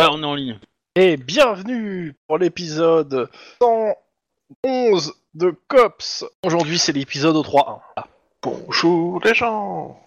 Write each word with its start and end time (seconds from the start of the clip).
Ah, 0.00 0.10
on 0.12 0.22
est 0.22 0.26
en 0.26 0.34
ligne. 0.34 0.58
Et 0.94 1.16
bienvenue 1.16 2.14
pour 2.28 2.38
l'épisode 2.38 3.28
111 3.60 5.12
de 5.34 5.54
COPS. 5.66 6.24
Aujourd'hui, 6.44 6.78
c'est 6.78 6.92
l'épisode 6.92 7.34
au 7.36 7.42
3.1. 7.42 7.80
Ah. 7.96 8.06
Bonjour 8.42 9.20
les 9.24 9.34
gens 9.34 10.00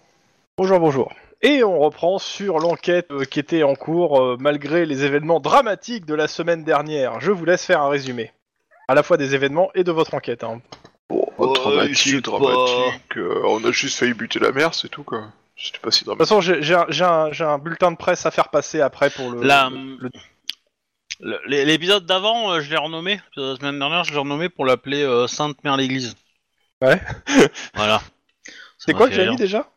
Bonjour, 0.56 0.80
bonjour. 0.80 1.12
Et 1.42 1.62
on 1.64 1.78
reprend 1.78 2.18
sur 2.18 2.58
l'enquête 2.58 3.08
euh, 3.10 3.24
qui 3.24 3.38
était 3.40 3.62
en 3.64 3.74
cours 3.74 4.20
euh, 4.20 4.36
malgré 4.40 4.86
les 4.86 5.04
événements 5.04 5.40
dramatiques 5.40 6.06
de 6.06 6.14
la 6.14 6.28
semaine 6.28 6.64
dernière. 6.64 7.20
Je 7.20 7.30
vous 7.30 7.44
laisse 7.44 7.64
faire 7.66 7.82
un 7.82 7.88
résumé. 7.88 8.32
À 8.88 8.94
la 8.94 9.02
fois 9.02 9.16
des 9.18 9.34
événements 9.34 9.70
et 9.74 9.84
de 9.84 9.92
votre 9.92 10.14
enquête. 10.14 10.44
hein. 10.44 10.60
Bon, 11.10 11.26
Ouais, 11.38 11.52
dramatique, 11.54 11.94
je 11.96 12.16
sais 12.16 12.20
dramatique. 12.22 13.16
euh, 13.16 13.42
on 13.46 13.62
a 13.64 13.72
juste 13.72 13.98
failli 13.98 14.14
buter 14.14 14.38
la 14.38 14.52
mère, 14.52 14.72
c'est 14.74 14.88
tout 14.88 15.02
quoi. 15.02 15.24
Pas 15.82 15.90
si 15.90 16.04
De 16.04 16.10
toute 16.10 16.18
façon, 16.18 16.40
j'ai 16.40 16.62
j'ai 16.62 16.74
un, 16.74 16.86
j'ai 16.88 17.04
un- 17.04 17.30
j'ai 17.32 17.44
un 17.44 17.58
bulletin 17.58 17.92
de 17.92 17.96
presse 17.96 18.26
à 18.26 18.30
faire 18.30 18.48
passer 18.48 18.80
après 18.80 19.10
pour 19.10 19.30
le... 19.30 19.42
La- 19.42 19.68
le- 19.70 19.96
le- 20.00 20.10
Le- 21.20 21.40
l'é- 21.46 21.64
L'épisode 21.64 22.04
d'avant, 22.06 22.50
euh, 22.52 22.60
je 22.60 22.70
l'ai 22.70 22.76
renommé. 22.76 23.20
La 23.36 23.54
semaine 23.56 23.78
dernière, 23.78 24.02
je 24.04 24.12
l'ai 24.12 24.18
renommé 24.18 24.48
pour 24.48 24.64
l'appeler 24.66 25.02
euh, 25.02 25.26
Sainte 25.28 25.62
Mère 25.62 25.76
l'Église. 25.76 26.16
Ouais. 26.80 27.00
voilà. 27.74 28.02
C'est 28.78 28.90
Ça 28.92 28.96
quoi 28.96 29.06
m'a 29.06 29.10
que 29.10 29.14
fait 29.16 29.20
j'ai 29.22 29.24
mis 29.26 29.36
rire. 29.36 29.38
déjà? 29.38 29.68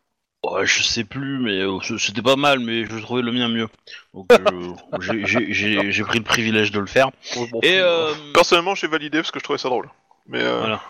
Ouais, 0.44 0.66
Je 0.66 0.82
sais 0.82 1.04
plus, 1.04 1.38
mais 1.38 1.60
euh, 1.60 1.78
c- 1.80 1.98
c'était 1.98 2.22
pas 2.22 2.36
mal, 2.36 2.58
mais 2.60 2.84
je 2.86 2.98
trouvais 2.98 3.22
le 3.22 3.30
mien 3.32 3.48
mieux. 3.48 3.68
Donc 4.14 4.26
euh, 4.32 4.74
j'ai- 5.00 5.26
j'ai- 5.26 5.52
j'ai 5.52 5.92
j'ai 5.92 6.02
pris 6.04 6.18
le 6.18 6.24
privilège 6.24 6.72
de 6.72 6.80
le 6.80 6.86
faire. 6.86 7.10
Et 7.62 7.78
euh, 7.78 8.12
Personnellement, 8.34 8.74
j'ai 8.74 8.88
validé 8.88 9.18
parce 9.18 9.30
que 9.30 9.38
je 9.38 9.44
trouvais 9.44 9.58
ça 9.58 9.68
drôle. 9.68 9.88
Mais 10.26 10.42
euh, 10.42 10.58
Voilà. 10.58 10.82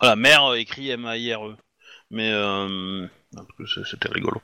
voilà, 0.00 0.16
mère 0.16 0.44
euh, 0.52 0.54
écrit 0.56 0.90
M-A-I-R-E. 0.90 1.56
Mais 2.10 2.30
euh, 2.32 3.06
c'était 3.90 4.08
rigolo. 4.08 4.40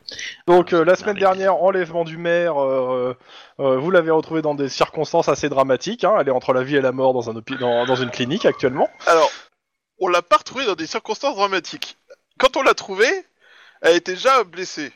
Donc 0.47 0.73
euh, 0.73 0.85
la 0.85 0.97
semaine 0.97 1.17
dernière, 1.17 1.57
enlèvement 1.63 2.05
du 2.05 2.17
maire, 2.17 2.63
euh, 2.63 3.17
euh, 3.61 3.79
vous 3.79 3.91
l'avez 3.91 4.11
retrouvé 4.11 4.43
dans 4.43 4.55
des 4.55 4.69
circonstances 4.69 5.29
assez 5.29 5.49
dramatiques. 5.49 6.05
Hein, 6.05 6.17
elle 6.21 6.29
est 6.29 6.33
entre 6.33 6.53
la 6.53 6.63
vie 6.63 6.77
et 6.77 6.81
la 6.81 6.93
mort 6.93 7.15
dans, 7.15 7.31
un 7.31 7.35
hôpi- 7.35 7.59
dans, 7.59 7.87
dans 7.87 7.97
une 7.97 8.11
clinique 8.11 8.45
actuellement. 8.47 8.89
alors, 9.07 9.31
on 9.99 10.09
l'a 10.09 10.23
pas 10.23 10.37
retrouvée 10.37 10.67
dans 10.67 10.75
des 10.75 10.87
circonstances 10.87 11.37
dramatiques. 11.37 11.97
Quand 12.39 12.57
on 12.57 12.63
l'a 12.63 12.75
trouvée, 12.75 13.25
elle 13.81 13.97
était 13.97 14.15
déjà 14.15 14.43
blessée. 14.45 14.93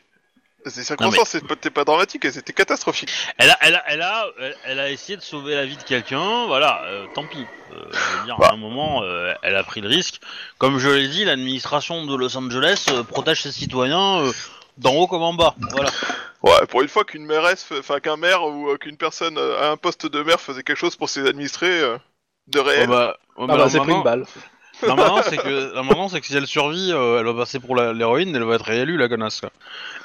Ces 0.65 0.83
circonstances 0.83 1.35
n'étaient 1.35 1.69
pas 1.69 1.85
dramatiques, 1.85 2.25
elles 2.25 2.37
étaient 2.37 2.53
catastrophiques. 2.53 3.09
Elle 3.37 3.49
a, 3.49 3.57
elle 3.61 3.75
a, 3.75 3.83
elle 3.87 4.01
a, 4.01 4.25
elle- 4.39 4.57
elle 4.65 4.79
a 4.79 4.89
essayé 4.89 5.15
de 5.17 5.21
sauver 5.21 5.55
la 5.55 5.65
vie 5.65 5.77
de 5.77 5.83
quelqu'un. 5.83 6.45
Voilà, 6.47 6.83
euh, 6.85 7.05
tant 7.15 7.25
pis. 7.25 7.45
Euh, 7.71 7.75
je 7.91 8.17
veux 8.19 8.25
dire, 8.25 8.37
à 8.41 8.53
un 8.53 8.57
moment, 8.57 9.01
euh, 9.03 9.33
elle 9.41 9.55
a 9.55 9.63
pris 9.63 9.79
le 9.81 9.87
risque. 9.87 10.19
Comme 10.57 10.77
je 10.79 10.89
l'ai 10.89 11.07
dit, 11.07 11.23
l'administration 11.25 12.05
de 12.05 12.15
Los 12.15 12.35
Angeles 12.37 12.85
euh, 12.89 13.03
protège 13.03 13.41
ses 13.43 13.51
citoyens 13.51 14.19
euh, 14.21 14.31
d'en 14.77 14.93
haut 14.95 15.07
comme 15.07 15.21
en 15.23 15.33
bas. 15.33 15.55
Voilà. 15.71 15.89
Ouais, 16.41 16.65
pour 16.67 16.81
une 16.81 16.87
fois 16.87 17.03
qu'une 17.05 17.25
mairesse, 17.25 17.67
enfin 17.77 17.99
qu'un 17.99 18.15
maire 18.17 18.43
ou 18.43 18.69
euh, 18.69 18.77
qu'une 18.77 18.97
personne 18.97 19.37
euh, 19.37 19.61
à 19.61 19.71
un 19.71 19.77
poste 19.77 20.07
de 20.07 20.21
maire 20.23 20.39
faisait 20.41 20.63
quelque 20.63 20.77
chose 20.77 20.95
pour 20.95 21.09
ses 21.09 21.27
administrés 21.27 21.81
euh, 21.81 21.97
de 22.47 22.59
Ouais, 22.59 22.69
réel. 22.69 22.87
bah, 22.87 23.17
ouais, 23.37 23.45
Ah 23.45 23.47
bah, 23.47 23.57
bah, 23.57 23.69
c'est 23.69 23.79
pris 23.79 23.91
une 23.91 24.03
balle. 24.03 24.25
Non, 24.87 24.95
maintenant, 24.95 25.21
c'est 25.27 25.37
que, 25.37 25.75
non, 25.75 25.83
maintenant, 25.83 26.07
c'est 26.09 26.21
que 26.21 26.27
si 26.27 26.35
elle 26.35 26.47
survit, 26.47 26.91
euh, 26.93 27.19
elle 27.19 27.25
va 27.25 27.33
passer 27.33 27.59
pour 27.59 27.75
la- 27.75 27.91
l'héroïne, 27.93 28.35
elle 28.35 28.43
va 28.43 28.55
être 28.55 28.65
réélue, 28.65 28.97
la 28.97 29.09
connasse. 29.09 29.41
quoi. 29.41 29.51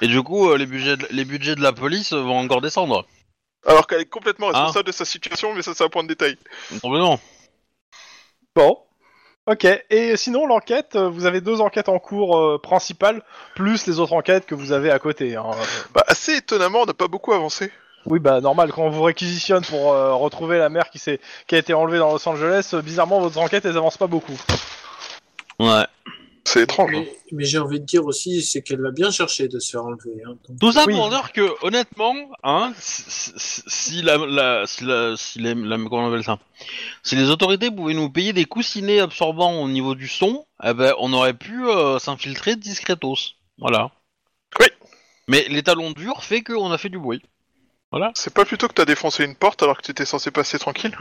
Et 0.00 0.06
du 0.08 0.22
coup, 0.22 0.50
euh, 0.50 0.56
les, 0.58 0.66
budgets 0.66 0.96
de, 0.96 1.06
les 1.10 1.24
budgets 1.24 1.54
de 1.54 1.62
la 1.62 1.72
police 1.72 2.12
vont 2.12 2.38
encore 2.38 2.60
descendre. 2.60 3.06
Alors 3.66 3.86
qu'elle 3.86 4.00
est 4.00 4.06
complètement 4.10 4.48
Ah. 4.52 4.58
responsable 4.58 4.86
de 4.88 4.92
sa 4.92 5.04
situation, 5.04 5.54
mais 5.54 5.62
ça 5.62 5.72
c'est 5.74 5.84
un 5.84 5.88
point 5.88 6.02
de 6.02 6.08
détail. 6.08 6.36
Complètement. 6.82 7.18
Bon. 8.54 8.78
Ok. 9.46 9.66
Et 9.90 10.16
sinon, 10.16 10.46
l'enquête, 10.46 10.96
euh, 10.96 11.08
vous 11.08 11.26
avez 11.26 11.40
deux 11.40 11.60
enquêtes 11.60 11.88
en 11.88 11.98
cours 11.98 12.38
euh, 12.38 12.58
principales, 12.58 13.22
plus 13.54 13.86
les 13.86 13.98
autres 14.00 14.12
enquêtes 14.14 14.46
que 14.46 14.54
vous 14.54 14.72
avez 14.72 14.90
à 14.90 14.98
côté. 14.98 15.36
hein. 15.36 15.44
Bah, 15.94 16.02
assez 16.06 16.36
étonnamment, 16.36 16.82
on 16.82 16.86
n'a 16.86 16.94
pas 16.94 17.08
beaucoup 17.08 17.32
avancé. 17.32 17.70
Oui, 18.06 18.18
bah 18.18 18.40
normal. 18.40 18.70
Quand 18.72 18.82
on 18.84 18.90
vous 18.90 19.02
réquisitionne 19.02 19.64
pour 19.64 19.92
euh, 19.92 20.14
retrouver 20.14 20.58
la 20.58 20.68
mère 20.68 20.90
qui, 20.90 20.98
s'est- 20.98 21.20
qui 21.46 21.54
a 21.54 21.58
été 21.58 21.72
enlevée 21.74 21.98
dans 21.98 22.12
Los 22.12 22.28
Angeles, 22.28 22.70
euh, 22.74 22.82
bizarrement, 22.82 23.20
votre 23.20 23.38
enquête, 23.38 23.64
elles 23.64 23.76
avancent 23.76 23.96
pas 23.98 24.06
beaucoup. 24.06 24.38
Ouais. 25.58 25.86
C'est 26.46 26.64
étrange. 26.64 26.90
hein. 26.94 27.04
Mais, 27.04 27.16
mais 27.32 27.44
j'ai 27.44 27.58
envie 27.58 27.80
de 27.80 27.86
dire 27.86 28.04
aussi, 28.04 28.42
c'est 28.42 28.60
qu'elle 28.60 28.80
l'a 28.80 28.90
bien 28.90 29.10
cherché 29.10 29.48
de 29.48 29.58
se 29.58 29.70
faire 29.70 29.84
enlever. 29.86 30.22
Hein, 30.26 30.36
donc- 30.46 30.58
Tout 30.60 30.72
ça 30.72 30.84
Oui. 30.86 30.94
pour 30.94 31.08
dire 31.08 31.32
que, 31.32 31.54
honnêtement, 31.64 32.14
hein, 32.42 32.74
si, 32.78 33.32
si- 33.36 33.62
si 33.66 34.02
la, 34.02 34.18
la, 34.18 34.66
si 34.66 34.84
la, 34.84 35.14
si 35.16 35.38
les, 35.38 35.54
la- 35.54 35.76
comment 35.78 36.04
on 36.04 36.08
appelle 36.12 36.22
ça? 36.24 36.38
Si 37.02 37.16
les 37.16 37.30
autorités 37.30 37.70
pouvaient 37.70 37.94
nous 37.94 38.10
payer 38.10 38.34
des 38.34 38.44
coussinets 38.44 39.00
absorbants 39.00 39.62
au 39.62 39.68
niveau 39.68 39.94
du 39.94 40.06
son, 40.06 40.44
eh 40.62 40.74
ben, 40.74 40.92
on 40.98 41.14
aurait 41.14 41.32
pu 41.32 41.66
euh, 41.66 41.98
s'infiltrer 41.98 42.56
discretos. 42.56 43.16
Voilà. 43.56 43.90
Oui. 44.60 44.66
Mais 45.28 45.46
les 45.48 45.62
talons 45.62 45.92
durs 45.92 46.22
fait 46.24 46.42
qu'on 46.42 46.70
a 46.72 46.76
fait 46.76 46.90
du 46.90 46.98
bruit. 46.98 47.22
Voilà. 47.96 48.10
C'est 48.16 48.34
pas 48.34 48.44
plutôt 48.44 48.66
que 48.66 48.72
t'as 48.72 48.84
défoncé 48.84 49.24
une 49.24 49.36
porte 49.36 49.62
alors 49.62 49.76
que 49.76 49.82
t'étais 49.82 50.04
censé 50.04 50.32
passer 50.32 50.58
tranquille 50.58 50.96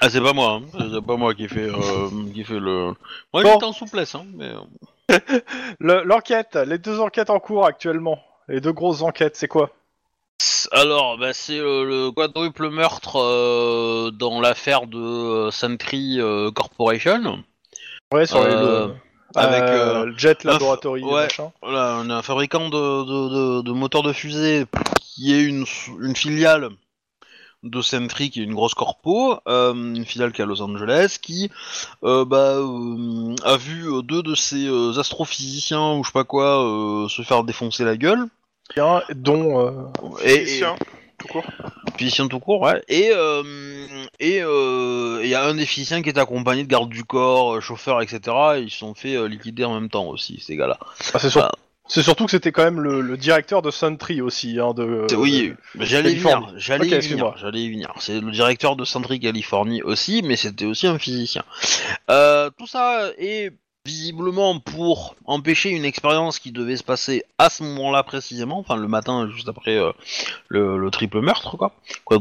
Ah, 0.00 0.08
c'est 0.08 0.20
pas 0.20 0.32
moi, 0.32 0.60
hein. 0.62 0.88
c'est 0.94 1.04
pas 1.04 1.16
moi 1.16 1.34
qui 1.34 1.48
fait, 1.48 1.68
euh, 1.68 2.08
qui 2.32 2.44
fait 2.44 2.60
le. 2.60 2.94
Moi, 3.34 3.42
Bon. 3.42 3.50
j'étais 3.52 3.64
en 3.64 3.72
souplesse, 3.72 4.14
hein, 4.14 4.24
mais. 4.36 4.48
euh, 5.10 5.18
Le- 5.80 6.04
L'enquête, 6.04 6.54
les 6.54 6.78
deux 6.78 7.00
enquêtes 7.00 7.30
en 7.30 7.40
cours 7.40 7.66
actuellement, 7.66 8.22
les 8.46 8.60
deux 8.60 8.70
grosses 8.70 9.02
enquêtes, 9.02 9.34
c'est 9.34 9.48
quoi? 9.48 9.70
Alors, 10.70 11.18
bah, 11.18 11.32
c'est 11.32 11.58
le, 11.58 11.84
le 11.84 12.12
quadruple 12.12 12.70
meurtre 12.70 13.16
euh, 13.16 14.12
dans 14.12 14.40
l'affaire 14.40 14.86
de 14.86 14.98
euh, 14.98 15.50
Sentry 15.50 16.20
euh, 16.20 16.52
Corporation. 16.52 17.42
Ouais, 18.14 18.26
sur 18.26 18.44
les 18.44 18.54
Euh, 18.54 18.86
le- 18.86 18.94
avec, 19.34 19.62
euh, 19.62 20.02
euh, 20.02 20.04
le 20.06 20.18
Jet 20.18 20.44
Laboratory, 20.44 21.02
ouais. 21.02 21.24
machin. 21.24 21.52
Voilà, 21.62 21.98
on 22.00 22.10
a 22.10 22.16
un 22.16 22.22
fabricant 22.22 22.68
de, 22.68 23.04
de, 23.04 23.28
de, 23.28 23.62
de 23.62 23.72
moteurs 23.72 24.02
de 24.02 24.12
fusée 24.12 24.66
qui 24.98 25.34
est 25.34 25.42
une, 25.42 25.64
une 26.00 26.16
filiale 26.16 26.70
de 27.62 27.82
Sentry, 27.82 28.30
qui 28.30 28.40
est 28.40 28.44
une 28.44 28.54
grosse 28.54 28.74
corpo, 28.74 29.38
euh, 29.46 29.74
une 29.74 30.06
filiale 30.06 30.32
qui 30.32 30.40
est 30.40 30.44
à 30.44 30.46
Los 30.46 30.62
Angeles, 30.62 31.18
qui 31.20 31.50
euh, 32.04 32.24
bah, 32.24 32.54
euh, 32.56 33.34
a 33.44 33.56
vu 33.56 33.86
euh, 33.86 34.02
deux 34.02 34.22
de 34.22 34.34
ses 34.34 34.66
euh, 34.66 34.98
astrophysiciens 34.98 35.92
ou 35.92 36.02
je 36.02 36.08
sais 36.08 36.12
pas 36.14 36.24
quoi 36.24 36.64
euh, 36.64 37.08
se 37.08 37.22
faire 37.22 37.44
défoncer 37.44 37.84
la 37.84 37.96
gueule. 37.96 38.24
Bien, 38.74 39.02
dont 39.14 39.66
euh, 39.66 39.72
Et, 40.24 40.38
Physicien, 40.38 40.76
tout 41.20 41.28
court. 41.28 41.44
physicien 41.96 42.26
tout 42.28 42.40
court, 42.40 42.60
ouais. 42.62 42.82
Et 42.88 43.10
euh, 43.14 43.42
et 44.18 44.40
euh, 44.42 45.20
il 45.22 45.28
y 45.28 45.34
a 45.34 45.44
un 45.44 45.54
des 45.54 45.66
physiciens 45.66 46.02
qui 46.02 46.08
est 46.08 46.18
accompagné 46.18 46.64
de 46.64 46.68
garde 46.68 46.88
du 46.88 47.04
corps, 47.04 47.56
euh, 47.56 47.60
chauffeur, 47.60 48.00
etc. 48.02 48.20
Et 48.56 48.60
ils 48.62 48.70
se 48.70 48.78
sont 48.78 48.94
fait 48.94 49.14
euh, 49.16 49.26
liquider 49.28 49.64
en 49.64 49.74
même 49.74 49.88
temps 49.90 50.06
aussi, 50.06 50.42
ces 50.44 50.56
gars-là. 50.56 50.78
ah, 51.14 51.18
c'est 51.18 51.30
sur- 51.30 51.50
c'est 51.88 52.02
surtout 52.04 52.24
que 52.26 52.30
c'était 52.30 52.52
quand 52.52 52.62
même 52.62 52.80
le, 52.80 53.00
le 53.00 53.16
directeur 53.16 53.62
de 53.62 53.70
Suntree 53.72 54.20
aussi, 54.20 54.60
hein, 54.60 54.74
de. 54.74 55.06
Oui, 55.16 55.52
j'allais 55.80 56.12
y 56.12 56.16
venir, 56.18 56.52
j'allais 56.56 56.86
y 56.86 56.98
venir, 57.00 57.34
j'allais 57.36 57.62
y 57.62 57.70
venir. 57.70 57.92
C'est 57.98 58.20
le 58.20 58.30
directeur 58.30 58.76
de 58.76 58.84
Sentry 58.84 59.18
Californie 59.18 59.82
aussi, 59.82 60.22
mais 60.22 60.36
c'était 60.36 60.66
aussi 60.66 60.86
un 60.86 60.98
physicien. 61.00 61.42
Euh, 62.08 62.48
tout 62.56 62.68
ça 62.68 63.08
est 63.18 63.50
visiblement 63.86 64.60
pour 64.60 65.16
empêcher 65.24 65.70
une 65.70 65.84
expérience 65.84 66.38
qui 66.38 66.52
devait 66.52 66.76
se 66.76 66.84
passer 66.84 67.24
à 67.38 67.48
ce 67.48 67.62
moment-là 67.62 68.02
précisément, 68.02 68.58
enfin 68.58 68.76
le 68.76 68.88
matin 68.88 69.28
juste 69.30 69.48
après 69.48 69.76
euh, 69.76 69.92
le, 70.48 70.78
le 70.78 70.90
triple 70.90 71.20
meurtre, 71.20 71.56
quoi. 71.56 71.72
quoi 72.04 72.18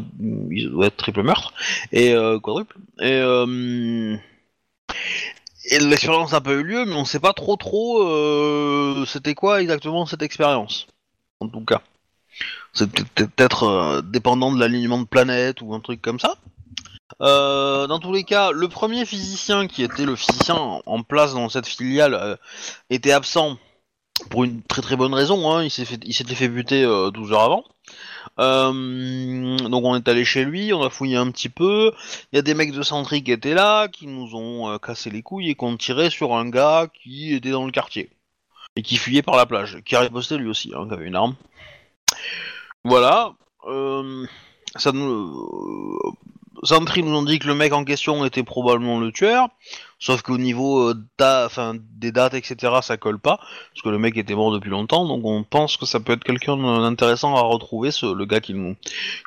être 0.84 0.96
triple 0.98 1.24
meurtre 1.24 1.54
et 1.92 2.14
euh, 2.14 2.40
quadruple. 2.40 2.78
Et 3.02 3.12
euh, 3.12 4.16
et 5.66 5.80
l'expérience 5.80 6.32
n'a 6.32 6.42
pas 6.42 6.54
eu 6.54 6.64
lieu, 6.64 6.86
mais 6.86 6.96
on 6.96 7.06
sait 7.06 7.20
pas 7.20 7.34
trop 7.34 7.58
trop 7.58 8.04
euh, 8.04 9.06
c'était 9.06 9.36
quoi 9.36 9.62
exactement 9.62 10.06
cette 10.06 10.22
expérience. 10.22 10.88
En 11.42 11.48
tout 11.50 11.64
cas. 11.66 11.82
C'est 12.74 12.90
peut- 12.90 13.28
peut-être 13.28 14.02
dépendant 14.04 14.54
de 14.54 14.60
l'alignement 14.60 15.00
de 15.00 15.06
planètes 15.06 15.62
ou 15.62 15.74
un 15.74 15.80
truc 15.82 16.02
comme 16.02 16.20
ça. 16.20 16.36
Euh, 17.22 17.88
dans 17.88 18.00
tous 18.00 18.14
les 18.14 18.24
cas, 18.24 18.52
le 18.52 18.68
premier 18.68 19.06
physicien 19.06 19.68
qui 19.68 19.84
était 19.84 20.06
le 20.06 20.16
physicien 20.16 20.56
en- 20.56 21.04
place 21.04 21.34
dans 21.34 21.50
cette 21.50 21.66
filiale 21.68 22.14
euh, 22.14 22.36
était 22.90 23.12
absent 23.12 23.58
pour 24.30 24.44
une 24.44 24.62
très 24.64 24.82
très 24.82 24.96
bonne 24.96 25.14
raison. 25.14 25.52
Hein. 25.52 25.64
Il 25.64 25.72
s'était 26.14 26.36
fait 26.36 26.50
buter 26.50 26.84
euh, 26.84 27.10
12 27.12 27.32
heures 27.34 27.42
avant. 27.42 27.64
Euh, 28.40 29.58
donc 29.58 29.84
on 29.86 29.96
est 29.96 30.08
allé 30.08 30.24
chez 30.24 30.46
lui, 30.46 30.72
on 30.74 30.84
a 30.84 30.90
fouillé 30.90 31.16
un 31.18 31.32
petit 31.32 31.50
peu. 31.50 31.92
Il 32.32 32.36
y 32.36 32.40
a 32.40 32.42
des 32.42 32.54
mecs 32.54 32.72
de 32.72 32.84
Sentry 32.84 33.24
qui 33.24 33.32
étaient 33.32 33.54
là, 33.56 33.88
qui 33.88 34.08
nous 34.08 34.36
ont 34.36 34.70
euh, 34.70 34.78
cassé 34.78 35.10
les 35.10 35.22
couilles 35.24 35.50
et 35.50 35.56
qui 35.56 35.64
ont 35.66 35.78
tiré 35.78 36.10
sur 36.10 36.36
un 36.36 36.48
gars 36.50 36.88
qui 36.94 37.34
était 37.34 37.52
dans 37.52 37.66
le 37.66 37.72
quartier 37.72 38.10
et 38.76 38.82
qui 38.84 38.98
fuyait 38.98 39.24
par 39.24 39.36
la 39.36 39.46
plage, 39.46 39.80
qui 39.84 39.96
a 39.96 40.02
riposté 40.02 40.38
lui 40.38 40.48
aussi, 40.48 40.72
hein, 40.76 40.86
qui 40.88 40.94
avait 40.94 41.08
une 41.08 41.16
arme. 41.16 41.36
Voilà. 42.84 43.34
Euh, 43.68 44.26
ça 44.76 44.92
nous, 44.92 45.06
euh, 45.06 46.12
Sentry 46.64 47.04
nous 47.04 47.16
ont 47.16 47.24
dit 47.24 47.40
que 47.40 47.48
le 47.48 47.56
mec 47.56 47.74
en 47.74 47.86
question 47.86 48.26
était 48.26 48.44
probablement 48.44 49.00
le 49.00 49.12
tueur, 49.12 49.50
sauf 49.98 50.22
qu'au 50.22 50.38
niveau 50.38 50.90
euh, 50.90 51.74
des 51.96 52.12
dates, 52.12 52.34
etc., 52.34 52.74
ça 52.82 52.98
colle 52.98 53.20
pas, 53.20 53.38
parce 53.38 53.82
que 53.84 53.90
le 53.90 53.98
mec 53.98 54.18
était 54.18 54.36
mort 54.36 54.52
depuis 54.52 54.70
longtemps, 54.70 55.06
donc 55.06 55.24
on 55.26 55.44
pense 55.44 55.78
que 55.78 55.86
ça 55.86 56.00
peut 56.00 56.14
être 56.14 56.24
quelqu'un 56.24 56.58
d'intéressant 56.58 57.36
à 57.36 57.42
retrouver, 57.42 57.90
le 58.02 58.26
gars 58.26 58.42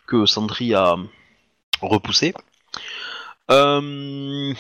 que 0.07 0.27
Sentry 0.27 0.75
a 0.75 0.97
repoussé. 1.81 2.35
Euh, 3.51 4.53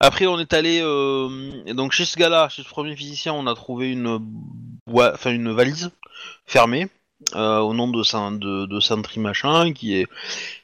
après, 0.00 0.26
on 0.26 0.38
est 0.38 0.52
allé 0.52 0.80
euh, 0.82 1.72
donc 1.72 1.92
chez 1.92 2.04
ce 2.04 2.18
gars-là, 2.18 2.48
chez 2.48 2.62
ce 2.62 2.68
premier 2.68 2.96
physicien, 2.96 3.32
on 3.32 3.46
a 3.46 3.54
trouvé 3.54 3.92
une, 3.92 4.20
une 4.86 5.52
valise 5.52 5.90
fermée 6.46 6.88
au 7.34 7.72
nom 7.72 7.88
de, 7.88 8.66
de, 8.66 9.20
machin, 9.20 9.72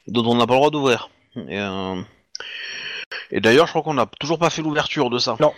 dont 0.07 0.25
on 0.27 0.35
n'a 0.35 0.47
pas 0.47 0.55
le 0.55 0.59
droit 0.59 0.71
d'ouvrir. 0.71 1.09
Et, 1.37 1.59
euh, 1.61 2.01
et 3.31 3.41
d'ailleurs, 3.41 3.67
je 3.67 3.73
crois 3.73 3.83
qu'on 3.83 3.95
n'a 3.95 4.07
toujours 4.19 4.39
pas 4.39 4.51
fait 4.51 4.63
l'ouverture 4.63 5.11
de 5.11 5.19
ça. 5.19 5.37
Non. 5.41 5.53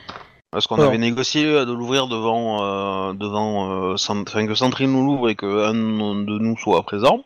Parce 0.50 0.66
qu'on 0.66 0.76
Non. 0.76 0.84
avait 0.88 0.98
négocié 0.98 1.44
de 1.44 1.72
l'ouvrir 1.72 2.08
devant, 2.08 2.62
euh, 2.62 3.12
devant, 3.14 3.90
euh, 3.90 3.94
enfin, 3.94 4.46
que 4.46 4.54
Sentry 4.54 4.86
nous 4.86 5.04
l'ouvre 5.04 5.30
et 5.30 5.34
qu'un 5.34 5.72
de 5.72 6.38
nous 6.38 6.58
soit 6.58 6.82
présent. 6.82 7.24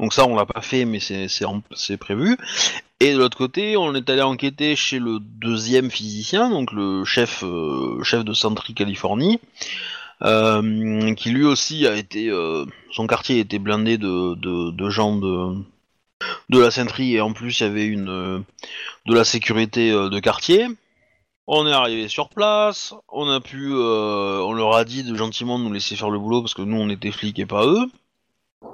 Donc 0.00 0.12
ça, 0.14 0.26
on 0.26 0.34
l'a 0.34 0.46
pas 0.46 0.60
fait, 0.62 0.84
mais 0.84 1.00
c'est 1.00 1.28
c'est 1.28 1.44
en- 1.44 1.62
c'est 1.74 1.96
prévu. 1.98 2.36
Et 3.00 3.12
de 3.14 3.18
l'autre 3.18 3.36
côté, 3.36 3.76
on 3.76 3.94
est 3.94 4.08
allé 4.10 4.22
enquêter 4.22 4.76
chez 4.76 4.98
le 4.98 5.18
deuxième 5.20 5.90
physicien, 5.90 6.50
donc 6.50 6.72
le 6.72 7.04
chef, 7.04 7.42
euh, 7.42 8.02
chef 8.02 8.24
de 8.24 8.32
Sentry 8.32 8.74
Californie, 8.74 9.40
euh, 10.22 11.14
qui 11.14 11.30
lui 11.30 11.44
aussi 11.44 11.86
a 11.86 11.96
été, 11.96 12.28
euh, 12.30 12.64
son 12.92 13.06
quartier 13.06 13.40
était 13.40 13.58
blindé 13.58 13.98
de, 13.98 14.34
de, 14.36 14.70
de 14.70 14.88
gens 14.90 15.16
de, 15.16 15.54
de 16.48 16.58
la 16.58 16.70
Sentry 16.70 17.14
et 17.14 17.20
en 17.20 17.32
plus 17.32 17.60
il 17.60 17.62
y 17.64 17.66
avait 17.66 17.86
une, 17.86 18.08
euh, 18.10 18.38
de 19.06 19.14
la 19.14 19.24
sécurité 19.24 19.90
euh, 19.90 20.08
de 20.08 20.18
quartier. 20.20 20.66
On 21.46 21.66
est 21.66 21.72
arrivé 21.72 22.08
sur 22.08 22.28
place, 22.28 22.94
on 23.08 23.28
a 23.28 23.40
pu, 23.40 23.72
euh, 23.72 24.40
on 24.44 24.52
leur 24.52 24.76
a 24.76 24.84
dit 24.84 25.02
de 25.02 25.16
gentiment 25.16 25.58
de 25.58 25.64
nous 25.64 25.72
laisser 25.72 25.96
faire 25.96 26.10
le 26.10 26.18
boulot 26.18 26.40
parce 26.40 26.54
que 26.54 26.62
nous 26.62 26.76
on 26.80 26.88
était 26.88 27.10
flics 27.10 27.38
et 27.38 27.46
pas 27.46 27.66
eux. 27.66 27.86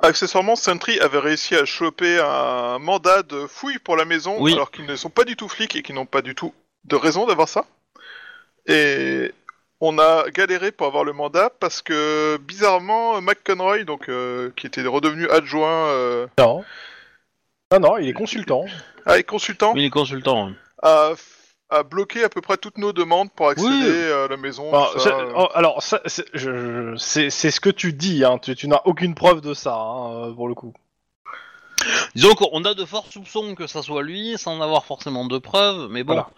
Accessoirement, 0.02 0.54
Sentry 0.54 1.00
avait 1.00 1.18
réussi 1.18 1.54
à 1.54 1.64
choper 1.64 2.20
un 2.20 2.78
mandat 2.78 3.22
de 3.22 3.46
fouille 3.46 3.78
pour 3.78 3.96
la 3.96 4.04
maison, 4.04 4.36
Oui. 4.38 4.52
alors 4.52 4.70
qu'ils 4.70 4.84
ne 4.84 4.96
sont 4.96 5.08
pas 5.08 5.24
du 5.24 5.34
tout 5.34 5.48
flics 5.48 5.74
et 5.76 5.82
qu'ils 5.82 5.94
n'ont 5.94 6.06
pas 6.06 6.20
du 6.20 6.34
tout 6.34 6.52
de 6.84 6.94
raison 6.94 7.26
d'avoir 7.26 7.48
ça. 7.48 7.64
Et 8.66 9.32
on 9.80 9.98
a 9.98 10.28
galéré 10.30 10.72
pour 10.72 10.86
avoir 10.86 11.04
le 11.04 11.14
mandat 11.14 11.50
parce 11.58 11.80
que 11.80 12.36
bizarrement, 12.36 13.20
McConroy, 13.22 13.84
donc 13.84 14.08
euh, 14.08 14.50
qui 14.56 14.66
était 14.66 14.82
redevenu 14.82 15.28
adjoint, 15.30 15.86
euh, 15.86 16.26
Non. 16.38 16.64
Non, 17.72 17.80
non, 17.80 17.98
il 17.98 18.08
est 18.08 18.12
consultant. 18.14 18.64
ah, 19.04 19.18
et 19.18 19.24
consultant, 19.24 19.74
Mais 19.74 19.82
les 19.82 19.90
consultants. 19.90 20.48
hein. 20.48 20.54
a, 20.82 21.10
a 21.68 21.82
bloqué 21.82 22.24
à 22.24 22.30
peu 22.30 22.40
près 22.40 22.56
toutes 22.56 22.78
nos 22.78 22.94
demandes 22.94 23.30
pour 23.32 23.50
accéder 23.50 23.68
Oui. 23.70 24.12
à 24.12 24.26
la 24.26 24.36
maison. 24.38 24.70
Tout 24.72 24.98
c'est- 25.00 25.12
euh. 25.12 25.32
oh, 25.36 25.48
alors, 25.54 25.82
ça, 25.82 26.00
c'est 26.06 26.24
je- 26.32 26.92
je- 26.92 26.96
c'est- 26.96 27.28
c'est 27.28 27.50
ce 27.50 27.60
que 27.60 27.68
tu 27.68 27.92
dis, 27.92 28.24
hein. 28.24 28.38
tu, 28.38 28.56
tu 28.56 28.68
n'as 28.68 28.80
aucune 28.86 29.14
preuve 29.14 29.42
de 29.42 29.52
ça, 29.52 29.74
hein, 29.74 30.28
euh, 30.28 30.32
pour 30.32 30.48
le 30.48 30.54
coup. 30.54 30.72
Disons 32.14 32.34
qu'on 32.34 32.64
a 32.64 32.72
de 32.72 32.84
forts 32.86 33.06
soupçons 33.12 33.54
que 33.54 33.66
ça 33.66 33.82
soit 33.82 34.02
lui, 34.02 34.36
sans 34.38 34.60
avoir 34.62 34.86
forcément 34.86 35.26
de 35.26 35.36
preuves, 35.36 35.88
mais 35.90 36.04
bon, 36.04 36.14
Voilà. 36.14 36.30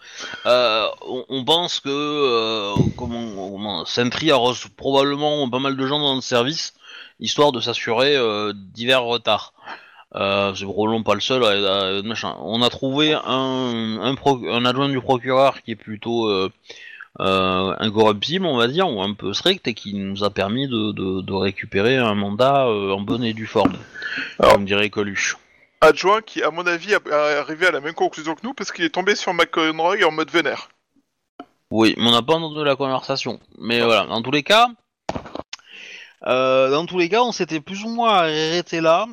euh, 0.47 0.87
on, 1.07 1.25
on 1.29 1.45
pense 1.45 1.79
que 1.79 1.89
euh, 1.89 2.75
comment, 2.97 3.49
comment, 3.51 3.85
Sentry 3.85 4.31
a 4.31 4.35
reçu 4.35 4.69
probablement 4.69 5.49
pas 5.49 5.59
mal 5.59 5.77
de 5.77 5.87
gens 5.87 5.99
dans 5.99 6.13
le 6.15 6.21
service, 6.21 6.73
histoire 7.21 7.53
de 7.53 7.61
s'assurer 7.61 8.17
euh, 8.17 8.51
divers 8.53 9.03
retards. 9.03 9.53
Euh, 10.15 10.53
c'est 10.55 10.65
probablement 10.65 11.03
pas 11.03 11.13
le 11.13 11.21
seul. 11.21 11.41
machin. 12.03 12.35
On 12.41 12.61
a 12.61 12.69
trouvé 12.69 13.13
un, 13.13 13.97
un, 14.01 14.15
pro- 14.15 14.41
un 14.49 14.65
adjoint 14.65 14.89
du 14.89 14.99
procureur 14.99 15.61
qui 15.61 15.71
est 15.71 15.75
plutôt 15.75 16.27
euh, 16.27 16.49
euh, 17.21 17.73
incorruptible, 17.79 18.45
on 18.45 18.57
va 18.57 18.67
dire, 18.67 18.89
ou 18.89 19.01
un 19.01 19.13
peu 19.13 19.33
strict, 19.33 19.67
et 19.67 19.73
qui 19.73 19.93
nous 19.93 20.23
a 20.23 20.29
permis 20.29 20.67
de, 20.67 20.91
de, 20.91 21.21
de 21.21 21.33
récupérer 21.33 21.97
un 21.97 22.13
mandat 22.15 22.65
euh, 22.67 22.91
en 22.91 22.99
bonne 23.01 23.23
et 23.23 23.33
due 23.33 23.47
forme, 23.47 23.73
Alors- 24.39 24.53
comme 24.53 24.65
dirait 24.65 24.89
Coluche. 24.89 25.37
adjoint 25.79 26.21
qui, 26.21 26.43
à 26.43 26.51
mon 26.51 26.65
avis, 26.67 26.93
a- 26.93 26.99
est 27.05 27.37
arrivé 27.37 27.67
à 27.67 27.71
la 27.71 27.79
même 27.79 27.93
conclusion 27.93 28.35
que 28.35 28.41
nous 28.43 28.53
parce 28.53 28.71
qu'il 28.71 28.83
est 28.83 28.89
tombé 28.89 29.15
sur 29.15 29.33
McConroy 29.33 30.03
en 30.05 30.11
mode 30.11 30.29
vénère. 30.29 30.69
Oui, 31.69 31.95
mais 31.97 32.07
on 32.07 32.11
n'a 32.11 32.21
pas 32.21 32.33
entendu 32.33 32.65
la 32.65 32.75
conversation. 32.75 33.39
Mais 33.57 33.79
voilà, 33.81 34.05
dans 34.07 34.21
tous 34.21 34.31
les 34.31 34.43
cas, 34.43 34.67
euh, 36.27 36.69
dans 36.69 36.85
tous 36.85 36.97
les 36.97 37.07
cas, 37.09 37.21
on 37.21 37.31
s'était 37.31 37.61
plus 37.61 37.83
ou 37.83 37.89
moins 37.89 38.13
arrêté 38.13 38.81
là. 38.81 39.05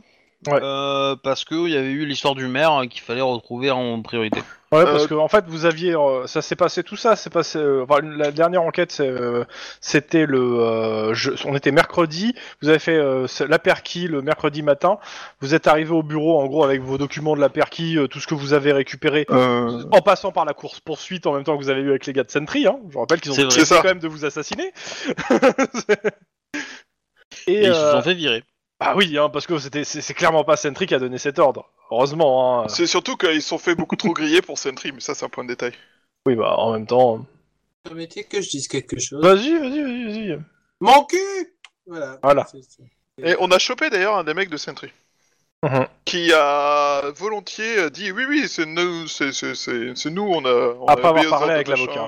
Ouais. 0.47 0.61
euh, 0.63 1.17
parce 1.21 1.45
qu'il 1.45 1.69
y 1.69 1.77
avait 1.77 1.91
eu 1.91 2.07
l'histoire 2.07 2.37
du 2.37 2.47
maire 2.47 2.73
euh, 2.83 2.87
qu'il 2.87 3.01
fallait 3.03 3.21
retrouver 3.21 3.73
en 3.73 4.01
priorité. 4.03 4.41
Ouais, 4.71 4.81
Euh, 4.81 4.85
parce 4.85 5.07
que 5.09 5.15
en 5.15 5.27
fait, 5.27 5.45
vous 5.49 5.65
aviez, 5.65 5.97
euh, 5.97 6.27
ça 6.29 6.43
s'est 6.43 6.55
passé 6.55 6.85
tout 6.85 6.95
ça, 6.95 7.17
c'est 7.17 7.29
passé. 7.33 7.59
euh, 7.59 7.83
enfin, 7.89 8.01
la 8.03 8.31
dernière 8.31 8.63
enquête, 8.63 8.93
c'est, 8.93 9.09
euh, 9.09 9.45
c'était 9.81 10.27
le, 10.27 10.39
euh, 10.61 11.13
je- 11.15 11.33
on 11.47 11.57
était 11.57 11.73
mercredi. 11.73 12.35
Vous 12.63 12.69
avez 12.69 12.79
fait 12.79 12.95
euh, 12.97 13.27
la 13.49 13.59
perquis 13.59 14.07
le 14.07 14.23
mercredi 14.23 14.63
matin. 14.63 14.99
Vous 15.41 15.55
êtes 15.55 15.67
arrivé 15.67 15.91
au 15.91 16.03
bureau, 16.05 16.39
en 16.41 16.47
gros, 16.47 16.63
avec 16.63 16.83
vos 16.83 16.99
documents 16.99 17.35
de 17.35 17.41
la 17.41 17.49
perquis, 17.49 17.97
euh, 17.99 18.07
tout 18.07 18.21
ce 18.21 18.27
que 18.29 18.35
vous 18.35 18.53
avez 18.53 18.73
récupéré, 18.73 19.27
en 19.31 20.01
passant 20.05 20.31
par 20.31 20.45
la 20.45 20.53
course 20.55 20.79
poursuite 20.81 21.27
en 21.27 21.33
même 21.33 21.43
temps 21.45 21.57
que 21.59 21.63
vous 21.65 21.71
avez 21.71 21.81
eu 21.81 21.91
avec 21.91 22.07
les 22.07 22.13
gars 22.13 22.23
de 22.25 22.31
Sentry. 22.31 22.67
Hein. 22.67 22.79
Je 22.89 22.93
vous 22.93 23.01
rappelle 23.01 23.21
qu'ils 23.21 23.33
ont 23.33 23.35
C'est 23.35 23.43
vrai. 23.43 23.49
essayé 23.53 23.65
C'est 23.67 23.75
ça. 23.75 23.81
quand 23.83 23.89
même 23.89 23.99
de 23.99 24.09
vous 24.09 24.25
assassiner. 24.25 24.73
Et, 27.47 27.53
Et, 27.55 27.61
ils 27.63 27.65
se 27.65 27.71
euh, 27.79 27.93
sont 27.93 28.03
fait 28.03 28.15
virer. 28.15 28.45
Ah 28.81 28.97
oui, 28.97 29.17
hein, 29.19 29.29
parce 29.29 29.47
que 29.47 29.59
c'était, 29.59 29.85
c'est, 29.85 30.01
c'est 30.01 30.15
clairement 30.15 30.45
pas 30.45 30.57
Sentry 30.57 30.87
qui 30.87 30.95
a 30.95 30.99
donné 30.99 31.19
cet 31.19 31.39
ordre. 31.39 31.69
Heureusement. 31.91 32.63
Hein. 32.65 32.69
C'est 32.69 32.87
surtout 32.87 33.17
qu'ils 33.17 33.43
se 33.43 33.49
sont 33.49 33.59
fait 33.59 33.75
beaucoup 33.75 33.97
trop 33.97 34.13
griller 34.13 34.43
pour 34.43 34.59
Sentry, 34.59 34.93
mais 34.93 35.01
ça 35.01 35.15
c'est 35.15 35.25
un 35.25 35.29
point 35.29 35.45
de 35.45 35.49
détail. 35.49 35.73
Oui, 36.27 36.35
bah 36.37 36.55
en 36.59 36.73
même 36.73 36.87
temps. 36.87 37.25
Permettez 37.85 38.25
que 38.25 38.41
je 38.41 38.51
dise 38.51 38.69
quelque 38.69 38.99
chose. 39.01 39.23
Vas-y, 39.23 39.59
vas-y, 39.59 39.83
vas-y, 39.83 40.05
vas-y. 40.05 40.39
Mon 40.81 41.05
cul 41.05 41.17
Voilà. 41.87 42.19
Voilà. 42.23 42.47
C'est- 42.51 42.63
c'est- 42.63 43.31
Et 43.31 43.37
on 43.41 43.51
a 43.51 43.59
chopé 43.59 43.91
d'ailleurs 43.91 44.17
un 44.17 44.25
des 44.25 44.35
mecs 44.35 44.51
de 44.51 44.57
Sentry. 44.57 44.93
Mhm. 45.65 45.87
Qui 46.05 46.33
a 46.33 47.11
volontiers 47.17 47.91
dit 47.91 48.13
oui 48.13 48.25
oui 48.29 48.49
c'est 48.49 48.65
nous 48.65 49.09
c'est 49.09 49.33
c'est 49.33 49.57
c'est 49.57 49.97
c'est 49.97 50.11
nous 50.11 50.23
on 50.23 50.45
a 50.45 50.75
on 50.79 50.87
a 50.87 50.93
avoir 50.93 51.13
obéi 51.15 51.27
aux 51.27 51.31
parlé 51.31 51.53
avec 51.55 51.67
l'avocat. 51.67 52.07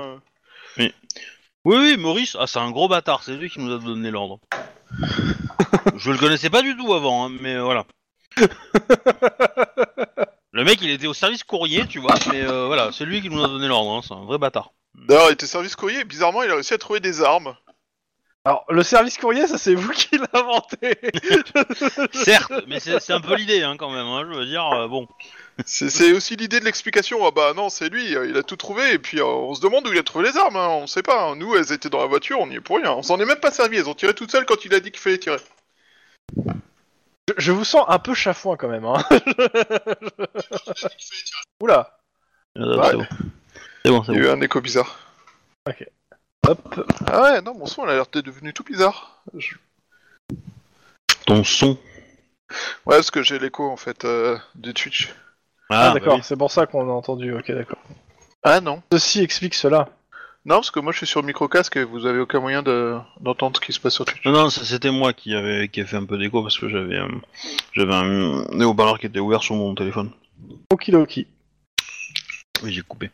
Oui, 1.65 1.77
oui, 1.77 1.97
Maurice, 1.99 2.37
ah, 2.41 2.47
c'est 2.47 2.59
un 2.59 2.71
gros 2.71 2.89
bâtard, 2.89 3.23
c'est 3.23 3.37
lui 3.37 3.51
qui 3.51 3.61
nous 3.61 3.75
a 3.75 3.79
donné 3.79 4.11
l'ordre. 4.11 4.41
Je 5.97 6.11
le 6.11 6.17
connaissais 6.17 6.49
pas 6.49 6.63
du 6.63 6.75
tout 6.77 6.95
avant, 6.95 7.27
hein, 7.27 7.37
mais 7.41 7.55
euh, 7.55 7.63
voilà. 7.63 7.85
Le 10.53 10.65
mec, 10.65 10.81
il 10.83 10.91
était 10.91 11.07
au 11.07 11.15
service 11.15 11.45
courrier, 11.45 11.87
tu 11.87 12.01
vois, 12.01 12.15
mais 12.33 12.43
euh, 12.43 12.67
voilà, 12.67 12.91
c'est 12.93 13.05
lui 13.05 13.21
qui 13.21 13.29
nous 13.29 13.45
a 13.45 13.47
donné 13.47 13.69
l'ordre, 13.69 13.93
hein, 13.93 14.01
c'est 14.07 14.15
un 14.15 14.25
vrai 14.25 14.39
bâtard. 14.39 14.73
D'ailleurs 14.95 15.29
il 15.29 15.35
était 15.35 15.47
service 15.47 15.77
courrier 15.77 16.01
et 16.01 16.05
bizarrement 16.05 16.43
il 16.43 16.51
a 16.51 16.55
réussi 16.55 16.75
à 16.75 16.79
trouver 16.79 17.01
des 17.01 17.23
armes. 17.23 17.55
Alors, 18.45 18.65
le 18.71 18.83
service 18.83 19.19
courrier, 19.19 19.47
ça 19.47 19.59
c'est 19.59 19.75
vous 19.75 19.91
qui 19.91 20.17
l'avez 20.17 20.29
inventé. 20.33 20.99
Certes, 22.13 22.53
mais 22.67 22.81
c'est 22.81 22.99
c'est 23.01 23.13
un 23.13 23.21
peu 23.21 23.37
l'idée 23.37 23.63
hein, 23.63 23.77
quand 23.79 23.91
même, 23.91 24.07
hein, 24.07 24.27
je 24.31 24.39
veux 24.39 24.47
dire, 24.47 24.67
euh, 24.67 24.89
bon. 24.89 25.07
C'est 25.67 26.13
aussi 26.13 26.37
l'idée 26.37 26.59
de 26.61 26.65
l'explication. 26.65 27.25
Ah 27.27 27.31
bah 27.31 27.53
non, 27.55 27.69
c'est 27.69 27.89
lui, 27.91 28.17
euh, 28.17 28.27
il 28.27 28.37
a 28.37 28.43
tout 28.43 28.57
trouvé, 28.57 28.93
et 28.95 28.99
puis 28.99 29.19
euh, 29.21 29.25
on 29.25 29.55
se 29.55 29.61
demande 29.61 29.87
où 29.87 29.93
il 29.93 29.99
a 29.99 30.03
trouvé 30.03 30.25
les 30.31 30.37
armes, 30.39 30.57
hein, 30.57 30.69
on 30.69 30.87
sait 30.87 31.03
pas. 31.03 31.23
hein. 31.23 31.37
Nous, 31.37 31.55
elles 31.55 31.73
étaient 31.73 31.91
dans 31.91 32.01
la 32.01 32.07
voiture, 32.07 32.39
on 32.41 32.49
y 32.51 32.55
est 32.57 32.61
pour 32.61 32.77
rien. 32.77 32.93
On 32.93 33.03
s'en 33.03 33.21
est 33.21 33.27
même 33.27 33.41
pas 33.41 33.51
servi, 33.51 33.77
elles 33.77 33.89
ont 33.89 33.95
tiré 33.95 34.15
toutes 34.15 34.31
seules 34.31 34.47
quand 34.47 34.65
il 34.65 34.73
a 34.75 34.81
dit 34.81 34.91
qu'il 34.91 35.01
fallait 35.01 35.19
tirer. 35.19 35.37
je, 37.29 37.35
je 37.37 37.53
vous 37.53 37.65
sens 37.65 37.85
un 37.89 37.99
peu 37.99 38.15
chafouin 38.15 38.57
quand 38.57 38.69
même. 38.69 38.85
Hein. 38.87 39.03
Oula. 41.63 41.99
Euh, 42.59 42.77
Ouais. 42.77 42.91
C'est 42.91 42.97
bon, 42.97 43.07
c'est 43.85 43.91
bon. 43.91 44.03
c'est 44.05 44.13
Il 44.13 44.19
y 44.19 44.19
a 44.19 44.23
bon. 44.23 44.29
eu 44.29 44.29
un 44.31 44.41
écho 44.41 44.61
bizarre. 44.61 44.99
Hop. 46.49 46.81
Ah 47.07 47.23
ouais, 47.23 47.43
non, 47.43 47.55
mon 47.55 47.67
son, 47.67 47.85
il 47.85 47.91
a 47.91 47.95
l'air 47.95 48.07
d'être 48.07 48.25
devenu 48.25 48.53
tout 48.55 48.65
bizarre. 48.65 49.23
Je- 49.37 49.57
Ton 51.27 51.45
son. 51.45 51.79
Ouais, 52.87 52.97
parce 52.97 53.11
que 53.11 53.23
j'ai 53.23 53.39
l'écho, 53.39 53.71
en 53.71 53.77
fait, 53.77 54.05
euh, 54.05 54.37
de 54.55 54.73
Twitch. 54.73 55.15
Ah, 55.71 55.89
bah 55.89 55.95
d'accord, 56.01 56.17
oui. 56.17 56.21
c'est 56.25 56.37
pour 56.37 56.51
ça 56.51 56.67
qu'on 56.67 56.89
a 56.89 56.93
entendu. 56.93 57.33
Ok, 57.35 57.51
d'accord. 57.53 57.79
Ah 58.43 58.61
non. 58.61 58.83
Ceci 58.93 59.21
explique 59.23 59.55
cela. 59.55 59.89
Non, 60.47 60.57
parce 60.57 60.71
que 60.71 60.81
moi, 60.81 60.91
je 60.93 60.99
suis 60.99 61.07
sur 61.07 61.21
le 61.21 61.27
micro-casque 61.27 61.77
et 61.77 61.85
vous 61.85 62.07
avez 62.07 62.19
aucun 62.19 62.41
moyen 62.41 62.63
de- 62.63 62.97
d'entendre 63.21 63.57
ce 63.57 63.61
qui 63.67 63.73
se 63.75 63.79
passe 63.81 63.95
sur 63.95 64.07
Twitch. 64.07 64.25
Non, 64.25 64.33
non, 64.33 64.51
c- 64.51 64.65
c'était 64.65 64.91
moi 64.91 65.13
qui 65.13 65.35
avait 65.35 65.69
qui 65.69 65.83
a 65.83 65.87
fait 65.87 65.97
un 65.97 66.07
peu 66.07 66.17
d'écho 66.17 66.43
parce 66.43 66.59
que 66.59 66.69
j'avais 66.69 66.97
euh, 66.97 67.09
j'avais 67.75 67.93
un, 67.95 68.47
un 68.51 68.61
haut-parleur 68.63 68.99
qui 68.99 69.07
était 69.07 69.19
ouvert 69.21 69.43
sur 69.43 69.55
mon 69.55 69.75
téléphone. 69.75 70.11
Okidoki. 70.73 71.27
Oui, 72.63 72.73
j'ai 72.73 72.81
coupé. 72.83 73.11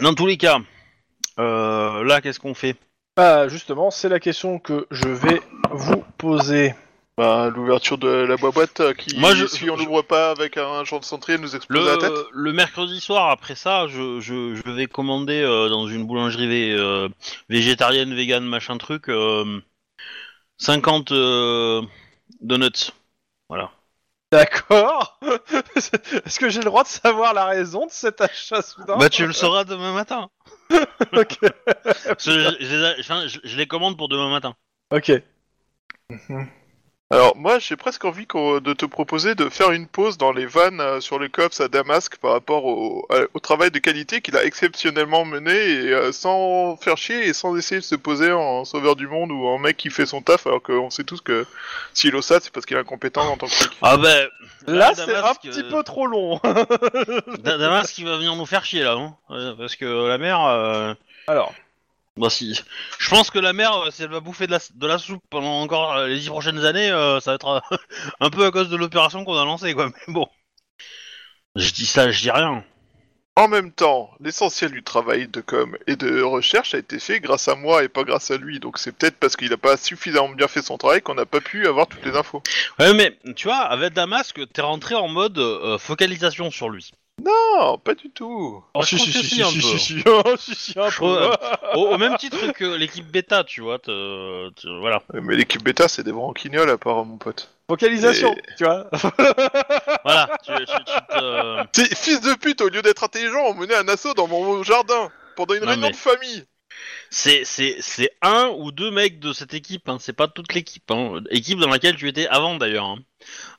Dans 0.00 0.14
tous 0.14 0.26
les 0.26 0.38
cas, 0.38 0.58
euh, 1.38 2.02
là, 2.04 2.20
qu'est-ce 2.22 2.40
qu'on 2.40 2.54
fait? 2.54 2.76
Ah, 3.18 3.46
justement, 3.48 3.90
c'est 3.90 4.08
la 4.08 4.20
question 4.20 4.58
que 4.58 4.86
je 4.90 5.06
vais 5.08 5.42
vous 5.70 6.02
poser. 6.16 6.74
Bah, 7.18 7.50
l'ouverture 7.54 7.98
de 7.98 8.08
la 8.08 8.36
boîte 8.36 8.80
euh, 8.80 8.94
qui, 8.94 9.18
Moi, 9.18 9.34
je- 9.34 9.46
si 9.46 9.68
on 9.68 9.76
je- 9.76 9.84
l'ouvre 9.84 10.00
pas 10.02 10.30
avec 10.30 10.56
un 10.56 10.82
genre 10.84 11.00
de 11.00 11.04
centrier, 11.04 11.36
nous 11.38 11.54
explose 11.54 11.84
le, 11.84 11.90
la 11.92 11.98
tête. 11.98 12.12
le 12.32 12.52
mercredi 12.54 13.00
soir, 13.00 13.28
après 13.30 13.54
ça, 13.54 13.86
je, 13.86 14.18
je, 14.20 14.54
je 14.54 14.70
vais 14.70 14.86
commander 14.86 15.42
euh, 15.42 15.68
dans 15.68 15.86
une 15.86 16.06
boulangerie 16.06 16.48
vé- 16.48 16.74
euh, 16.74 17.08
végétarienne, 17.50 18.14
vegan, 18.14 18.42
machin 18.44 18.78
truc, 18.78 19.10
euh, 19.10 19.60
50 20.56 21.12
euh, 21.12 21.82
donuts. 22.40 22.92
Voilà. 23.50 23.70
D'accord. 24.30 25.20
Est-ce 25.76 26.38
que 26.40 26.48
j'ai 26.48 26.60
le 26.60 26.64
droit 26.64 26.84
de 26.84 26.88
savoir 26.88 27.34
la 27.34 27.44
raison 27.44 27.84
de 27.84 27.90
cet 27.90 28.22
achat 28.22 28.62
soudain 28.62 28.96
Bah, 28.96 29.10
tu 29.10 29.26
le 29.26 29.34
sauras 29.34 29.64
demain 29.64 29.92
matin. 29.92 30.30
Ok. 31.12 31.38
Parce 32.06 32.24
que 32.24 32.30
je, 32.30 32.56
je 32.60 32.74
les 32.76 32.84
a- 32.84 32.94
enfin, 33.00 33.26
je- 33.26 33.40
je 33.44 33.56
les 33.58 33.66
commande 33.66 33.98
pour 33.98 34.08
demain 34.08 34.30
matin. 34.30 34.54
Ok. 34.90 35.12
Alors 37.12 37.36
moi 37.36 37.58
j'ai 37.58 37.76
presque 37.76 38.06
envie 38.06 38.24
de 38.26 38.72
te 38.72 38.86
proposer 38.86 39.34
de 39.34 39.50
faire 39.50 39.70
une 39.72 39.86
pause 39.86 40.16
dans 40.16 40.32
les 40.32 40.46
vannes 40.46 40.80
euh, 40.80 40.98
sur 41.00 41.18
les 41.18 41.28
cops 41.28 41.60
à 41.60 41.68
Damasque 41.68 42.16
par 42.16 42.32
rapport 42.32 42.64
au, 42.64 43.06
au 43.34 43.38
travail 43.38 43.70
de 43.70 43.78
qualité 43.78 44.22
qu'il 44.22 44.34
a 44.34 44.44
exceptionnellement 44.44 45.26
mené 45.26 45.52
et 45.52 45.92
euh, 45.92 46.10
sans 46.10 46.76
faire 46.78 46.96
chier 46.96 47.26
et 47.28 47.34
sans 47.34 47.54
essayer 47.54 47.82
de 47.82 47.84
se 47.84 47.96
poser 47.96 48.32
en 48.32 48.64
sauveur 48.64 48.96
du 48.96 49.08
monde 49.08 49.30
ou 49.30 49.44
en 49.46 49.58
mec 49.58 49.76
qui 49.76 49.90
fait 49.90 50.06
son 50.06 50.22
taf 50.22 50.46
alors 50.46 50.62
qu'on 50.62 50.88
sait 50.88 51.04
tous 51.04 51.20
que 51.20 51.44
s'il 51.92 52.14
est 52.14 52.16
au 52.16 52.22
SAD 52.22 52.44
c'est 52.44 52.50
parce 52.52 52.64
qu'il 52.64 52.78
est 52.78 52.80
incompétent 52.80 53.28
en 53.28 53.36
tant 53.36 53.46
que 53.46 53.52
flic. 53.52 53.72
Ah 53.82 53.98
ben. 53.98 54.28
Là, 54.66 54.90
euh, 54.90 54.92
c'est 54.94 55.02
un 55.02 55.06
Damasque, 55.06 55.40
petit 55.42 55.60
euh, 55.60 55.70
peu 55.70 55.82
trop 55.82 56.06
long. 56.06 56.40
Da- 56.42 57.58
Damas 57.58 57.92
qui 57.92 58.04
va 58.04 58.16
venir 58.16 58.36
nous 58.36 58.46
faire 58.46 58.64
chier 58.64 58.84
là, 58.84 58.92
hein. 58.92 59.16
Ouais, 59.28 59.52
parce 59.58 59.76
que 59.76 60.08
la 60.08 60.16
mère. 60.18 60.40
euh, 60.46 60.94
Alors, 61.26 61.52
Bah 62.18 62.28
si. 62.28 62.60
Je 62.98 63.08
pense 63.08 63.30
que 63.30 63.38
la 63.38 63.54
mère, 63.54 63.74
euh, 63.74 63.90
si 63.90 64.02
elle 64.02 64.10
va 64.10 64.20
bouffer 64.20 64.46
de 64.46 64.52
la, 64.52 64.58
de 64.74 64.86
la 64.86 64.98
soupe 64.98 65.22
pendant 65.30 65.62
encore 65.62 65.94
euh, 65.94 66.08
les 66.08 66.18
dix 66.18 66.28
prochaines 66.28 66.62
années, 66.64 66.90
euh, 66.90 67.20
ça 67.20 67.30
va 67.30 67.34
être 67.36 67.62
euh, 67.72 67.76
un 68.20 68.28
peu 68.28 68.44
à 68.44 68.50
cause 68.50 68.68
de 68.68 68.76
l'opération 68.76 69.24
qu'on 69.24 69.38
a 69.38 69.44
lancée, 69.46 69.72
quoi. 69.72 69.86
Mais 69.86 70.12
bon. 70.12 70.28
Je 71.56 71.72
dis 71.72 71.86
ça, 71.86 72.10
je 72.10 72.20
dis 72.20 72.30
rien. 72.30 72.64
En 73.34 73.48
même 73.48 73.72
temps, 73.72 74.10
l'essentiel 74.20 74.72
du 74.72 74.82
travail 74.82 75.26
de 75.26 75.40
com 75.40 75.74
et 75.86 75.96
de 75.96 76.20
recherche 76.20 76.74
a 76.74 76.78
été 76.78 76.98
fait 76.98 77.18
grâce 77.18 77.48
à 77.48 77.54
moi 77.54 77.82
et 77.82 77.88
pas 77.88 78.04
grâce 78.04 78.30
à 78.30 78.36
lui, 78.36 78.60
donc 78.60 78.76
c'est 78.76 78.92
peut-être 78.92 79.16
parce 79.16 79.36
qu'il 79.36 79.48
n'a 79.48 79.56
pas 79.56 79.78
suffisamment 79.78 80.28
bien 80.28 80.48
fait 80.48 80.60
son 80.60 80.76
travail 80.76 81.00
qu'on 81.00 81.14
n'a 81.14 81.24
pas 81.24 81.40
pu 81.40 81.66
avoir 81.66 81.86
toutes 81.86 82.04
les 82.04 82.14
infos. 82.14 82.42
Ouais, 82.78 82.92
mais 82.92 83.18
tu 83.34 83.48
vois, 83.48 83.60
avec 83.60 83.94
Damasque, 83.94 84.38
t'es 84.52 84.60
rentré 84.60 84.94
en 84.94 85.08
mode 85.08 85.40
focalisation 85.78 86.50
sur 86.50 86.68
lui. 86.68 86.92
Non, 87.24 87.78
pas 87.78 87.94
du 87.94 88.10
tout. 88.10 88.62
Si, 88.84 88.98
si, 88.98 89.42
oh, 90.06 90.22
si, 90.38 90.54
si, 90.54 90.78
un 90.78 90.88
Je 90.88 90.98
peu. 90.98 91.04
trouve- 91.04 91.36
Au, 91.74 91.94
au 91.94 91.98
même 91.98 92.16
titre 92.16 92.52
que 92.52 92.64
l'équipe 92.64 93.06
bêta, 93.10 93.44
tu 93.44 93.60
vois. 93.60 93.78
te- 93.78 94.50
te- 94.50 94.80
voilà. 94.80 95.02
Mais 95.14 95.36
l'équipe 95.36 95.62
bêta 95.62 95.88
c'est 95.88 96.02
des 96.02 96.12
branquignoles 96.12 96.70
à 96.70 96.78
part 96.78 97.04
mon 97.04 97.18
pote. 97.18 97.48
Focalisation, 97.70 98.34
Et- 98.34 98.42
tu 98.58 98.64
vois. 98.64 98.86
Voilà. 100.04 100.28
Tu, 100.44 100.52
tu- 100.54 100.64
tu 100.64 100.74
te- 100.74 101.66
C'est 101.72 101.96
fils 101.96 102.20
de 102.20 102.34
pute, 102.34 102.60
au 102.60 102.68
lieu 102.68 102.82
d'être 102.82 103.04
intelligent, 103.04 103.44
on 103.46 103.54
menait 103.54 103.76
un 103.76 103.88
assaut 103.88 104.14
dans 104.14 104.26
mon 104.26 104.62
jardin 104.62 105.10
pendant 105.36 105.54
une 105.54 105.60
Non, 105.60 105.68
réunion 105.68 105.86
mais- 105.86 105.92
de 105.92 105.96
famille. 105.96 106.44
C'est, 107.10 107.44
c'est, 107.44 107.76
c'est 107.80 108.10
un 108.22 108.48
ou 108.56 108.72
deux 108.72 108.90
mecs 108.90 109.18
de 109.20 109.32
cette 109.32 109.52
équipe, 109.54 109.88
hein. 109.88 109.98
c'est 110.00 110.12
pas 110.14 110.28
toute 110.28 110.52
l'équipe. 110.54 110.90
Hein. 110.90 111.22
Équipe 111.30 111.58
dans 111.58 111.68
laquelle 111.68 111.96
tu 111.96 112.08
étais 112.08 112.26
avant 112.28 112.56
d'ailleurs. 112.56 112.86
Hein. 112.86 112.98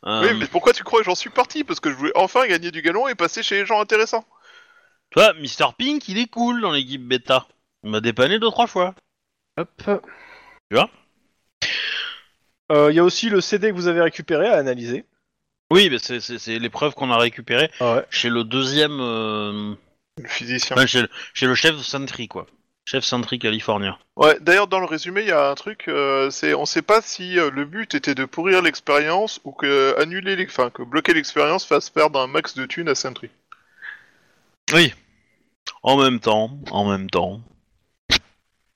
Euh, 0.06 0.22
Oui, 0.28 0.38
mais 0.38 0.48
pourquoi 0.48 0.74
tu 0.74 0.84
crois 0.84 1.00
que 1.00 1.06
j'en 1.06 1.16
suis 1.16 1.30
parti? 1.30 1.64
Parce 1.64 1.80
que 1.80 1.90
je 1.92 1.96
voulais 1.96 2.12
enfin 2.16 2.48
gagner 2.48 2.72
du 2.72 2.82
galon 2.82 3.08
et 3.08 3.16
passer 3.16 3.44
chez 3.44 3.56
les 3.60 3.66
gens 3.66 3.80
intéressants. 3.80 4.26
Tu 5.12 5.20
vois, 5.20 5.34
Mr. 5.34 5.74
Pink, 5.78 6.08
il 6.10 6.18
est 6.18 6.28
cool 6.30 6.62
dans 6.62 6.72
l'équipe 6.72 7.06
bêta. 7.08 7.48
Il 7.84 7.92
m'a 7.92 8.00
dépanné 8.02 8.40
deux 8.40 8.50
trois 8.50 8.66
fois. 8.68 8.96
Hop. 9.58 9.70
Tu 9.86 10.76
vois? 10.76 10.90
Euh, 12.72 12.92
Il 12.92 12.96
y 12.96 13.00
a 13.00 13.04
aussi 13.04 13.30
le 13.30 13.42
CD 13.42 13.70
que 13.70 13.76
vous 13.76 13.88
avez 13.88 14.02
récupéré 14.02 14.48
à 14.48 14.58
analyser. 14.58 15.06
Oui, 15.72 15.90
mais 15.90 16.00
c'est, 16.00 16.20
c'est, 16.20 16.40
c'est 16.40 16.60
les 16.60 16.70
preuves 16.70 16.94
qu'on 16.94 17.12
a 17.12 17.18
récupérées 17.18 17.70
Ouais. 17.80 18.06
chez 18.10 18.30
le 18.30 18.44
deuxième, 18.44 19.00
euh, 19.00 19.74
Le 20.18 20.28
physicien. 20.28 20.76
enfin, 20.76 20.86
chez, 20.86 21.02
le, 21.04 21.10
chez 21.34 21.46
le 21.46 21.56
chef 21.56 21.78
Sentry, 21.82 22.28
quoi. 22.28 22.46
Chef 22.86 23.04
Sentry 23.04 23.40
californien. 23.40 23.98
Ouais, 24.16 24.38
d'ailleurs, 24.42 24.68
dans 24.68 24.80
le 24.80 24.86
résumé, 24.86 25.22
il 25.22 25.28
y 25.28 25.32
a 25.32 25.50
un 25.50 25.56
truc, 25.56 25.86
euh, 25.88 26.30
c'est 26.30 26.54
on 26.54 26.66
sait 26.66 26.82
pas 26.82 27.02
si 27.02 27.40
euh, 27.40 27.50
le 27.50 27.66
but 27.66 27.96
était 27.96 28.16
de 28.16 28.26
pourrir 28.26 28.62
l'expérience 28.62 29.40
ou 29.46 29.52
que 29.52 30.00
annuler 30.02 30.36
les... 30.36 30.46
enfin, 30.46 30.70
que 30.70 30.84
bloquer 30.84 31.14
l'expérience 31.14 31.66
fasse 31.66 31.90
perdre 31.90 32.20
un 32.20 32.28
max 32.28 32.56
de 32.56 32.66
thunes 32.66 32.90
à 32.90 32.96
Sentry. 32.96 33.30
Oui. 34.74 34.94
En 35.82 35.98
même 35.98 36.20
temps, 36.20 36.52
en 36.72 36.90
même 36.90 37.10
temps. 37.10 37.42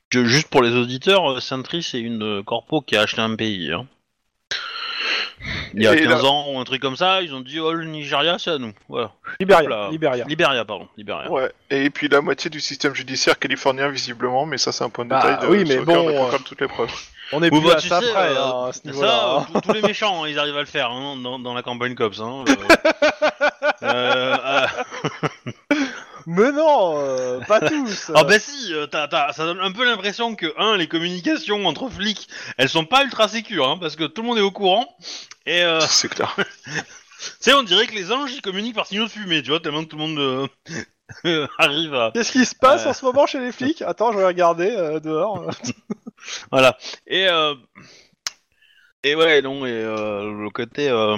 Que 0.09 0.23
juste 0.23 0.47
pour 0.47 0.63
les 0.63 0.71
auditeurs, 0.71 1.33
euh, 1.33 1.39
Sentry, 1.41 1.83
c'est 1.83 1.99
une 1.99 2.23
euh, 2.23 2.43
corpo 2.43 2.81
qui 2.81 2.95
a 2.95 3.01
acheté 3.01 3.19
un 3.19 3.35
pays. 3.35 3.73
Hein. 3.73 3.87
Il 5.73 5.83
y 5.83 5.87
a 5.87 5.93
Et 5.95 6.03
15 6.03 6.09
là- 6.23 6.29
ans 6.29 6.51
ou 6.51 6.59
un 6.59 6.63
truc 6.63 6.81
comme 6.81 6.95
ça, 6.95 7.21
ils 7.21 7.33
ont 7.33 7.39
dit 7.41 7.59
oh 7.59 7.71
le 7.71 7.85
Nigeria 7.85 8.37
c'est 8.39 8.51
à 8.51 8.57
nous. 8.57 8.73
Voilà. 8.89 9.11
Libéria. 9.39 9.69
Là. 9.69 9.89
Libéria. 9.91 10.25
Libéria, 10.25 10.65
pardon. 10.65 10.87
Libéria. 10.97 11.29
Ouais, 11.31 11.51
et 11.69 11.89
puis 11.89 12.07
la 12.09 12.21
moitié 12.21 12.49
du 12.49 12.59
système 12.59 12.95
judiciaire 12.95 13.37
californien, 13.37 13.89
visiblement, 13.89 14.45
mais 14.45 14.57
ça 14.57 14.71
c'est 14.71 14.83
un 14.83 14.89
point 14.89 15.05
de 15.05 15.09
Bah, 15.11 15.21
détail 15.21 15.47
de 15.47 15.51
oui, 15.51 15.63
mais 15.67 15.73
sur 15.75 15.81
lequel 15.81 15.97
on 15.97 16.03
bon, 16.05 16.23
a 16.23 16.27
euh, 16.27 16.31
comme 16.31 16.43
toutes 16.43 16.61
les 16.61 16.67
preuves. 16.67 16.91
On 17.33 17.43
est 17.43 17.49
plus 17.51 17.59
bah, 17.61 17.73
à 17.73 17.75
tu 17.81 17.89
ça 17.89 17.99
sais, 17.99 18.09
près 18.11 18.29
euh, 18.29 18.41
hein, 18.41 18.65
à 18.69 18.71
ce 18.73 18.79
Ça, 18.79 18.89
niveau-là. 18.89 19.09
euh, 19.35 19.37
hein. 19.39 19.47
tous- 19.53 19.61
tous 19.61 19.73
les 19.73 19.81
méchants, 19.81 20.23
hein, 20.23 20.27
ils 20.29 20.39
arrivent 20.39 20.55
à 20.57 20.61
le 20.61 20.65
faire 20.65 20.89
hein, 20.91 21.17
dans, 21.21 21.37
dans 21.39 21.53
la 21.53 21.61
campagne 21.61 21.93
Cops. 21.93 22.19
Hein, 22.21 22.45
euh. 22.47 22.53
Euh, 23.83 24.35
euh, 24.43 24.65
Mais 26.29 26.51
non, 26.51 26.97
euh, 26.99 27.39
pas 27.39 27.61
tous. 27.69 28.11
Ah 28.13 28.25
bah 28.25 28.37
si, 28.37 28.73
euh, 28.73 28.85
t'as- 28.85 29.07
t'as- 29.07 29.31
ça 29.31 29.45
donne 29.45 29.61
un 29.61 29.71
peu 29.71 29.85
l'impression 29.85 30.35
que, 30.35 30.53
un, 30.57 30.75
les 30.75 30.87
communications 30.87 31.65
entre 31.65 31.89
flics, 31.89 32.27
elles 32.57 32.67
sont 32.69 32.83
pas 32.85 33.03
ultra 33.05 33.29
sécures, 33.29 33.67
hein, 33.67 33.77
parce 33.79 33.95
que 33.95 34.03
tout 34.03 34.21
le 34.23 34.27
monde 34.27 34.37
est 34.37 34.41
au 34.41 34.51
courant, 34.51 34.97
et 35.45 35.63
euh, 35.63 35.79
C'est 35.87 36.09
clair. 36.09 36.35
tu 36.37 36.43
sais, 37.39 37.53
on 37.53 37.63
dirait 37.63 37.87
que 37.87 37.95
les 37.95 38.11
anges, 38.11 38.33
ils 38.33 38.41
communiquent 38.41 38.75
par 38.75 38.87
signaux 38.87 39.05
de 39.05 39.09
fumée, 39.09 39.41
tu 39.41 39.51
vois, 39.51 39.61
tellement 39.61 39.83
que 39.85 39.89
tout 39.89 39.97
le 39.97 40.05
monde 40.07 40.49
euh, 41.25 41.47
arrive 41.57 41.95
à... 41.95 42.11
Qu'est-ce 42.13 42.33
qui 42.33 42.45
se 42.45 42.55
passe 42.55 42.83
Ouais. 42.83 42.89
en 42.89 42.93
ce 42.93 43.05
moment 43.05 43.25
chez 43.25 43.39
les 43.39 43.53
flics? 43.53 43.81
Attends, 43.81 44.11
je 44.11 44.17
vais 44.17 44.25
regarder 44.25 44.69
euh, 44.75 44.99
dehors. 44.99 45.49
Voilà. 46.51 46.77
Et, 47.07 47.27
euh, 47.29 47.55
et 49.03 49.15
ouais, 49.15 49.41
non, 49.41 49.65
et 49.65 49.71
euh, 49.71 50.31
le 50.43 50.49
côté... 50.49 50.89
euh, 50.89 51.17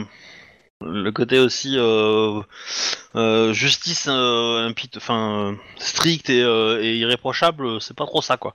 le 0.82 1.12
côté 1.12 1.40
aussi 1.40 1.76
euh, 1.78 2.40
euh, 3.16 3.54
justice 3.54 4.08
euh, 4.10 4.70
impit- 4.70 4.92
enfin 4.98 5.52
euh, 5.52 5.56
stricte 5.78 6.30
et, 6.30 6.42
euh, 6.42 6.82
et 6.82 6.98
irréprochable, 6.98 7.82
c'est 7.82 7.96
pas 7.96 8.06
trop 8.06 8.22
ça 8.22 8.38
quoi. 8.38 8.54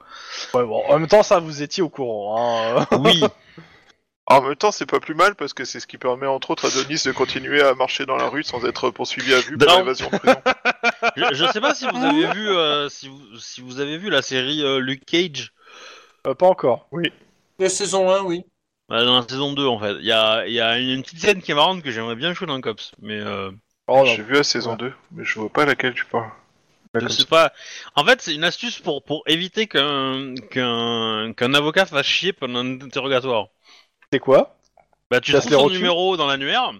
Ouais, 0.55 0.65
bon, 0.65 0.83
en 0.89 0.99
même 0.99 1.09
temps, 1.09 1.23
ça, 1.23 1.39
vous 1.41 1.63
étiez 1.63 1.83
au 1.83 1.89
courant. 1.91 2.79
Hein. 2.81 2.87
Oui, 2.99 3.23
En 4.27 4.41
même 4.41 4.57
temps, 4.57 4.73
c'est 4.73 4.87
pas 4.87 5.01
plus 5.01 5.15
mal 5.15 5.35
parce 5.35 5.53
que 5.53 5.67
c'est 5.67 5.81
ce 5.81 5.87
qui 5.87 5.99
permet 5.99 6.27
entre 6.27 6.51
autres 6.53 6.65
à 6.67 6.71
Denis 6.83 6.99
de 7.05 7.13
continuer 7.13 7.61
à 7.61 7.75
marcher 7.75 8.07
dans 8.07 8.17
la 8.17 8.27
rue 8.31 8.43
sans 8.43 8.65
être 8.65 8.89
poursuivi 8.89 9.35
à 9.35 9.41
vue 9.41 9.59
pour 9.59 9.69
Non. 9.69 9.81
évasion 9.81 10.09
de 10.11 10.17
prison. 10.17 10.41
je, 11.17 11.25
je 11.35 11.53
sais 11.53 11.61
pas 11.61 11.75
si 11.75 11.85
vous 11.87 12.03
avez 12.03 12.33
vu 12.33 12.49
euh, 12.49 12.89
si, 12.89 13.09
vous, 13.09 13.21
si 13.39 13.61
vous 13.61 13.81
avez 13.81 13.99
vu 13.99 14.09
la 14.09 14.23
série 14.23 14.63
euh, 14.65 14.79
Luke 14.79 15.05
Cage 15.05 15.53
Euh, 16.27 16.35
pas 16.35 16.47
encore. 16.47 16.89
La 17.59 17.69
saison 17.69 18.11
1, 18.11 18.23
oui. 18.23 18.47
Euh, 18.91 19.05
dans 19.05 19.17
la 19.21 19.29
saison 19.29 19.53
2 19.53 19.67
en 19.67 19.79
fait. 19.79 19.95
Il 20.01 20.05
y 20.07 20.13
a, 20.13 20.47
il 20.47 20.53
y 20.55 20.61
a 20.61 20.79
une, 20.79 20.91
une 20.91 21.03
petite 21.03 21.21
scène 21.21 21.43
qui 21.43 21.51
est 21.53 21.55
marrante 21.55 21.83
que 21.83 21.91
j'aimerais 21.91 22.17
bien 22.17 22.33
jouer 22.35 22.47
dans 22.47 22.61
Cops, 22.61 22.93
mais 23.01 23.19
euh, 23.21 23.51
Oh. 23.87 24.05
J'ai 24.07 24.23
vu 24.23 24.33
la 24.35 24.45
saison 24.45 24.73
Ouais. 24.73 24.77
2, 24.79 24.93
mais 25.13 25.25
je 25.25 25.39
vois 25.39 25.51
pas 25.51 25.67
laquelle 25.67 25.93
tu 25.95 26.07
parles. 26.07 26.31
je 26.95 27.07
sais 27.09 27.27
pas. 27.27 27.53
En 27.97 28.05
fait, 28.05 28.23
c'est 28.23 28.35
une 28.35 28.45
astuce 28.45 28.79
pour 28.81 29.05
pour 29.05 29.23
éviter 29.27 29.67
qu'un 29.67 30.35
qu'un 30.51 31.35
qu'un 31.35 31.55
avocat 31.55 31.85
fasse 31.87 32.07
chier 32.07 32.33
pendant 32.33 32.61
un 32.61 32.81
interrogatoire. 32.81 33.49
C'est 34.13 34.21
quoi? 34.21 34.57
Bah 35.11 35.21
tu 35.21 35.33
trouves 35.33 35.53
son 35.53 35.69
numéro 35.69 36.17
dans 36.17 36.27
l'annuaire, 36.27 36.73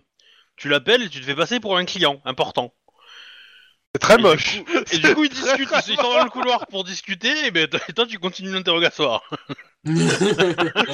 tu 0.57 0.69
l'appelles 0.69 1.03
et 1.03 1.09
tu 1.11 1.21
te 1.21 1.27
fais 1.27 1.35
passer 1.35 1.61
pour 1.61 1.77
un 1.77 1.85
client 1.85 2.23
important. 2.25 2.73
C'est 3.95 4.01
très 4.01 4.15
Et 4.19 4.23
moche. 4.23 4.55
du 4.57 4.65
coup- 4.65 4.73
Et 4.93 4.99
du 4.99 5.15
coup, 5.15 5.25
ils 5.25 5.31
discutent, 5.31 5.69
ils 5.89 5.97
sont 5.97 6.03
dans 6.03 6.25
le 6.25 6.31
couloir 6.31 6.67
pour 6.67 6.83
discuter, 6.85 7.47
et 7.47 7.51
ben 7.51 7.69
toi, 7.69 7.81
toi, 7.95 8.07
tu 8.07 8.19
continues 8.19 8.53
l'interrogatoire. 8.53 9.23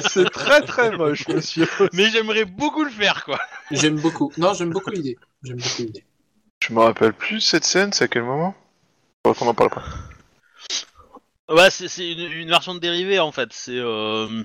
C'est 0.09 0.29
très 0.29 0.61
très 0.61 0.91
moche, 0.91 1.27
monsieur. 1.27 1.67
Mais 1.93 2.09
j'aimerais 2.11 2.45
beaucoup 2.45 2.83
le 2.83 2.89
faire, 2.91 3.23
quoi. 3.25 3.39
j'aime 3.71 3.99
beaucoup. 3.99 4.31
Non, 4.37 4.53
j'aime 4.53 4.69
beaucoup 4.71 4.91
l'idée. 4.91 5.17
J'aime 5.43 5.57
beaucoup 5.57 5.81
l'idée. 5.81 6.05
Je 6.67 6.73
me 6.73 6.79
rappelle 6.79 7.13
plus 7.13 7.41
cette 7.41 7.63
scène, 7.65 7.91
c'est 7.91 8.03
à 8.03 8.07
quel 8.07 8.23
moment? 8.23 8.53
Qu'on 9.23 9.47
en 9.47 9.53
parle 9.53 9.69
pas. 9.71 9.83
Ouais, 11.49 11.69
c'est 11.69 11.87
c'est 11.87 12.11
une, 12.11 12.31
une 12.31 12.49
version 12.49 12.73
de 12.75 12.79
dérivée 12.79 13.19
en 13.19 13.31
fait. 13.31 13.49
C'est 13.51 13.77
euh, 13.77 14.43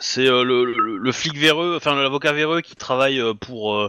c'est 0.00 0.26
euh, 0.26 0.44
le, 0.44 0.64
le, 0.64 0.96
le 0.96 1.12
flic 1.12 1.36
véreux, 1.36 1.74
enfin 1.76 1.94
l'avocat 1.94 2.32
véreux 2.32 2.60
qui 2.62 2.74
travaille 2.74 3.20
euh, 3.20 3.34
pour 3.34 3.74
euh, 3.76 3.88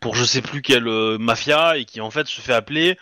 pour 0.00 0.14
je 0.14 0.24
sais 0.24 0.42
plus 0.42 0.62
quelle 0.62 0.88
euh, 0.88 1.18
mafia 1.18 1.76
et 1.76 1.84
qui 1.84 2.00
en 2.00 2.10
fait 2.10 2.26
se 2.26 2.40
fait 2.40 2.54
appeler 2.54 2.98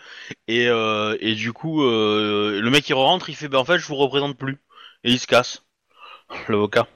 et 0.47 0.67
euh, 0.67 1.17
et 1.21 1.33
du 1.35 1.53
coup 1.53 1.83
euh, 1.83 2.59
le 2.61 2.69
mec 2.69 2.87
il 2.89 2.93
rentre, 2.93 3.29
il 3.29 3.35
fait 3.35 3.47
ben 3.47 3.59
en 3.59 3.65
fait 3.65 3.79
je 3.79 3.87
vous 3.87 3.95
représente 3.95 4.37
plus 4.37 4.57
et 5.03 5.11
il 5.11 5.19
se 5.19 5.27
casse 5.27 5.63
l'avocat. 6.49 6.87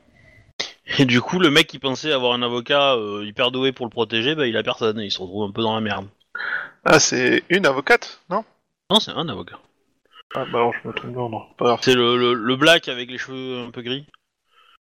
Et 0.99 1.05
du 1.05 1.21
coup 1.21 1.39
le 1.39 1.49
mec 1.49 1.67
qui 1.67 1.79
pensait 1.79 2.11
avoir 2.11 2.33
un 2.33 2.41
avocat 2.41 2.97
hyper 3.23 3.51
doué 3.51 3.71
pour 3.71 3.85
le 3.85 3.89
protéger, 3.89 4.35
ben 4.35 4.45
il 4.45 4.57
a 4.57 4.63
personne 4.63 4.99
et 4.99 5.05
il 5.05 5.11
se 5.11 5.19
retrouve 5.19 5.49
un 5.49 5.51
peu 5.51 5.61
dans 5.61 5.75
la 5.75 5.81
merde. 5.81 6.07
Ah, 6.85 6.99
c'est 6.99 7.43
une 7.49 7.65
avocate, 7.65 8.19
non? 8.29 8.43
Non, 8.89 8.99
c'est 8.99 9.11
un 9.11 9.29
avocat. 9.29 9.59
Ah, 10.35 10.45
bah 10.51 10.59
alors 10.59 10.73
je 10.73 10.87
me 10.87 10.93
trompe, 10.93 11.15
non, 11.15 11.29
non, 11.29 11.45
pas. 11.57 11.79
C'est 11.81 11.95
le, 11.95 12.17
le, 12.17 12.33
le 12.33 12.55
black 12.57 12.89
avec 12.89 13.09
les 13.09 13.17
cheveux 13.17 13.59
un 13.59 13.71
peu 13.71 13.81
gris, 13.81 14.05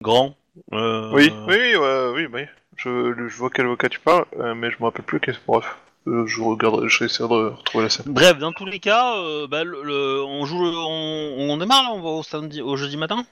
grand. 0.02 0.36
Oui, 0.72 1.30
oui, 1.46 1.76
oui, 1.76 2.26
oui. 2.32 2.42
Je, 2.76 3.14
je 3.28 3.36
vois 3.36 3.50
quel 3.50 3.64
avocat 3.66 3.88
tu 3.88 4.00
parles, 4.00 4.26
euh, 4.38 4.54
mais 4.54 4.70
je 4.70 4.76
me 4.78 4.84
rappelle 4.84 5.04
plus 5.04 5.18
quel. 5.20 5.36
Bref, 5.46 5.76
euh, 6.06 6.26
je 6.26 6.40
regarde, 6.42 6.86
je 6.86 6.98
vais 7.00 7.06
essayer 7.06 7.28
de 7.28 7.34
retrouver 7.34 7.84
la 7.84 7.90
scène. 7.90 8.04
Bref, 8.08 8.38
dans 8.38 8.52
tous 8.52 8.66
les 8.66 8.78
cas, 8.80 9.16
euh, 9.16 9.46
bah, 9.46 9.64
le, 9.64 9.82
le- 9.82 10.22
on 10.24 10.44
joue, 10.44 10.62
le- 10.62 10.76
on, 10.76 11.50
on 11.52 11.56
démarre 11.56 11.82
là, 11.84 11.90
on 11.92 12.00
va 12.00 12.10
au 12.10 12.22
samedi, 12.22 12.60
au 12.62 12.76
jeudi 12.76 12.96
matin? 12.96 13.24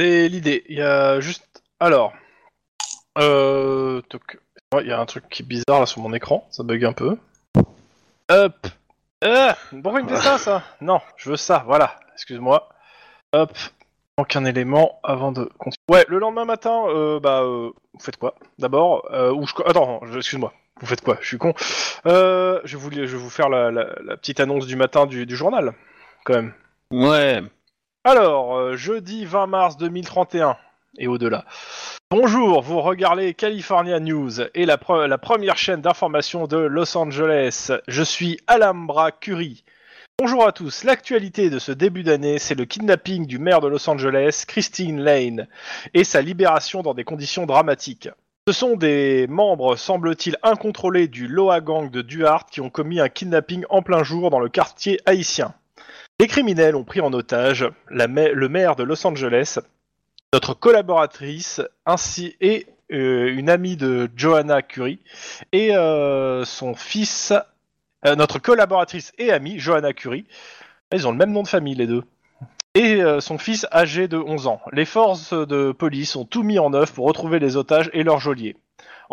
C'est 0.00 0.28
l'idée. 0.28 0.64
Il 0.68 0.78
y 0.78 0.82
a 0.82 1.20
juste. 1.20 1.62
Alors. 1.78 2.12
Euh. 3.18 4.00
toc. 4.08 4.38
Ouais, 4.74 4.82
Il 4.84 4.88
y 4.88 4.92
a 4.92 5.00
un 5.00 5.06
truc 5.06 5.28
qui 5.28 5.42
est 5.42 5.46
bizarre 5.46 5.80
là 5.80 5.86
sur 5.86 6.00
mon 6.00 6.12
écran. 6.14 6.46
Ça 6.50 6.62
bug 6.62 6.84
un 6.84 6.92
peu. 6.92 7.16
Hop. 8.30 8.66
Euh, 9.24 9.52
pourquoi 9.82 10.00
il 10.00 10.06
me 10.06 10.10
fait 10.10 10.16
ça, 10.22 10.38
ça? 10.38 10.62
Non, 10.80 11.00
je 11.16 11.30
veux 11.30 11.36
ça. 11.36 11.64
Voilà. 11.66 11.98
Excuse-moi. 12.14 12.68
Hop. 13.32 13.52
Manque 14.20 14.36
un 14.36 14.44
élément 14.44 15.00
avant 15.02 15.32
de 15.32 15.44
continuer. 15.58 15.82
Ouais, 15.90 16.04
le 16.08 16.18
lendemain 16.18 16.44
matin, 16.44 16.82
euh, 16.88 17.20
bah, 17.20 17.40
euh, 17.42 17.70
vous 17.94 18.00
faites 18.00 18.18
quoi 18.18 18.34
D'abord, 18.58 19.08
euh, 19.12 19.32
ou 19.32 19.46
je... 19.46 19.54
attends, 19.66 20.00
je- 20.04 20.18
excuse-moi. 20.18 20.52
Vous 20.80 20.86
faites 20.86 21.00
quoi 21.02 21.16
Je 21.20 21.26
suis 21.26 21.38
con. 21.38 21.52
Je 22.04 22.76
voulais, 22.76 23.06
je 23.06 23.16
vais 23.16 23.22
vous 23.22 23.30
faire 23.30 23.48
la, 23.48 23.70
la- 23.70 23.94
la 24.04 24.16
petite 24.16 24.40
annonce 24.40 24.66
du 24.66 24.76
matin 24.76 25.06
du, 25.06 25.24
du 25.26 25.36
journal, 25.36 25.72
quand 26.24 26.34
même. 26.34 26.52
Ouais. 26.90 27.40
Alors, 28.04 28.76
jeudi 28.76 29.24
20 29.24 29.46
mars 29.46 29.76
2031 29.78 30.56
et 30.98 31.06
au-delà. 31.06 31.44
Bonjour, 32.10 32.60
vous 32.62 32.80
regardez 32.80 33.32
California 33.34 34.00
News 34.00 34.40
et 34.54 34.66
la, 34.66 34.76
pre- 34.76 35.06
la 35.06 35.18
première 35.18 35.56
chaîne 35.56 35.80
d'information 35.80 36.46
de 36.46 36.56
Los 36.58 36.96
Angeles. 36.96 37.70
Je 37.88 38.02
suis 38.02 38.38
Alhambra 38.46 39.12
Curie. 39.12 39.64
Bonjour 40.22 40.46
à 40.46 40.52
tous. 40.52 40.84
L'actualité 40.84 41.48
de 41.48 41.58
ce 41.58 41.72
début 41.72 42.02
d'année, 42.02 42.38
c'est 42.38 42.54
le 42.54 42.66
kidnapping 42.66 43.24
du 43.24 43.38
maire 43.38 43.62
de 43.62 43.68
Los 43.68 43.88
Angeles, 43.88 44.44
Christine 44.46 45.00
Lane, 45.00 45.48
et 45.94 46.04
sa 46.04 46.20
libération 46.20 46.82
dans 46.82 46.92
des 46.92 47.04
conditions 47.04 47.46
dramatiques. 47.46 48.10
Ce 48.46 48.52
sont 48.52 48.76
des 48.76 49.26
membres, 49.28 49.76
semble-t-il, 49.76 50.36
incontrôlés 50.42 51.08
du 51.08 51.26
Loa 51.26 51.62
Gang 51.62 51.90
de 51.90 52.02
Duarte 52.02 52.50
qui 52.50 52.60
ont 52.60 52.68
commis 52.68 53.00
un 53.00 53.08
kidnapping 53.08 53.64
en 53.70 53.80
plein 53.80 54.02
jour 54.02 54.28
dans 54.28 54.40
le 54.40 54.50
quartier 54.50 55.00
haïtien. 55.06 55.54
Les 56.18 56.26
criminels 56.26 56.76
ont 56.76 56.84
pris 56.84 57.00
en 57.00 57.14
otage 57.14 57.66
le 57.86 58.48
maire 58.48 58.76
de 58.76 58.82
Los 58.82 59.06
Angeles, 59.06 59.58
notre 60.34 60.52
collaboratrice, 60.52 61.62
ainsi 61.86 62.36
et 62.42 62.66
euh, 62.92 63.34
une 63.34 63.48
amie 63.48 63.78
de 63.78 64.10
Johanna 64.16 64.60
Curie, 64.60 64.98
et 65.52 65.74
euh, 65.74 66.44
son 66.44 66.74
fils, 66.74 67.32
euh, 68.06 68.16
notre 68.16 68.38
collaboratrice 68.38 69.12
et 69.18 69.32
amie, 69.32 69.58
Johanna 69.58 69.92
Curie. 69.92 70.26
Ils 70.92 71.06
ont 71.06 71.12
le 71.12 71.18
même 71.18 71.32
nom 71.32 71.42
de 71.42 71.48
famille, 71.48 71.74
les 71.74 71.86
deux. 71.86 72.02
Et 72.74 73.02
euh, 73.02 73.20
son 73.20 73.38
fils 73.38 73.66
âgé 73.72 74.08
de 74.08 74.16
11 74.16 74.46
ans. 74.46 74.60
Les 74.72 74.84
forces 74.84 75.32
de 75.32 75.72
police 75.72 76.16
ont 76.16 76.24
tout 76.24 76.42
mis 76.42 76.58
en 76.58 76.72
œuvre 76.72 76.92
pour 76.92 77.06
retrouver 77.06 77.38
les 77.38 77.56
otages 77.56 77.90
et 77.92 78.02
leurs 78.02 78.20
geôliers. 78.20 78.56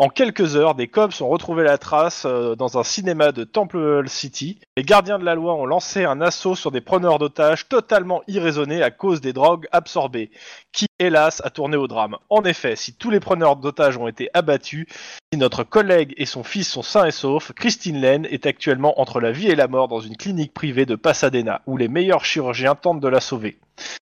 En 0.00 0.10
quelques 0.10 0.54
heures, 0.54 0.76
des 0.76 0.86
cops 0.86 1.20
ont 1.20 1.28
retrouvé 1.28 1.64
la 1.64 1.76
trace 1.76 2.24
euh, 2.24 2.54
dans 2.54 2.78
un 2.78 2.84
cinéma 2.84 3.32
de 3.32 3.42
Temple 3.42 4.08
City. 4.08 4.60
Les 4.76 4.84
gardiens 4.84 5.18
de 5.18 5.24
la 5.24 5.34
loi 5.34 5.56
ont 5.56 5.66
lancé 5.66 6.04
un 6.04 6.20
assaut 6.20 6.54
sur 6.54 6.70
des 6.70 6.80
preneurs 6.80 7.18
d'otages 7.18 7.68
totalement 7.68 8.22
irraisonnés 8.28 8.80
à 8.80 8.92
cause 8.92 9.20
des 9.20 9.32
drogues 9.32 9.66
absorbées, 9.72 10.30
qui, 10.70 10.86
hélas, 11.00 11.42
a 11.44 11.50
tourné 11.50 11.76
au 11.76 11.88
drame. 11.88 12.16
En 12.30 12.44
effet, 12.44 12.76
si 12.76 12.94
tous 12.94 13.10
les 13.10 13.18
preneurs 13.18 13.56
d'otages 13.56 13.96
ont 13.96 14.06
été 14.06 14.30
abattus, 14.34 14.86
si 15.32 15.36
notre 15.36 15.64
collègue 15.64 16.14
et 16.16 16.26
son 16.26 16.44
fils 16.44 16.68
sont 16.68 16.82
sains 16.82 17.06
et 17.06 17.10
saufs, 17.10 17.50
Christine 17.54 18.00
Lane 18.00 18.26
est 18.26 18.46
actuellement 18.46 19.00
entre 19.00 19.18
la 19.18 19.32
vie 19.32 19.48
et 19.48 19.56
la 19.56 19.66
mort 19.66 19.88
dans 19.88 19.98
une 19.98 20.16
clinique 20.16 20.54
privée 20.54 20.86
de 20.86 20.94
Pasadena, 20.94 21.60
où 21.66 21.76
les 21.76 21.88
meilleurs 21.88 22.24
chirurgiens 22.24 22.76
tentent 22.76 23.00
de 23.00 23.08
la 23.08 23.20
sauver. 23.20 23.58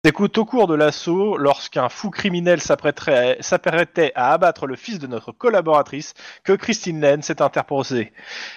C'est 0.03 0.11
qu'au 0.11 0.27
au 0.35 0.45
cours 0.45 0.67
de 0.67 0.75
l'assaut, 0.75 1.37
lorsqu'un 1.37 1.89
fou 1.89 2.09
criminel 2.09 2.61
s'apprêtait 2.61 4.11
à 4.15 4.33
abattre 4.33 4.67
le 4.67 4.75
fils 4.75 4.99
de 4.99 5.07
notre 5.07 5.31
collaboratrice, 5.31 6.13
que 6.43 6.53
Christine 6.53 7.01
Lane 7.01 7.21
s'est 7.21 7.41
interposée. 7.41 8.11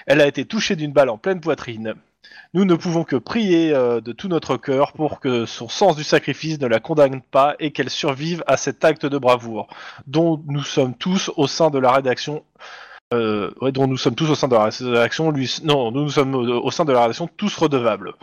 Elle 0.06 0.20
a 0.20 0.26
été 0.26 0.44
touchée 0.44 0.76
d'une 0.76 0.92
balle 0.92 1.10
en 1.10 1.18
pleine 1.18 1.40
poitrine. 1.40 1.94
Nous 2.54 2.64
ne 2.64 2.76
pouvons 2.76 3.04
que 3.04 3.16
prier 3.16 3.74
euh, 3.74 4.00
de 4.00 4.12
tout 4.12 4.28
notre 4.28 4.56
cœur 4.56 4.92
pour 4.92 5.18
que 5.20 5.44
son 5.44 5.68
sens 5.68 5.96
du 5.96 6.04
sacrifice 6.04 6.60
ne 6.60 6.66
la 6.66 6.78
condamne 6.78 7.20
pas 7.20 7.56
et 7.58 7.72
qu'elle 7.72 7.90
survive 7.90 8.44
à 8.46 8.56
cet 8.56 8.84
acte 8.84 9.06
de 9.06 9.18
bravoure, 9.18 9.66
dont 10.06 10.42
nous 10.46 10.62
sommes 10.62 10.94
tous 10.94 11.30
au 11.36 11.46
sein 11.46 11.70
de 11.70 11.78
la 11.78 11.92
rédaction. 11.92 12.44
Euh, 13.12 13.50
dont 13.72 13.86
nous 13.86 13.98
sommes 13.98 14.14
tous 14.14 14.30
au 14.30 14.34
sein 14.34 14.48
de 14.48 14.54
la 14.54 14.64
rédaction. 14.64 15.30
Lui, 15.30 15.52
non, 15.62 15.92
nous 15.92 16.08
sommes 16.08 16.34
au, 16.34 16.64
au 16.64 16.70
sein 16.70 16.84
de 16.84 16.92
la 16.92 17.02
rédaction 17.02 17.28
tous 17.36 17.54
redevables. 17.56 18.14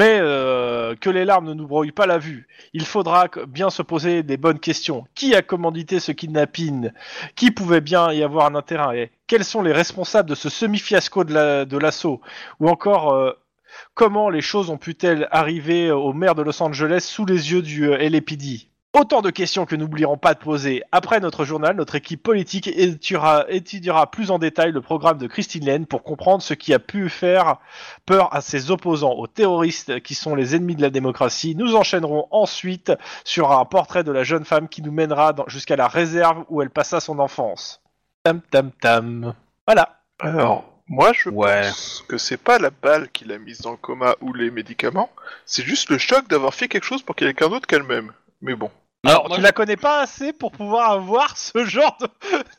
Mais 0.00 0.18
euh, 0.20 0.63
que 1.00 1.10
les 1.10 1.24
larmes 1.24 1.48
ne 1.48 1.54
nous 1.54 1.66
brouillent 1.66 1.92
pas 1.92 2.06
la 2.06 2.18
vue. 2.18 2.46
Il 2.72 2.84
faudra 2.84 3.28
bien 3.48 3.70
se 3.70 3.82
poser 3.82 4.22
des 4.22 4.36
bonnes 4.36 4.58
questions. 4.58 5.04
Qui 5.14 5.34
a 5.34 5.42
commandité 5.42 6.00
ce 6.00 6.12
kidnapping? 6.12 6.90
Qui 7.36 7.50
pouvait 7.50 7.80
bien 7.80 8.12
y 8.12 8.22
avoir 8.22 8.46
un 8.46 8.54
intérêt? 8.54 9.10
Quels 9.26 9.44
sont 9.44 9.62
les 9.62 9.72
responsables 9.72 10.28
de 10.28 10.34
ce 10.34 10.48
semi-fiasco 10.48 11.24
de 11.24 11.78
l'assaut? 11.78 12.20
Ou 12.60 12.68
encore, 12.68 13.12
euh, 13.12 13.32
comment 13.94 14.30
les 14.30 14.40
choses 14.40 14.70
ont 14.70 14.78
pu-elles 14.78 15.28
arriver 15.30 15.90
au 15.90 16.12
maire 16.12 16.34
de 16.34 16.42
Los 16.42 16.62
Angeles 16.62 17.06
sous 17.08 17.24
les 17.24 17.52
yeux 17.52 17.62
du 17.62 17.88
euh, 17.88 17.98
LAPD 17.98 18.68
Autant 18.96 19.22
de 19.22 19.30
questions 19.30 19.66
que 19.66 19.74
nous 19.74 19.86
n'oublierons 19.86 20.16
pas 20.16 20.34
de 20.34 20.38
poser. 20.38 20.84
Après 20.92 21.18
notre 21.18 21.44
journal, 21.44 21.74
notre 21.74 21.96
équipe 21.96 22.22
politique 22.22 22.68
étudiera, 22.68 23.44
étudiera 23.48 24.08
plus 24.08 24.30
en 24.30 24.38
détail 24.38 24.70
le 24.70 24.80
programme 24.80 25.18
de 25.18 25.26
Christine 25.26 25.66
Lane 25.66 25.84
pour 25.86 26.04
comprendre 26.04 26.44
ce 26.44 26.54
qui 26.54 26.72
a 26.72 26.78
pu 26.78 27.08
faire 27.08 27.56
peur 28.06 28.32
à 28.32 28.40
ses 28.40 28.70
opposants, 28.70 29.14
aux 29.14 29.26
terroristes 29.26 30.00
qui 30.00 30.14
sont 30.14 30.36
les 30.36 30.54
ennemis 30.54 30.76
de 30.76 30.82
la 30.82 30.90
démocratie. 30.90 31.56
Nous 31.56 31.74
enchaînerons 31.74 32.28
ensuite 32.30 32.92
sur 33.24 33.50
un 33.50 33.64
portrait 33.64 34.04
de 34.04 34.12
la 34.12 34.22
jeune 34.22 34.44
femme 34.44 34.68
qui 34.68 34.80
nous 34.80 34.92
mènera 34.92 35.34
jusqu'à 35.48 35.74
la 35.74 35.88
réserve 35.88 36.44
où 36.48 36.62
elle 36.62 36.70
passa 36.70 37.00
son 37.00 37.18
enfance. 37.18 37.82
Tam 38.22 38.42
tam 38.52 38.70
tam. 38.80 39.34
Voilà. 39.66 39.98
Alors, 40.20 40.64
moi, 40.86 41.12
je 41.12 41.30
Ouais. 41.30 41.62
pense 41.62 42.04
que 42.08 42.16
c'est 42.16 42.36
pas 42.36 42.60
la 42.60 42.70
balle 42.70 43.08
qui 43.10 43.24
l'a 43.24 43.38
mise 43.38 43.60
dans 43.62 43.72
le 43.72 43.76
coma 43.76 44.14
ou 44.20 44.32
les 44.32 44.52
médicaments, 44.52 45.10
c'est 45.46 45.64
juste 45.64 45.90
le 45.90 45.98
choc 45.98 46.28
d'avoir 46.28 46.54
fait 46.54 46.68
quelque 46.68 46.84
chose 46.84 47.02
pour 47.02 47.16
quelqu'un 47.16 47.48
d'autre 47.48 47.66
qu'elle-même. 47.66 48.12
Mais 48.40 48.54
bon. 48.54 48.70
Alors, 49.10 49.28
moi, 49.28 49.36
tu 49.36 49.42
la 49.42 49.52
connais 49.52 49.76
pas 49.76 50.00
assez 50.00 50.32
pour 50.32 50.52
pouvoir 50.52 50.90
avoir 50.92 51.36
ce 51.36 51.64
genre 51.64 51.96
de... 52.00 52.08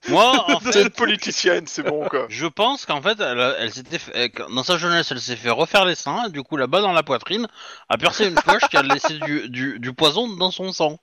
moi, 0.09 0.45
en 0.51 0.59
C'est 0.59 0.71
fait, 0.73 0.81
une 0.83 0.89
politicienne, 0.89 1.65
c'est 1.67 1.83
bon 1.83 2.07
quoi. 2.07 2.25
je 2.29 2.45
pense 2.47 2.85
qu'en 2.85 3.01
fait, 3.01 3.19
elle, 3.19 3.55
elle 3.59 3.71
s'était 3.73 3.97
fait- 3.99 4.11
elle- 4.15 4.53
dans 4.53 4.63
sa 4.63 4.77
jeunesse, 4.77 5.11
elle 5.11 5.19
s'est 5.21 5.35
fait 5.35 5.49
refaire 5.49 5.85
les 5.85 5.95
seins, 5.95 6.25
et 6.27 6.31
du 6.31 6.43
coup, 6.43 6.57
là-bas 6.57 6.81
dans 6.81 6.91
la 6.91 7.03
poitrine, 7.03 7.47
a 7.89 7.97
percé 7.97 8.27
une 8.27 8.35
poche 8.35 8.63
qui 8.69 8.77
a 8.77 8.83
laissé 8.83 9.17
du, 9.19 9.49
du, 9.49 9.79
du 9.79 9.93
poison 9.93 10.27
dans 10.35 10.51
son 10.51 10.71
sang. 10.71 10.99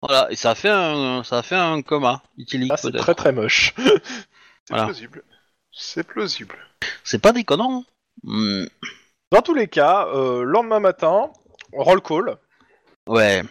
Voilà, 0.00 0.28
et 0.30 0.36
ça 0.36 0.50
a 0.50 0.54
fait 0.54 0.70
un, 0.70 1.24
ça 1.24 1.38
a 1.38 1.42
fait 1.42 1.56
un 1.56 1.82
coma 1.82 2.22
éthylique 2.38 2.70
Ah, 2.72 2.76
c'est 2.76 2.90
peut-être. 2.92 3.02
très 3.02 3.14
très 3.16 3.32
moche. 3.32 3.74
C'est 4.64 4.74
Voilà. 4.74 4.84
plausible. 4.84 5.24
C'est 5.72 6.04
plausible. 6.06 6.56
C'est 7.02 7.20
pas 7.20 7.32
déconnant. 7.32 7.84
Hmm, 8.22 8.66
Dans 9.32 9.40
tous 9.42 9.54
les 9.54 9.66
cas, 9.66 10.06
euh, 10.08 10.42
lendemain 10.44 10.78
matin, 10.78 11.30
roll 11.72 12.02
call. 12.02 12.36
Ouais. 13.08 13.42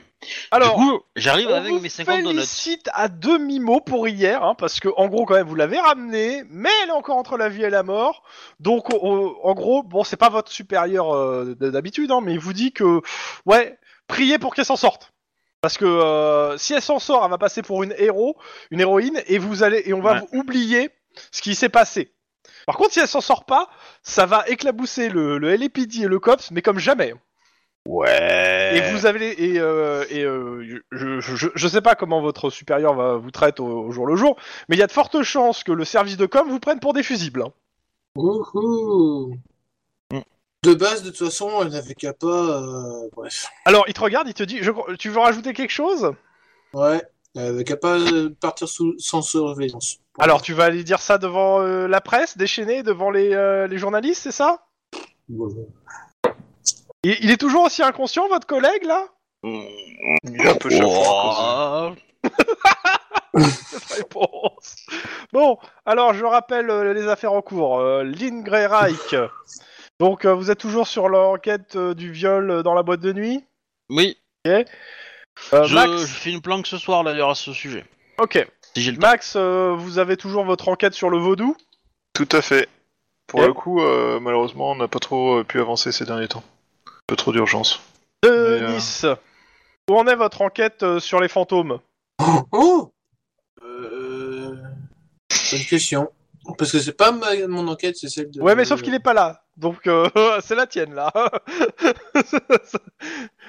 Alors, 0.51 0.79
j'arrive 1.15 1.49
avec 1.49 1.71
vous 1.71 1.79
mes 1.79 1.89
50 1.89 2.23
donuts. 2.23 2.35
félicite 2.35 2.89
à 2.93 3.07
demi-mot 3.07 3.81
pour 3.81 4.07
hier, 4.07 4.43
hein, 4.43 4.55
parce 4.55 4.79
que 4.79 4.89
en 4.97 5.07
gros 5.07 5.25
quand 5.25 5.35
même 5.35 5.47
vous 5.47 5.55
l'avez 5.55 5.79
ramenée, 5.79 6.43
mais 6.49 6.69
elle 6.83 6.89
est 6.89 6.93
encore 6.93 7.17
entre 7.17 7.37
la 7.37 7.49
vie 7.49 7.63
et 7.63 7.69
la 7.69 7.83
mort. 7.83 8.23
Donc 8.59 8.91
on- 8.93 8.99
on- 9.01 9.35
en 9.43 9.53
gros, 9.53 9.83
bon 9.83 10.03
c'est 10.03 10.17
pas 10.17 10.29
votre 10.29 10.51
supérieur 10.51 11.15
euh, 11.15 11.55
d'habitude, 11.59 12.11
hein, 12.11 12.21
mais 12.23 12.33
il 12.33 12.39
vous 12.39 12.53
dit 12.53 12.71
que 12.73 13.01
ouais, 13.45 13.77
priez 14.07 14.39
pour 14.39 14.55
qu'elle 14.55 14.65
s'en 14.65 14.75
sorte. 14.75 15.13
Parce 15.61 15.77
que 15.77 15.85
euh, 15.85 16.57
si 16.57 16.73
elle 16.73 16.81
s'en 16.81 16.99
sort, 16.99 17.23
elle 17.23 17.31
va 17.31 17.37
passer 17.37 17.61
pour 17.61 17.83
une 17.83 17.93
héros, 17.97 18.37
une 18.71 18.79
héroïne, 18.79 19.21
et 19.27 19.37
vous 19.37 19.63
allez 19.63 19.83
et 19.85 19.93
on 19.93 20.01
va 20.01 20.13
Ouais. 20.15 20.27
oublier 20.39 20.89
ce 21.31 21.41
qui 21.41 21.55
s'est 21.55 21.69
passé. 21.69 22.13
Par 22.65 22.75
contre, 22.77 22.93
si 22.93 22.99
elle 22.99 23.07
s'en 23.07 23.21
sort 23.21 23.45
pas, 23.45 23.69
ça 24.03 24.25
va 24.25 24.43
éclabousser 24.47 25.09
le, 25.09 25.37
le 25.37 25.55
LAPD 25.55 26.03
et 26.03 26.07
le 26.07 26.19
COPS, 26.19 26.51
mais 26.51 26.61
comme 26.61 26.79
jamais. 26.79 27.13
Ouais. 27.87 28.77
Et 28.77 28.91
vous 28.91 29.05
avez 29.05 29.31
et, 29.53 29.59
euh, 29.59 30.03
et 30.09 30.23
euh, 30.23 30.81
je, 30.91 31.19
je, 31.21 31.47
je, 31.55 31.67
sais 31.69 31.79
pas 31.79 31.95
comment 31.95 32.19
votre 32.21 32.49
supérieur 32.49 32.93
va 32.95 33.15
vous 33.15 33.31
traite 33.31 33.61
au, 33.61 33.65
au 33.65 33.91
jour 33.91 34.05
le 34.05 34.17
jour, 34.17 34.35
mais 34.67 34.75
il 34.75 34.79
y 34.79 34.83
a 34.83 34.87
de 34.87 34.91
fortes 34.91 35.23
chances 35.23 35.63
que 35.63 35.71
le 35.71 35.85
service 35.85 36.17
de 36.17 36.25
com 36.25 36.49
vous 36.49 36.59
prenne 36.59 36.81
pour 36.81 36.91
des 36.91 37.01
fusibles. 37.01 37.43
hein. 37.43 37.53
Wouhou. 38.17 39.35
Mm. 40.11 40.19
De 40.63 40.73
base, 40.73 41.01
de 41.03 41.11
toute 41.11 41.19
façon, 41.19 41.49
elle 41.61 41.69
n'avait 41.69 41.93
qu'à 41.93 42.11
pas. 42.11 42.27
euh, 42.27 43.07
Bref. 43.15 43.47
Alors 43.63 43.85
il 43.87 43.93
te 43.93 44.01
regarde, 44.01 44.27
il 44.27 44.33
te 44.33 44.43
dit, 44.43 44.59
je, 44.61 44.71
tu 44.99 45.09
veux 45.09 45.19
rajouter 45.19 45.53
quelque 45.53 45.71
chose? 45.71 46.11
Ouais. 46.73 47.01
Elle 47.35 47.45
avait 47.45 47.63
qu'à 47.63 47.77
pas 47.77 47.97
euh, 47.99 48.35
partir 48.41 48.67
sous, 48.67 48.95
sans 48.99 49.21
surveillance. 49.21 49.99
Alors 50.19 50.41
tu 50.41 50.53
vas 50.53 50.65
aller 50.65 50.83
dire 50.83 50.99
ça 50.99 51.17
devant 51.17 51.61
euh, 51.61 51.87
la 51.87 52.01
presse, 52.01 52.37
déchaîné, 52.37 52.83
devant 52.83 53.11
les, 53.11 53.33
euh, 53.33 53.67
les 53.67 53.77
journalistes, 53.77 54.23
c'est 54.23 54.31
ça? 54.31 54.65
Bon. 55.29 55.47
Il, 57.03 57.17
il 57.21 57.31
est 57.31 57.37
toujours 57.37 57.63
aussi 57.63 57.83
inconscient, 57.83 58.27
votre 58.27 58.47
collègue 58.47 58.83
là? 58.83 59.05
Il 59.43 60.41
est 60.41 60.47
un 60.49 60.55
peu 60.55 60.69
chafouin. 60.69 61.95
Cette 63.37 63.97
réponse. 64.03 64.75
Bon, 65.31 65.57
alors 65.85 66.13
je 66.13 66.25
rappelle 66.25 66.69
euh, 66.69 66.93
les 66.93 67.07
affaires 67.07 67.33
en 67.33 67.41
cours. 67.41 67.79
Euh, 67.79 68.03
Lynn 68.03 68.43
Grey 68.43 68.65
Reich. 68.65 69.15
Donc 69.99 70.25
euh, 70.25 70.33
vous 70.33 70.49
êtes 70.51 70.59
toujours 70.59 70.87
sur 70.87 71.07
l'enquête 71.09 71.75
euh, 71.75 71.93
du 71.93 72.11
viol 72.11 72.49
euh, 72.49 72.63
dans 72.63 72.73
la 72.73 72.83
boîte 72.83 72.99
de 72.99 73.13
nuit? 73.13 73.43
Oui, 73.89 74.17
Euh, 74.47 74.63
je, 75.51 75.73
Max, 75.75 76.01
je 76.01 76.05
fais 76.07 76.31
une 76.31 76.41
planque 76.41 76.65
ce 76.67 76.77
soir 76.77 77.03
d'ailleurs 77.03 77.29
à 77.29 77.35
ce 77.35 77.53
sujet. 77.53 77.85
ok. 78.19 78.47
Si 78.75 78.81
j'ai 78.81 78.91
le 78.91 78.97
temps. 78.97 79.07
Max, 79.07 79.33
euh, 79.35 79.73
vous 79.77 79.97
avez 79.99 80.17
toujours 80.17 80.43
votre 80.45 80.67
enquête 80.69 80.93
sur 80.93 81.09
le 81.09 81.17
vaudou? 81.17 81.55
Tout 82.13 82.27
à 82.31 82.41
fait. 82.41 82.67
Pour 83.27 83.41
le 83.41 83.53
coup, 83.53 83.81
euh, 83.81 84.19
malheureusement, 84.19 84.71
on 84.71 84.75
n'a 84.75 84.87
pas 84.87 84.99
trop 84.99 85.39
euh, 85.39 85.43
pu 85.43 85.59
avancer 85.59 85.91
ces 85.91 86.05
derniers 86.05 86.27
temps. 86.27 86.43
Un 87.09 87.13
peu 87.13 87.15
trop 87.15 87.31
d'urgence. 87.31 87.79
de 88.23 88.29
Mais, 88.29 88.35
euh, 88.35 88.75
Nice. 88.75 89.05
Où 89.89 89.95
en 89.97 90.05
est 90.07 90.15
votre 90.15 90.41
enquête 90.41 90.83
euh, 90.83 90.99
sur 90.99 91.21
les 91.21 91.29
fantômes? 91.29 91.79
Oh 92.51 92.91
euh... 93.63 94.55
Bonne 95.51 95.61
question. 95.69 96.09
Parce 96.57 96.71
que 96.71 96.79
c'est 96.79 96.91
pas 96.93 97.11
ma- 97.13 97.47
mon 97.47 97.67
enquête, 97.69 97.95
c'est 97.97 98.09
celle 98.09 98.29
de. 98.31 98.41
Ouais, 98.41 98.55
mais 98.55 98.65
sauf 98.65 98.81
qu'il 98.81 98.93
est 98.93 98.99
pas 98.99 99.13
là. 99.13 99.43
Donc 99.55 99.87
euh, 99.87 100.09
c'est 100.41 100.55
la 100.55 100.67
tienne 100.67 100.93
là. 100.93 101.11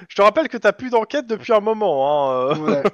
Je 0.07 0.15
te 0.15 0.21
rappelle 0.21 0.47
que 0.47 0.57
t'as 0.57 0.71
plus 0.73 0.89
d'enquête 0.91 1.27
depuis 1.27 1.53
un 1.53 1.59
moment, 1.59 2.07
hein, 2.31 2.51
euh, 2.51 2.55
Ouais. 2.55 2.83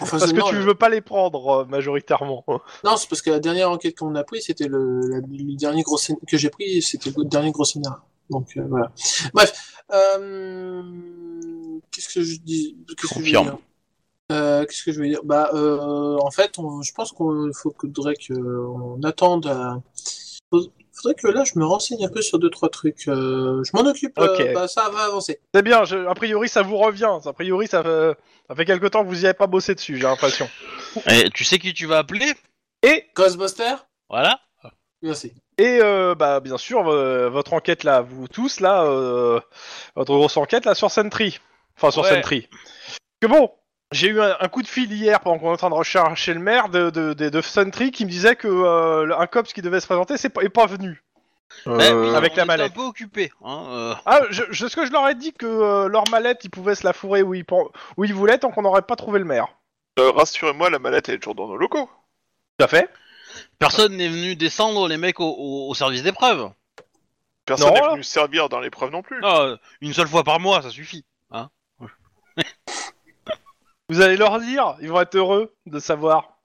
Enfin, 0.00 0.18
parce 0.18 0.32
que 0.32 0.48
tu 0.48 0.54
là. 0.54 0.60
veux 0.62 0.74
pas 0.74 0.88
les 0.88 1.02
prendre 1.02 1.48
euh, 1.50 1.64
majoritairement. 1.66 2.44
Non, 2.82 2.96
c'est 2.96 3.06
parce 3.10 3.20
que 3.20 3.28
la 3.28 3.40
dernière 3.40 3.70
enquête 3.70 3.98
qu'on 3.98 4.14
a 4.14 4.24
pris, 4.24 4.40
c'était 4.40 4.66
le, 4.66 5.00
la- 5.06 5.18
le 5.18 5.54
dernier 5.56 5.82
gros 5.82 5.98
que 6.26 6.38
j'ai 6.38 6.48
pris, 6.48 6.80
c'était 6.80 7.10
le 7.14 7.24
dernier 7.26 7.50
gros 7.52 7.64
scénario. 7.66 7.98
Donc 8.30 8.48
euh, 8.56 8.64
voilà. 8.68 8.92
Bref, 9.34 9.52
euh, 9.92 10.82
qu'est-ce 11.90 12.12
que 12.14 12.22
je 12.22 12.36
dis 12.40 12.76
Qu'est-ce 12.88 13.14
que 13.14 13.20
je 13.20 13.24
veux 13.24 13.42
dire? 13.42 13.58
Euh, 14.30 14.64
Qu'est-ce 14.64 14.84
que 14.84 14.92
je 14.92 15.00
veux 15.00 15.08
dire? 15.08 15.20
Bah, 15.24 15.50
euh, 15.52 16.16
en 16.22 16.30
fait, 16.30 16.58
on, 16.58 16.80
je 16.82 16.92
pense 16.94 17.10
qu'il 17.10 17.50
faut 17.54 17.70
que 17.70 17.86
faudrait 17.94 18.14
que 18.14 18.32
on 18.34 19.02
attende. 19.02 19.46
à- 19.46 19.80
Faudrait 20.94 21.14
que 21.14 21.26
là, 21.28 21.42
je 21.44 21.58
me 21.58 21.64
renseigne 21.64 22.04
un 22.04 22.08
peu 22.10 22.20
sur 22.22 22.38
deux 22.38 22.50
trois 22.50 22.68
trucs. 22.68 23.08
Euh, 23.08 23.62
je 23.64 23.70
m'en 23.74 23.80
occupe. 23.88 24.18
euh, 24.18 24.26
Ok. 24.46 24.52
bah, 24.54 24.68
ça 24.68 24.88
va 24.90 25.04
avancer. 25.04 25.40
C'est 25.54 25.62
bien, 25.62 25.84
je- 25.84 26.06
a 26.06 26.14
priori 26.14 26.48
ça 26.48 26.62
vous 26.62 26.76
revient. 26.76 27.18
A 27.24 27.32
priori 27.32 27.66
ça, 27.66 27.82
fait- 27.82 28.14
ça 28.48 28.54
fait 28.54 28.64
quelque 28.66 28.86
temps 28.86 29.02
que 29.02 29.08
vous 29.08 29.22
y 29.22 29.24
avez 29.24 29.34
pas 29.34 29.46
bossé 29.46 29.74
dessus, 29.74 29.96
j'ai 29.96 30.02
l'impression. 30.02 30.48
Et 31.10 31.28
tu 31.34 31.44
sais 31.44 31.58
qui 31.58 31.72
tu 31.74 31.86
vas 31.86 31.98
appeler? 31.98 32.32
Et, 32.82 33.06
Ghostbuster? 33.16 33.74
Voilà. 34.08 34.40
Merci. 35.00 35.32
Et 35.58 35.78
euh, 35.82 36.14
bah, 36.14 36.40
bien 36.40 36.58
sûr, 36.58 36.88
euh, 36.88 37.28
votre 37.28 37.52
enquête 37.52 37.84
là, 37.84 38.00
vous 38.00 38.28
tous 38.28 38.60
là, 38.60 38.84
euh, 38.84 39.40
votre 39.96 40.14
grosse 40.14 40.36
enquête 40.36 40.64
là 40.64 40.74
sur 40.74 40.90
Sentry. 40.90 41.40
Enfin 41.76 41.90
sur 41.90 42.02
Ouais. 42.02 42.14
Sentry. 42.14 42.48
Que 43.20 43.26
bon, 43.26 43.50
j'ai 43.92 44.08
eu 44.08 44.20
un, 44.20 44.36
un 44.40 44.48
coup 44.48 44.62
de 44.62 44.66
fil 44.68 44.92
hier 44.92 45.20
pendant 45.20 45.38
qu'on 45.38 45.50
est 45.50 45.54
en 45.54 45.56
train 45.56 45.70
de 45.70 45.74
rechercher 45.74 46.34
le 46.34 46.40
maire 46.40 46.68
de, 46.68 46.90
de, 46.90 47.12
de, 47.12 47.28
de 47.28 47.40
Sentry 47.40 47.90
qui 47.90 48.04
me 48.04 48.10
disait 48.10 48.36
que 48.36 48.48
euh, 48.48 49.16
un 49.18 49.26
cops 49.26 49.52
qui 49.52 49.62
devait 49.62 49.80
se 49.80 49.86
présenter 49.86 50.16
c'est 50.16 50.28
pas, 50.30 50.42
est 50.42 50.48
pas 50.48 50.66
venu. 50.66 51.02
Eh 51.66 51.70
oui, 51.70 52.14
avec 52.14 52.32
on 52.32 52.36
la 52.36 52.44
mallette. 52.46 52.72
un 52.72 52.74
peu 52.74 52.80
occupé. 52.82 53.30
Hein, 53.44 53.64
euh. 53.68 53.94
Ah, 54.06 54.20
je, 54.30 54.42
je, 54.50 54.66
ce 54.66 54.74
que 54.74 54.86
je 54.86 54.90
leur 54.92 55.06
ai 55.06 55.14
dit 55.14 55.34
que 55.34 55.44
euh, 55.44 55.86
leur 55.86 56.08
mallette, 56.10 56.40
ils 56.44 56.50
pouvaient 56.50 56.74
se 56.74 56.86
la 56.86 56.94
fourrer 56.94 57.22
où 57.22 57.34
ils, 57.34 57.44
pen- 57.44 57.68
où 57.98 58.04
ils 58.04 58.14
voulaient 58.14 58.38
tant 58.38 58.50
qu'on 58.50 58.62
n'aurait 58.62 58.80
pas 58.82 58.96
trouvé 58.96 59.18
le 59.18 59.26
maire. 59.26 59.48
Euh, 59.98 60.10
Rassurez-moi, 60.12 60.70
la 60.70 60.78
mallette 60.78 61.10
elle 61.10 61.16
est 61.16 61.18
toujours 61.18 61.34
dans 61.34 61.48
nos 61.48 61.58
locaux. 61.58 61.90
Tout 62.58 62.64
à 62.64 62.68
fait. 62.68 62.88
Personne 63.62 63.96
n'est 63.96 64.08
venu 64.08 64.36
descendre 64.36 64.88
les 64.88 64.96
mecs 64.96 65.20
au, 65.20 65.24
au- 65.30 65.68
au 65.70 65.74
service 65.74 66.02
d'épreuve. 66.02 66.50
Personne 67.46 67.68
Non, 67.68 67.74
n'est 67.74 67.80
là. 67.80 67.90
venu 67.92 68.02
servir 68.04 68.48
dans 68.48 68.60
l'épreuve 68.60 68.90
non 68.90 69.02
plus. 69.02 69.20
Ah, 69.22 69.40
euh, 69.42 69.56
une 69.80 69.92
seule 69.92 70.08
fois 70.08 70.24
par 70.24 70.38
mois, 70.40 70.62
ça 70.62 70.70
suffit. 70.70 71.04
Vous 73.88 74.00
allez 74.00 74.16
leur 74.16 74.40
dire, 74.40 74.76
ils 74.80 74.88
vont 74.88 75.00
être 75.00 75.14
heureux 75.16 75.54
de 75.66 75.78
savoir. 75.78 76.38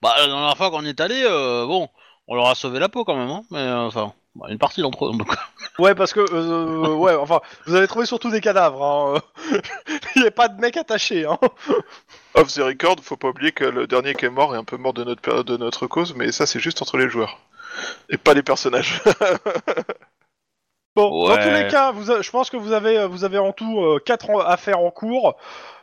Bah, 0.00 0.14
la 0.18 0.26
dernière 0.26 0.56
fois 0.56 0.70
qu'on 0.70 0.84
y 0.84 0.88
est 0.88 1.00
allé, 1.00 1.22
euh, 1.24 1.64
bon, 1.66 1.88
on 2.26 2.34
leur 2.34 2.48
a 2.48 2.54
sauvé 2.54 2.78
la 2.80 2.88
peau 2.88 3.04
quand 3.04 3.14
même, 3.16 3.30
hein, 3.30 3.42
mais 3.50 3.58
euh, 3.58 3.86
enfin, 3.86 4.12
bah, 4.34 4.46
une 4.50 4.58
partie 4.58 4.80
d'entre 4.80 5.06
eux. 5.06 5.12
cas. 5.18 5.38
Ouais, 5.78 5.94
parce 5.94 6.12
que, 6.12 6.20
euh, 6.20 6.94
ouais, 6.94 7.14
enfin, 7.14 7.40
vous 7.66 7.74
avez 7.74 7.86
trouvé 7.86 8.06
surtout 8.06 8.30
des 8.30 8.40
cadavres. 8.40 8.82
Hein. 8.82 9.20
Il 10.16 10.22
n'y 10.22 10.28
a 10.28 10.32
pas 10.32 10.48
de 10.48 10.60
mec 10.60 10.76
attaché. 10.76 11.24
Hein. 11.26 11.38
Off 12.34 12.52
the 12.54 12.60
record, 12.60 12.96
faut 13.02 13.16
pas 13.16 13.28
oublier 13.28 13.52
que 13.52 13.64
le 13.64 13.86
dernier 13.86 14.14
qui 14.14 14.24
est 14.24 14.30
mort 14.30 14.54
est 14.54 14.58
un 14.58 14.64
peu 14.64 14.76
mort 14.76 14.94
de 14.94 15.04
notre, 15.04 15.42
de 15.42 15.56
notre 15.56 15.86
cause, 15.86 16.14
mais 16.16 16.32
ça 16.32 16.46
c'est 16.46 16.60
juste 16.60 16.80
entre 16.82 16.96
les 16.96 17.08
joueurs. 17.08 17.38
Et 18.10 18.16
pas 18.18 18.34
les 18.34 18.42
personnages. 18.42 19.00
Bon, 20.94 21.26
dans 21.26 21.36
tous 21.38 21.48
les 21.48 21.68
cas, 21.68 21.90
vous, 21.90 22.10
a- 22.10 22.20
je 22.20 22.30
pense 22.30 22.50
que 22.50 22.58
vous 22.58 22.72
avez, 22.72 23.06
vous 23.06 23.24
avez 23.24 23.38
en 23.38 23.52
tout 23.54 23.80
euh, 23.82 23.98
quatre 23.98 24.28
en- 24.28 24.40
affaires 24.40 24.78
en 24.78 24.90
cours. 24.90 25.36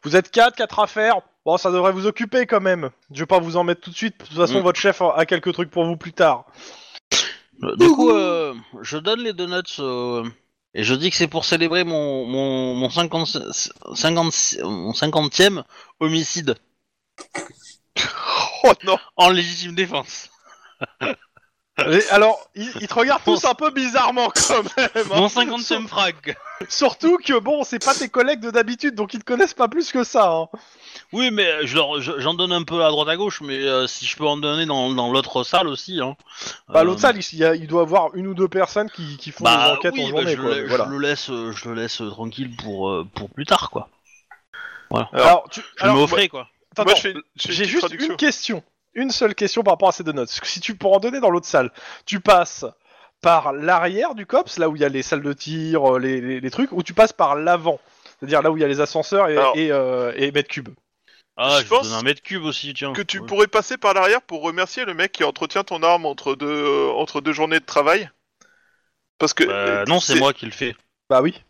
Vous 0.03 0.15
êtes 0.15 0.29
quatre, 0.29 0.55
quatre 0.55 0.77
affaires. 0.79 1.21
Bon, 1.47 1.57
ça 1.57 1.71
devrait 1.71 1.91
vous 1.93 2.05
occuper 2.05 2.45
quand 2.45 2.61
même. 2.61 2.91
Je 3.11 3.21
vais 3.21 3.25
pas 3.25 3.39
vous 3.39 3.57
en 3.57 3.63
mettre 3.63 3.81
tout 3.81 3.89
de 3.89 3.95
suite. 3.95 4.19
De 4.19 4.25
toute 4.27 4.37
façon, 4.37 4.59
Mm. 4.59 4.63
votre 4.63 4.79
chef 4.79 5.01
a 5.01 5.25
quelques 5.25 5.51
trucs 5.51 5.71
pour 5.71 5.83
vous 5.85 5.97
plus 5.97 6.13
tard. 6.13 6.45
Du 7.77 7.89
coup, 7.89 8.09
euh, 8.11 8.53
je 8.81 8.97
donne 8.97 9.21
les 9.21 9.33
donuts 9.33 9.79
euh, 9.79 10.23
et 10.73 10.83
je 10.83 10.93
dis 10.93 11.09
que 11.09 11.15
c'est 11.15 11.27
pour 11.27 11.45
célébrer 11.45 11.83
mon, 11.83 12.25
mon, 12.25 12.75
mon 12.75 12.89
50, 12.89 13.37
50, 13.95 14.57
mon 14.63 14.91
50e 14.91 15.63
homicide. 15.99 16.55
Oh 18.63 18.73
non. 18.83 18.97
En 19.15 19.29
légitime 19.29 19.73
défense. 19.73 20.29
Alors, 22.11 22.39
ils, 22.55 22.71
ils 22.81 22.87
te 22.87 22.93
regardent 22.93 23.23
tous 23.23 23.43
un 23.45 23.53
peu 23.53 23.71
bizarrement 23.71 24.29
quand 24.47 24.63
même. 24.77 24.89
hein. 24.95 25.15
Mon 25.17 25.27
50e 25.27 25.87
frag. 25.87 26.35
Surtout 26.67 27.17
que 27.17 27.39
bon, 27.39 27.63
c'est 27.63 27.83
pas 27.83 27.93
tes 27.93 28.09
collègues 28.09 28.41
de 28.41 28.51
d'habitude, 28.51 28.95
donc 28.95 29.13
ils 29.13 29.19
te 29.19 29.25
connaissent 29.25 29.53
pas 29.53 29.67
plus 29.67 29.91
que 29.91 30.03
ça. 30.03 30.29
Hein. 30.31 30.47
Oui, 31.13 31.31
mais 31.31 31.65
je 31.65 31.75
leur- 31.75 32.01
je- 32.01 32.19
j'en 32.19 32.33
donne 32.33 32.51
un 32.51 32.63
peu 32.63 32.83
à 32.83 32.89
droite 32.89 33.07
à 33.09 33.15
gauche, 33.15 33.41
mais 33.41 33.59
euh, 33.63 33.87
si 33.87 34.05
je 34.05 34.15
peux 34.17 34.27
en 34.27 34.37
donner 34.37 34.65
dans, 34.65 34.91
dans 34.91 35.11
l'autre 35.11 35.43
salle 35.43 35.67
aussi. 35.67 35.99
Hein. 36.01 36.15
Bah, 36.67 36.81
Euh, 36.81 36.83
l'autre 36.83 37.01
salle, 37.01 37.17
il, 37.17 37.37
y 37.39 37.45
a- 37.45 37.55
il 37.55 37.67
doit 37.67 37.81
avoir 37.83 38.13
une 38.15 38.27
ou 38.27 38.33
deux 38.33 38.47
personnes 38.49 38.89
qui, 38.89 39.17
qui 39.17 39.31
font 39.31 39.43
bah, 39.45 39.55
des 39.65 39.71
enquêtes 39.77 39.93
oui, 39.93 40.03
en 40.03 40.09
bah, 40.09 40.21
journée. 40.21 40.35
je, 40.35 40.41
quoi, 40.41 40.49
le, 40.55 40.61
mais 40.63 40.67
voilà. 40.67 40.85
je 40.85 40.89
le 40.91 40.99
laisse, 40.99 41.29
euh, 41.29 41.51
je 41.53 41.69
le 41.69 41.75
laisse 41.75 42.01
euh, 42.01 42.09
tranquille 42.09 42.55
pour, 42.57 42.89
euh, 42.89 43.07
pour 43.15 43.29
plus 43.29 43.45
tard, 43.45 43.69
quoi. 43.69 43.89
Voilà. 44.91 45.09
Alors, 45.13 45.47
tu, 45.49 45.61
Je 45.77 45.83
alors, 45.83 45.95
me 45.97 46.01
offrais, 46.01 46.27
quoi. 46.27 46.49
attends, 46.71 46.83
Moi 46.83 46.91
attends, 46.93 47.01
je 47.03 47.09
fais, 47.09 47.13
je 47.37 47.47
fais 47.47 47.53
j'ai 47.53 47.59
petite 47.63 47.71
juste 47.71 47.79
traduction. 47.85 48.11
une 48.11 48.17
question, 48.17 48.63
une 48.93 49.11
seule 49.11 49.35
question 49.35 49.63
par 49.63 49.73
rapport 49.73 49.89
à 49.89 49.91
ces 49.91 50.03
deux 50.03 50.11
notes. 50.11 50.29
Si 50.43 50.59
tu 50.59 50.75
pour 50.75 50.95
en 50.95 50.99
donner 50.99 51.19
dans 51.19 51.29
l'autre 51.29 51.47
salle, 51.47 51.71
tu 52.05 52.19
passes 52.19 52.65
par 53.21 53.51
l'arrière 53.53 54.15
du 54.15 54.25
cops, 54.25 54.57
là 54.57 54.69
où 54.69 54.75
il 54.75 54.81
y 54.81 54.85
a 54.85 54.89
les 54.89 55.01
salles 55.03 55.21
de 55.21 55.33
tir, 55.33 55.95
euh, 55.95 55.99
les, 55.99 56.21
les- 56.21 56.39
les 56.39 56.51
trucs, 56.51 56.71
ou 56.71 56.83
tu 56.83 56.93
passes 56.93 57.11
par 57.13 57.35
l'avant, 57.35 57.79
c'est-à-dire 58.19 58.41
là 58.41 58.49
où 58.51 58.57
il 58.57 58.61
y 58.61 58.63
a 58.63 58.67
les 58.67 58.79
ascenseurs 58.81 59.27
et, 59.27 59.37
Alors- 59.37 59.57
et, 59.57 59.71
euh, 59.71 60.13
et 60.15 60.31
mètres 60.31 60.47
cubes. 60.49 60.69
Ah, 61.41 61.57
Je 61.59 61.63
je, 61.65 61.69
pense 61.69 61.83
vais 61.83 61.89
donner 61.89 61.99
un 61.99 62.03
mètre 62.03 62.21
cube 62.21 62.43
aussi, 62.43 62.73
tiens. 62.73 62.91
Que 62.93 63.01
tu 63.01 63.19
Ouais. 63.19 63.25
pourrais 63.27 63.47
passer 63.47 63.77
par 63.77 63.93
l'arrière 63.93 64.21
pour 64.21 64.41
remercier 64.41 64.83
le 64.85 64.93
mec 64.93 65.11
qui 65.13 65.23
entretient 65.23 65.63
ton 65.63 65.83
arme 65.83 66.05
entre 66.05 66.35
deux, 66.35 66.47
euh, 66.47 66.91
entre 66.91 67.21
deux 67.21 67.31
journées 67.33 67.59
de 67.61 67.65
travail. 67.65 68.09
Parce 69.19 69.33
que. 69.33 69.43
Bah, 69.45 69.85
non, 69.85 69.99
c'est 69.99 70.19
moi 70.19 70.33
qui 70.33 70.45
le 70.45 70.51
fais. 70.51 70.75
Bah 71.09 71.21
oui. 71.21 71.41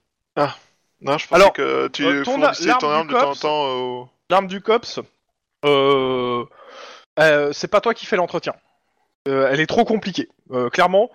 Non, 1.01 1.17
je 1.17 1.27
pensais 1.27 1.35
Alors, 1.41 1.53
que 1.53 1.87
tu 1.87 2.03
euh, 2.05 2.23
ton- 2.23 2.31
fournissais 2.39 2.71
ton 2.79 2.89
arme 2.89 3.07
du 3.07 3.13
de 3.13 3.19
temps 3.19 3.25
en 3.25 3.29
cops- 3.29 3.39
temps 3.41 3.65
au. 3.69 4.09
L'arme 4.29 4.47
du 4.47 4.59
cops, 4.61 4.99
euh, 5.65 6.43
euh, 7.19 7.51
c'est 7.53 7.67
pas 7.67 7.81
toi 7.81 7.93
qui 7.93 8.05
fais 8.05 8.15
l'entretien. 8.15 8.53
Euh, 9.27 9.49
elle 9.51 9.59
est 9.59 9.67
trop 9.67 9.85
compliquée. 9.85 10.29
Euh, 10.51 10.69
clairement, 10.69 11.09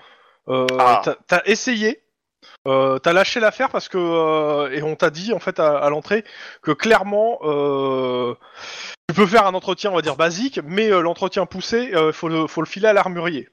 Ah. 0.49 1.01
t'as- 1.05 1.17
t'as 1.27 1.43
essayé, 1.47 2.03
t'as 2.65 3.13
lâché 3.13 3.41
l'affaire 3.41 3.71
parce 3.71 3.89
que 3.89 4.71
et 4.73 4.83
on 4.83 4.95
t'a 4.97 5.11
dit 5.11 5.33
en 5.33 5.39
fait 5.39 5.59
à, 5.59 5.79
à 5.79 5.89
l'entrée 5.91 6.25
que 6.63 6.71
clairement 6.73 7.39
tu 9.09 9.15
peux 9.15 9.27
faire 9.27 9.47
un 9.47 9.55
entretien 9.55 9.91
on 9.91 9.95
va 9.95 10.03
dire 10.03 10.17
basique, 10.17 10.61
mais 10.65 10.89
l'entretien 10.89 11.47
poussé, 11.47 11.91
il 11.93 12.13
faut 12.13 12.29
le 12.29 12.47
faut 12.47 12.61
le 12.61 12.67
filer 12.67 12.89
à 12.89 12.93
l'armurier 12.93 13.49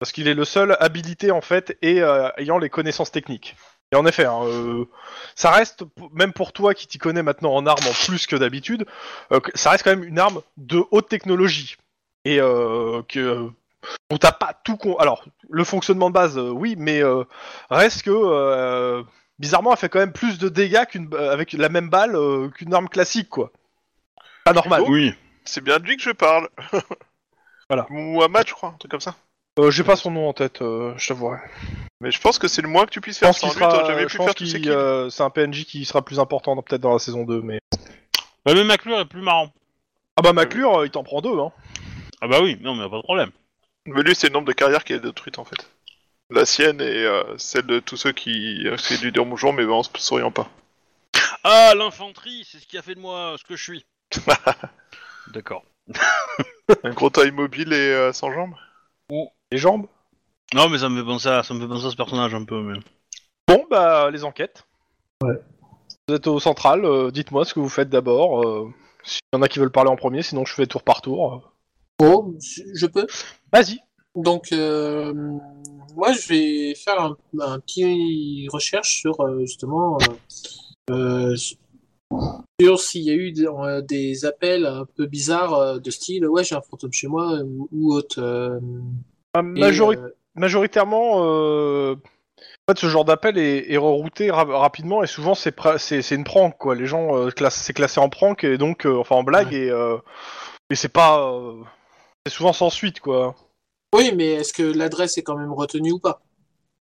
parce 0.00 0.10
qu'il 0.12 0.26
est 0.28 0.34
le 0.34 0.44
seul 0.44 0.76
habilité 0.80 1.30
en 1.30 1.40
fait 1.40 1.76
et 1.82 2.00
ayant 2.36 2.58
les 2.58 2.68
connaissances 2.70 3.12
techniques. 3.12 3.54
Et 3.92 3.96
en 3.96 4.06
effet, 4.06 4.24
hein, 4.24 4.40
euh, 4.44 4.86
ça 5.36 5.50
reste, 5.52 5.84
même 6.12 6.32
pour 6.32 6.52
toi 6.52 6.74
qui 6.74 6.88
t'y 6.88 6.98
connais 6.98 7.22
maintenant 7.22 7.54
en 7.54 7.64
armes 7.66 7.86
en 7.86 7.92
plus 8.06 8.26
que 8.26 8.34
d'habitude, 8.34 8.86
euh, 9.30 9.38
ça 9.54 9.70
reste 9.70 9.84
quand 9.84 9.90
même 9.90 10.02
une 10.02 10.18
arme 10.18 10.40
de 10.56 10.82
haute 10.90 11.08
technologie. 11.08 11.76
Et 12.24 12.40
euh, 12.40 13.02
que 13.08 13.50
dont 14.10 14.16
t'as 14.18 14.32
pas 14.32 14.58
tout 14.64 14.76
con. 14.76 14.96
Alors, 14.96 15.24
le 15.48 15.64
fonctionnement 15.64 16.08
de 16.08 16.14
base, 16.14 16.38
euh, 16.38 16.50
oui, 16.50 16.74
mais 16.78 17.02
euh, 17.02 17.24
reste 17.70 18.02
que 18.02 18.10
euh, 18.10 19.02
bizarrement, 19.38 19.72
elle 19.72 19.78
fait 19.78 19.88
quand 19.88 19.98
même 19.98 20.12
plus 20.12 20.38
de 20.38 20.48
dégâts 20.48 20.86
qu'une 20.86 21.12
euh, 21.14 21.32
avec 21.32 21.52
la 21.52 21.68
même 21.68 21.90
balle 21.90 22.16
euh, 22.16 22.48
qu'une 22.48 22.72
arme 22.72 22.88
classique, 22.88 23.28
quoi. 23.28 23.50
Pas 24.44 24.52
normal. 24.52 24.82
Oh. 24.84 24.90
Oui. 24.90 25.14
C'est 25.44 25.62
bien 25.62 25.78
de 25.78 25.84
lui 25.84 25.96
que 25.96 26.02
je 26.02 26.10
parle. 26.10 26.48
Voilà. 27.70 27.86
Ou 27.90 28.22
un 28.22 28.28
match, 28.28 28.50
je 28.50 28.54
crois, 28.54 28.68
un 28.68 28.78
truc 28.78 28.90
comme 28.90 29.00
ça. 29.00 29.14
Euh, 29.58 29.70
J'ai 29.70 29.84
pas 29.84 29.96
son 29.96 30.10
nom 30.10 30.28
en 30.28 30.34
tête, 30.34 30.60
euh, 30.60 30.92
je 30.98 31.08
t'avouerai. 31.08 31.38
Mais 32.00 32.10
je 32.10 32.20
pense 32.20 32.38
que 32.38 32.46
c'est 32.46 32.60
le 32.60 32.68
moins 32.68 32.84
que 32.84 32.90
tu 32.90 33.00
puisses 33.00 33.16
Je 33.16 33.20
faire 33.20 33.28
pense 33.30 33.38
sans 33.38 33.48
qu'il 33.48 33.58
lui, 33.58 33.64
t'aurais 33.64 33.76
sera, 33.76 33.88
jamais 33.88 34.02
je 34.02 34.06
pu 34.08 34.16
pense 34.18 34.26
faire 34.26 34.34
tous 34.34 34.46
ces 34.46 34.68
euh, 34.68 35.08
c'est 35.08 35.22
un 35.22 35.30
PNJ 35.30 35.64
qui 35.64 35.84
sera 35.86 36.04
plus 36.04 36.20
important 36.20 36.60
peut-être 36.60 36.82
dans 36.82 36.92
la 36.92 36.98
saison 36.98 37.24
2, 37.24 37.40
mais. 37.40 37.60
Bah, 38.44 38.52
mais 38.54 38.64
McClure 38.64 39.00
est 39.00 39.06
plus 39.06 39.22
marrant. 39.22 39.50
Ah 40.16 40.22
bah 40.22 40.32
McClure, 40.32 40.80
euh, 40.80 40.86
il 40.86 40.90
t'en 40.90 41.04
prend 41.04 41.22
deux, 41.22 41.38
hein. 41.38 41.52
Ah 42.20 42.28
bah 42.28 42.40
oui, 42.42 42.56
non 42.60 42.74
mais 42.74 42.88
pas 42.88 42.96
de 42.98 43.02
problème. 43.02 43.30
Mais 43.86 44.02
lui, 44.02 44.14
c'est 44.14 44.28
le 44.28 44.32
nombre 44.32 44.46
de 44.48 44.52
carrières 44.52 44.84
qu'il 44.84 44.96
a 44.96 44.98
détruites 44.98 45.38
en 45.38 45.44
fait. 45.44 45.68
La 46.30 46.46
sienne 46.46 46.80
et 46.80 47.04
euh, 47.04 47.36
celle 47.36 47.66
de 47.66 47.80
tous 47.80 47.96
ceux 47.96 48.12
qui 48.12 48.66
euh, 48.66 48.76
qui 48.76 48.96
lui 48.98 49.12
dire 49.12 49.26
bonjour, 49.26 49.52
mais 49.52 49.64
en 49.64 49.82
se 49.82 49.90
souriant 49.98 50.30
pas. 50.30 50.48
Ah, 51.42 51.74
l'infanterie, 51.76 52.46
c'est 52.50 52.58
ce 52.58 52.66
qui 52.66 52.78
a 52.78 52.82
fait 52.82 52.94
de 52.94 53.00
moi 53.00 53.36
ce 53.38 53.44
que 53.44 53.56
je 53.56 53.62
suis. 53.62 53.84
D'accord. 55.32 55.64
Un 56.82 56.90
gros 56.90 57.10
taille 57.10 57.30
mobile 57.30 57.72
et 57.74 57.92
euh, 57.92 58.12
sans 58.12 58.32
jambes? 58.32 58.54
Les 59.52 59.58
jambes? 59.58 59.86
Non, 60.54 60.68
mais 60.70 60.78
ça 60.78 60.88
me 60.88 60.98
fait 61.00 61.06
penser 61.06 61.28
à, 61.28 61.42
ça 61.42 61.52
me 61.52 61.60
fait 61.60 61.68
penser 61.68 61.86
à 61.86 61.90
ce 61.90 61.96
personnage 61.96 62.34
un 62.34 62.44
peu. 62.44 62.62
Mais... 62.62 62.78
Bon, 63.48 63.66
bah, 63.70 64.10
les 64.10 64.24
enquêtes. 64.24 64.66
Ouais. 65.22 65.34
Vous 66.08 66.14
êtes 66.14 66.26
au 66.26 66.40
central, 66.40 66.84
euh, 66.84 67.10
dites-moi 67.10 67.44
ce 67.44 67.52
que 67.52 67.60
vous 67.60 67.68
faites 67.68 67.90
d'abord. 67.90 68.42
euh, 68.42 68.72
S'il 69.02 69.20
y 69.34 69.36
en 69.36 69.42
a 69.42 69.48
qui 69.48 69.58
veulent 69.58 69.70
parler 69.70 69.90
en 69.90 69.96
premier, 69.96 70.22
sinon 70.22 70.44
je 70.46 70.54
fais 70.54 70.66
tour 70.66 70.82
par 70.82 71.02
tour. 71.02 71.52
Bon, 71.98 72.34
je 72.74 72.86
peux. 72.86 73.06
Vas-y. 73.52 73.78
Donc, 74.16 74.52
euh, 74.52 75.12
moi, 75.94 76.12
je 76.12 76.28
vais 76.28 76.74
faire 76.74 77.00
un, 77.00 77.16
un 77.40 77.58
petit 77.60 78.46
recherche 78.52 79.00
sur 79.00 79.20
euh, 79.20 79.40
justement 79.40 79.98
euh, 80.90 81.34
sur 82.60 82.78
s'il 82.80 83.02
y 83.02 83.10
a 83.10 83.14
eu 83.14 83.32
des, 83.32 83.46
des 83.88 84.24
appels 84.24 84.66
un 84.66 84.86
peu 84.96 85.06
bizarres 85.06 85.80
de 85.80 85.90
style 85.90 86.26
ouais 86.28 86.44
j'ai 86.44 86.54
un 86.54 86.60
fantôme 86.60 86.92
chez 86.92 87.08
moi 87.08 87.38
ou, 87.72 87.92
autre. 87.92 88.18
et, 88.18 88.22
euh, 88.22 90.08
Majoritairement, 90.36 91.18
En 91.18 91.96
fait, 92.68 92.78
ce 92.78 92.86
genre 92.86 93.04
d'appel 93.04 93.38
est, 93.38 93.72
est 93.72 93.76
rerouté 93.76 94.30
ra- 94.30 94.44
rapidement 94.44 95.02
et 95.02 95.06
souvent 95.06 95.34
c'est 95.34 96.10
une 96.12 96.24
prank 96.24 96.56
quoi. 96.58 96.74
Les 96.74 96.86
gens 96.86 97.28
c'est 97.50 97.72
classé 97.72 97.98
en 98.00 98.08
prank 98.08 98.44
et 98.44 98.58
donc 98.58 98.84
enfin 98.86 99.16
en 99.16 99.24
blague 99.24 99.52
et 99.52 99.72
et 100.70 100.74
c'est 100.76 100.88
pas 100.88 101.32
c'est 102.26 102.32
souvent 102.32 102.52
sans 102.52 102.70
suite 102.70 103.00
quoi. 103.00 103.34
Oui, 103.94 104.12
mais 104.14 104.32
est-ce 104.34 104.52
que 104.52 104.62
l'adresse 104.62 105.18
est 105.18 105.22
quand 105.22 105.36
même 105.36 105.52
retenue 105.52 105.92
ou 105.92 105.98
pas? 105.98 106.20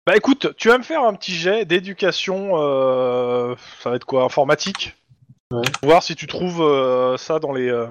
Bah 0.08 0.16
écoute, 0.16 0.56
tu 0.56 0.70
vas 0.70 0.78
me 0.78 0.84
faire 0.84 1.04
un 1.04 1.14
petit 1.14 1.34
jet 1.36 1.66
d'éducation, 1.66 2.58
euh, 2.58 3.56
ça 3.82 3.90
va 3.92 3.96
être 3.96 4.06
quoi, 4.06 4.24
informatique? 4.24 4.96
Ouais. 5.52 5.62
Voir 5.84 6.02
si 6.02 6.16
tu 6.16 6.28
trouves 6.28 6.62
euh, 6.62 7.18
ça 7.18 7.40
dans 7.40 7.52
les. 7.52 7.68
euh, 7.70 7.88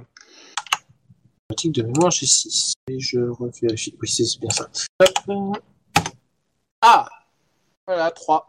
Pratique 1.49 1.73
de 1.73 1.83
mémoire, 1.83 2.11
j'ai 2.11 2.27
6. 2.27 2.73
Et 2.89 2.99
je 3.01 3.19
revérifie. 3.21 3.97
Oui, 4.01 4.09
c'est 4.09 4.41
bien 4.41 4.51
ça. 4.51 4.69
Hop. 5.01 5.59
Ah 6.81 7.09
Voilà, 7.87 8.11
3. 8.13 8.49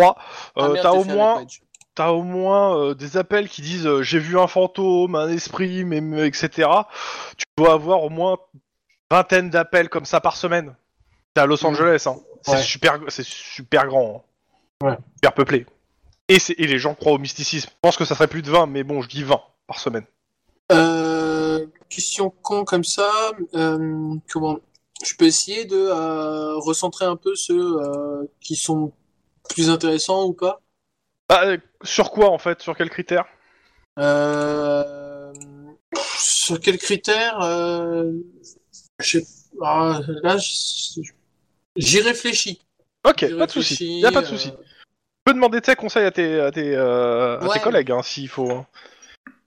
euh, 0.00 0.74
t'as 0.82 0.90
au 0.90 1.04
moins, 1.04 1.36
Page. 1.36 1.62
T'as 1.94 2.10
au 2.10 2.22
moins 2.22 2.76
euh, 2.78 2.94
des 2.94 3.16
appels 3.16 3.48
qui 3.48 3.62
disent 3.62 3.86
euh, 3.86 4.02
j'ai 4.02 4.18
vu 4.18 4.38
un 4.38 4.46
fantôme, 4.46 5.14
un 5.14 5.28
esprit, 5.28 5.84
mais, 5.84 6.00
mais, 6.00 6.26
etc. 6.26 6.68
Tu 7.36 7.44
dois 7.58 7.72
avoir 7.72 8.02
au 8.02 8.08
moins 8.10 8.38
vingtaine 9.10 9.50
d'appels 9.50 9.88
comme 9.88 10.04
ça 10.06 10.20
par 10.20 10.36
semaine. 10.36 10.74
C'est 11.36 11.42
à 11.42 11.46
Los. 11.46 11.64
Angeles, 11.66 12.04
hein. 12.06 12.16
C'est 12.42 12.52
Ouais. 12.52 12.62
super, 12.62 12.98
c'est 13.08 13.24
super 13.24 13.86
grand, 13.86 14.24
hein. 14.82 14.86
Ouais. 14.86 14.96
super 15.16 15.32
peuplé. 15.34 15.66
Et, 16.28 16.38
c'est- 16.38 16.54
et 16.58 16.66
les 16.66 16.78
gens 16.78 16.94
croient 16.94 17.12
au 17.12 17.18
mysticisme. 17.18 17.68
Je 17.70 17.76
pense 17.82 17.96
que 17.96 18.04
ça 18.04 18.14
serait 18.14 18.26
plus 18.28 18.42
de 18.42 18.50
20, 18.50 18.66
mais 18.66 18.82
bon, 18.84 19.00
je 19.02 19.08
dis 19.08 19.22
20 19.22 19.40
par 19.66 19.78
semaine. 19.78 20.04
Euh, 20.72 21.66
question 21.88 22.30
con 22.30 22.64
comme 22.64 22.84
ça. 22.84 23.10
euh, 23.54 24.14
comment 24.30 24.58
Je 25.04 25.14
peux 25.16 25.26
essayer 25.26 25.64
de 25.64 25.76
euh, 25.76 26.56
recentrer 26.58 27.04
un 27.04 27.16
peu 27.16 27.34
ceux 27.34 27.76
euh, 27.80 28.24
qui 28.40 28.56
sont 28.56 28.92
plus 29.50 29.68
intéressants 29.68 30.24
ou 30.24 30.32
pas? 30.32 30.60
Ah, 31.28 31.44
euh, 31.46 31.58
sur 31.82 32.10
quoi 32.10 32.30
en 32.30 32.38
fait? 32.38 32.60
Sur 32.60 32.76
quels 32.76 32.90
critères 32.90 33.26
Euh, 33.98 35.32
Sur 36.18 36.60
quels 36.60 36.78
critères 36.78 37.40
euh, 37.42 38.12
ah, 39.62 40.00
Là, 40.22 40.36
je- 40.38 41.00
j'y 41.76 42.00
réfléchis. 42.00 42.60
Ok, 43.06 43.26
J'y 43.26 43.34
pas 43.36 43.46
de 43.46 43.50
souci. 43.50 43.74
réfléchis, 43.74 44.00
Y 44.00 44.06
a 44.06 44.12
pas 44.12 44.20
de 44.20 44.26
euh, 44.26 44.28
souci. 44.30 44.50
Tu 44.50 44.56
peux 45.24 45.34
demander 45.34 45.60
tes 45.60 45.74
conseils 45.76 46.04
à 46.06 46.10
tes, 46.10 46.40
à 46.40 46.50
tes, 46.50 46.74
euh, 46.74 47.36
à 47.38 47.40
tes 47.42 47.48
Ouais. 47.48 47.60
collègues 47.60 47.92
hein, 47.92 48.02
s'il 48.02 48.28
faut. 48.28 48.50
hein. 48.50 48.66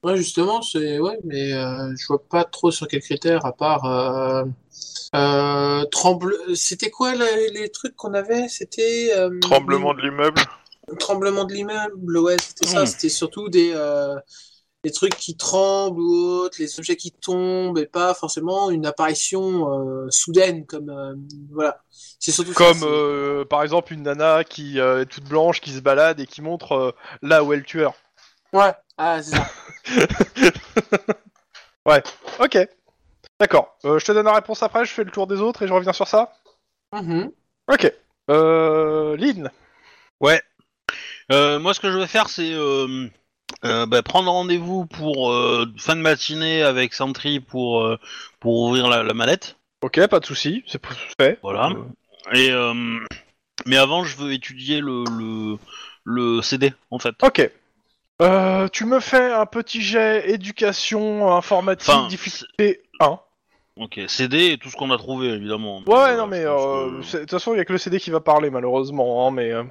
Ouais, 0.03 0.15
justement, 0.17 0.61
c'est 0.61 0.99
ouais, 0.99 1.17
mais 1.23 1.53
euh, 1.53 1.93
je 1.97 2.05
vois 2.07 2.23
pas 2.23 2.43
trop 2.43 2.69
sur 2.69 2.87
quels 2.87 3.01
critères 3.01 3.43
à 3.45 3.51
part 3.53 3.85
euh, 3.85 4.43
euh, 5.15 5.83
tremble. 5.85 6.35
C'était 6.55 6.91
quoi 6.91 7.15
les, 7.15 7.49
les 7.49 7.69
trucs 7.69 7.95
qu'on 7.95 8.13
avait? 8.13 8.47
C'était 8.47 9.11
euh, 9.15 9.39
Tremblement 9.39 9.95
de 9.95 10.01
l'immeuble. 10.01 10.39
Tremblement 10.99 11.45
de 11.45 11.53
l'immeuble. 11.53 12.17
Ouais, 12.17 12.37
c'était 12.39 12.67
ça. 12.67 12.83
Hmm. 12.83 12.85
C'était 12.85 13.09
surtout 13.09 13.49
des 13.49 13.71
euh, 13.73 14.15
des 14.83 14.91
trucs 14.91 15.15
qui 15.15 15.35
tremblent 15.35 15.99
ou 15.99 16.13
autres, 16.13 16.57
les 16.59 16.79
objets 16.79 16.95
qui 16.95 17.11
tombent 17.11 17.79
et 17.79 17.87
pas 17.87 18.13
forcément 18.13 18.69
une 18.69 18.85
apparition 18.85 19.73
euh, 19.73 20.07
soudaine 20.11 20.65
comme 20.65 20.89
euh, 20.89 21.15
voilà. 21.51 21.81
C'est 22.19 22.31
surtout 22.31 22.53
Comme 22.53 22.83
euh, 22.83 23.45
par 23.45 23.63
exemple 23.63 23.93
une 23.93 24.03
nana 24.03 24.43
qui 24.43 24.79
euh, 24.79 25.01
est 25.01 25.05
toute 25.07 25.27
blanche, 25.27 25.59
qui 25.59 25.71
se 25.71 25.79
balade 25.79 26.19
et 26.19 26.27
qui 26.27 26.41
montre 26.41 26.73
euh, 26.73 26.91
là 27.23 27.43
où 27.43 27.51
est 27.53 27.57
le 27.57 27.63
tueur. 27.63 27.93
ouais. 28.53 28.73
Ah, 28.97 29.21
c'est 29.21 29.35
ça. 29.35 29.45
Ok. 32.39 32.57
D'accord. 33.39 33.77
Euh, 33.85 33.99
je 33.99 34.05
te 34.05 34.11
donne 34.11 34.25
la 34.25 34.33
réponse 34.33 34.63
après, 34.63 34.85
je 34.85 34.91
fais 34.91 35.03
le 35.03 35.11
tour 35.11 35.27
des 35.27 35.41
autres 35.41 35.63
et 35.63 35.67
je 35.67 35.73
reviens 35.73 35.93
sur 35.93 36.07
ça. 36.07 36.33
Mhm. 36.93 37.31
Ok. 37.71 37.91
Euh, 38.29 39.15
Lynn. 39.17 39.51
Ouais. 40.19 40.41
Euh, 41.31 41.59
moi, 41.59 41.73
ce 41.73 41.79
que 41.79 41.91
je 41.91 41.97
vais 41.97 42.07
faire, 42.07 42.29
c'est 42.29 42.53
euh, 42.53 43.07
euh, 43.63 43.85
bah, 43.85 44.03
prendre 44.03 44.31
rendez-vous 44.31 44.85
pour 44.85 45.33
fin 45.77 45.95
de 45.95 46.01
matinée 46.01 46.61
avec 46.61 46.93
Sentry 46.93 47.39
pour 47.39 47.87
pour 48.39 48.61
ouvrir 48.61 48.87
la, 48.89 49.03
la 49.03 49.13
mallette. 49.13 49.57
Ok, 49.81 50.05
pas 50.07 50.19
de 50.19 50.25
souci, 50.25 50.63
c'est 50.67 50.81
fait. 51.19 51.39
Voilà. 51.41 51.71
Et 52.33 52.51
mais 53.65 53.77
avant, 53.77 54.03
je 54.03 54.17
veux 54.17 54.33
étudier 54.33 54.81
le 54.81 55.03
le, 55.17 55.57
le 56.03 56.41
CD 56.41 56.73
en 56.91 56.99
fait. 56.99 57.15
Ok. 57.23 57.49
Tu 58.71 58.85
me 58.85 58.99
fais 58.99 59.33
un 59.33 59.45
petit 59.45 59.81
jet 59.81 60.29
éducation 60.29 61.35
informatique 61.35 61.89
Enfin, 61.89 62.07
difficulté 62.07 62.83
1. 62.99 63.19
Ok, 63.77 63.99
CD 64.07 64.51
et 64.53 64.57
tout 64.57 64.69
ce 64.69 64.77
qu'on 64.77 64.89
a 64.91 64.97
trouvé 64.97 65.27
évidemment. 65.29 65.81
Ouais, 65.85 65.95
Euh, 66.11 66.17
non, 66.17 66.27
mais 66.27 66.45
euh, 66.45 67.01
que- 67.01 67.17
de 67.17 67.19
toute 67.21 67.31
façon, 67.31 67.53
il 67.53 67.57
y 67.57 67.59
a 67.59 67.65
que 67.65 67.73
le 67.73 67.77
CD 67.77 67.99
qui 67.99 68.09
va 68.09 68.21
parler, 68.21 68.49
malheureusement. 68.49 69.27
Hein, 69.27 69.31
mais 69.31 69.51
euh, 69.51 69.63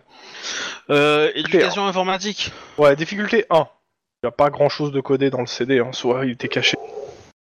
Euh, 0.91 1.31
éducation 1.35 1.87
informatique. 1.87 2.53
Ouais, 2.77 2.95
difficulté 2.97 3.47
1. 3.49 3.67
Il 4.23 4.27
n'y 4.27 4.29
a 4.29 4.31
pas 4.33 4.51
grand 4.51 4.69
chose 4.69 4.93
de 4.93 5.01
codé 5.01 5.31
dans 5.31 5.41
le 5.41 5.47
CD, 5.47 5.79
hein, 5.81 5.93
soit 5.93 6.27
il 6.27 6.33
était 6.33 6.49
caché. 6.49 6.77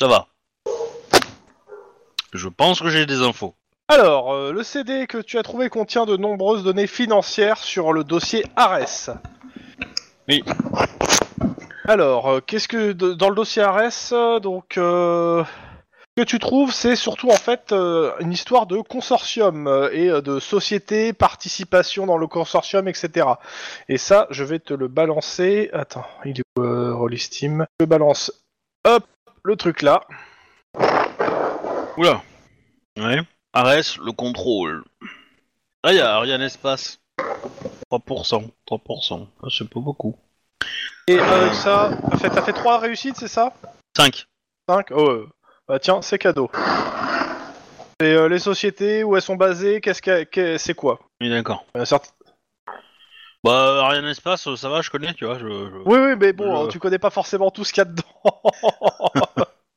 Ça 0.01 0.07
va. 0.07 0.27
Je 2.35 2.49
pense 2.49 2.81
que 2.81 2.91
j'ai 2.91 3.07
des 3.07 3.23
infos. 3.23 3.55
Alors, 3.89 4.33
euh, 4.33 4.53
le 4.53 4.63
CD 4.63 5.07
que 5.07 5.19
tu 5.19 5.39
as 5.39 5.43
trouvé 5.43 5.69
contient 5.71 6.05
de 6.07 6.17
nombreuses 6.17 6.63
données 6.63 6.87
financières 6.87 7.57
sur 7.59 7.93
le 7.95 8.05
dossier 8.05 8.45
Ares. 8.57 9.17
Oui. 10.29 10.45
Alors, 11.87 12.29
euh, 12.29 12.41
qu'est-ce 12.47 12.69
que 12.69 12.93
dans 12.93 13.31
le 13.31 13.35
dossier 13.35 13.63
Ares, 13.63 14.41
donc, 14.41 14.77
euh, 14.79 15.43
que 16.21 16.25
tu 16.27 16.39
trouves, 16.39 16.71
c'est 16.71 16.97
surtout 16.97 17.31
en 17.31 17.37
fait 17.37 17.73
euh, 17.73 18.13
une 18.21 18.31
histoire 18.31 18.67
de 18.67 18.77
consortium 18.83 19.67
euh, 19.67 19.89
et 19.91 20.11
euh, 20.11 20.21
de 20.21 20.39
société, 20.39 21.15
participation 21.15 22.05
dans 22.05 22.19
le 22.19 22.27
consortium, 22.27 22.89
etc. 22.89 23.27
Et 23.89 23.97
ça, 23.97 24.27
je 24.29 24.45
vais 24.45 24.59
te 24.59 24.75
le 24.75 24.89
balancer. 24.89 25.71
Attends, 25.73 26.05
il 26.27 26.39
est 26.39 26.43
où 26.59 26.63
euh, 26.63 26.95
Roll 26.95 27.17
Steam 27.19 27.65
Je 27.81 27.87
balance. 27.87 28.31
Hop, 28.87 29.07
le 29.45 29.57
truc 29.57 29.81
là. 29.81 30.03
Oula. 31.97 32.21
Ouais. 32.99 33.21
Ares, 33.55 33.99
le 34.05 34.13
contrôle. 34.13 34.85
Ah, 35.83 35.95
y 35.95 36.01
a 36.01 36.17
Ariane 36.17 36.43
Espace. 36.43 37.01
3%. 37.91 38.51
3%. 38.69 39.27
Ah, 39.43 39.47
c'est 39.51 39.71
pas 39.71 39.81
beaucoup. 39.81 40.17
Et 41.09 41.19
avec 41.19 41.55
ça, 41.55 41.93
t'as 42.11 42.19
fait, 42.19 42.41
fait 42.43 42.53
3 42.53 42.79
réussites, 42.79 43.17
c'est 43.17 43.27
ça? 43.27 43.55
5. 43.97 44.27
5 44.69 44.87
Oh, 44.91 45.25
bah 45.71 45.79
tiens, 45.79 46.03
c'est 46.03 46.19
cadeau. 46.19 46.51
Et 48.03 48.07
euh, 48.07 48.29
les 48.29 48.41
sociétés, 48.41 49.05
où 49.05 49.15
elles 49.15 49.23
sont 49.23 49.37
basées, 49.37 49.81
qu'est-ce 49.81 50.03
qu'est- 50.03 50.59
c'est 50.59 50.75
quoi? 50.75 50.99
Oui, 51.21 51.31
d'accord. 51.31 51.65
Euh, 51.77 51.85
certes- 51.85 52.13
Bah, 53.45 53.85
Ariane 53.85 54.07
Espace, 54.07 54.53
ça 54.57 54.69
va, 54.69 54.83
je 54.83 54.91
connais, 54.91 55.15
tu 55.15 55.27
vois. 55.27 55.39
Je, 55.39 55.47
je- 55.47 55.83
Oui, 55.87 55.99
oui, 55.99 56.17
mais 56.19 56.33
bon, 56.33 56.65
hein, 56.65 56.69
tu 56.69 56.81
connais 56.81 56.99
pas 56.99 57.11
forcément 57.11 57.53
tout 57.53 57.63
ce 57.63 57.73
qu'il 57.73 57.83
y 57.83 57.87
a 57.87 57.91
dedans. 57.91 58.05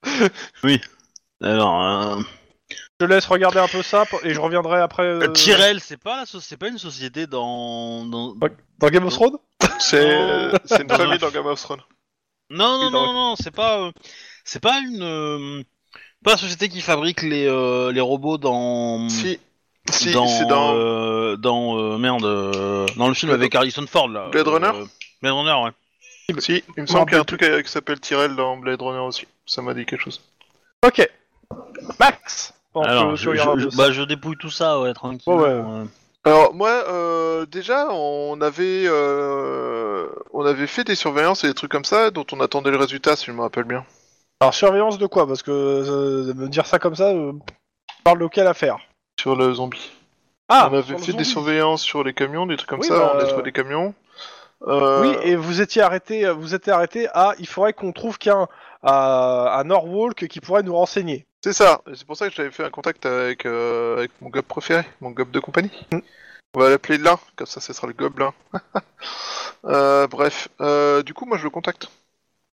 Alors, 1.43 1.83
euh... 1.83 2.21
je 2.99 3.05
laisse 3.05 3.27
regarder 3.27 3.59
un 3.59 3.67
peu 3.67 3.83
ça 3.83 4.05
et 4.23 4.33
je 4.33 4.39
reviendrai 4.39 4.79
après. 4.81 5.03
euh, 5.03 5.27
Tyrell, 5.27 5.79
c'est 5.79 5.97
pas, 6.01 6.21
la 6.21 6.25
so- 6.25 6.39
c'est 6.39 6.57
pas 6.57 6.69
une 6.69 6.79
société 6.79 7.27
dans. 7.27 8.03
dans... 8.05 8.33
Dans 8.79 8.87
Game 8.87 9.05
of 9.05 9.13
Thrones? 9.13 9.37
C'est 9.79 10.81
une 10.81 10.89
famille 10.89 11.19
dans 11.19 11.29
Game 11.29 11.45
of 11.45 11.61
Thrones. 11.61 11.81
Non, 12.49 12.79
non, 12.79 12.85
Oui, 12.87 12.91
non, 12.91 13.13
non, 13.13 13.35
c'est 13.35 13.51
pas. 13.55 13.79
euh, 13.79 13.91
C'est 14.43 14.61
pas 14.61 14.79
une. 14.79 15.01
euh, 15.01 15.63
Pas 16.23 16.31
la 16.31 16.37
société 16.37 16.69
qui 16.69 16.81
fabrique 16.81 17.21
les, 17.21 17.45
euh, 17.47 17.91
les 17.91 18.01
robots 18.01 18.37
dans. 18.37 19.07
Si, 19.09 19.39
si, 19.91 20.11
dans, 20.13 20.27
c'est 20.27 20.45
dans. 20.45 20.73
euh, 20.75 21.35
dans 21.35 21.77
euh, 21.77 21.97
merde 21.97 22.23
euh, 22.25 22.85
dans 22.97 23.07
le 23.09 23.13
film 23.13 23.31
Blade- 23.31 23.41
avec 23.41 23.55
Harrison 23.55 23.85
Ford 23.87 24.07
là. 24.07 24.29
Blade 24.31 24.47
Runner 24.47 24.67
Euh, 24.73 24.85
Blade 25.21 25.33
Runner 25.33 25.63
ouais. 25.65 25.71
Si, 26.39 26.63
il 26.77 26.83
me 26.83 26.87
semble 26.87 27.05
qu'il 27.05 27.15
y 27.15 27.17
a 27.17 27.21
un 27.21 27.25
truc 27.25 27.41
qui 27.65 27.69
s'appelle 27.71 27.99
Tyrell 27.99 28.35
dans 28.35 28.55
Blade 28.57 28.81
Runner 28.81 28.99
aussi. 28.99 29.27
Ça 29.45 29.61
m'a 29.61 29.73
dit 29.73 29.85
quelque 29.85 30.01
chose. 30.01 30.21
Ok. 30.85 31.07
Max 31.99 32.53
Pendant 32.71 32.87
Alors 32.87 33.13
tu 33.15 33.23
je, 33.23 33.29
regardes 33.29 33.75
bah, 33.75 33.91
je 33.91 34.01
dépouille 34.03 34.37
tout 34.37 34.49
ça 34.49 34.79
ouais 34.79 34.93
tranquille. 34.93 35.31
Ouais, 35.33 35.53
ouais. 35.53 35.83
Alors 36.23 36.53
moi, 36.53 36.69
euh, 36.87 37.45
déjà, 37.45 37.89
on 37.91 38.39
avait, 38.39 38.85
euh, 38.87 40.07
on 40.31 40.45
avait 40.45 40.67
fait 40.67 40.85
des 40.85 40.95
surveillances 40.95 41.43
et 41.43 41.47
des 41.47 41.53
trucs 41.53 41.71
comme 41.71 41.83
ça, 41.83 42.11
dont 42.11 42.25
on 42.31 42.39
attendait 42.39 42.71
le 42.71 42.77
résultat, 42.77 43.17
si 43.17 43.25
je 43.25 43.33
me 43.33 43.41
rappelle 43.41 43.65
bien. 43.65 43.85
Alors, 44.43 44.53
surveillance 44.53 44.97
de 44.97 45.07
quoi? 45.07 45.25
Parce 45.25 45.41
que 45.41 45.51
euh, 45.51 46.33
me 46.33 46.49
dire 46.49 46.65
ça 46.65 46.77
comme 46.77 46.95
ça, 46.95 47.11
euh, 47.11 47.31
parle 48.03 48.19
de 48.19 48.27
quelle 48.27 48.47
affaire 48.47 48.77
Sur 49.17 49.37
le 49.37 49.53
zombie. 49.53 49.91
Ah 50.49 50.67
on 50.69 50.75
avait 50.75 50.97
fait 50.97 51.13
des 51.13 51.23
surveillances 51.23 51.81
sur 51.81 52.03
les 52.03 52.13
camions, 52.13 52.45
des 52.45 52.57
trucs 52.57 52.69
comme 52.69 52.81
Oui, 52.81 52.87
ça, 52.87 52.99
bah, 52.99 53.13
on 53.15 53.19
a 53.19 53.23
trouvé 53.23 53.43
des 53.43 53.53
camions. 53.53 53.93
Euh, 54.67 55.01
Oui, 55.01 55.15
et 55.23 55.37
vous 55.37 55.61
étiez 55.61 55.81
arrêté, 55.81 56.29
vous 56.29 56.53
étiez 56.53 56.73
arrêté 56.73 57.07
à. 57.13 57.35
Il 57.39 57.47
faudrait 57.47 57.71
qu'on 57.71 57.93
trouve 57.93 58.17
qu'un 58.17 58.49
à, 58.81 59.57
à 59.57 59.63
Norwalk 59.63 60.27
qui 60.27 60.41
pourrait 60.41 60.63
nous 60.63 60.75
renseigner. 60.75 61.25
C'est 61.41 61.53
ça, 61.53 61.81
c'est 61.93 62.05
pour 62.05 62.17
ça 62.17 62.27
que 62.27 62.35
j'avais 62.35 62.51
fait 62.51 62.65
un 62.65 62.69
contact 62.69 63.05
avec, 63.05 63.45
euh, 63.45 63.97
avec 63.97 64.11
mon 64.19 64.27
gob 64.27 64.43
préféré, 64.43 64.83
mon 64.99 65.11
gob 65.11 65.31
de 65.31 65.39
compagnie. 65.39 65.71
Mm. 65.93 65.99
On 66.53 66.59
va 66.59 66.69
l'appeler 66.69 66.97
Lin, 66.97 67.17
comme 67.37 67.47
ça 67.47 67.61
ce 67.61 67.71
sera 67.71 67.87
le 67.87 67.93
gobelin. 67.93 68.33
euh, 69.65 70.05
bref, 70.07 70.49
euh, 70.59 71.01
du 71.01 71.13
coup 71.13 71.25
moi 71.25 71.37
je 71.37 71.45
le 71.45 71.49
contacte. 71.49 71.87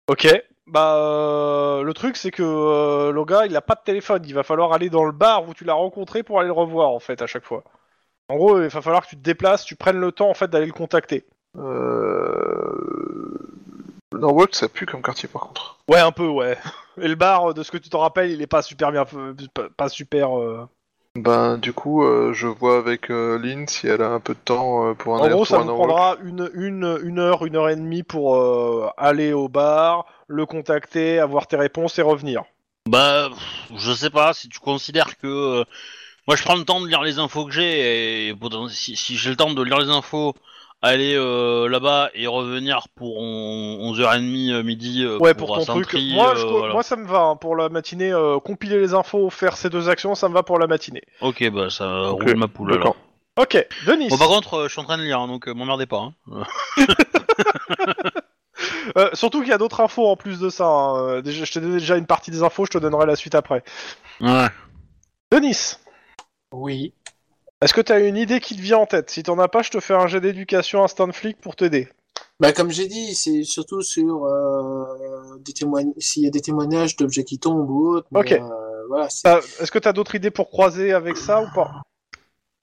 Ok. 0.06 0.28
Bah, 0.70 0.94
euh, 0.96 1.82
le 1.82 1.92
truc 1.94 2.16
c'est 2.16 2.30
que 2.30 2.44
euh, 2.44 3.10
le 3.10 3.24
gars 3.24 3.46
il 3.46 3.56
a 3.56 3.60
pas 3.60 3.74
de 3.74 3.82
téléphone. 3.84 4.22
Il 4.26 4.34
va 4.34 4.44
falloir 4.44 4.72
aller 4.72 4.88
dans 4.88 5.04
le 5.04 5.12
bar 5.12 5.48
où 5.48 5.54
tu 5.54 5.64
l'as 5.64 5.74
rencontré 5.74 6.22
pour 6.22 6.38
aller 6.38 6.46
le 6.46 6.52
revoir 6.52 6.90
en 6.90 7.00
fait 7.00 7.20
à 7.22 7.26
chaque 7.26 7.44
fois. 7.44 7.64
En 8.28 8.36
gros, 8.36 8.60
il 8.62 8.68
va 8.68 8.80
falloir 8.80 9.02
que 9.02 9.08
tu 9.08 9.16
te 9.16 9.22
déplaces, 9.22 9.64
tu 9.64 9.74
prennes 9.74 9.98
le 9.98 10.12
temps 10.12 10.30
en 10.30 10.34
fait 10.34 10.48
d'aller 10.48 10.66
le 10.66 10.72
contacter. 10.72 11.26
Euh... 11.56 12.70
Norwalk, 14.12 14.54
ça 14.54 14.68
pue 14.68 14.86
comme 14.86 15.02
quartier 15.02 15.28
par 15.28 15.42
contre. 15.42 15.78
Ouais, 15.88 15.98
un 15.98 16.12
peu, 16.12 16.28
ouais. 16.28 16.56
Et 17.00 17.08
le 17.08 17.16
bar, 17.16 17.54
de 17.54 17.62
ce 17.64 17.72
que 17.72 17.78
tu 17.78 17.88
t'en 17.88 17.98
rappelles, 17.98 18.30
il 18.30 18.40
est 18.40 18.46
pas 18.46 18.62
super 18.62 18.92
bien, 18.92 19.04
pas, 19.52 19.68
pas 19.76 19.88
super. 19.88 20.30
Ben, 21.16 21.58
du 21.58 21.72
coup, 21.72 22.04
euh, 22.04 22.32
je 22.32 22.46
vois 22.46 22.78
avec 22.78 23.10
euh, 23.10 23.38
Lynn 23.38 23.66
si 23.68 23.86
elle 23.88 24.02
a 24.02 24.10
un 24.10 24.20
peu 24.20 24.34
de 24.34 24.38
temps 24.38 24.88
euh, 24.88 24.94
pour 24.94 25.14
un 25.16 25.18
En 25.18 25.28
gros, 25.28 25.44
ça 25.44 25.56
à 25.56 25.58
vous 25.58 25.66
Norwalk. 25.66 25.96
prendra 25.96 26.16
une, 26.24 26.50
une, 26.54 26.98
une 27.04 27.18
heure, 27.18 27.44
une 27.46 27.56
heure 27.56 27.68
et 27.68 27.76
demie 27.76 28.02
pour 28.02 28.36
euh, 28.36 28.88
aller 28.96 29.32
au 29.32 29.48
bar, 29.48 30.06
le 30.28 30.46
contacter, 30.46 31.18
avoir 31.18 31.46
tes 31.48 31.56
réponses 31.56 31.98
et 31.98 32.02
revenir. 32.02 32.44
Bah, 32.88 33.28
pff, 33.30 33.78
je 33.78 33.92
sais 33.92 34.10
pas 34.10 34.32
si 34.32 34.48
tu 34.48 34.58
considères 34.58 35.16
que. 35.18 35.26
euh, 35.26 35.64
moi, 36.26 36.36
je 36.36 36.42
prends 36.44 36.56
le 36.56 36.64
temps 36.64 36.80
de 36.80 36.88
lire 36.88 37.02
les 37.02 37.18
infos 37.18 37.44
que 37.46 37.52
j'ai 37.52 38.28
et 38.28 38.34
poten- 38.34 38.68
si, 38.70 38.96
si 38.96 39.16
j'ai 39.16 39.30
le 39.30 39.36
temps 39.36 39.52
de 39.52 39.62
lire 39.62 39.78
les 39.78 39.90
infos, 39.90 40.34
aller 40.82 41.14
euh, 41.14 41.68
là-bas 41.68 42.10
et 42.14 42.26
revenir 42.26 42.88
pour 42.94 43.18
on- 43.18 43.92
11h30 43.92 44.50
euh, 44.52 44.62
midi 44.62 45.04
euh, 45.04 45.18
Ouais, 45.18 45.34
pour, 45.34 45.54
euh, 45.56 45.64
ton 45.64 45.80
truc. 45.80 45.92
Moi, 46.12 46.30
euh, 46.32 46.36
je- 46.36 46.46
voilà. 46.46 46.72
moi, 46.72 46.82
ça 46.82 46.96
me 46.96 47.06
va. 47.06 47.20
hein, 47.20 47.36
pour 47.36 47.54
la 47.56 47.68
matinée, 47.68 48.12
euh, 48.12 48.38
compiler 48.40 48.80
les 48.80 48.94
infos, 48.94 49.28
faire 49.30 49.56
ces 49.56 49.68
deux 49.70 49.88
actions, 49.88 50.14
ça 50.14 50.28
me 50.28 50.34
va 50.34 50.42
pour 50.42 50.58
la 50.58 50.66
matinée. 50.66 51.02
Ok, 51.20 51.48
bah 51.50 51.68
ça 51.70 52.08
roule 52.08 52.36
ma 52.36 52.48
poule 52.48 52.72
alors. 52.72 52.94
d'accord. 52.94 52.96
Ok, 53.38 53.66
Denis. 53.86 54.08
Bon, 54.08 54.18
par 54.18 54.28
contre, 54.28 54.54
euh, 54.54 54.64
je 54.68 54.72
suis 54.72 54.80
en 54.80 54.84
train 54.84 54.98
de 54.98 55.02
lire, 55.02 55.20
hein, 55.20 55.28
donc 55.28 55.48
euh, 55.48 55.54
m'emmerdez 55.54 55.86
pas. 55.86 56.10
Hein. 56.32 56.44
Euh, 58.98 59.08
surtout 59.14 59.40
qu'il 59.40 59.48
y 59.48 59.52
a 59.54 59.58
d'autres 59.58 59.80
infos 59.80 60.06
en 60.06 60.16
plus 60.16 60.38
de 60.38 60.50
ça. 60.50 60.66
hein. 60.66 61.20
Déjà, 61.22 61.44
je 61.44 61.52
t'ai 61.52 61.60
donné 61.60 61.74
déjà 61.78 61.96
une 61.96 62.06
partie 62.06 62.30
des 62.30 62.42
infos, 62.42 62.66
je 62.66 62.70
te 62.72 62.78
donnerai 62.78 63.06
la 63.06 63.16
suite 63.16 63.34
après. 63.34 63.62
Ouais. 64.20 64.48
Denis, 65.32 65.76
Oui. 66.52 66.92
Est-ce 67.62 67.74
que 67.74 67.80
tu 67.80 67.92
as 67.92 68.00
une 68.00 68.16
idée 68.16 68.40
qui 68.40 68.56
te 68.56 68.60
vient 68.62 68.78
en 68.78 68.86
tête? 68.86 69.10
Si 69.10 69.22
t'en 69.22 69.38
as 69.38 69.48
pas, 69.48 69.62
je 69.62 69.70
te 69.70 69.80
fais 69.80 69.94
un 69.94 70.06
jet 70.06 70.20
d'éducation 70.20 70.82
instant 70.82 71.10
flic 71.12 71.38
pour 71.40 71.56
t'aider. 71.56 71.88
Bah, 72.38 72.52
comme 72.52 72.70
j'ai 72.70 72.86
dit, 72.86 73.14
c'est 73.14 73.42
surtout 73.42 73.82
sur 73.82 74.24
euh, 74.24 74.84
des 75.40 75.52
témoignages, 75.52 75.94
s'il 75.98 76.22
y 76.22 76.26
a 76.26 76.30
des 76.30 76.40
témoignages 76.40 76.96
d'objets 76.96 77.24
qui 77.24 77.38
tombent 77.38 77.68
ou 77.68 77.88
autre. 77.96 78.08
Ok. 78.14 78.32
euh, 78.32 78.40
voilà. 78.88 79.08
c'est- 79.10 79.28
Euh, 79.28 79.40
Est-ce 79.60 79.70
que 79.70 79.78
tu 79.78 79.88
as 79.88 79.92
d'autres 79.92 80.14
idées 80.14 80.30
pour 80.30 80.48
croiser 80.48 80.92
avec 80.92 81.16
ça 81.18 81.42
ou 81.42 81.46
pas? 81.54 81.82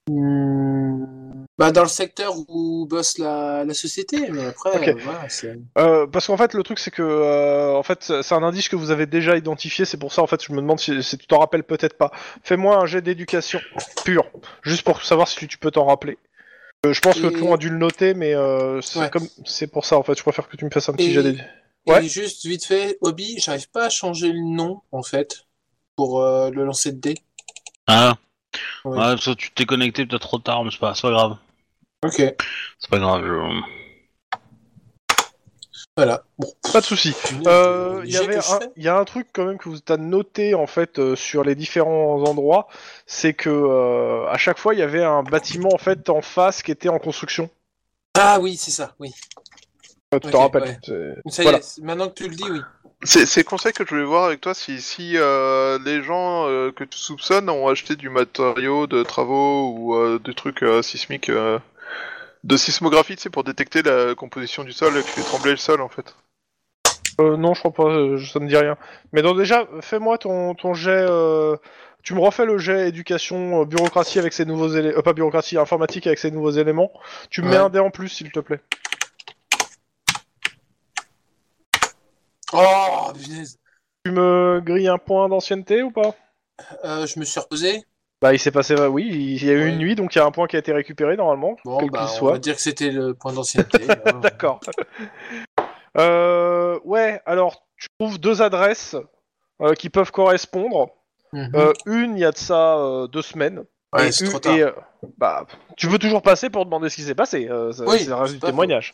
Hmm, 0.10 1.46
Bah, 1.58 1.72
dans 1.72 1.82
le 1.82 1.88
secteur 1.88 2.34
où 2.50 2.86
bosse 2.88 3.18
la, 3.18 3.66
la 3.66 3.74
société, 3.74 4.30
mais 4.30 4.46
après, 4.46 4.78
Ok. 4.78 4.88
euh, 4.90 4.94
voilà, 5.04 5.28
c'est. 5.28 5.58
Euh, 5.80 6.06
parce 6.06 6.28
qu'en 6.28 6.38
fait, 6.38 6.54
le 6.54 6.62
truc, 6.62 6.78
c'est 6.78 6.92
que 6.92 7.02
euh, 7.02 7.74
en 7.76 7.82
fait, 7.82 8.04
c'est 8.22 8.34
un 8.36 8.44
indice 8.44 8.70
que 8.70 8.76
vous 8.76 8.92
avez 8.92 9.08
déjà 9.08 9.36
identifié. 9.36 9.84
C'est 9.86 9.98
pour 9.98 10.14
ça, 10.14 10.22
en 10.22 10.28
fait, 10.28 10.44
je 10.44 10.52
me 10.54 10.58
demande 10.58 10.80
si, 10.80 11.02
si 11.02 11.18
tu 11.18 11.26
t'en 11.26 11.40
rappelles 11.40 11.64
peut-être 11.64 11.98
pas. 11.98 12.12
Fais-moi 12.44 12.78
un 12.78 12.86
jet 12.86 13.02
d'éducation 13.02 13.60
pur, 14.06 14.26
juste 14.62 14.84
pour 14.84 15.02
savoir 15.04 15.28
si 15.28 15.48
tu 15.48 15.58
peux 15.58 15.72
t'en 15.72 15.86
rappeler. 15.88 16.20
Euh, 16.86 16.94
je 16.94 17.02
pense 17.02 17.16
que 17.20 17.26
tout 17.28 17.34
le 17.34 17.42
monde 17.42 17.54
a 17.56 17.58
dû 17.58 17.70
le 17.70 17.78
noter, 17.80 18.14
mais 18.14 18.36
euh, 18.36 18.80
c'est 18.82 19.00
Ouais. 19.00 19.10
comme 19.10 19.28
c'est 19.46 19.66
pour 19.66 19.84
ça, 19.86 19.98
en 19.98 20.04
fait. 20.04 20.16
Je 20.16 20.22
préfère 20.22 20.48
que 20.48 20.58
tu 20.58 20.64
me 20.66 20.70
fasses 20.70 20.90
un 20.90 20.94
petit 20.94 21.08
Et- 21.10 21.14
jet 21.14 21.24
d'éducation. 21.24 21.52
Ouais. 21.88 22.06
Et 22.06 22.08
juste 22.08 22.46
vite 22.46 22.66
fait, 22.66 23.00
Hobby, 23.02 23.40
j'arrive 23.40 23.68
pas 23.72 23.86
à 23.86 23.90
changer 23.90 24.32
le 24.32 24.42
nom, 24.44 24.82
en 24.92 25.02
fait, 25.02 25.48
pour 25.96 26.22
euh, 26.22 26.52
le 26.52 26.66
lancer 26.66 26.92
de 26.92 27.00
dés. 27.00 27.16
Ah, 27.88 28.16
Ouais. 28.86 28.98
ouais, 28.98 29.16
ça, 29.20 29.34
tu 29.36 29.52
t'es 29.52 29.66
connecté 29.66 30.06
peut-être 30.06 30.22
trop 30.22 30.38
tard, 30.40 30.64
mais 30.64 30.70
c'est 30.72 30.80
pas, 30.80 30.94
c'est 30.94 31.02
pas 31.02 31.12
grave. 31.12 31.38
Ok, 32.06 32.16
C'est 32.18 32.90
pas 32.90 33.00
grave. 33.00 33.26
je- 33.26 33.62
voilà. 35.96 36.24
Bon. 36.38 36.48
Pas 36.72 36.80
de 36.82 36.86
souci. 36.86 37.16
Euh, 37.48 38.04
Il 38.06 38.84
y 38.84 38.88
a 38.88 38.98
un 39.00 39.04
truc 39.06 39.28
quand 39.34 39.46
même 39.46 39.58
que 39.58 39.68
vous 39.68 39.80
as 39.90 39.98
noté 39.98 40.54
en 40.54 40.68
fait 40.68 41.00
euh, 41.00 41.16
sur 41.16 41.44
les 41.44 41.56
différents 41.56 42.22
endroits, 42.24 42.68
c'est 43.08 43.34
que 43.34 43.50
euh, 43.50 44.28
à 44.28 44.38
chaque 44.38 44.60
fois 44.60 44.76
il 44.76 44.80
y 44.80 44.84
avait 44.84 45.04
un 45.04 45.24
bâtiment 45.24 45.70
en 45.74 45.80
fait 45.80 46.08
en 46.12 46.22
face 46.22 46.62
qui 46.62 46.72
était 46.72 46.90
en 46.90 47.00
construction. 47.00 47.50
Ah 48.16 48.40
oui, 48.40 48.58
c'est 48.58 48.70
ça, 48.72 48.94
oui. 49.00 49.12
Euh, 50.14 50.20
tu 50.20 50.28
Ok, 50.28 50.32
te 50.34 50.38
rappelles 50.38 50.64
ouais. 50.64 51.16
Ça 51.32 51.42
y 51.42 51.46
Voilà. 51.46 51.58
est, 51.58 51.80
maintenant 51.82 52.10
que 52.10 52.14
tu 52.14 52.30
le 52.30 52.36
dis, 52.36 52.50
oui. 52.50 52.62
C'est 53.04 53.38
le 53.38 53.44
conseil 53.44 53.74
que 53.74 53.84
je 53.84 53.90
voulais 53.90 54.06
voir 54.06 54.26
avec 54.26 54.42
toi 54.42 54.54
si, 54.54 54.82
si 54.82 55.14
euh, 55.18 55.78
les 55.84 56.04
gens 56.04 56.48
euh, 56.48 56.72
que 56.72 56.84
tu 56.84 56.98
soupçonnes 56.98 57.50
ont 57.50 57.68
acheté 57.68 57.96
du 57.96 58.10
matériau 58.10 58.86
de 58.88 59.02
travaux 59.04 59.70
ou 59.72 59.96
euh, 59.96 60.20
des 60.24 60.34
trucs 60.36 60.62
euh, 60.64 60.82
sismiques 60.82 61.30
euh, 61.30 61.60
de 62.44 62.58
sismographie, 62.58 63.16
tu 63.16 63.24
sais, 63.24 63.30
pour 63.30 63.44
détecter 63.44 63.82
la 63.82 64.16
composition 64.16 64.64
du 64.64 64.72
sol 64.72 64.94
qui 65.04 65.10
fait 65.10 65.22
trembler 65.24 65.52
le 65.52 65.58
sol 65.58 65.82
en 65.82 65.90
fait. 65.90 66.16
Euh, 67.20 67.36
non, 67.36 67.54
je 67.56 67.60
crois 67.62 67.74
pas, 67.74 67.90
euh, 67.90 68.20
ça 68.24 68.40
me 68.40 68.48
dit 68.48 68.56
rien. 68.56 68.78
Mais 69.12 69.22
donc 69.24 69.38
déjà, 69.38 69.68
fais-moi 69.82 70.18
ton, 70.20 70.54
ton 70.54 70.74
jet. 70.76 70.92
euh, 71.10 71.58
Tu 72.04 72.14
me 72.14 72.20
refais 72.22 72.46
le 72.46 72.58
jet 72.60 72.88
éducation 72.88 73.62
euh, 73.62 73.66
bureaucratie 73.66 74.20
avec 74.20 74.34
ces 74.34 74.46
nouveaux 74.46 74.70
éléments, 74.70 75.02
pas 75.02 75.14
bureaucratie 75.14 75.58
informatique 75.58 76.06
avec 76.06 76.20
ces 76.20 76.30
nouveaux 76.32 76.52
éléments. 76.52 76.92
Tu 77.32 77.42
me 77.42 77.50
mets 77.50 77.58
Ouais. 77.58 77.64
un 77.64 77.70
dé 77.70 77.80
en 77.80 77.90
plus, 77.90 78.10
s'il 78.10 78.32
te 78.32 78.40
plaît. 78.40 78.62
Oh, 82.54 83.12
punaise. 83.14 83.58
Tu 84.06 84.12
me 84.12 84.62
grilles 84.64 84.88
un 84.88 84.98
point 84.98 85.28
d'ancienneté 85.28 85.84
ou 85.84 85.92
pas? 85.92 86.16
Euh, 86.86 87.06
je 87.06 87.20
me 87.20 87.26
suis 87.26 87.40
reposé. 87.40 87.84
Bah, 88.22 88.34
il 88.34 88.40
s'est 88.40 88.52
passé, 88.52 88.74
euh, 88.74 88.88
oui, 88.88 89.08
il 89.08 89.46
y 89.46 89.50
a 89.50 89.54
eu 89.54 89.64
Ouais. 89.64 89.70
une 89.70 89.78
nuit, 89.78 89.96
donc 89.96 90.16
il 90.16 90.18
y 90.18 90.22
a 90.22 90.26
un 90.26 90.32
point 90.32 90.48
qui 90.48 90.56
a 90.56 90.60
été 90.60 90.74
récupéré 90.74 91.16
normalement, 91.18 91.56
Bon, 91.64 91.78
quel 91.78 91.92
bah, 91.92 92.00
qu'il 92.00 92.08
on 92.08 92.18
soit. 92.18 92.32
va 92.32 92.40
dire 92.40 92.56
que 92.56 92.62
c'était 92.62 92.90
le 92.90 93.14
point 93.14 93.32
d'ancienneté. 93.32 93.78
D'accord. 94.22 94.60
euh, 95.98 96.80
ouais, 96.84 97.22
alors 97.26 97.64
tu 97.78 97.88
trouves 98.00 98.20
deux 98.20 98.42
adresses 98.42 98.96
euh, 99.62 99.74
qui 99.74 99.90
peuvent 99.90 100.12
correspondre. 100.12 100.90
Mhm. 101.34 101.52
Euh, 101.56 101.74
une, 101.86 102.18
il 102.18 102.22
y 102.22 102.26
a 102.26 102.32
de 102.32 102.38
ça 102.38 102.78
euh, 102.80 103.08
deux 103.08 103.22
semaines. 103.22 103.64
Ouais, 103.98 104.08
Et 104.08 104.12
c'est 104.12 104.26
une- 104.26 104.32
trop 104.32 104.40
tard. 104.40 104.56
et, 104.56 104.62
euh, 104.62 104.72
bah, 105.18 105.46
tu 105.76 105.88
veux 105.88 106.00
toujours 106.00 106.22
passer 106.22 106.50
pour 106.50 106.66
demander 106.66 106.90
ce 106.90 106.96
qui 106.96 107.02
s'est 107.04 107.16
passé. 107.16 107.48
euh, 107.50 107.72
ça- 107.72 107.84
Oui, 107.86 108.00
c'est 108.00 108.12
un 108.12 108.26
c'est 108.26 108.34
du 108.34 108.40
témoignage. 108.40 108.94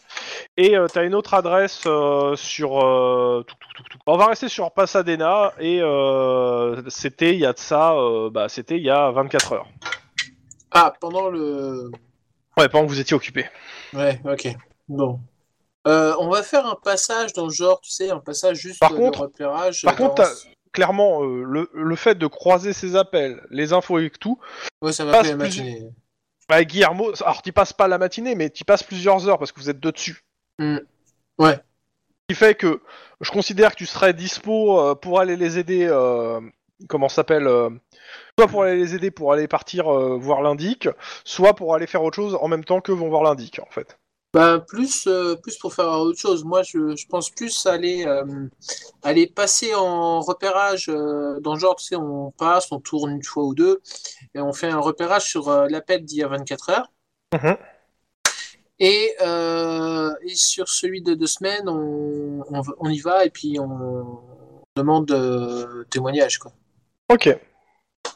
Et 0.57 0.75
euh, 0.77 0.87
t'as 0.91 1.03
une 1.03 1.15
autre 1.15 1.33
adresse 1.33 1.81
sur. 2.35 2.69
tout, 3.47 3.55
tout, 3.59 3.73
tout, 3.75 3.83
tout. 3.89 3.97
On 4.05 4.17
va 4.17 4.27
rester 4.27 4.49
sur 4.49 4.71
Pasadena 4.71 5.53
et 5.59 5.81
c'était 6.89 7.33
il 7.33 7.39
y 7.39 7.45
a 7.45 7.53
de 7.53 7.59
ça. 7.59 7.95
bah, 8.31 8.49
c'était 8.49 8.77
il 8.77 8.83
y 8.83 8.89
a 8.89 9.11
24 9.11 9.53
heures. 9.53 9.67
Ah, 10.71 10.93
pendant 10.99 11.29
le. 11.29 11.91
Ouais, 12.57 12.67
pendant 12.69 12.85
que 12.85 12.89
vous 12.89 12.99
étiez 12.99 13.15
occupé. 13.15 13.45
Ouais, 13.93 14.19
ok. 14.25 14.47
Bon. 14.87 15.19
Euh, 15.87 16.13
on 16.19 16.29
va 16.29 16.43
faire 16.43 16.65
un 16.65 16.75
passage 16.81 17.33
dans 17.33 17.45
le 17.45 17.51
genre, 17.51 17.81
tu 17.81 17.91
sais, 17.91 18.09
un 18.09 18.19
passage 18.19 18.57
juste 18.57 18.79
Par 18.79 18.91
de 18.91 18.95
contre- 18.97 19.21
repérage. 19.21 19.81
par 19.83 19.95
contre, 19.95 20.23
Clairement, 20.73 21.23
euh, 21.23 21.43
le, 21.43 21.69
le 21.73 21.95
fait 21.95 22.15
de 22.15 22.25
croiser 22.27 22.73
ces 22.73 22.95
appels, 22.95 23.41
les 23.51 23.73
infos 23.73 23.99
et 23.99 24.09
tout, 24.09 24.39
Ouais, 24.81 24.91
ça 24.91 25.03
faire 25.05 25.21
la 25.23 25.29
plus- 25.29 25.37
matinée. 25.37 25.89
bah, 26.49 26.63
Guillermo, 26.63 27.11
alors 27.21 27.41
t'y 27.43 27.51
passes 27.51 27.73
pas 27.73 27.87
la 27.87 27.97
matinée, 27.99 28.33
mais 28.35 28.49
t'y 28.49 28.63
passes 28.63 28.83
plusieurs 28.83 29.29
heures 29.29 29.37
parce 29.37 29.51
que 29.51 29.59
vous 29.59 29.69
êtes 29.69 29.79
deux 29.79 29.91
dessus. 29.91 30.23
Hmm. 30.59 30.79
Ouais. 31.37 31.55
Ce 31.55 32.33
qui 32.33 32.35
fait 32.35 32.55
que 32.55 32.81
je 33.21 33.29
considère 33.31 33.71
que 33.71 33.77
tu 33.77 33.85
serais 33.85 34.13
dispo 34.13 34.79
euh, 34.79 34.95
pour 34.95 35.19
aller 35.19 35.35
les 35.35 35.59
aider. 35.59 35.85
euh, 35.89 36.41
comment 36.89 37.07
ça 37.07 37.17
s'appelle 37.17 37.47
Soit 38.37 38.47
pour 38.47 38.63
aller 38.63 38.77
les 38.77 38.95
aider 38.95 39.11
pour 39.11 39.31
aller 39.31 39.47
partir 39.47 39.87
voir 39.89 40.41
l'indic, 40.41 40.89
soit 41.23 41.53
pour 41.53 41.75
aller 41.75 41.85
faire 41.87 42.01
autre 42.03 42.15
chose 42.15 42.35
en 42.41 42.47
même 42.47 42.65
temps 42.65 42.81
que 42.81 42.91
vont 42.91 43.07
voir 43.09 43.21
l'indic 43.23 43.59
en 43.59 43.69
fait. 43.69 43.99
Bah, 44.33 44.59
plus, 44.67 45.05
euh, 45.05 45.35
plus 45.35 45.57
pour 45.59 45.75
faire 45.75 45.89
autre 45.89 46.19
chose. 46.19 46.43
Moi, 46.43 46.63
je, 46.63 46.95
je 46.95 47.05
pense 47.05 47.29
plus 47.29 47.67
aller, 47.67 48.03
euh, 48.07 48.47
aller 49.03 49.27
passer 49.27 49.75
en 49.75 50.21
repérage 50.21 50.89
euh, 50.89 51.39
dans 51.39 51.53
le 51.53 51.59
genre, 51.59 51.75
tu 51.75 51.85
sais, 51.85 51.95
on 51.95 52.31
passe, 52.31 52.71
on 52.71 52.79
tourne 52.79 53.11
une 53.11 53.23
fois 53.23 53.43
ou 53.43 53.53
deux, 53.53 53.79
et 54.33 54.39
on 54.39 54.51
fait 54.51 54.69
un 54.69 54.79
repérage 54.79 55.25
sur 55.25 55.51
l'appel 55.67 56.03
d'il 56.03 56.17
y 56.17 56.23
a 56.23 56.27
24 56.27 56.69
heures. 56.71 56.91
Mhm. 57.33 57.57
Et, 58.79 59.15
et 59.21 60.35
sur 60.35 60.67
celui 60.67 61.03
de 61.03 61.13
deux 61.13 61.27
semaines, 61.27 61.69
on, 61.69 62.43
on, 62.79 62.89
y 62.89 62.99
va 62.99 63.25
et 63.25 63.29
puis 63.29 63.59
on 63.59 64.19
demande 64.75 65.85
témoignage, 65.91 66.39
quoi. 66.39 66.51
Ok, 67.09 67.29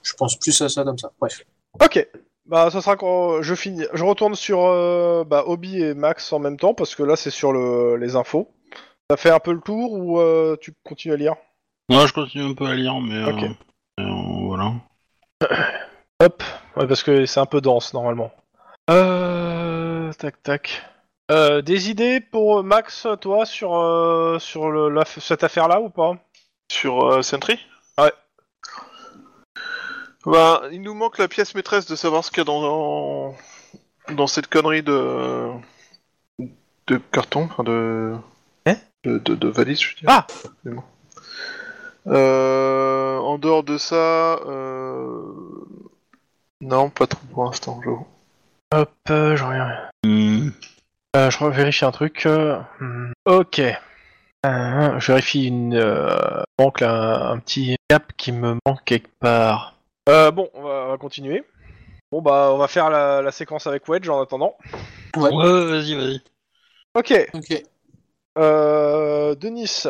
Je 0.02 0.14
pense 0.14 0.36
plus 0.38 0.60
à 0.62 0.68
ça 0.68 0.84
comme 0.84 0.98
ça. 0.98 1.12
Bref. 1.20 1.46
ok. 1.80 2.08
Bah 2.48 2.70
ça 2.72 2.82
sera 2.82 2.96
quand 2.96 3.42
je 3.42 3.56
finis. 3.56 3.86
Je 3.94 4.04
retourne 4.04 4.36
sur 4.36 4.66
euh, 4.66 5.24
bah, 5.26 5.44
Obi 5.48 5.82
et 5.84 5.94
Max 5.94 6.32
en 6.32 6.40
même 6.40 6.58
temps 6.58 6.74
parce 6.74 6.96
que 6.96 7.04
là 7.04 7.16
c'est 7.16 7.30
sur 7.32 7.52
le, 7.52 7.98
les 7.98 8.16
infos. 8.16 8.50
Ça 9.10 9.18
fait 9.18 9.30
un 9.32 9.40
peu 9.40 9.52
le 9.52 9.60
tour 9.62 9.94
ou 9.94 10.20
euh, 10.20 10.56
tu 10.60 10.74
continues 10.86 11.14
à 11.14 11.18
lire? 11.18 11.36
Ouais, 11.90 12.08
je 12.08 12.14
continue 12.14 12.44
un 12.46 12.54
peu 12.54 12.66
à 12.66 12.74
lire, 12.76 13.00
mais 13.00 13.16
euh, 13.16 13.30
Ok. 13.30 13.44
euh, 14.00 14.06
voilà. 14.46 14.74
Hop, 16.24 16.44
ouais, 16.76 16.88
parce 16.88 17.04
que 17.04 17.26
c'est 17.26 17.40
un 17.40 17.46
peu 17.46 17.62
dense 17.62 17.94
normalement. 17.94 18.32
Euh, 18.90 20.12
tac 20.14 20.42
tac. 20.42 20.84
Euh, 21.30 21.62
des 21.62 21.90
idées 21.90 22.22
pour 22.22 22.64
Max, 22.64 23.06
toi, 23.20 23.46
sur, 23.46 23.76
euh, 23.76 24.40
sur 24.40 24.70
le, 24.72 24.90
la- 24.90 25.04
cette 25.06 25.44
affaire-là 25.44 25.82
ou 25.82 25.90
pas? 25.90 26.14
Sur 26.72 27.06
euh, 27.06 27.22
Sentry? 27.22 27.60
Bah, 30.28 30.64
il 30.74 30.82
nous 30.82 30.94
manque 30.94 31.20
la 31.20 31.30
pièce 31.30 31.56
maîtresse 31.56 31.86
de 31.86 31.96
savoir 31.96 32.22
ce 32.26 32.32
qu'il 32.32 32.40
y 32.40 32.42
a 32.42 32.44
dans, 32.44 32.62
dans, 32.62 33.36
dans 34.14 34.28
cette 34.28 34.48
connerie 34.48 34.84
de. 34.84 35.52
de 36.88 36.98
carton, 37.12 37.46
enfin 37.46 37.64
de. 37.64 38.14
Hein 38.66 38.76
de, 39.06 39.20
de, 39.20 39.36
de 39.36 39.48
valise, 39.48 39.80
je 39.80 39.88
veux 39.88 39.96
dire. 40.02 40.10
Ah. 40.10 40.28
Euh, 42.08 43.18
en 43.20 43.38
dehors 43.38 43.64
de 43.64 43.78
ça. 43.78 44.40
Euh... 44.46 45.22
Non, 46.60 46.90
pas 46.90 47.08
trop 47.08 47.22
pour 47.32 47.46
l'instant, 47.46 47.80
j'avoue. 47.86 48.08
Hop, 48.74 48.92
euh, 49.10 49.38
je 49.38 49.44
reviens. 49.46 49.78
Euh, 51.16 51.30
je 51.30 51.46
vérifie 51.46 51.86
un 51.86 51.92
truc. 51.92 52.26
euh, 52.26 52.60
hmm, 52.82 53.14
ok. 53.26 53.62
Euh, 54.46 55.00
je 55.00 55.08
vérifie 55.08 55.48
une. 55.48 55.74
Euh, 55.74 56.42
manque 56.60 56.82
un, 56.82 57.32
un 57.32 57.40
petit 57.40 57.78
cap 57.88 58.12
qui 58.18 58.34
me 58.34 58.58
manque 58.66 58.84
quelque 58.84 59.12
part. 59.22 59.77
Euh, 60.08 60.32
bon, 60.32 60.50
on 60.54 60.62
va, 60.62 60.86
on 60.86 60.90
va 60.90 60.98
continuer. 60.98 61.44
Bon 62.12 62.22
bah, 62.22 62.52
on 62.54 62.58
va 62.58 62.68
faire 62.68 62.90
la, 62.90 63.22
la 63.22 63.32
séquence 63.32 63.68
avec 63.68 63.88
Wedge 63.90 64.08
en 64.10 64.22
attendant. 64.22 64.56
Ouais. 65.18 65.30
Ouais, 65.34 65.66
vas-y, 65.66 65.96
vas-y. 65.96 66.22
Ok. 66.96 67.14
Ok. 67.34 67.64
Euh, 68.38 69.36
Denis, 69.36 69.84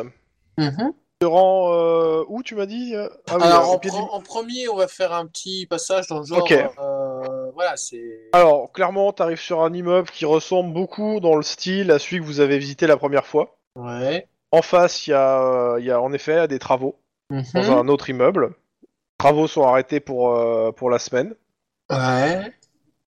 Mhm. 0.57 0.93
tu 0.93 0.93
te 1.19 1.25
rends 1.25 1.71
euh, 1.73 2.23
où 2.29 2.41
tu 2.41 2.55
m'as 2.55 2.65
dit 2.65 2.95
euh, 2.95 3.07
Ah 3.29 3.37
oui, 3.37 3.43
Alors, 3.43 3.69
au 3.69 3.73
en, 3.73 3.79
pied 3.79 3.91
du- 3.91 3.97
pre- 3.97 4.09
en 4.11 4.21
premier, 4.21 4.67
on 4.69 4.75
va 4.75 4.87
faire 4.87 5.13
un 5.13 5.27
petit 5.27 5.67
passage 5.67 6.07
dans 6.07 6.19
le 6.19 6.25
genre. 6.25 6.39
Ok. 6.39 6.51
euh, 6.51 7.51
voilà, 7.53 7.75
c'est. 7.77 8.29
Alors, 8.33 8.71
clairement, 8.71 9.13
tu 9.13 9.21
arrives 9.21 9.39
sur 9.39 9.61
un 9.63 9.73
immeuble 9.73 10.09
qui 10.09 10.25
ressemble 10.25 10.73
beaucoup 10.73 11.19
dans 11.19 11.35
le 11.35 11.43
style 11.43 11.91
à 11.91 11.99
celui 11.99 12.19
que 12.19 12.25
vous 12.25 12.39
avez 12.39 12.57
visité 12.57 12.87
la 12.87 12.97
première 12.97 13.25
fois. 13.27 13.57
Ouais. 13.75 14.27
En 14.51 14.61
face, 14.61 15.05
il 15.05 15.11
y, 15.11 15.13
a, 15.13 15.41
euh, 15.43 15.79
il 15.79 15.85
y 15.85 15.91
a 15.91 16.01
en 16.01 16.13
effet 16.13 16.47
des 16.47 16.57
travaux 16.57 16.95
dans 17.29 17.37
Mhm. 17.53 17.69
un 17.69 17.87
autre 17.89 18.09
immeuble. 18.09 18.55
Travaux 19.17 19.47
sont 19.47 19.63
arrêtés 19.63 19.99
pour, 19.99 20.35
euh, 20.35 20.71
pour 20.71 20.89
la 20.89 20.99
semaine. 20.99 21.33
Ouais. 21.89 22.53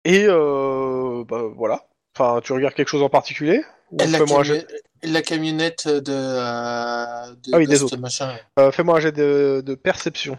Et 0.05 0.27
euh, 0.29 1.25
bah, 1.27 1.43
voilà. 1.55 1.87
Enfin, 2.17 2.41
tu 2.43 2.53
regardes 2.53 2.75
quelque 2.75 2.89
chose 2.89 3.03
en 3.03 3.09
particulier? 3.09 3.63
La, 3.93 4.07
Fais-moi 4.07 4.41
un, 4.41 4.43
jet- 4.43 4.67
la 5.03 5.23
camionnette 5.23 5.89
de. 5.89 6.13
euh, 6.13 7.35
de 7.35 7.51
Ah 7.55 7.59
oui, 7.59 7.67
des 7.67 7.83
autres. 7.83 7.97
machin. 7.99 8.37
fais-moi 8.73 8.97
un 8.97 9.01
jet 9.01 9.13
de, 9.13 9.63
de 9.65 9.75
perception. 9.75 10.39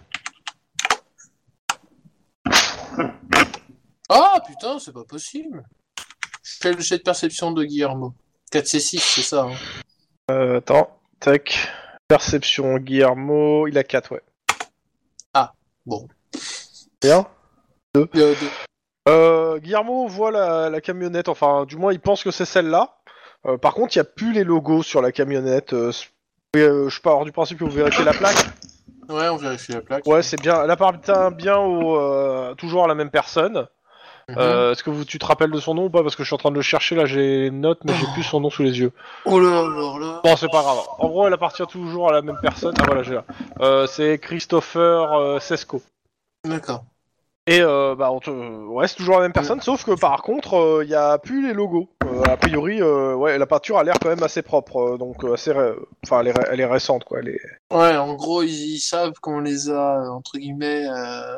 Ah 4.09 4.41
putain, 4.45 4.79
c'est 4.79 4.93
pas 4.93 5.03
possible. 5.03 5.63
Je 6.43 6.55
fais 6.61 6.73
le 6.73 6.79
jet 6.79 6.97
de 6.97 7.03
perception 7.03 7.51
de 7.51 7.63
Guillermo. 7.63 8.13
4C6, 8.53 8.99
c'est 8.99 9.21
ça. 9.21 9.47
hein. 10.29 10.55
Attends, 10.57 10.97
tac. 11.19 11.69
Perception, 12.07 12.77
Guillermo, 12.77 13.67
il 13.67 13.77
a 13.77 13.83
4, 13.83 14.13
ouais. 14.13 14.21
Bon. 15.87 16.07
Bien. 17.01 17.25
Euh, 17.95 18.05
de- 18.13 18.35
Euh, 19.09 19.57
Guillermo 19.59 20.05
voit 20.07 20.31
la, 20.31 20.69
la 20.69 20.81
camionnette, 20.81 21.29
enfin, 21.29 21.63
du 21.65 21.77
moins, 21.77 21.93
il 21.93 21.99
pense 22.01 22.23
que 22.23 22.31
c'est 22.31 22.43
celle-là. 22.43 22.97
Euh, 23.45 23.57
par 23.57 23.73
contre, 23.73 23.95
il 23.95 23.99
n'y 23.99 24.01
a 24.01 24.03
plus 24.03 24.33
les 24.33 24.43
logos 24.43 24.83
sur 24.83 25.01
la 25.01 25.13
camionnette. 25.13 25.71
Euh, 25.71 25.91
euh, 26.57 26.89
je 26.89 27.01
pars 27.01 27.23
du 27.23 27.31
principe 27.31 27.57
que 27.59 27.63
vous 27.63 27.71
vérifiez 27.71 28.03
la 28.03 28.11
plaque. 28.13 28.35
Ouais, 29.07 29.29
on 29.29 29.37
vérifie 29.37 29.71
la 29.71 29.79
plaque. 29.79 30.05
Ouais, 30.05 30.21
c'est 30.21 30.41
bien. 30.41 30.61
Elle 30.61 30.71
appartient 30.71 31.11
bien 31.37 31.57
au, 31.57 31.97
euh, 31.97 32.53
toujours 32.55 32.83
à 32.83 32.87
la 32.89 32.95
même 32.95 33.09
personne. 33.09 33.65
Mhm. 34.29 34.35
Euh, 34.39 34.71
Est-ce 34.73 34.83
que 34.83 34.89
vous, 34.89 35.05
tu 35.05 35.19
te 35.19 35.25
rappelles 35.25 35.51
de 35.51 35.59
son 35.59 35.73
nom 35.73 35.85
ou 35.85 35.89
pas? 35.89 36.03
Parce 36.03 36.15
que 36.17 36.23
je 36.23 36.27
suis 36.27 36.35
en 36.35 36.37
train 36.37 36.51
de 36.51 36.55
le 36.55 36.61
chercher 36.61 36.95
là, 36.95 37.05
j'ai 37.05 37.43
les 37.43 37.51
notes, 37.51 37.79
mais 37.85 37.93
j'ai 37.93 38.05
plus 38.13 38.23
son 38.23 38.41
nom 38.41 38.49
sous 38.49 38.63
les 38.63 38.77
yeux. 38.79 38.91
Oh 39.25 39.39
là, 39.39 39.59
alors 39.59 39.99
là. 39.99 40.21
Bon, 40.23 40.35
c'est 40.35 40.51
pas 40.51 40.61
grave. 40.63 40.79
En 40.99 41.07
gros, 41.07 41.27
elle 41.27 41.33
appartient 41.33 41.65
toujours 41.67 42.09
à 42.09 42.13
la 42.13 42.21
même 42.21 42.37
personne. 42.41 42.75
Ah 42.79 42.83
voilà, 42.85 43.03
j'ai 43.03 43.13
là. 43.13 43.23
Euh, 43.61 43.87
c'est 43.87 44.19
Christopher 44.19 45.13
euh, 45.13 45.39
Sesco. 45.39 45.81
D'accord. 46.43 46.83
Et 47.49 47.61
euh, 47.61 47.95
bah, 47.95 48.11
on 48.11 48.19
te... 48.19 48.29
ouais, 48.29 48.89
c'est 48.89 48.95
toujours 48.97 49.15
la 49.15 49.21
même 49.21 49.31
personne, 49.31 49.61
sauf 49.61 49.85
que 49.85 49.97
par 49.97 50.21
contre, 50.21 50.81
il 50.83 50.89
n'y 50.89 50.95
a 50.95 51.17
plus 51.17 51.47
les 51.47 51.53
logos. 51.53 51.87
Euh, 52.03 52.21
a 52.25 52.35
priori, 52.35 52.81
euh, 52.81 53.15
ouais, 53.15 53.37
la 53.37 53.45
peinture 53.45 53.77
a 53.77 53.85
l'air 53.85 53.95
quand 54.01 54.09
même 54.09 54.23
assez 54.23 54.41
propre, 54.41 54.95
euh, 54.95 54.97
donc 54.97 55.23
euh, 55.23 55.35
assez, 55.35 55.53
ré- 55.53 55.71
enfin, 56.03 56.19
elle 56.19 56.27
est, 56.27 56.31
ré- 56.37 56.47
elle 56.51 56.59
est 56.59 56.65
récente, 56.65 57.05
quoi. 57.05 57.19
Elle 57.19 57.29
est... 57.29 57.39
Ouais, 57.73 57.95
en 57.95 58.15
gros, 58.15 58.43
ils, 58.43 58.49
ils 58.75 58.79
savent 58.79 59.13
qu'on 59.21 59.39
les 59.39 59.69
a, 59.69 60.01
euh, 60.03 60.09
entre 60.09 60.37
guillemets, 60.37 60.87
euh, 60.89 61.37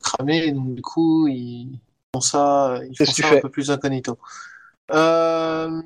cramés, 0.00 0.52
donc 0.52 0.76
du 0.76 0.82
coup, 0.82 1.26
ils 1.26 1.80
font 2.20 2.20
ça, 2.20 2.80
ils 2.90 2.96
font 2.96 3.04
ça 3.04 3.28
fais 3.28 3.38
un 3.38 3.40
peu 3.40 3.50
plus 3.50 3.70
incognito. 3.70 4.18
Euh... 4.92 5.80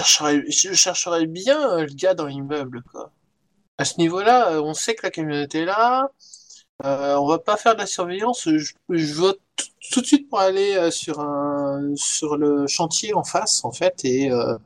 Je 0.00 0.72
chercherais, 0.74 1.26
bien 1.26 1.78
le 1.80 1.94
gars 1.94 2.14
dans 2.14 2.26
l'immeuble, 2.26 2.82
quoi. 2.90 3.10
À 3.78 3.84
ce 3.84 3.98
niveau-là, 3.98 4.52
euh, 4.52 4.62
on 4.62 4.74
sait 4.74 4.94
que 4.94 5.02
la 5.04 5.10
camionnette 5.10 5.54
est 5.54 5.64
là. 5.64 6.08
Euh, 6.84 7.14
on 7.16 7.26
va 7.26 7.38
pas 7.38 7.56
faire 7.56 7.74
de 7.74 7.80
la 7.80 7.86
surveillance. 7.86 8.48
Je, 8.48 8.72
je 8.88 9.14
vote 9.14 9.40
tout- 9.90 10.00
de 10.00 10.06
suite 10.06 10.28
pour 10.28 10.40
aller 10.40 10.74
euh, 10.76 10.90
sur 10.90 11.20
un 11.20 11.92
sur 11.96 12.36
le 12.36 12.66
chantier 12.66 13.14
en 13.14 13.24
face, 13.24 13.64
en 13.64 13.72
fait, 13.72 14.04
et 14.04 14.30
euh, 14.30 14.56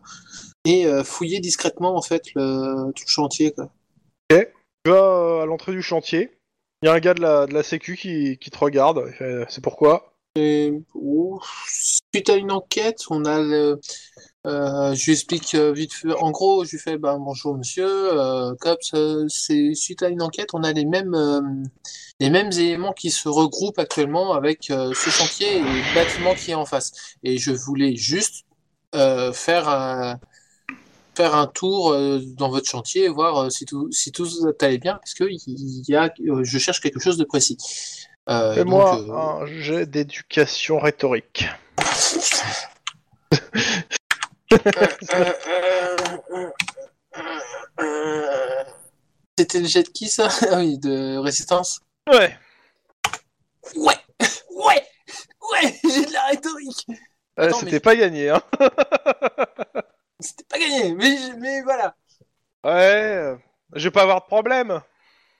et 0.65 0.87
fouiller 1.05 1.41
discrètement 1.41 1.97
en 1.97 2.03
fait 2.03 2.35
le 2.35 2.93
tout 2.93 3.05
le 3.07 3.11
chantier 3.11 3.53
quoi. 3.53 3.71
Tu 4.31 4.91
vas 4.91 5.43
à 5.43 5.47
l'entrée 5.47 5.73
du 5.73 5.83
chantier. 5.83 6.38
Il 6.83 6.87
y 6.87 6.89
a 6.89 6.93
un 6.93 7.01
gars 7.01 7.15
de 7.15 7.21
la, 7.21 7.47
de 7.47 7.55
la 7.55 7.63
sécu 7.63 7.97
qui, 7.97 8.39
qui 8.39 8.51
te 8.51 8.59
regarde. 8.59 9.05
C'est 9.49 9.63
pourquoi? 9.63 10.15
Suite 10.37 12.31
à 12.31 12.37
une 12.37 12.53
enquête, 12.53 13.01
on 13.11 13.25
a 13.25 13.77
euh, 14.47 14.95
je 14.95 15.05
lui 15.07 15.13
explique 15.13 15.55
euh, 15.55 15.73
vite 15.73 15.93
fait. 15.93 16.13
En 16.13 16.31
gros, 16.31 16.65
je 16.65 16.73
lui 16.73 16.79
fais 16.79 16.97
bah, 16.97 17.17
bonjour 17.19 17.57
monsieur, 17.57 17.87
euh, 17.87 18.55
Cops, 18.61 18.95
c'est 19.29 19.75
suite 19.75 20.03
à 20.03 20.09
une 20.09 20.23
enquête, 20.23 20.51
on 20.55 20.63
a 20.63 20.73
les 20.73 20.85
mêmes 20.85 21.17
les 22.21 22.31
mêmes 22.31 22.51
éléments 22.53 22.93
qui 22.93 23.11
se 23.11 23.29
regroupent 23.29 23.79
actuellement 23.79 24.33
avec 24.33 24.65
ce 24.65 25.11
chantier 25.11 25.57
et 25.57 25.61
le 25.61 25.95
bâtiment 25.95 26.35
qui 26.35 26.53
est 26.53 26.55
en 26.55 26.67
face. 26.67 27.17
Et 27.23 27.39
je 27.39 27.53
voulais 27.53 27.97
juste 27.97 28.45
faire 28.93 30.19
faire 31.19 31.35
un 31.35 31.49
tour 31.49 31.91
euh, 31.93 32.21
dans 32.37 32.49
votre 32.49 32.69
chantier 32.71 33.05
et 33.07 33.09
voir 33.09 33.37
euh, 33.39 33.51
si 33.51 33.65
tout 33.67 33.91
si 33.91 34.13
tout 34.13 34.27
allait 34.61 34.79
bien 34.79 34.95
parce 34.95 35.15
que 35.15 35.25
il 35.29 35.83
y 35.89 35.97
a 35.97 36.13
euh, 36.29 36.45
je 36.45 36.59
cherche 36.59 36.81
quelque 36.81 37.01
chose 37.01 37.17
de 37.19 37.25
précis. 37.25 37.57
Euh, 38.31 38.53
et 38.53 38.57
Fais-moi 38.57 38.97
donc, 38.97 39.09
euh, 39.09 39.13
un 39.15 39.47
jet 39.47 39.87
d'éducation 39.87 40.79
rhétorique. 40.79 41.47
C'était 49.39 49.61
le 49.61 49.67
jet 49.67 49.83
de 49.83 49.89
qui 49.89 50.09
ça? 50.09 50.29
Ah 50.51 50.59
oui, 50.59 50.79
de 50.79 51.17
résistance. 51.19 51.81
Ouais. 52.09 52.37
Ouais, 53.77 53.95
ouais, 54.51 54.87
ouais, 55.53 55.75
j'ai 55.85 56.05
de 56.07 56.13
la 56.13 56.23
rhétorique. 56.27 56.87
Euh, 57.39 57.49
Attends, 57.49 57.59
C'était 57.61 57.73
mais- 57.73 57.81
pas 57.81 57.97
gagné, 57.97 58.31
hein. 58.31 58.43
C'était 60.21 60.45
pas 60.45 60.59
gagné, 60.59 60.95
mais, 60.95 61.17
mais 61.39 61.63
voilà. 61.63 61.95
Ouais. 62.65 62.73
euh, 62.73 63.37
Je 63.75 63.85
vais 63.85 63.91
pas 63.93 64.03
avoir 64.03 64.21
de 64.23 64.27
problème. 64.27 64.81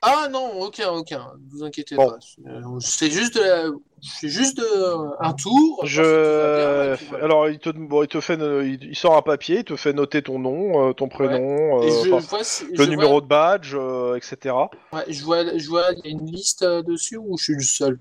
Ah 0.01 0.29
non, 0.31 0.61
aucun, 0.61 0.91
aucun. 0.93 1.33
Ne 1.41 1.51
vous 1.51 1.65
inquiétez 1.65 1.97
Bon. 1.97 2.09
pas. 2.09 2.19
Euh, 2.47 2.79
C'est 2.79 3.11
juste, 3.11 3.35
de 3.35 3.41
la- 3.41 3.77
c'est 4.01 4.29
juste 4.29 4.59
de- 4.59 5.17
un 5.21 5.33
tour. 5.33 5.85
Je. 5.85 6.95
bien. 7.11 7.19
Alors, 7.19 7.49
il 7.49 7.59
te, 7.59 7.71
bon, 7.71 8.05
il 8.05 8.09
te 8.09 8.21
fait, 8.21 8.39
il, 8.65 8.95
sort 8.95 9.17
un 9.17 9.23
papier, 9.23 9.59
il 9.59 9.65
te 9.65 9.75
fait 9.75 9.93
noter 9.93 10.23
ton 10.23 10.39
nom, 10.39 10.89
euh, 10.89 10.93
ton 10.93 11.09
prénom, 11.09 11.83
euh, 11.83 12.13
enfin, 12.13 12.39
si- 12.45 12.67
le 12.67 12.77
je 12.77 12.83
numéro 12.85 13.21
de 13.21 13.27
badge, 13.27 13.75
euh, 13.75 14.15
etc. 14.15 14.55
ouais, 14.93 15.05
je 15.09 15.25
vois, 15.25 15.59
je 15.59 15.69
vois, 15.69 15.91
il 15.93 16.05
y 16.05 16.09
a 16.09 16.11
une 16.13 16.31
liste 16.31 16.63
euh, 16.63 16.83
dessus 16.83 17.17
ou 17.17 17.37
je 17.37 17.43
suis 17.43 17.55
le 17.55 17.63
seul? 17.63 17.99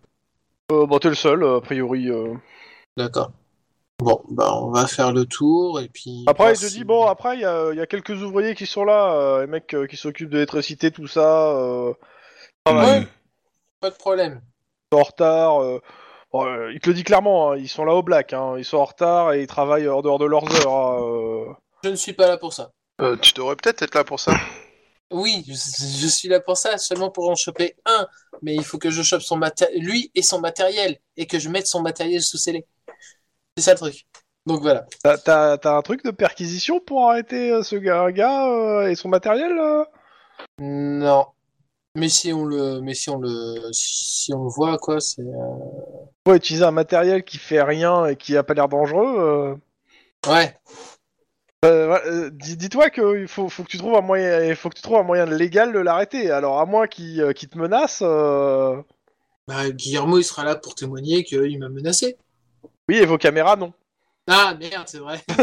Euh, 0.72 0.86
bon, 0.86 1.00
t'es 1.00 1.10
le 1.10 1.16
seul, 1.16 1.44
a 1.44 1.62
priori. 1.62 2.10
euh. 2.12 2.36
D'accord. 2.96 3.32
Bon, 4.00 4.22
bah 4.30 4.54
on 4.54 4.70
va 4.70 4.86
faire 4.86 5.12
le 5.12 5.26
tour 5.26 5.80
et 5.80 5.90
puis. 5.90 6.24
Après, 6.28 6.54
il 6.54 6.60
te 6.60 6.68
dit 6.68 6.84
bon, 6.84 7.08
après, 7.08 7.36
il 7.36 7.42
y 7.42 7.46
a, 7.46 7.72
il 7.72 7.78
y 7.78 7.82
a 7.82 7.88
quelques 7.88 8.22
ouvriers 8.22 8.54
qui 8.54 8.68
sont 8.68 8.84
là, 8.86 9.14
euh, 9.16 9.42
les 9.42 9.48
mecs 9.48 9.74
euh, 9.74 9.88
qui 9.88 9.98
s'occupent 9.98 10.30
de 10.30 10.36
l'électricité, 10.36 10.92
tout 10.92 11.08
ça. 11.08 11.52
Euh, 11.56 11.94
Ouais, 12.70 13.08
pas 13.80 13.90
de 13.90 13.96
problème. 13.96 14.42
ils 14.92 14.96
sont 14.96 15.00
en 15.02 15.04
retard. 15.04 15.64
euh, 15.64 15.82
bon, 16.32 16.46
euh, 16.46 16.72
il 16.74 16.80
te 16.80 16.90
le 16.90 16.96
dit 16.96 17.04
clairement, 17.04 17.52
hein, 17.52 17.58
ils 17.58 17.70
sont 17.70 17.86
là 17.86 17.94
au 17.96 18.04
black, 18.04 18.34
hein, 18.34 18.56
ils 18.58 18.66
sont 18.66 18.78
en 18.78 18.86
retard 18.86 19.34
et 19.34 19.42
ils 19.42 19.48
travaillent 19.48 19.90
en 19.90 20.02
dehors 20.02 20.20
de 20.20 20.26
leurs 20.26 20.44
heures. 20.58 20.74
hein, 20.74 21.02
euh. 21.02 21.54
Je 21.84 21.90
ne 21.90 21.96
suis 21.96 22.14
pas 22.14 22.28
là 22.28 22.38
pour 22.38 22.54
ça. 22.54 22.72
Euh, 23.02 23.16
tu 23.16 23.34
devrais 23.34 23.56
peut-être 23.56 23.82
être 23.84 23.96
là 23.96 24.04
pour 24.04 24.20
ça. 24.20 24.34
Oui, 25.12 25.44
je, 25.48 25.54
je 25.54 26.08
suis 26.08 26.28
là 26.28 26.42
pour 26.42 26.58
ça, 26.58 26.78
seulement 26.78 27.10
pour 27.10 27.30
en 27.30 27.36
choper 27.36 27.76
un. 27.86 28.06
Mais 28.42 28.54
il 28.54 28.64
faut 28.66 28.78
que 28.78 28.90
je 28.90 29.02
chope 29.02 29.22
son 29.22 29.38
maté- 29.40 29.74
lui 29.80 30.12
et 30.14 30.22
son 30.22 30.40
matériel 30.42 31.00
et 31.16 31.26
que 31.26 31.40
je 31.40 31.48
mette 31.50 31.68
son 31.68 31.82
matériel 31.82 32.22
sous 32.22 32.38
scellé. 32.38 32.66
C'est 33.58 33.64
ça 33.64 33.72
le 33.74 33.78
truc. 33.78 34.06
Donc 34.46 34.62
voilà. 34.62 34.86
T'as- 35.04 35.18
T'as 35.18 35.58
t'as 35.58 35.76
un 35.76 35.82
truc 35.82 36.04
de 36.06 36.12
perquisition 36.12 36.80
pour 36.80 37.10
arrêter 37.10 37.52
euh, 37.52 37.64
ce 37.64 37.76
gars, 37.76 38.04
un 38.04 38.12
gars 38.12 38.48
euh, 38.48 38.88
et 38.88 38.96
son 38.96 39.10
matériel 39.10 39.58
euh 39.58 39.84
Non. 40.60 41.26
Mais 41.96 42.10
si 42.10 42.32
on 42.32 42.46
le, 42.46 42.80
mais 42.82 42.94
si 42.94 43.10
on 43.10 43.18
le, 43.18 43.56
si 43.72 44.32
on 44.34 44.44
le 44.44 44.50
voit 44.50 44.78
quoi, 44.78 45.00
c'est. 45.02 45.22
euh, 45.24 46.06
Faut 46.28 46.36
utiliser 46.36 46.64
un 46.66 46.72
matériel 46.72 47.24
qui 47.24 47.40
fait 47.40 47.62
rien 47.64 48.06
et 48.06 48.16
qui 48.16 48.38
a 48.38 48.44
pas 48.44 48.54
l'air 48.54 48.70
dangereux. 48.70 49.16
euh. 49.18 49.56
Ouais. 50.32 50.56
Euh, 51.66 51.90
ouais, 51.90 52.02
euh, 52.06 52.30
dis- 52.32 52.56
Dis-toi 52.56 52.92
qu'il 52.92 53.28
faut, 53.28 53.50
faut 53.50 53.64
que 53.64 53.70
tu 53.70 53.80
trouves 53.80 53.96
un 53.96 54.02
moyen, 54.02 54.44
il 54.44 54.56
faut 54.56 54.70
que 54.70 54.76
tu 54.76 54.84
trouves 54.84 54.98
un 54.98 55.04
moyen 55.04 55.26
légal 55.26 55.74
de 55.74 55.80
l'arrêter. 55.80 56.30
Alors 56.30 56.60
à 56.60 56.66
moins 56.68 56.86
qu'il 56.88 57.20
euh, 57.20 57.34
qu'il 57.34 57.50
te 57.50 57.58
menace. 57.58 58.00
euh, 58.04 58.80
Bah, 59.48 59.68
Guillermo 59.72 60.20
il 60.20 60.24
sera 60.24 60.44
là 60.44 60.56
pour 60.56 60.76
témoigner 60.76 61.24
qu'il 61.24 61.58
m'a 61.60 61.70
menacé. 61.70 62.18
Oui, 62.90 62.98
et 62.98 63.06
vos 63.06 63.18
caméras 63.18 63.56
non. 63.56 63.74
Ah 64.30 64.56
merde, 64.60 64.88
c'est 64.88 65.00
vrai. 65.00 65.22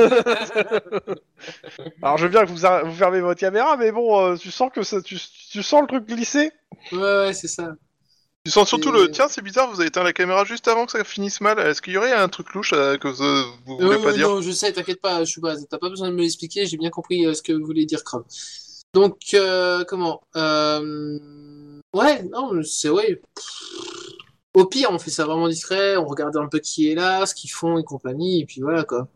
Alors 2.03 2.19
je 2.19 2.25
veux 2.25 2.29
bien 2.31 2.45
que 2.45 2.51
vous, 2.51 2.95
fermez 2.95 3.21
votre 3.21 3.41
caméra, 3.41 3.77
mais 3.79 3.93
bon, 3.93 4.21
euh, 4.21 4.37
tu 4.37 4.51
sens 4.51 4.71
que 4.75 4.83
ça, 4.83 5.01
tu, 5.01 5.17
tu 5.51 5.63
sens 5.63 5.81
le 5.83 5.87
truc 5.87 6.07
glisser. 6.07 6.53
ouais 6.93 6.99
ouais, 6.99 7.33
c'est 7.33 7.49
ça. 7.49 7.75
Tu 8.45 8.51
sens 8.53 8.69
surtout 8.69 8.95
Et- 8.95 9.01
le. 9.01 9.11
Tiens, 9.11 9.29
c'est 9.29 9.41
bizarre, 9.41 9.71
vous 9.71 9.81
avez 9.81 9.89
éteint 9.89 10.03
la 10.03 10.13
caméra 10.13 10.45
juste 10.45 10.69
avant 10.69 10.85
que 10.85 10.93
ça 10.93 11.03
finisse 11.03 11.41
mal. 11.41 11.59
Est-ce 11.59 11.81
qu'il 11.81 11.95
y 11.95 11.97
aurait 11.97 12.13
un 12.13 12.29
truc 12.29 12.53
louche 12.53 12.75
euh, 12.75 12.99
que 12.99 13.09
vous, 13.09 13.25
vous 13.65 13.79
voulez 13.79 13.97
Euh, 13.97 14.03
pas 14.03 14.13
dire 14.13 14.29
Non, 14.29 14.43
je 14.43 14.51
sais, 14.51 14.71
t'inquiète 14.71 15.01
pas, 15.01 15.25
je 15.25 15.31
suis 15.31 15.41
pas, 15.41 15.57
t'as 15.57 15.79
pas 15.79 15.89
besoin 15.89 16.11
de 16.11 16.15
me 16.15 16.21
l'expliquer, 16.21 16.67
j'ai 16.67 16.77
bien 16.77 16.91
compris 16.91 17.25
euh, 17.27 17.33
ce 17.33 17.41
que 17.43 17.55
vous 17.55 17.65
voulez 17.65 17.87
dire, 17.87 18.05
Chrome. 18.05 18.25
Donc, 18.93 19.17
euh, 19.33 19.83
comment 19.89 20.21
euh... 20.37 21.81
Ouais, 21.95 22.23
non, 22.25 22.51
c'est 22.63 22.91
ouais. 22.91 23.21
Au 24.55 24.67
pire, 24.67 24.89
on 24.93 24.99
fait 24.99 25.11
ça 25.11 25.25
vraiment 25.27 25.49
discret, 25.49 25.97
on 25.97 26.07
regarde 26.07 26.37
un 26.37 26.47
peu 26.47 26.61
qui 26.61 26.91
est 26.91 26.95
là, 26.95 27.27
ce 27.27 27.35
qu'ils 27.35 27.51
font 27.51 27.77
et 27.79 27.85
compagnie, 27.85 28.41
et 28.41 28.47
puis 28.47 28.61
voilà 28.61 28.85
quoi. 28.85 29.09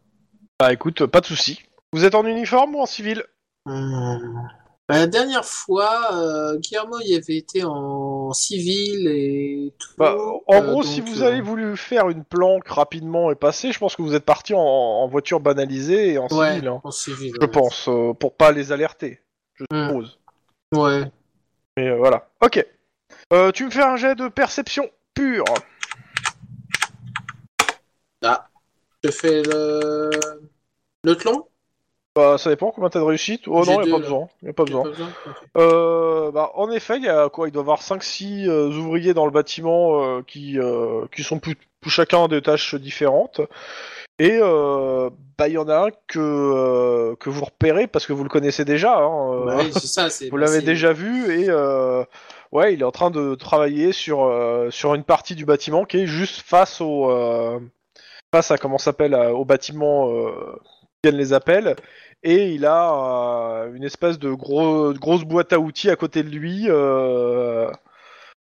Bah 0.60 0.72
écoute, 0.72 1.06
pas 1.06 1.20
de 1.20 1.26
souci. 1.26 1.62
Vous 1.92 2.04
êtes 2.04 2.14
en 2.16 2.26
uniforme 2.26 2.74
ou 2.74 2.80
en 2.80 2.86
civil? 2.86 3.24
Bah, 3.66 4.96
la 4.96 5.06
dernière 5.06 5.44
fois, 5.44 6.14
euh, 6.14 6.56
Guillermo 6.58 6.98
y 7.00 7.14
avait 7.14 7.36
été 7.36 7.62
en 7.62 8.32
civil 8.32 9.06
et 9.06 9.74
tout. 9.78 9.90
Bah, 9.98 10.16
en 10.46 10.54
euh, 10.54 10.60
gros, 10.62 10.74
donc, 10.82 10.84
si 10.84 11.02
vous 11.02 11.22
euh, 11.22 11.26
avez 11.26 11.40
voulu 11.42 11.76
faire 11.76 12.08
une 12.08 12.24
planque 12.24 12.66
rapidement 12.68 13.30
et 13.30 13.34
passer, 13.34 13.70
je 13.70 13.78
pense 13.78 13.96
que 13.96 14.02
vous 14.02 14.14
êtes 14.14 14.24
parti 14.24 14.54
en, 14.54 14.60
en 14.60 15.06
voiture 15.06 15.40
banalisée 15.40 16.14
et 16.14 16.18
en 16.18 16.26
Ouais, 16.28 16.54
civil, 16.54 16.68
hein, 16.68 16.80
en 16.82 16.90
civil. 16.90 17.32
je 17.34 17.40
ouais. 17.46 17.50
pense, 17.52 17.86
euh, 17.88 18.14
pour 18.14 18.34
pas 18.34 18.50
les 18.50 18.72
alerter, 18.72 19.20
je 19.54 19.64
Hmm. 19.70 19.88
suppose. 19.88 20.18
Ouais. 20.74 21.02
Mais 21.76 21.88
euh, 21.88 21.96
voilà. 21.98 22.30
Ok. 22.42 22.66
Euh, 23.32 23.52
tu 23.52 23.66
me 23.66 23.70
fais 23.70 23.82
un 23.82 23.96
jet 23.96 24.14
de 24.14 24.28
perception 24.28 24.88
pure. 25.18 25.44
Je 29.04 29.10
fais 29.10 29.42
le. 29.42 30.10
Le 31.04 31.14
tlon 31.16 31.46
Bah, 32.16 32.36
ça 32.38 32.50
dépend 32.50 32.72
combien 32.72 32.90
t'as 32.90 32.98
de 32.98 33.04
réussite. 33.04 33.42
Oh 33.46 33.64
non, 33.64 33.78
y 33.78 33.82
a 33.82 33.84
deux, 33.84 33.90
pas 33.92 33.98
besoin. 33.98 34.28
Y 34.42 34.48
a 34.48 34.52
pas 34.52 34.64
besoin. 34.64 34.84
Euh, 35.56 36.32
bah, 36.32 36.50
en 36.54 36.70
effet, 36.72 36.96
il 36.96 37.04
y 37.04 37.08
a 37.08 37.28
quoi 37.28 37.46
Il 37.46 37.52
doit 37.52 37.60
y 37.60 37.64
avoir 37.64 37.80
5-6 37.80 38.48
euh, 38.48 38.68
ouvriers 38.68 39.14
dans 39.14 39.24
le 39.24 39.30
bâtiment 39.30 40.02
euh, 40.02 40.22
qui, 40.26 40.58
qui 41.14 41.22
sont 41.22 41.38
plus 41.38 41.56
chacun 41.86 42.26
des 42.26 42.42
tâches 42.42 42.74
différentes. 42.74 43.40
Et 44.18 44.40
bah, 44.40 45.46
il 45.46 45.52
y 45.52 45.58
en 45.58 45.68
a 45.68 45.86
un 45.86 45.90
que, 46.08 47.14
que 47.14 47.30
vous 47.30 47.44
repérez 47.44 47.86
parce 47.86 48.04
que 48.04 48.12
vous 48.12 48.24
le 48.24 48.28
connaissez 48.28 48.64
déjà. 48.64 48.98
Hein, 48.98 49.44
Bah 49.46 49.56
oui, 49.58 49.72
ça. 49.72 50.08
vous 50.30 50.36
l'avez 50.36 50.60
déjà 50.60 50.92
vu 50.92 51.32
et 51.32 51.48
ouais, 52.52 52.74
il 52.74 52.80
est 52.80 52.84
en 52.84 52.90
train 52.90 53.10
de 53.10 53.34
travailler 53.34 53.92
sur, 53.92 54.24
euh, 54.24 54.70
sur 54.70 54.94
une 54.94 55.04
partie 55.04 55.34
du 55.34 55.44
bâtiment 55.44 55.84
qui 55.84 55.98
est 55.98 56.06
juste 56.06 56.40
face 56.42 56.80
au 56.80 57.10
euh, 57.10 57.60
face 58.32 58.50
à 58.50 58.58
comment 58.58 58.78
s'appelle 58.78 59.14
à- 59.14 59.34
au 59.34 59.44
bâtiment 59.44 60.10
euh, 60.10 60.56
qui 61.02 61.10
les 61.10 61.32
appels 61.32 61.76
et 62.24 62.48
il 62.52 62.66
a 62.66 63.62
euh, 63.62 63.72
une 63.74 63.84
espèce 63.84 64.18
de 64.18 64.30
gros, 64.32 64.92
de 64.92 64.98
grosse 64.98 65.24
boîte 65.24 65.52
à 65.52 65.58
outils 65.60 65.90
à 65.90 65.96
côté 65.96 66.22
de 66.24 66.28
lui. 66.28 66.64
euh, 66.68 67.68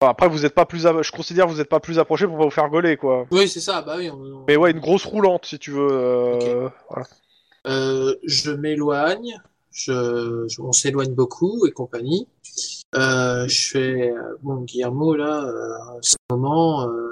enfin, 0.01 0.11
après, 0.11 0.29
vous 0.29 0.47
êtes 0.47 0.55
pas 0.55 0.65
plus, 0.65 0.83
je 1.03 1.11
considère 1.13 1.47
que 1.47 1.51
vous 1.51 1.59
n'êtes 1.59 1.69
pas 1.69 1.81
plus 1.81 1.99
approché 1.99 2.27
pour 2.27 2.39
pas 2.39 2.45
vous 2.45 2.51
faire 2.51 2.69
gauler 2.71 2.97
quoi. 2.97 3.27
Oui, 3.33 3.49
c'est 3.49 3.61
ça. 3.61 3.83
Bah 3.83 3.97
oui. 3.99 4.09
on- 4.11 4.45
Mais 4.47 4.57
ouais, 4.57 4.71
une 4.71 4.79
grosse 4.81 5.05
roulante 5.05 5.47
si 5.47 5.59
tu 5.59 5.73
veux. 5.73 5.89
euh, 5.91 6.69
voilà. 6.89 7.07
Euh, 7.67 8.15
je 8.25 8.51
m'éloigne. 8.53 9.41
Je... 9.75 10.47
je- 10.49 10.63
On 10.63 10.73
s'éloigne 10.73 11.13
beaucoup 11.15 11.67
et 11.67 11.73
compagnie. 11.73 12.27
Euh, 12.95 13.47
je 13.49 13.69
fais 13.71 14.11
euh, 14.13 14.37
bon 14.43 14.63
Guillermo 14.63 15.15
là. 15.17 15.45
Euh, 15.45 15.99
à 15.99 15.99
ce 16.01 16.17
moment. 16.31 16.89
euh, 16.89 17.11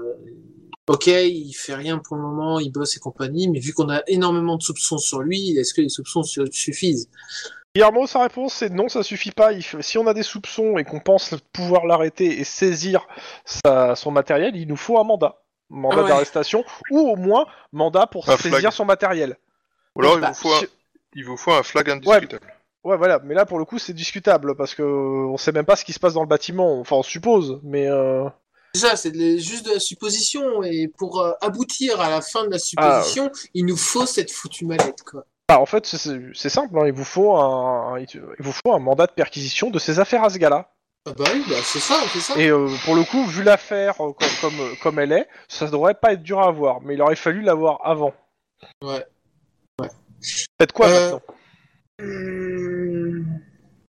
Ok, 0.88 1.06
il 1.06 1.52
fait 1.52 1.74
rien 1.76 1.98
pour 1.98 2.16
le 2.16 2.22
moment, 2.22 2.58
il 2.58 2.72
bosse 2.72 2.96
et 2.96 3.00
compagnie, 3.00 3.48
mais 3.48 3.60
vu 3.60 3.72
qu'on 3.72 3.88
a 3.88 4.02
énormément 4.08 4.56
de 4.56 4.62
soupçons 4.62 4.98
sur 4.98 5.20
lui, 5.20 5.56
est-ce 5.56 5.74
que 5.74 5.80
les 5.80 5.88
soupçons 5.88 6.24
su- 6.24 6.42
suffisent? 6.50 7.08
Guillermo, 7.74 8.06
sa 8.08 8.22
réponse 8.24 8.54
c'est 8.54 8.68
non, 8.68 8.88
ça 8.88 9.04
suffit 9.04 9.30
pas. 9.30 9.52
Il 9.52 9.62
fait- 9.62 9.80
Si 9.80 9.96
on 9.96 10.06
a 10.08 10.12
des 10.12 10.24
soupçons 10.24 10.78
et 10.78 10.84
qu'on 10.84 10.98
pense 10.98 11.36
pouvoir 11.52 11.86
l'arrêter 11.86 12.40
et 12.40 12.44
saisir 12.44 13.06
sa- 13.44 13.94
son 13.94 14.10
matériel, 14.10 14.56
il 14.56 14.66
nous 14.66 14.76
faut 14.76 14.98
un 14.98 15.04
mandat. 15.04 15.36
Mandat 15.70 15.96
Ah 15.98 16.02
ouais. 16.02 16.08
d'arrestation 16.08 16.64
ou 16.90 16.98
au 16.98 17.16
moins 17.16 17.46
mandat 17.72 18.08
pour 18.08 18.28
Un 18.28 18.36
saisir 18.36 18.58
flag. 18.58 18.72
son 18.72 18.84
matériel. 18.84 19.38
Ou 19.94 20.00
alors, 20.02 20.16
il 20.16 20.20
Bah, 20.20 20.32
vous, 20.32 20.34
faut 20.34 20.52
un, 20.52 20.60
il 21.14 21.24
vous 21.24 21.36
faut 21.36 21.52
un 21.52 21.62
flag 21.62 21.90
indiscutable. 21.90 22.40
Ouais, 22.84 22.96
voilà, 22.96 23.20
mais 23.22 23.34
là 23.34 23.46
pour 23.46 23.58
le 23.60 23.64
coup 23.64 23.78
c'est 23.78 23.92
discutable 23.92 24.56
parce 24.56 24.74
que 24.74 24.82
on 24.82 25.36
sait 25.36 25.52
même 25.52 25.64
pas 25.64 25.76
ce 25.76 25.84
qui 25.84 25.92
se 25.92 26.00
passe 26.00 26.14
dans 26.14 26.22
le 26.22 26.28
bâtiment. 26.28 26.80
Enfin, 26.80 26.96
on 26.96 27.02
suppose, 27.02 27.60
mais 27.62 27.86
euh... 27.86 28.28
C'est 28.74 28.80
ça, 28.86 28.96
c'est 28.96 29.38
juste 29.38 29.66
de 29.66 29.72
la 29.74 29.78
supposition, 29.80 30.62
et 30.62 30.88
pour 30.88 31.20
euh, 31.20 31.32
aboutir 31.42 32.00
à 32.00 32.08
la 32.10 32.20
fin 32.22 32.44
de 32.46 32.50
la 32.50 32.58
supposition, 32.58 33.30
il 33.54 33.66
nous 33.66 33.76
faut 33.76 34.06
cette 34.06 34.30
foutue 34.32 34.64
mallette, 34.64 35.02
quoi. 35.02 35.24
bah, 35.48 35.60
en 35.60 35.66
fait 35.66 35.84
c'est- 35.86 35.98
c'est 35.98 36.18
c'est 36.34 36.48
simple. 36.48 36.76
hein, 36.78 36.86
il 36.86 36.92
vous 36.92 37.04
faut 37.04 37.36
un, 37.36 37.98
il 38.00 38.06
vous 38.40 38.52
faut 38.52 38.72
un 38.72 38.78
mandat 38.78 39.06
de 39.06 39.12
perquisition 39.12 39.70
de 39.70 39.78
ses 39.78 40.00
affaires 40.00 40.24
à 40.24 40.30
ce 40.30 40.38
gars-là. 40.38 40.70
Ah 41.06 41.12
bah 41.18 41.24
oui, 41.34 41.44
bah 41.48 41.56
c'est 41.62 41.80
ça, 41.80 41.96
fait 42.06 42.20
ça. 42.20 42.38
Et 42.40 42.48
euh, 42.48 42.68
pour 42.84 42.94
le 42.94 43.02
coup, 43.04 43.24
vu 43.26 43.42
l'affaire 43.42 43.94
euh, 44.00 44.12
comme, 44.12 44.28
comme, 44.40 44.76
comme 44.82 44.98
elle 45.00 45.12
est, 45.12 45.28
ça 45.48 45.66
devrait 45.66 45.94
pas 45.94 46.12
être 46.14 46.22
dur 46.22 46.38
à 46.40 46.46
avoir. 46.46 46.80
Mais 46.80 46.94
il 46.94 47.02
aurait 47.02 47.16
fallu 47.16 47.42
l'avoir 47.42 47.80
avant. 47.84 48.14
Ouais. 48.82 49.04
Faites 50.58 50.72
quoi 50.72 50.88
Euh, 50.88 51.10
maintenant 51.12 51.22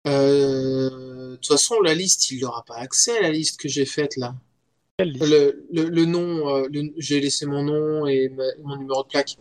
euh, 0.07 1.31
De 1.31 1.35
toute 1.35 1.47
façon, 1.47 1.79
la 1.81 1.93
liste, 1.93 2.31
il 2.31 2.41
n'aura 2.41 2.63
pas 2.65 2.75
accès 2.77 3.17
à 3.17 3.21
la 3.21 3.31
liste 3.31 3.59
que 3.59 3.67
j'ai 3.67 3.85
faite 3.85 4.17
là. 4.17 4.33
Quelle 4.97 5.11
liste 5.11 5.25
Le, 5.27 5.65
le, 5.71 5.89
le 5.89 6.05
nom, 6.05 6.47
euh, 6.55 6.67
le- 6.71 6.91
j'ai 6.97 7.19
laissé 7.19 7.45
mon 7.45 7.63
nom 7.63 8.07
et 8.07 8.29
ma- 8.29 8.43
mon 8.63 8.75
numéro 8.77 9.03
de 9.03 9.07
plaque. 9.09 9.35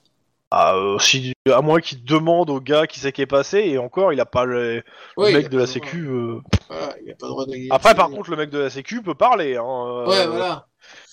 Ah, 0.51 0.74
euh, 0.76 0.99
si, 0.99 1.34
à 1.53 1.61
moins 1.61 1.80
qu'il 1.80 2.03
demande 2.05 2.49
au 2.49 2.59
gars 2.61 2.86
qui 2.86 3.01
sait 3.01 3.12
qui 3.12 3.20
est 3.20 3.26
passé, 3.26 3.59
et 3.59 3.76
encore, 3.78 4.14
il 4.14 4.20
a 4.20 4.24
pas 4.26 4.47
le, 4.47 4.76
le 4.76 4.82
Ouais, 5.18 5.32
mec 5.32 5.51
de 5.51 5.59
la 5.59 5.66
sécu. 5.66 6.07
euh. 6.09 6.41
Voilà, 6.70 6.95
il 7.05 7.11
a 7.11 7.14
pas 7.14 7.26
le 7.26 7.30
droit 7.32 7.47
de. 7.47 7.53
Après, 7.70 7.95
par 7.95 8.09
contre, 8.09 8.30
le 8.30 8.36
mec 8.36 8.49
de 8.49 8.59
la 8.59 8.70
sécu 8.70 9.03
peut 9.03 9.14
parler. 9.14 9.57
Hein, 9.57 9.62
euh, 9.66 10.07
Ouais, 10.07 10.26
voilà. 10.26 10.66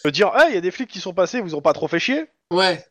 peut 0.03 0.11
dire, 0.11 0.31
hey, 0.35 0.51
il 0.51 0.55
y 0.55 0.57
a 0.57 0.61
des 0.61 0.71
flics 0.71 0.89
qui 0.89 0.99
sont 1.01 1.13
passés, 1.13 1.41
vous 1.41 1.53
ont 1.55 1.61
pas 1.61 1.73
trop 1.73 1.89
fait 1.89 1.99
chier? 1.99 2.25
Ouais. 2.51 2.81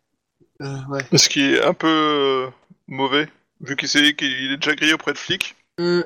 Euh, 0.61 0.77
ouais. 0.91 1.01
Ce 1.17 1.29
qui 1.31 1.41
est 1.55 1.63
un 1.65 1.73
peu 1.73 2.49
mauvais, 2.89 3.29
vu 3.61 3.77
qu'il 3.77 3.89
sait 3.89 4.15
qu'il 4.15 4.53
est 4.53 4.57
déjà 4.57 4.75
grillé 4.75 4.93
auprès 4.95 5.13
de 5.13 5.19
flics. 5.19 5.57
Hum. 5.79 6.05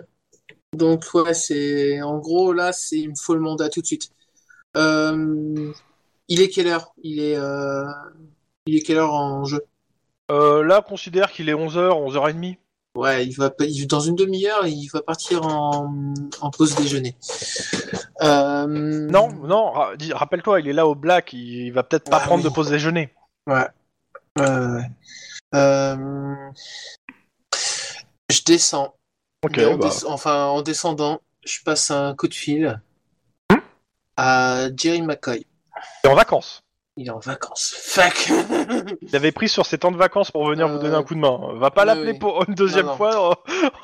Donc 0.75 1.05
ouais, 1.15 1.35
c'est 1.35 2.03
en 2.03 2.19
gros 2.19 2.53
là, 2.53 2.73
c'est 2.73 2.97
il 2.99 3.11
me 3.11 3.15
faut 3.21 3.35
le 3.35 3.41
mandat 3.41 3.69
tout 3.69 3.81
de 3.81 3.87
suite. 3.87 4.11
Euh, 4.77 5.73
Il 6.29 6.41
est 6.43 6.49
quelle 6.51 6.67
heure? 6.69 6.93
Il 7.03 7.21
est 7.21 7.37
euh, 7.37 7.85
il 8.67 8.77
est 8.77 8.83
quelle 8.83 8.99
heure 8.99 9.15
en 9.15 9.45
jeu? 9.45 9.65
Euh, 10.31 10.63
Là, 10.63 10.83
considère 10.83 11.33
qu'il 11.33 11.49
est 11.49 11.55
11h, 11.55 11.91
11h30. 11.91 12.59
Ouais, 12.95 13.27
il 13.27 13.33
va 13.35 13.51
il- 13.61 13.87
dans 13.87 14.01
une 14.01 14.15
demi-heure, 14.17 14.67
il 14.67 14.89
va 14.89 15.01
partir 15.01 15.47
en, 15.47 15.91
en 16.41 16.51
pause 16.51 16.75
déjeuner. 16.75 17.17
Euh, 18.23 18.67
Non, 18.67 19.33
non, 19.33 19.71
ra- 19.71 19.93
rappelle-toi, 20.13 20.61
il 20.61 20.69
est 20.69 20.73
là 20.73 20.87
au 20.87 20.95
black, 20.95 21.33
il, 21.33 21.67
il 21.67 21.73
va 21.73 21.83
peut-être 21.83 22.11
pas 22.11 22.19
Ah 22.21 22.27
prendre 22.27 22.43
oui. 22.45 22.51
de 22.51 22.55
pause 22.55 22.69
déjeuner. 22.71 23.15
Ouais. 23.47 23.67
Euh, 24.41 24.81
je 28.31 28.43
descends. 28.45 28.95
En 29.45 29.77
bah. 29.79 29.89
des- 29.89 30.05
Enfin, 30.07 30.47
en 30.47 30.63
descendant, 30.63 31.21
je 31.45 31.63
passe 31.63 31.91
un 31.91 32.15
coup 32.15 32.29
de 32.29 32.35
fil 32.35 32.81
à 34.17 34.69
Jerry 34.77 35.03
McCoy. 35.03 35.47
t'es 36.03 36.09
en 36.09 36.15
vacances. 36.15 36.63
Il 37.01 37.07
est 37.07 37.11
en 37.11 37.21
vacances. 37.21 37.75
Fuck 37.81 38.33
Il 39.03 39.15
avait 39.15 39.31
pris 39.31 39.49
sur 39.49 39.65
ses 39.67 39.79
temps 39.79 39.93
de 39.93 39.97
vacances 39.97 40.33
pour 40.33 40.45
venir 40.49 40.67
Euh, 40.67 40.73
vous 40.73 40.79
donner 40.79 40.97
un 40.97 41.05
coup 41.05 41.15
de 41.15 41.21
main. 41.21 41.39
Va 41.55 41.71
pas 41.71 41.85
l'appeler 41.85 42.11
oui. 42.11 42.19
pour 42.19 42.45
une 42.49 42.55
deuxième 42.55 42.87
Non, 42.87 42.91
non. 42.93 42.97
fois 42.97 43.31
euh, 43.31 43.35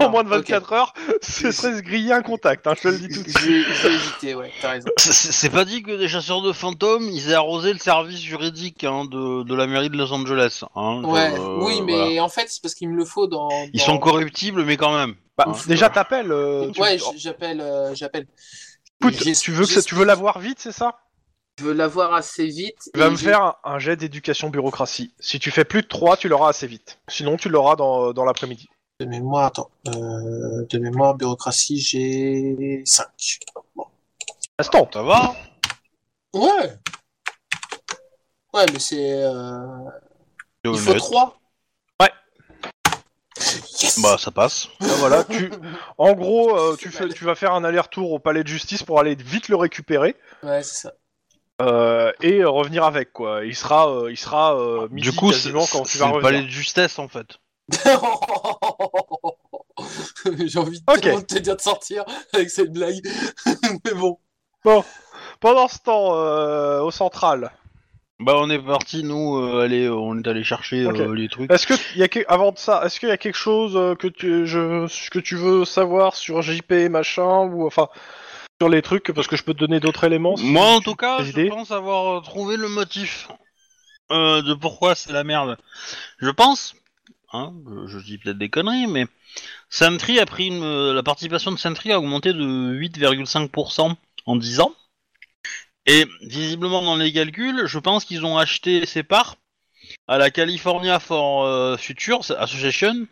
en 0.00 0.04
Non, 0.06 0.10
moins 0.10 0.24
de 0.24 0.28
ok. 0.30 0.34
24 0.50 0.72
heures. 0.72 0.92
Ce 1.22 1.52
serait 1.52 1.76
se 1.76 1.80
griller 1.80 2.12
un 2.12 2.22
contact, 2.22 2.66
hein, 2.66 2.74
je 2.76 2.82
te 2.82 2.88
le 2.88 2.98
dis 2.98 3.08
tout 3.08 3.22
de 3.22 3.28
suite. 3.28 3.66
J'ai 3.82 3.88
hésité, 3.94 4.34
ouais, 4.34 4.50
t'as 4.60 4.70
raison. 4.72 4.88
C'est- 4.98 5.48
pas 5.50 5.64
dit 5.64 5.82
que 5.84 5.92
des 5.96 6.08
chasseurs 6.08 6.42
de 6.42 6.52
fantômes, 6.52 7.04
ils 7.04 7.30
aient 7.30 7.34
arrosé 7.34 7.72
le 7.72 7.78
service 7.78 8.20
juridique 8.20 8.82
hein, 8.82 9.04
de, 9.04 9.44
de 9.44 9.54
la 9.54 9.68
mairie 9.68 9.90
de 9.90 9.96
Los 9.96 10.12
Angeles. 10.12 10.62
Hein, 10.74 11.02
Ouais, 11.04 11.32
Euh, 11.38 11.58
oui, 11.64 11.80
mais 11.82 11.94
voilà. 11.94 12.24
en 12.24 12.28
fait, 12.28 12.46
c'est 12.48 12.60
parce 12.60 12.74
qu'il 12.74 12.88
me 12.88 12.96
le 12.96 13.04
faut 13.04 13.28
dans. 13.28 13.48
Ils 13.72 13.80
sont 13.80 13.98
corruptibles, 13.98 14.64
mais 14.64 14.76
quand 14.76 14.92
même. 14.92 15.14
Bah, 15.38 15.44
Hein. 15.48 15.52
déjà, 15.68 15.88
t'appelles. 15.88 16.32
euh. 16.32 16.72
Ouais, 16.78 16.98
j'appelle. 17.16 17.60
euh, 17.60 17.94
j'appelle. 17.94 18.26
Tu 19.40 19.52
veux 19.52 19.66
que 19.66 19.70
ça- 19.70 19.82
tu 19.82 19.94
veux 19.94 20.04
l'avoir 20.04 20.38
vite, 20.40 20.58
c'est 20.60 20.72
ça? 20.72 20.96
Je 21.58 21.64
veux 21.64 21.72
l'avoir 21.72 22.14
assez 22.14 22.46
vite. 22.46 22.90
Tu 22.92 22.98
vas 22.98 23.10
me 23.10 23.16
faire 23.16 23.40
un, 23.40 23.56
un 23.64 23.78
jet 23.78 23.96
d'éducation 23.96 24.50
bureaucratie. 24.50 25.14
Si 25.20 25.38
tu 25.38 25.52
fais 25.52 25.64
plus 25.64 25.82
de 25.82 25.86
3, 25.86 26.16
tu 26.16 26.28
l'auras 26.28 26.48
assez 26.48 26.66
vite. 26.66 26.98
Sinon, 27.08 27.36
tu 27.36 27.48
l'auras 27.48 27.76
dans, 27.76 28.12
dans 28.12 28.24
l'après-midi. 28.24 28.68
De 29.00 29.06
mémoire, 29.06 29.46
attends. 29.46 29.70
Euh, 29.88 30.66
de 30.68 30.78
mémoire, 30.78 31.14
bureaucratie, 31.14 31.78
j'ai 31.78 32.82
5. 32.84 33.06
Bon. 33.76 33.86
Instant. 34.58 34.88
Ça 34.92 35.02
va 35.02 35.34
Ouais 36.32 36.78
Ouais, 38.52 38.66
mais 38.72 38.78
c'est. 38.78 39.22
Euh... 39.22 39.66
Il 40.64 40.76
faut 40.76 40.90
honnête. 40.90 40.98
3 40.98 41.38
Ouais. 42.00 42.10
Yes 43.80 44.00
Bah, 44.00 44.16
ça 44.18 44.30
passe. 44.32 44.68
Ah, 44.80 44.86
voilà, 44.98 45.24
tu... 45.24 45.50
En 45.98 46.14
gros, 46.14 46.56
euh, 46.56 46.76
tu, 46.76 46.90
fais, 46.90 47.08
tu 47.08 47.24
vas 47.24 47.34
faire 47.34 47.52
un 47.52 47.62
aller-retour 47.62 48.12
au 48.12 48.18
palais 48.18 48.42
de 48.42 48.48
justice 48.48 48.82
pour 48.82 48.98
aller 48.98 49.14
vite 49.14 49.48
le 49.48 49.56
récupérer 49.56 50.16
Ouais, 50.42 50.62
c'est 50.62 50.82
ça. 50.82 50.92
Euh, 51.62 52.12
et 52.20 52.40
euh, 52.40 52.48
revenir 52.50 52.84
avec 52.84 53.12
quoi. 53.12 53.44
Il 53.44 53.54
sera, 53.54 53.88
euh, 53.90 54.10
il 54.10 54.16
sera 54.16 54.56
euh, 54.58 54.88
midi 54.90 55.10
Du 55.10 55.16
coup, 55.16 55.32
c'est 55.32 55.42
quasiment 55.50 55.66
quand 55.70 55.82
tu 55.84 55.98
vas 55.98 56.06
le 56.06 56.12
revenir. 56.14 56.30
palais 56.30 56.42
de 56.44 56.48
justesse 56.50 56.98
en 56.98 57.08
fait. 57.08 57.26
J'ai 60.46 60.58
envie 60.58 60.80
de, 60.80 61.20
te 61.22 61.38
dire 61.38 61.56
de 61.56 61.60
sortir 61.60 62.04
avec 62.32 62.50
cette 62.50 62.72
blague. 62.72 63.00
mais 63.84 63.94
bon. 63.94 64.18
pendant 65.40 65.68
ce 65.68 65.78
temps, 65.78 66.14
euh, 66.16 66.80
au 66.80 66.90
central, 66.90 67.50
Bah 68.20 68.34
on 68.36 68.48
est 68.50 68.58
parti 68.58 69.02
nous, 69.02 69.36
euh, 69.38 69.64
aller, 69.64 69.88
on 69.88 70.18
est 70.18 70.26
allé 70.28 70.44
chercher 70.44 70.86
euh, 70.86 71.14
les 71.14 71.28
trucs. 71.28 71.50
est-ce 71.52 71.66
que 71.66 71.74
y 71.98 72.02
a 72.02 72.08
que- 72.08 72.24
avant 72.28 72.52
de 72.52 72.58
ça, 72.58 72.82
est-ce 72.84 73.00
qu'il 73.00 73.08
y 73.08 73.12
a 73.12 73.16
quelque 73.16 73.36
chose 73.36 73.76
euh, 73.76 73.94
que 73.94 74.06
tu 74.08 74.46
je 74.46 74.86
que 75.10 75.18
tu 75.18 75.36
veux 75.36 75.64
savoir 75.64 76.14
sur 76.14 76.42
JP 76.42 76.72
machin 76.90 77.40
ou 77.46 77.66
enfin 77.66 77.88
sur 78.60 78.68
les 78.68 78.82
trucs 78.82 79.12
parce 79.12 79.26
que 79.26 79.36
je 79.36 79.42
peux 79.42 79.54
te 79.54 79.58
donner 79.58 79.80
d'autres 79.80 80.04
éléments. 80.04 80.36
si 80.36 80.44
Moi 80.46 80.66
en 80.66 80.78
tu- 80.78 80.84
tout 80.84 80.94
cas, 80.94 81.18
des 81.18 81.26
je 81.26 81.30
idées 81.30 81.48
pense 81.48 81.70
avoir 81.70 82.18
euh, 82.18 82.20
trouvé 82.20 82.56
le 82.56 82.68
motif 82.68 83.28
euh, 84.12 84.42
de 84.42 84.54
pourquoi 84.54 84.94
c'est 84.94 85.12
la 85.12 85.24
merde. 85.24 85.56
Je 86.18 86.30
pense, 86.30 86.74
hein, 87.32 87.52
je, 87.88 87.98
je 87.98 88.04
dis 88.04 88.18
peut-être 88.18 88.38
des 88.38 88.50
conneries, 88.50 88.86
mais 88.86 89.06
Sentry 89.70 90.20
a 90.20 90.26
pris 90.26 90.48
une, 90.48 90.62
euh, 90.62 90.94
la 90.94 91.02
participation 91.02 91.52
de 91.52 91.58
Sentry 91.58 91.92
a 91.92 91.98
augmenté 91.98 92.32
de 92.32 92.44
8,5% 92.74 93.96
en 94.26 94.36
10 94.36 94.60
ans. 94.60 94.74
Et 95.86 96.06
visiblement 96.22 96.82
dans 96.82 96.96
les 96.96 97.12
calculs, 97.12 97.64
je 97.66 97.78
pense 97.78 98.04
qu'ils 98.04 98.24
ont 98.24 98.38
acheté 98.38 98.86
ces 98.86 99.02
parts 99.02 99.36
à 100.08 100.18
la 100.18 100.30
California 100.30 100.98
for 101.00 101.44
euh, 101.44 101.76
Future 101.76 102.20
Association 102.38 103.06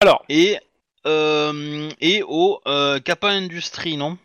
Alors, 0.00 0.24
et 0.28 0.58
euh, 1.06 1.90
et 2.00 2.22
au 2.26 2.60
euh, 2.66 3.00
Kappa 3.00 3.28
Industries, 3.30 3.96
non? 3.96 4.18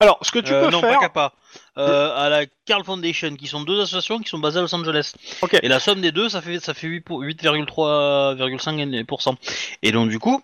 Alors 0.00 0.18
ce 0.22 0.30
que 0.30 0.38
tu 0.40 0.52
euh, 0.52 0.66
peux 0.66 0.70
non, 0.70 0.80
faire. 0.80 0.94
pas 0.98 1.00
Kappa. 1.00 1.32
Euh, 1.78 2.14
à 2.14 2.28
la 2.28 2.44
Carl 2.66 2.84
Foundation, 2.84 3.34
qui 3.36 3.46
sont 3.46 3.62
deux 3.62 3.80
associations 3.80 4.18
qui 4.18 4.28
sont 4.28 4.38
basées 4.38 4.58
à 4.58 4.62
Los 4.62 4.74
Angeles. 4.74 5.14
Ok. 5.42 5.56
Et 5.62 5.68
la 5.68 5.80
somme 5.80 6.00
des 6.02 6.12
deux, 6.12 6.28
ça 6.28 6.42
fait 6.42 6.60
ça 6.60 6.74
fait 6.74 6.86
8 6.86 7.00
pour- 7.00 7.20
8,3,5%. 7.22 9.36
Et 9.82 9.92
donc 9.92 10.10
du 10.10 10.18
coup, 10.18 10.42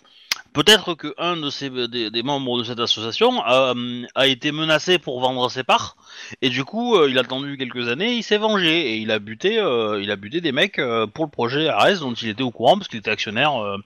peut-être 0.55 0.94
que 0.94 1.14
un 1.18 1.36
de 1.36 1.50
ces 1.50 1.68
des, 1.70 2.09
des 2.11 2.22
membres 2.22 2.57
de 2.59 2.64
cette 2.64 2.80
association 2.80 3.42
a, 3.42 3.72
hum, 3.72 4.07
a 4.14 4.26
été 4.26 4.53
menacé 4.53 4.98
pour 4.98 5.20
vendre 5.20 5.50
ses 5.50 5.64
parts. 5.64 5.96
Et 6.40 6.48
du 6.48 6.64
coup, 6.64 6.96
euh, 6.96 7.11
il 7.11 7.18
a 7.18 7.20
attendu 7.22 7.59
quelques 7.59 7.88
années, 7.88 8.14
il 8.14 8.22
s'est 8.22 8.38
vengé 8.38 8.92
et 8.92 8.96
il 8.96 9.11
a 9.11 9.18
buté 9.18 9.59
euh, 9.59 10.00
il 10.03 10.11
a 10.11 10.16
buté 10.16 10.40
des 10.40 10.53
mecs 10.53 10.78
euh, 10.78 11.07
pour 11.07 11.24
le 11.26 11.30
projet 11.30 11.68
Ares 11.68 11.98
dont 12.00 12.14
il 12.14 12.28
était 12.30 12.42
au 12.42 12.50
courant 12.50 12.78
parce 12.78 12.88
qu'il 12.88 12.98
était 13.00 13.11
actionnaire 13.11 13.62
euh, 13.62 13.76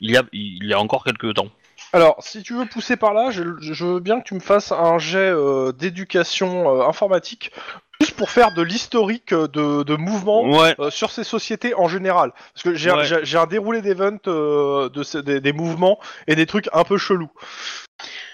il 0.00 0.10
y 0.12 0.16
a 0.16 0.22
il 0.32 0.64
y 0.66 0.72
a 0.72 0.78
encore 0.80 1.02
quelques 1.04 1.34
temps. 1.34 1.48
Alors, 1.92 2.16
si 2.20 2.42
tu 2.42 2.54
veux 2.54 2.66
pousser 2.66 2.96
par 2.96 3.14
là, 3.14 3.30
je, 3.30 3.42
je 3.60 3.84
veux 3.84 4.00
bien 4.00 4.20
que 4.20 4.24
tu 4.28 4.34
me 4.34 4.40
fasses 4.40 4.72
un 4.72 4.98
jet 4.98 5.30
euh, 5.30 5.72
d'éducation 5.72 6.80
euh, 6.80 6.86
informatique, 6.86 7.52
juste 8.00 8.16
pour 8.16 8.30
faire 8.30 8.52
de 8.52 8.62
l'historique 8.62 9.32
euh, 9.32 9.48
de, 9.48 9.82
de 9.82 9.96
Ouais. 9.96 10.74
euh, 10.78 10.90
sur 10.90 11.10
ces 11.10 11.24
sociétés 11.24 11.74
en 11.74 11.88
général. 11.88 12.32
Parce 12.54 12.62
que 12.64 12.74
j'ai 12.74 12.90
Ouais. 12.90 13.04
j'ai- 13.04 13.24
j'ai 13.24 13.38
un 13.38 13.46
déroulé 13.46 13.82
d'event 13.82 14.18
euh, 14.26 14.88
de 14.88 15.02
ces- 15.02 15.22
des, 15.22 15.40
des 15.40 15.52
mouvements 15.52 15.98
et 16.26 16.34
des 16.34 16.46
trucs 16.46 16.68
un 16.72 16.84
peu 16.84 16.98
chelous. 16.98 17.30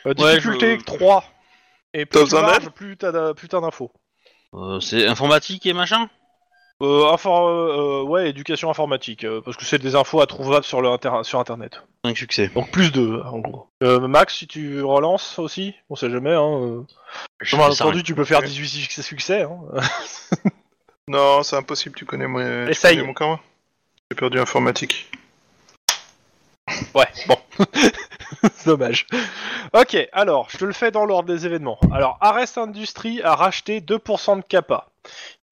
Euh, 0.06 0.14
Ouais, 0.18 0.34
difficulté 0.36 0.78
je- 0.78 0.84
3. 0.84 1.24
Et 1.94 2.06
plus 2.06 2.18
tu 2.20 2.24
besoin 2.24 2.42
plus 2.70 2.96
t'as 2.96 3.34
plus 3.34 3.48
t'as 3.48 3.60
d'infos. 3.60 3.92
Euh, 4.54 4.80
c'est 4.80 5.06
informatique 5.06 5.66
et 5.66 5.72
machin? 5.72 6.08
Euh, 6.82 7.12
infor- 7.14 7.48
euh, 7.48 8.02
ouais, 8.02 8.28
éducation 8.28 8.68
informatique, 8.68 9.24
euh, 9.24 9.40
parce 9.40 9.56
que 9.56 9.64
c'est 9.64 9.78
des 9.78 9.94
infos 9.94 10.20
à 10.20 10.26
trouvables 10.26 10.64
sur, 10.64 10.80
le 10.82 10.88
inter- 10.88 11.20
sur 11.22 11.38
internet. 11.38 11.80
5 12.04 12.16
succès. 12.16 12.48
Donc 12.48 12.70
plus 12.72 12.90
2 12.90 13.22
en 13.24 13.38
gros. 13.38 13.68
Euh, 13.84 14.00
Max, 14.08 14.34
si 14.34 14.48
tu 14.48 14.82
relances 14.82 15.38
aussi, 15.38 15.74
on 15.90 15.94
sait 15.96 16.10
jamais. 16.10 16.32
Hein, 16.34 16.60
euh. 16.60 16.82
Entendu, 17.52 18.02
tu 18.02 18.14
peux 18.16 18.24
faire 18.24 18.40
Ok. 18.40 18.46
18 18.46 18.68
succès. 18.68 19.02
succès 19.02 19.42
hein. 19.42 19.60
Non, 21.08 21.42
c'est 21.42 21.56
impossible, 21.56 21.94
tu 21.96 22.04
connais, 22.04 22.26
moi, 22.26 22.42
tu 22.72 22.80
connais 22.80 23.02
mon 23.02 23.14
karma. 23.14 23.38
J'ai 24.10 24.16
perdu 24.16 24.38
informatique. 24.40 25.10
Ouais, 26.94 27.06
bon. 27.26 27.36
C'est 28.54 28.66
dommage. 28.66 29.06
Ok, 29.72 29.96
alors, 30.12 30.48
je 30.50 30.58
te 30.58 30.64
le 30.64 30.72
fais 30.72 30.90
dans 30.90 31.04
l'ordre 31.04 31.28
des 31.28 31.44
événements. 31.46 31.78
Alors, 31.92 32.18
Arrest 32.20 32.56
Industries 32.58 33.20
a 33.22 33.34
racheté 33.34 33.80
2% 33.80 34.36
de 34.38 34.42
Kappa. 34.42 34.88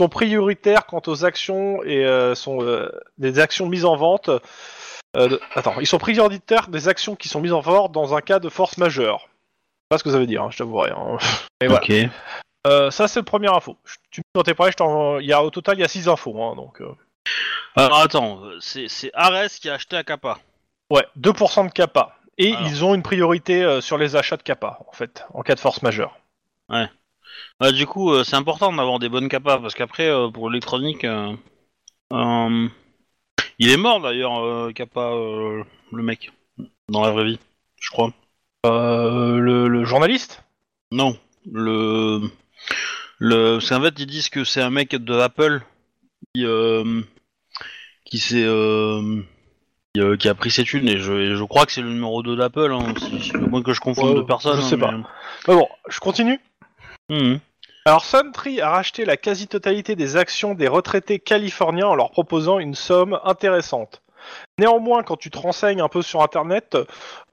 Sont 0.01 0.09
prioritaires 0.09 0.87
quant 0.87 1.03
aux 1.09 1.27
actions 1.27 1.83
et 1.85 2.07
euh, 2.07 2.35
sont 2.35 2.63
euh, 2.63 2.91
des 3.19 3.39
actions 3.39 3.69
mises 3.69 3.85
en 3.85 3.97
vente. 3.97 4.31
euh, 5.15 5.29
de- 5.29 5.39
Attends, 5.55 5.75
ils 5.79 5.87
sont 5.87 5.99
prioritaires 5.99 6.69
des 6.69 6.89
actions 6.89 7.17
qui 7.17 7.29
sont 7.29 7.41
mises 7.43 7.53
en 7.53 7.61
vente 7.61 7.93
dans 7.93 8.15
un 8.15 8.23
cas 8.23 8.39
de 8.39 8.49
force 8.49 8.79
majeure. 8.79 9.19
Je 9.21 9.27
sais 9.27 9.89
pas 9.91 9.99
ce 9.99 10.05
que 10.05 10.11
ça 10.11 10.19
veut 10.19 10.27
dire, 10.27 10.43
hein, 10.43 10.49
je 10.51 10.57
t'avouerai. 10.57 10.91
hein. 10.93 11.19
Voilà. 11.63 11.83
Ok. 11.83 11.93
Euh, 12.67 12.91
ça, 12.91 13.09
c'est 13.09 13.21
le 13.21 13.25
premier 13.27 13.49
info. 13.49 13.77
Je- 13.85 13.97
Tu 14.11 14.21
me 14.21 14.23
dis 14.23 14.31
quand 14.35 14.43
t'es 14.45 14.55
prêt, 14.55 14.71
je 14.73 14.77
t'en- 14.79 15.19
il 15.19 15.27
y 15.27 15.35
a, 15.35 15.43
au 15.45 15.51
total, 15.51 15.77
il 15.77 15.81
y 15.83 15.85
a 15.85 15.89
6 15.89 16.09
infos. 16.09 16.43
Hein, 16.43 16.57
donc, 16.57 16.81
euh, 16.81 16.95
Alors 17.77 18.01
attends, 18.01 18.41
c'est 18.61 18.89
c'est 18.89 19.11
Ares 19.13 19.49
qui 19.61 19.69
a 19.69 19.75
acheté 19.75 19.97
à 19.99 20.03
Kappa. 20.05 20.39
Ouais, 20.91 21.07
2% 21.17 21.67
de 21.67 21.71
Kappa. 21.73 22.17
Et 22.39 22.55
Alors. 22.55 22.67
ils 22.69 22.85
ont 22.87 22.95
une 22.95 23.03
priorité 23.03 23.63
euh, 23.63 23.83
sur 23.83 23.99
les 23.99 24.17
achats 24.17 24.39
de 24.39 24.43
Kappa, 24.43 24.79
en 24.89 24.93
fait, 24.93 25.27
en 25.35 25.43
cas 25.43 25.55
de 25.55 25.61
force 25.61 25.83
majeure. 25.83 26.17
Bah, 27.61 27.73
du 27.73 27.87
coup, 27.87 28.13
euh, 28.13 28.25
c'est 28.25 28.37
important 28.37 28.73
d'avoir 28.73 28.99
des 28.99 29.09
bonnes 29.09 29.29
Kappa 29.29 29.59
parce 29.59 29.75
qu'après, 29.75 30.09
euh, 30.09 30.29
pour 30.31 30.49
l'électronique, 30.51 31.05
euh, 31.05 31.35
euh, 32.13 32.69
il 33.59 33.71
est 33.71 33.77
mort 33.77 34.01
d'ailleurs, 34.01 34.39
euh, 34.43 34.73
Kappa, 34.73 35.11
euh, 35.13 35.63
le 35.93 36.03
mec, 36.03 36.33
dans 36.89 37.03
la 37.03 37.11
vraie 37.11 37.25
vie, 37.25 37.39
je 37.81 37.91
crois. 37.91 38.13
Euh, 38.67 39.39
le, 39.39 39.69
le 39.69 39.85
journaliste? 39.85 40.43
Non, 40.93 41.17
le, 41.51 42.21
le, 43.19 43.55
parce 43.59 43.69
qu'en 43.69 43.81
fait 43.83 43.95
ils 43.99 44.07
disent 44.07 44.29
que 44.29 44.45
c'est 44.45 44.61
un 44.63 44.71
mec 44.71 44.91
de 44.97 45.15
Apple 45.15 45.63
qui, 46.35 46.45
euh, 46.45 47.01
qui 48.05 48.19
s'est, 48.19 48.45
euh, 48.45 49.23
qui, 49.95 50.01
euh, 50.01 50.17
qui 50.17 50.29
a 50.29 50.35
pris 50.35 50.51
ses 50.51 50.65
thunes 50.65 50.89
et 50.89 50.99
je, 50.99 51.13
et 51.13 51.37
je 51.37 51.45
crois 51.45 51.65
que 51.65 51.73
c'est 51.73 51.81
le 51.83 51.91
numéro 51.93 52.23
2 52.23 52.37
d'Apple, 52.37 52.73
hein, 52.73 52.95
moins 53.49 53.63
que 53.63 53.73
je 53.73 53.81
confonde 53.81 54.11
Ouais, 54.11 54.15
deux 54.17 54.27
personnes. 54.27 54.57
je 54.57 54.63
sais 54.63 54.75
hein, 54.75 54.79
pas. 54.79 54.91
mais- 54.93 55.05
Mais 55.49 55.55
bon, 55.55 55.69
je 55.89 56.01
continue. 56.01 56.41
Mhm. 57.11 57.41
Alors, 57.87 58.05
Suntree 58.05 58.61
a 58.61 58.71
racheté 58.71 59.05
la 59.05 59.17
quasi-totalité 59.17 59.97
des 59.97 60.17
actions 60.17 60.55
des 60.55 60.69
retraités 60.69 61.19
californiens 61.19 61.89
en 61.89 61.95
leur 61.95 62.11
proposant 62.11 62.59
une 62.59 62.75
somme 62.75 63.19
intéressante. 63.25 64.03
Néanmoins, 64.59 65.03
quand 65.03 65.17
tu 65.17 65.31
te 65.31 65.39
renseignes 65.39 65.81
un 65.81 65.89
peu 65.89 66.03
sur 66.03 66.23
Internet, 66.23 66.77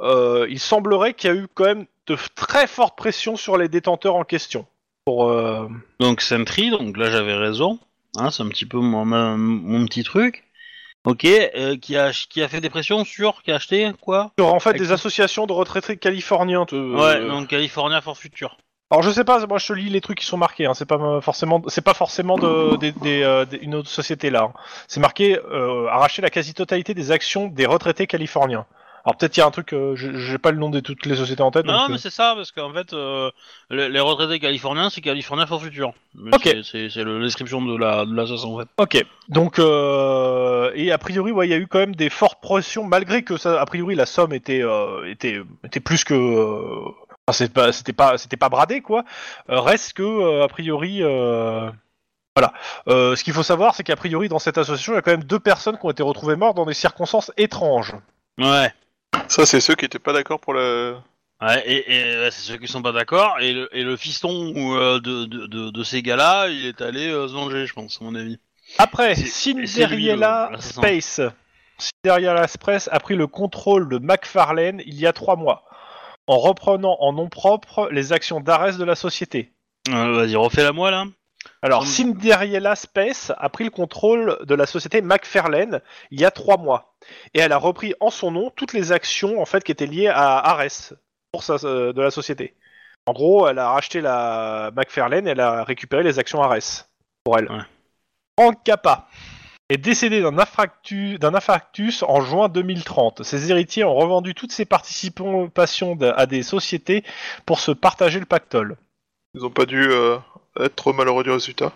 euh, 0.01 0.47
il 0.49 0.59
semblerait 0.59 1.13
qu'il 1.13 1.29
y 1.29 1.33
a 1.33 1.35
eu 1.35 1.47
quand 1.53 1.65
même 1.65 1.85
de 2.07 2.17
très 2.35 2.65
fortes 2.65 2.97
pressions 2.97 3.35
sur 3.35 3.57
les 3.57 3.67
détenteurs 3.67 4.15
en 4.15 4.23
question. 4.23 4.65
Pour, 5.05 5.29
euh, 5.29 5.67
Donc 5.99 6.21
Sentry, 6.21 6.69
donc 6.69 6.95
là 6.97 7.09
j'avais 7.11 7.35
raison, 7.35 7.77
hein, 8.17 8.31
c'est 8.31 8.43
un 8.43 8.47
petit 8.49 8.65
peu 8.65 8.77
mon, 8.79 9.85
petit 9.85 10.03
truc. 10.03 10.45
Ok, 11.05 11.25
euh, 11.25 11.77
qui 11.77 11.95
a 11.95 12.11
qui 12.11 12.41
a 12.41 12.47
fait 12.49 12.59
des 12.59 12.69
pressions 12.69 13.05
sur, 13.05 13.41
qui 13.43 13.51
a 13.51 13.55
acheté 13.55 13.89
quoi? 14.01 14.31
Sur, 14.37 14.53
en 14.53 14.59
fait 14.59 14.69
Avec- 14.71 14.81
des 14.81 14.91
associations 14.91 15.45
de 15.45 15.53
retraités 15.53 15.95
californiens. 15.97 16.65
te- 16.65 16.75
Ouais, 16.75 17.25
donc 17.25 17.47
California 17.49 18.01
for 18.01 18.17
Future. 18.17 18.57
Alors 18.89 19.03
je 19.03 19.11
sais 19.11 19.25
pas, 19.25 19.45
moi 19.47 19.57
je 19.57 19.67
te 19.67 19.73
lis 19.73 19.89
les 19.89 19.99
trucs 19.99 20.19
qui 20.19 20.25
sont 20.25 20.37
marqués. 20.37 20.65
Hein. 20.65 20.73
C'est 20.73 20.85
pas 20.85 20.95
euh, 20.95 21.19
forcément, 21.21 21.61
c'est 21.67 21.81
pas 21.83 21.93
forcément 21.93 22.37
de, 22.37 22.77
des- 22.77 22.93
des, 22.93 23.21
euh, 23.23 23.45
une 23.61 23.75
autre 23.75 23.89
société 23.89 24.29
là. 24.29 24.43
hein. 24.43 24.53
C'est 24.87 25.01
marqué 25.01 25.37
euh, 25.51 25.87
arracher 25.87 26.21
la 26.21 26.29
quasi-totalité 26.29 26.93
des 26.93 27.11
actions 27.11 27.47
des 27.47 27.65
retraités 27.65 28.07
californiens. 28.07 28.65
Alors 29.03 29.15
peut-être 29.17 29.35
il 29.37 29.39
y 29.39 29.43
a 29.43 29.45
un 29.45 29.51
truc, 29.51 29.73
euh, 29.73 29.95
j'ai 29.95 30.37
pas 30.37 30.51
le 30.51 30.57
nom 30.57 30.69
de 30.69 30.79
toutes 30.81 31.05
les 31.05 31.15
sociétés 31.15 31.41
en 31.41 31.51
tête. 31.51 31.65
Non, 31.65 31.73
donc, 31.79 31.89
mais 31.89 31.95
euh, 31.95 31.97
c'est 31.97 32.09
ça, 32.09 32.33
parce 32.35 32.51
qu'en 32.51 32.73
fait, 32.73 32.91
euh, 32.93 33.29
les, 33.69 33.87
les 33.89 33.99
retraités 34.01 34.37
californiens, 34.39 34.89
c'est 34.89 34.99
California 35.01 35.45
for 35.47 35.61
Future. 35.61 35.93
Ok. 36.33 36.41
c'est- 36.43 36.63
C'est 36.63 36.89
c'est 36.89 37.03
le- 37.03 37.17
la 37.19 37.25
description 37.25 37.61
de 37.61 37.77
la 37.77 38.05
de 38.05 38.13
l'association 38.15 38.55
en 38.55 38.59
fait. 38.59 38.67
Ok. 38.77 39.05
Donc 39.29 39.59
euh, 39.59 40.71
et 40.75 40.91
a 40.93 40.97
priori, 40.97 41.31
ouais, 41.31 41.47
il 41.47 41.51
y 41.51 41.53
a 41.53 41.57
eu 41.57 41.67
quand 41.67 41.79
même 41.79 41.95
des 41.95 42.09
fortes 42.09 42.41
pressions, 42.41 42.85
malgré 42.85 43.23
que 43.23 43.35
ça, 43.37 43.59
a 43.61 43.65
priori 43.65 43.95
la 43.95 44.05
somme 44.05 44.33
était 44.33 44.61
euh, 44.63 45.09
était 45.09 45.41
était 45.65 45.79
plus 45.81 46.03
que 46.05 46.13
pas- 47.53 47.71
c'était 47.71 47.93
pas 47.93 48.17
c'était 48.17 48.37
pas 48.37 48.49
bradé 48.49 48.81
quoi. 48.81 49.03
Euh, 49.49 49.59
reste 49.59 49.93
que 49.93 50.03
euh, 50.03 50.43
a 50.43 50.47
priori. 50.47 51.03
euh, 51.03 51.69
Voilà. 52.35 52.53
Euh, 52.87 53.15
ce 53.15 53.23
qu'il 53.23 53.33
faut 53.33 53.43
savoir, 53.43 53.75
c'est 53.75 53.83
qu'a 53.83 53.95
priori, 53.95 54.29
dans 54.29 54.39
cette 54.39 54.57
association, 54.57 54.93
il 54.93 54.95
y 54.95 54.99
a 54.99 55.01
quand 55.01 55.11
même 55.11 55.23
deux 55.23 55.39
personnes 55.39 55.77
qui 55.77 55.85
ont 55.85 55.91
été 55.91 56.03
retrouvées 56.03 56.35
mortes 56.35 56.55
dans 56.55 56.65
des 56.65 56.73
circonstances 56.75 57.31
étranges. 57.35 57.95
Ouais. 58.37 58.71
Ça, 59.27 59.45
c'est 59.45 59.59
ceux 59.59 59.75
qui 59.75 59.85
étaient 59.85 59.99
pas 59.99 60.13
d'accord 60.13 60.39
pour 60.39 60.53
le. 60.53 60.95
Ouais, 61.41 61.61
et, 61.65 61.91
et, 61.91 62.19
ouais, 62.19 62.31
c'est 62.31 62.41
ceux 62.51 62.57
qui 62.57 62.67
sont 62.67 62.81
pas 62.81 62.91
d'accord. 62.91 63.37
Et 63.39 63.53
le, 63.53 63.69
et 63.75 63.83
le 63.83 63.95
fiston 63.97 64.53
euh, 64.75 64.99
de, 64.99 65.25
de, 65.25 65.45
de, 65.47 65.69
de 65.69 65.83
ces 65.83 66.01
gars-là, 66.01 66.47
il 66.47 66.65
est 66.65 66.81
allé 66.81 67.07
euh, 67.09 67.27
se 67.27 67.33
venger, 67.33 67.65
je 67.65 67.73
pense, 67.73 67.99
à 68.01 68.03
mon 68.05 68.15
avis. 68.15 68.39
Après, 68.77 69.15
Cinderella. 69.15 70.51
Space. 70.59 71.21
Cinderella 72.03 72.47
Space 72.47 72.89
a 72.91 72.99
pris 72.99 73.15
le 73.15 73.27
contrôle 73.27 73.87
de 73.89 73.99
McFarlane 73.99 74.81
il 74.85 74.95
y 74.99 75.05
a 75.05 75.13
trois 75.13 75.35
mois, 75.35 75.63
en 76.27 76.37
reprenant 76.37 76.97
en 76.99 77.13
nom 77.13 77.29
propre 77.29 77.89
les 77.91 78.13
actions 78.13 78.39
d'Ares 78.39 78.77
de 78.77 78.83
la 78.83 78.95
société. 78.95 79.53
Euh, 79.89 80.13
Vas-y, 80.13 80.35
refais 80.35 80.63
la 80.63 80.73
moi 80.73 80.91
là. 80.91 81.05
Alors, 81.61 81.85
Cinderella 81.85 82.75
Space 82.75 83.31
a 83.37 83.49
pris 83.49 83.63
le 83.63 83.69
contrôle 83.69 84.37
de 84.45 84.53
la 84.53 84.65
société 84.65 85.01
McFarlane 85.01 85.81
il 86.11 86.19
y 86.19 86.25
a 86.25 86.31
trois 86.31 86.57
mois, 86.57 86.95
et 87.33 87.39
elle 87.39 87.51
a 87.51 87.57
repris 87.57 87.93
en 87.99 88.09
son 88.09 88.31
nom 88.31 88.51
toutes 88.55 88.73
les 88.73 88.91
actions 88.91 89.41
en 89.41 89.45
fait 89.45 89.63
qui 89.63 89.71
étaient 89.71 89.87
liées 89.87 90.09
à 90.09 90.37
Ares 90.37 90.93
pour 91.31 91.43
sa, 91.43 91.55
euh, 91.63 91.93
de 91.93 92.01
la 92.01 92.11
société. 92.11 92.55
En 93.05 93.13
gros, 93.13 93.47
elle 93.47 93.59
a 93.59 93.71
racheté 93.71 94.01
la 94.01 94.71
McFarlane 94.75 95.27
et 95.27 95.31
elle 95.31 95.39
a 95.39 95.63
récupéré 95.63 96.03
les 96.03 96.19
actions 96.19 96.41
Ares 96.41 96.87
pour 97.23 97.39
elle. 97.39 97.49
Ouais. 97.49 97.63
Frank 98.37 98.63
Kappa 98.63 99.07
est 99.69 99.77
décédé 99.77 100.21
d'un 100.21 100.37
infarctus, 100.37 102.03
en 102.03 102.21
juin 102.21 102.49
2030. 102.49 103.23
Ses 103.23 103.51
héritiers 103.51 103.83
ont 103.83 103.95
revendu 103.95 104.33
toutes 104.33 104.51
ses 104.51 104.65
participations 104.65 105.97
à 106.01 106.25
des 106.25 106.43
sociétés 106.43 107.03
pour 107.45 107.59
se 107.59 107.71
partager 107.71 108.19
le 108.19 108.25
pactole. 108.25 108.77
Ils 109.33 109.45
ont 109.45 109.49
pas 109.49 109.65
dû 109.65 109.83
euh, 109.89 110.17
être 110.59 110.75
trop 110.75 110.93
malheureux 110.93 111.23
du 111.23 111.31
résultat? 111.31 111.73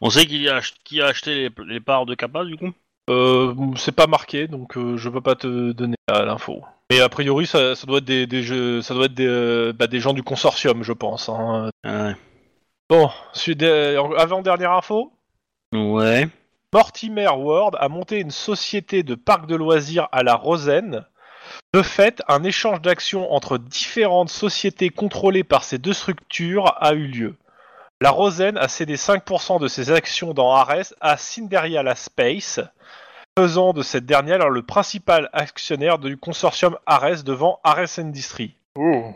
On 0.00 0.10
sait 0.10 0.22
a, 0.48 0.60
qui 0.84 1.00
a 1.00 1.06
acheté 1.06 1.34
les, 1.34 1.50
les 1.66 1.80
parts 1.80 2.06
de 2.06 2.14
Kappa 2.14 2.44
du 2.44 2.56
coup? 2.56 2.72
Euh, 3.10 3.54
c'est 3.76 3.94
pas 3.94 4.06
marqué, 4.06 4.48
donc 4.48 4.76
euh, 4.76 4.96
je 4.96 5.08
peux 5.10 5.20
pas 5.20 5.34
te 5.34 5.72
donner 5.72 5.96
l'info. 6.08 6.62
Mais 6.90 7.00
a 7.00 7.08
priori, 7.08 7.46
ça, 7.46 7.74
ça 7.74 7.86
doit 7.86 7.98
être 7.98 8.04
des, 8.04 8.26
des 8.26 8.42
jeux, 8.42 8.82
ça 8.82 8.94
doit 8.94 9.06
être 9.06 9.14
des, 9.14 9.26
euh, 9.26 9.72
bah, 9.74 9.86
des 9.86 10.00
gens 10.00 10.14
du 10.14 10.22
consortium, 10.22 10.82
je 10.82 10.92
pense. 10.92 11.28
hein. 11.28 11.70
Ouais. 11.84 12.16
Bon, 12.88 13.10
avant 14.18 14.42
dernière 14.42 14.72
info, 14.72 15.12
Ouais. 15.74 16.28
Mortimer 16.74 17.28
Ward 17.28 17.76
a 17.78 17.88
monté 17.88 18.18
une 18.18 18.32
société 18.32 19.04
de 19.04 19.14
parc 19.14 19.46
de 19.46 19.54
loisirs 19.54 20.08
à 20.10 20.24
la 20.24 20.34
Rosen. 20.34 21.04
De 21.72 21.82
fait, 21.82 22.20
un 22.26 22.42
échange 22.42 22.82
d'actions 22.82 23.32
entre 23.32 23.58
différentes 23.58 24.28
sociétés 24.28 24.90
contrôlées 24.90 25.44
par 25.44 25.62
ces 25.62 25.78
deux 25.78 25.92
structures 25.92 26.74
a 26.80 26.94
eu 26.94 27.06
lieu. 27.06 27.36
La 28.00 28.10
Rosen 28.10 28.58
a 28.58 28.66
cédé 28.66 28.96
5% 28.96 29.60
de 29.60 29.68
ses 29.68 29.92
actions 29.92 30.34
dans 30.34 30.50
Ares 30.50 30.94
à 31.00 31.16
Cinderella 31.16 31.94
Space, 31.94 32.58
faisant 33.38 33.72
de 33.72 33.82
cette 33.82 34.04
dernière 34.04 34.48
le 34.48 34.62
principal 34.62 35.30
actionnaire 35.32 36.00
du 36.00 36.16
consortium 36.16 36.76
Ares 36.86 37.22
devant 37.22 37.60
Ares 37.62 38.00
Industries. 38.00 38.56
Ouh. 38.76 39.14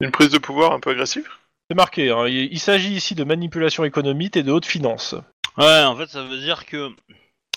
Une 0.00 0.10
prise 0.10 0.30
de 0.30 0.38
pouvoir 0.38 0.72
un 0.72 0.80
peu 0.80 0.90
agressive? 0.90 1.28
C'est 1.70 1.76
marqué, 1.76 2.10
hein, 2.10 2.26
il, 2.26 2.52
il 2.52 2.58
s'agit 2.58 2.94
ici 2.94 3.14
de 3.14 3.22
manipulation 3.22 3.84
économique 3.84 4.36
et 4.36 4.42
de 4.42 4.50
haute 4.50 4.66
finance. 4.66 5.14
Ouais, 5.58 5.84
en 5.84 5.96
fait, 5.96 6.06
ça 6.06 6.22
veut 6.22 6.38
dire 6.38 6.66
que 6.66 6.90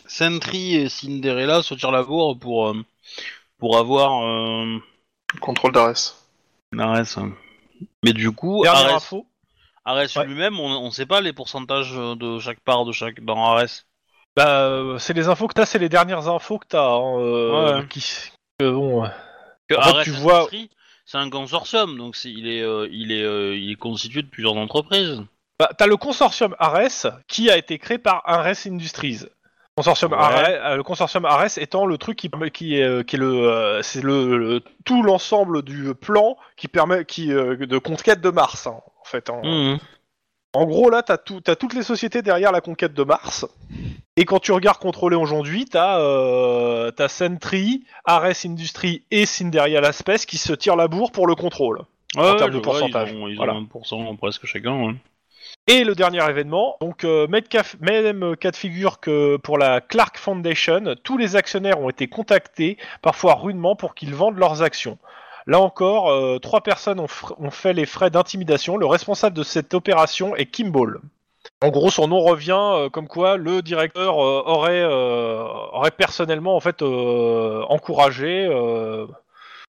Sentry 0.07 0.75
et 0.75 0.89
Cinderella 0.89 1.61
se 1.63 1.73
tirent 1.75 1.91
la 1.91 2.03
bourre 2.03 2.37
pour, 2.39 2.67
euh, 2.69 2.83
pour 3.59 3.77
avoir 3.77 4.23
euh, 4.27 4.77
Contrôle 5.39 5.71
d'Ares. 5.71 6.15
Ares. 6.77 7.17
hein. 7.17 7.33
Mais 8.03 8.13
du 8.13 8.31
coup, 8.31 8.61
Dernière 8.63 8.85
Ares, 8.85 8.95
info, 8.95 9.27
Ares 9.85 10.07
Ouais. 10.15 10.25
lui-même, 10.25 10.59
on, 10.59 10.69
on 10.69 10.91
sait 10.91 11.05
pas 11.05 11.21
les 11.21 11.33
pourcentages 11.33 11.93
de 11.93 12.39
chaque 12.39 12.59
part 12.61 12.85
de 12.85 12.91
chaque 12.91 13.23
dans 13.23 13.43
Ares. 13.45 13.83
Bah, 14.35 14.63
euh, 14.65 14.97
c'est 14.97 15.13
les 15.13 15.27
infos 15.27 15.47
que 15.47 15.53
t'as, 15.53 15.65
c'est 15.65 15.79
les 15.79 15.89
dernières 15.89 16.27
infos 16.27 16.57
que 16.57 16.67
t'as. 16.67 16.87
Hein, 16.87 17.19
euh, 17.19 17.79
Ouais. 17.81 17.87
qui, 17.87 18.01
que 18.59 18.69
bon, 18.71 19.03
euh, 19.03 19.07
Que 19.67 19.75
En 19.75 19.81
fait, 19.83 19.89
Ares 19.89 20.03
tu 20.03 20.11
vois- 20.11 20.49
c'est 21.05 21.17
un 21.17 21.29
consortium, 21.29 21.97
donc 21.97 22.15
c'est- 22.15 22.31
il 22.31 22.47
est, 22.47 22.61
euh, 22.61 22.87
il 22.91 23.11
est, 23.11 23.23
euh, 23.23 23.55
il 23.57 23.71
est 23.71 23.75
constitué 23.75 24.21
de 24.21 24.27
plusieurs 24.27 24.55
entreprises. 24.55 25.21
Bah, 25.61 25.69
t'as 25.77 25.85
le 25.87 25.95
consortium 25.97 26.55
Ares 26.59 27.19
qui 27.27 27.51
a 27.51 27.57
été 27.57 27.77
créé 27.77 27.97
par 27.99 28.21
Ares 28.25 28.65
Industries. 28.67 29.25
Consortium 29.75 30.11
Ouais. 30.11 30.17
Ares, 30.17 30.49
euh, 30.49 30.75
le 30.75 30.83
consortium 30.83 31.23
Ares 31.25 31.57
étant 31.57 31.85
le 31.85 31.97
truc 31.97 32.17
qui, 32.17 32.29
qui 32.53 32.77
est, 32.77 32.83
euh, 32.83 33.03
qui 33.03 33.15
est 33.15 33.19
le, 33.19 33.47
euh, 33.47 33.81
c'est 33.83 34.01
le, 34.01 34.37
le- 34.37 34.63
tout 34.85 35.03
l'ensemble 35.03 35.61
du 35.61 35.93
plan 35.93 36.35
qui 36.57 36.67
permet, 36.67 37.05
qui 37.05 37.27
de 37.27 37.77
conquête 37.77 38.21
de 38.21 38.29
Mars 38.31 38.65
hein, 38.67 38.79
en 39.01 39.05
fait. 39.05 39.29
hein. 39.29 39.39
Mhm. 39.43 39.77
En 40.53 40.65
gros, 40.65 40.89
là, 40.89 41.01
t'as 41.01 41.17
tout, 41.17 41.39
t'as 41.39 41.55
toutes 41.55 41.73
les 41.73 41.83
sociétés 41.83 42.21
derrière 42.21 42.51
la 42.51 42.59
conquête 42.59 42.93
de 42.93 43.03
Mars. 43.03 43.45
Et 44.17 44.25
quand 44.25 44.39
tu 44.39 44.51
regardes 44.51 44.79
contrôler 44.79 45.15
aujourd'hui, 45.15 45.63
t'as 45.65 45.99
euh, 46.01 46.91
t'as 46.91 47.07
Sentry, 47.07 47.85
Ares 48.03 48.45
Industries 48.45 49.03
et 49.11 49.25
Cinderella 49.25 49.93
Space 49.93 50.25
qui 50.25 50.37
se 50.37 50.51
tirent 50.51 50.75
la 50.75 50.89
bourre 50.89 51.13
pour 51.13 51.25
le 51.27 51.35
contrôle. 51.35 51.83
Ouais, 52.17 52.35
termes 52.35 52.49
de 52.51 52.55
vois, 52.55 52.63
pourcentage. 52.63 53.11
Ils 53.13 53.17
ont, 53.23 53.27
ils 53.29 53.37
Voilà. 53.37 53.53
ont 53.53 53.61
1% 53.61 54.17
presque 54.17 54.45
chacun. 54.45 54.87
ouais. 54.87 54.95
Et 55.71 55.85
le 55.85 55.95
dernier 55.95 56.21
événement, 56.29 56.75
donc 56.81 57.05
euh, 57.05 57.27
même, 57.29 57.43
cas, 58.35 58.51
de 58.51 58.55
figure 58.57 58.99
que 58.99 59.37
pour 59.37 59.57
la 59.57 59.79
Clark 59.79 60.17
Foundation, 60.17 60.95
tous 61.01 61.17
les 61.17 61.37
actionnaires 61.37 61.79
ont 61.79 61.89
été 61.89 62.07
contactés, 62.07 62.77
parfois 63.01 63.35
rudement, 63.35 63.77
pour 63.77 63.95
qu'ils 63.95 64.13
vendent 64.13 64.37
leurs 64.37 64.63
actions. 64.63 64.97
Là 65.47 65.61
encore, 65.61 66.11
euh, 66.11 66.39
trois 66.39 66.59
personnes 66.59 66.99
ont, 66.99 67.07
fait 67.51 67.71
les 67.71 67.85
frais 67.85 68.09
d'intimidation. 68.09 68.75
Le 68.75 68.85
responsable 68.85 69.33
de 69.33 69.43
cette 69.43 69.73
opération 69.73 70.35
est 70.35 70.45
Kimball. 70.47 70.99
En 71.61 71.69
gros, 71.69 71.89
son 71.89 72.09
nom 72.09 72.19
revient 72.19 72.51
euh, 72.59 72.89
comme 72.89 73.07
quoi 73.07 73.37
le 73.37 73.61
directeur 73.61 74.17
aurait, 74.17 74.83
aurait 74.83 75.91
personnellement 75.91 76.57
en 76.57 76.59
fait 76.59 76.81
encouragé 76.81 78.45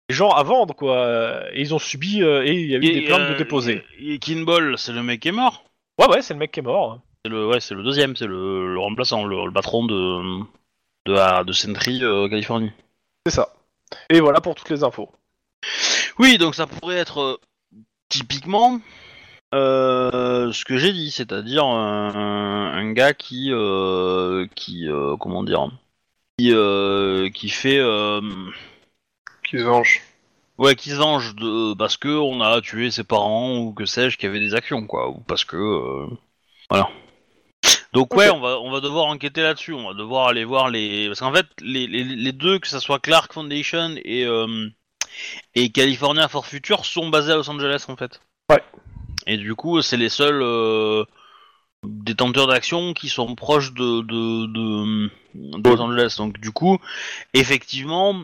les 0.09 0.15
gens 0.15 0.31
à 0.31 0.43
vendre 0.43 0.75
quoi. 0.75 1.43
Et 1.53 1.61
ils 1.61 1.73
ont 1.73 1.79
subi 1.79 2.21
et 2.21 2.51
il 2.51 2.69
y 2.69 2.75
a 2.75 2.79
eu 2.79 2.91
des 2.91 3.05
plaintes 3.05 3.29
de 3.29 3.37
déposées. 3.37 3.85
Et 4.01 4.19
Kinball, 4.19 4.77
c'est 4.77 4.91
le 4.91 5.01
mec 5.01 5.21
qui 5.21 5.29
est 5.29 5.31
mort. 5.31 5.63
Ouais 5.99 6.07
ouais, 6.07 6.21
c'est 6.21 6.33
le 6.33 6.39
mec 6.39 6.51
qui 6.51 6.59
est 6.59 6.63
mort. 6.63 6.99
C'est 7.23 7.31
le, 7.31 7.47
ouais, 7.47 7.59
c'est 7.59 7.75
le 7.75 7.83
deuxième, 7.83 8.15
c'est 8.15 8.25
le, 8.27 8.73
le 8.73 8.79
remplaçant, 8.79 9.25
le, 9.25 9.45
le 9.45 9.51
patron 9.51 9.85
de 9.85 10.41
de, 11.05 11.11
la- 11.13 11.43
de 11.43 11.51
Sentry 11.51 12.03
euh, 12.03 12.27
Californie. 12.29 12.71
C'est 13.25 13.33
ça. 13.33 13.53
Et 14.09 14.19
voilà 14.19 14.41
pour 14.41 14.55
toutes 14.55 14.69
les 14.69 14.83
infos. 14.83 15.09
Oui, 16.19 16.37
donc 16.37 16.55
ça 16.55 16.65
pourrait 16.67 16.97
être 16.97 17.19
euh, 17.21 17.37
typiquement 18.09 18.79
euh, 19.53 20.51
ce 20.51 20.65
que 20.65 20.77
j'ai 20.77 20.93
dit, 20.93 21.11
c'est-à-dire 21.11 21.65
un, 21.65 22.73
un 22.73 22.91
gars 22.93 23.13
qui 23.13 23.51
euh, 23.51 24.47
qui 24.55 24.87
euh, 24.89 25.15
comment 25.17 25.43
dire 25.43 25.69
qui 26.37 26.51
euh, 26.53 27.29
qui 27.29 27.49
fait 27.49 27.79
euh, 27.79 28.21
Qui 29.43 29.59
se 29.59 29.63
vengent. 29.63 30.01
Ouais 30.57 30.75
qui 30.75 30.89
se 30.89 30.95
venge 30.95 31.35
de 31.35 31.73
parce 31.73 31.97
que 31.97 32.09
on 32.09 32.41
a 32.41 32.61
tué 32.61 32.91
ses 32.91 33.03
parents 33.03 33.57
ou 33.57 33.73
que 33.73 33.85
sais-je 33.85 34.17
qui 34.17 34.25
avait 34.25 34.39
des 34.39 34.55
actions 34.55 34.85
quoi 34.87 35.09
ou 35.09 35.19
parce 35.27 35.45
que 35.45 35.57
euh, 35.57 36.07
voilà. 36.69 36.89
Donc 37.93 38.15
ouais, 38.15 38.29
on 38.29 38.39
va 38.39 38.59
on 38.59 38.71
va 38.71 38.81
devoir 38.81 39.05
enquêter 39.05 39.41
là-dessus, 39.41 39.73
on 39.73 39.87
va 39.87 39.93
devoir 39.93 40.27
aller 40.27 40.45
voir 40.45 40.69
les 40.69 41.07
parce 41.07 41.19
qu'en 41.19 41.33
fait 41.33 41.45
les, 41.61 41.87
les, 41.87 42.03
les 42.03 42.31
deux 42.31 42.59
que 42.59 42.67
ça 42.67 42.79
soit 42.79 42.99
Clark 42.99 43.31
Foundation 43.33 43.95
et 44.03 44.25
euh, 44.25 44.67
et 45.55 45.69
California 45.69 46.27
for 46.27 46.45
Future 46.45 46.85
sont 46.85 47.09
basés 47.09 47.31
à 47.31 47.35
Los 47.35 47.49
Angeles 47.49 47.85
en 47.87 47.95
fait. 47.95 48.19
Ouais. 48.51 48.63
Et 49.25 49.37
du 49.37 49.55
coup, 49.55 49.81
c'est 49.81 49.95
les 49.95 50.09
seuls 50.09 50.41
euh, 50.41 51.05
détenteurs 51.83 52.47
d'actions 52.47 52.93
qui 52.93 53.09
sont 53.09 53.35
proches 53.35 53.73
de, 53.73 54.01
de, 54.01 54.47
de, 54.47 55.09
de 55.33 55.69
Los 55.69 55.79
Angeles. 55.79 56.15
Donc 56.17 56.39
du 56.39 56.51
coup, 56.51 56.77
effectivement, 57.33 58.21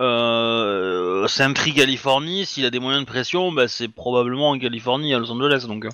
euh, 0.00 1.26
Sentry 1.28 1.74
Californie, 1.74 2.46
s'il 2.46 2.64
a 2.64 2.70
des 2.70 2.78
moyens 2.78 3.04
de 3.04 3.10
pression, 3.10 3.52
bah, 3.52 3.68
c'est 3.68 3.88
probablement 3.88 4.50
en 4.50 4.58
Californie, 4.58 5.14
à 5.14 5.18
Los 5.18 5.30
Angeles. 5.30 5.64
Donc 5.66 5.84
euh, 5.84 5.90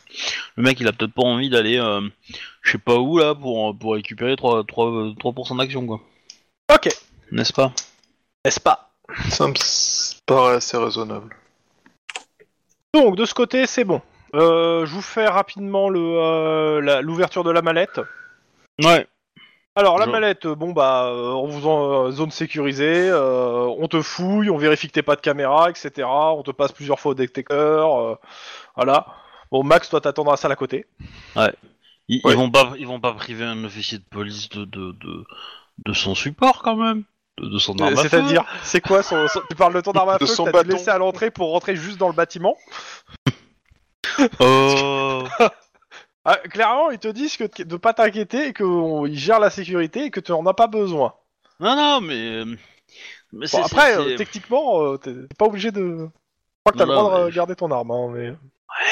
le 0.56 0.62
mec, 0.62 0.80
il 0.80 0.86
a 0.86 0.92
peut-être 0.92 1.12
pas 1.12 1.22
envie 1.22 1.50
d'aller, 1.50 1.78
euh, 1.78 2.00
je 2.62 2.72
sais 2.72 2.78
pas 2.78 2.96
où 2.96 3.18
là, 3.18 3.34
pour, 3.34 3.76
pour 3.76 3.94
récupérer 3.94 4.34
3%, 4.34 4.66
3, 4.66 4.90
3% 5.14 5.58
d'actions, 5.58 5.86
quoi. 5.86 6.00
Ok. 6.72 6.88
N'est-ce 7.32 7.52
pas? 7.52 7.72
N'est-ce 8.44 8.60
pas? 8.60 8.90
Ça 9.30 9.46
me 9.46 9.54
paraît 10.26 10.56
assez 10.56 10.76
raisonnable. 10.76 11.34
Donc 12.94 13.16
de 13.16 13.24
ce 13.24 13.34
côté, 13.34 13.66
c'est 13.66 13.84
bon. 13.84 14.00
Euh, 14.34 14.84
je 14.86 14.92
vous 14.92 15.02
fais 15.02 15.26
rapidement 15.26 15.90
euh, 15.90 17.00
l'ouverture 17.00 17.44
de 17.44 17.50
la 17.50 17.62
mallette. 17.62 18.00
Ouais. 18.82 19.06
Alors 19.78 19.96
la 19.98 20.06
Je- 20.06 20.10
mallette, 20.10 20.46
euh, 20.46 20.56
bon 20.56 20.72
bah, 20.72 21.04
euh, 21.06 21.30
on 21.34 21.46
vous 21.46 21.68
en 21.68 22.06
euh, 22.06 22.10
zone 22.10 22.32
sécurisée, 22.32 23.08
euh, 23.10 23.60
on 23.78 23.86
te 23.86 24.02
fouille, 24.02 24.50
on 24.50 24.56
vérifie 24.56 24.88
que 24.88 24.92
t'es 24.92 25.02
pas 25.02 25.14
de 25.14 25.20
caméra, 25.20 25.70
etc. 25.70 26.04
On 26.08 26.42
te 26.42 26.50
passe 26.50 26.72
plusieurs 26.72 26.98
fois 26.98 27.12
au 27.12 27.14
détecteur, 27.14 27.96
euh, 28.00 28.14
voilà. 28.74 29.06
Bon 29.52 29.62
Max, 29.62 29.88
toi 29.88 30.00
t'attendras 30.00 30.36
ça 30.36 30.48
à 30.48 30.56
côté. 30.56 30.86
Ils, 32.08 32.20
Ouais. 32.24 32.32
ils 32.32 32.36
vont 32.36 32.50
pas, 32.50 32.72
ils 32.76 32.88
vont 32.88 32.98
pas 32.98 33.12
priver 33.12 33.44
un 33.44 33.62
officier 33.64 33.98
de 33.98 34.04
police 34.10 34.48
de, 34.48 34.64
de, 34.64 34.92
de, 34.92 35.24
de 35.86 35.92
son 35.92 36.16
support 36.16 36.60
quand 36.62 36.74
même, 36.76 37.04
de, 37.38 37.46
de 37.46 37.58
son 37.58 37.78
arme 37.78 37.92
à 37.92 38.02
feu. 38.02 38.08
C'est-à-dire, 38.08 38.44
c'est 38.64 38.80
quoi 38.80 39.04
son, 39.04 39.28
son- 39.28 39.42
Tu 39.48 39.54
parles 39.54 39.74
de 39.74 39.80
ton 39.80 39.92
arme 39.92 40.08
à 40.08 40.18
De 40.18 40.26
feu 40.26 40.34
son 40.34 40.44
que 40.44 40.50
t'as 40.50 40.62
dû 40.64 40.68
bâton. 40.70 40.78
laisser 40.78 40.90
à 40.90 40.98
l'entrée 40.98 41.30
pour 41.30 41.52
rentrer 41.52 41.76
juste 41.76 41.98
dans 41.98 42.08
le 42.08 42.14
bâtiment? 42.14 42.56
Oh. 44.40 45.22
Ah, 46.30 46.36
Clairement, 46.50 46.90
ils 46.90 46.98
te 46.98 47.08
disent 47.08 47.36
que 47.38 47.62
de 47.62 47.76
pas 47.76 47.94
t'inquiéter 47.94 48.48
et 48.48 48.52
qu'ils 48.52 49.18
gèrent 49.18 49.40
la 49.40 49.48
sécurité 49.50 50.04
et 50.04 50.10
que 50.10 50.20
tu 50.20 50.32
en 50.32 50.44
as 50.46 50.52
pas 50.54 50.66
besoin. 50.66 51.14
non, 51.58 51.74
non, 51.74 52.00
mais. 52.02 52.44
mais 52.44 52.56
Bon, 53.32 53.46
c'est- 53.46 53.60
après, 53.60 53.94
c'est- 53.94 53.98
euh, 54.00 54.16
techniquement, 54.16 54.82
euh, 54.82 54.96
t'es 54.98 55.12
t'es 55.14 55.34
pas 55.38 55.46
obligé 55.46 55.70
de. 55.70 55.80
Je 55.80 56.60
crois 56.64 56.72
que 56.72 56.78
t'as 56.78 56.84
Non, 56.86 56.92
le 56.92 56.98
droit 56.98 57.10
non, 57.18 57.20
de 57.24 57.28
mais- 57.30 57.34
garder 57.34 57.56
ton 57.56 57.70
arme, 57.70 57.90
hein, 57.90 58.10
mais. 58.12 58.28
Ouais, 58.30 58.36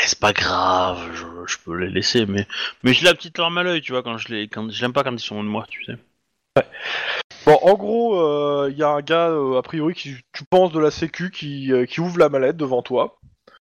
c'est 0.07 0.19
pas 0.19 0.33
grave, 0.33 0.99
je, 1.15 1.25
je 1.47 1.59
peux 1.63 1.77
les 1.77 1.91
laisser, 1.91 2.25
mais 2.25 2.47
mais 2.83 2.95
j'ai 2.95 3.05
la 3.05 3.15
petite 3.15 3.37
larme 3.37 3.59
à 3.59 3.63
l'œil, 3.63 3.83
tu 3.83 3.93
vois, 3.93 4.03
quand 4.03 4.17
je 4.17 4.29
les, 4.33 4.49
quand 4.49 4.71
je 4.71 4.81
l'aime 4.81 4.95
pas 4.95 5.05
quand 5.05 5.13
ils 5.13 5.19
sont 5.19 5.35
loin 5.35 5.45
de 5.45 5.49
moi, 5.51 5.67
tu 5.69 5.85
sais. 5.85 5.97
Bon, 7.45 7.59
en 7.63 7.75
gros, 7.75 8.67
il 8.69 8.77
y 8.79 8.83
a 8.83 8.89
un 8.89 9.03
gars, 9.03 9.29
euh, 9.29 9.59
a 9.59 9.63
priori, 9.63 9.93
qui 9.95 10.15
tu 10.33 10.45
penses 10.45 10.73
de 10.73 10.81
la 10.81 10.91
sécu, 10.91 11.31
qui, 11.31 11.71
euh, 11.73 11.85
qui 11.85 12.01
ouvre 12.01 12.19
la 12.19 12.29
mallette 12.31 12.57
devant 12.57 12.81
toi. 12.83 13.19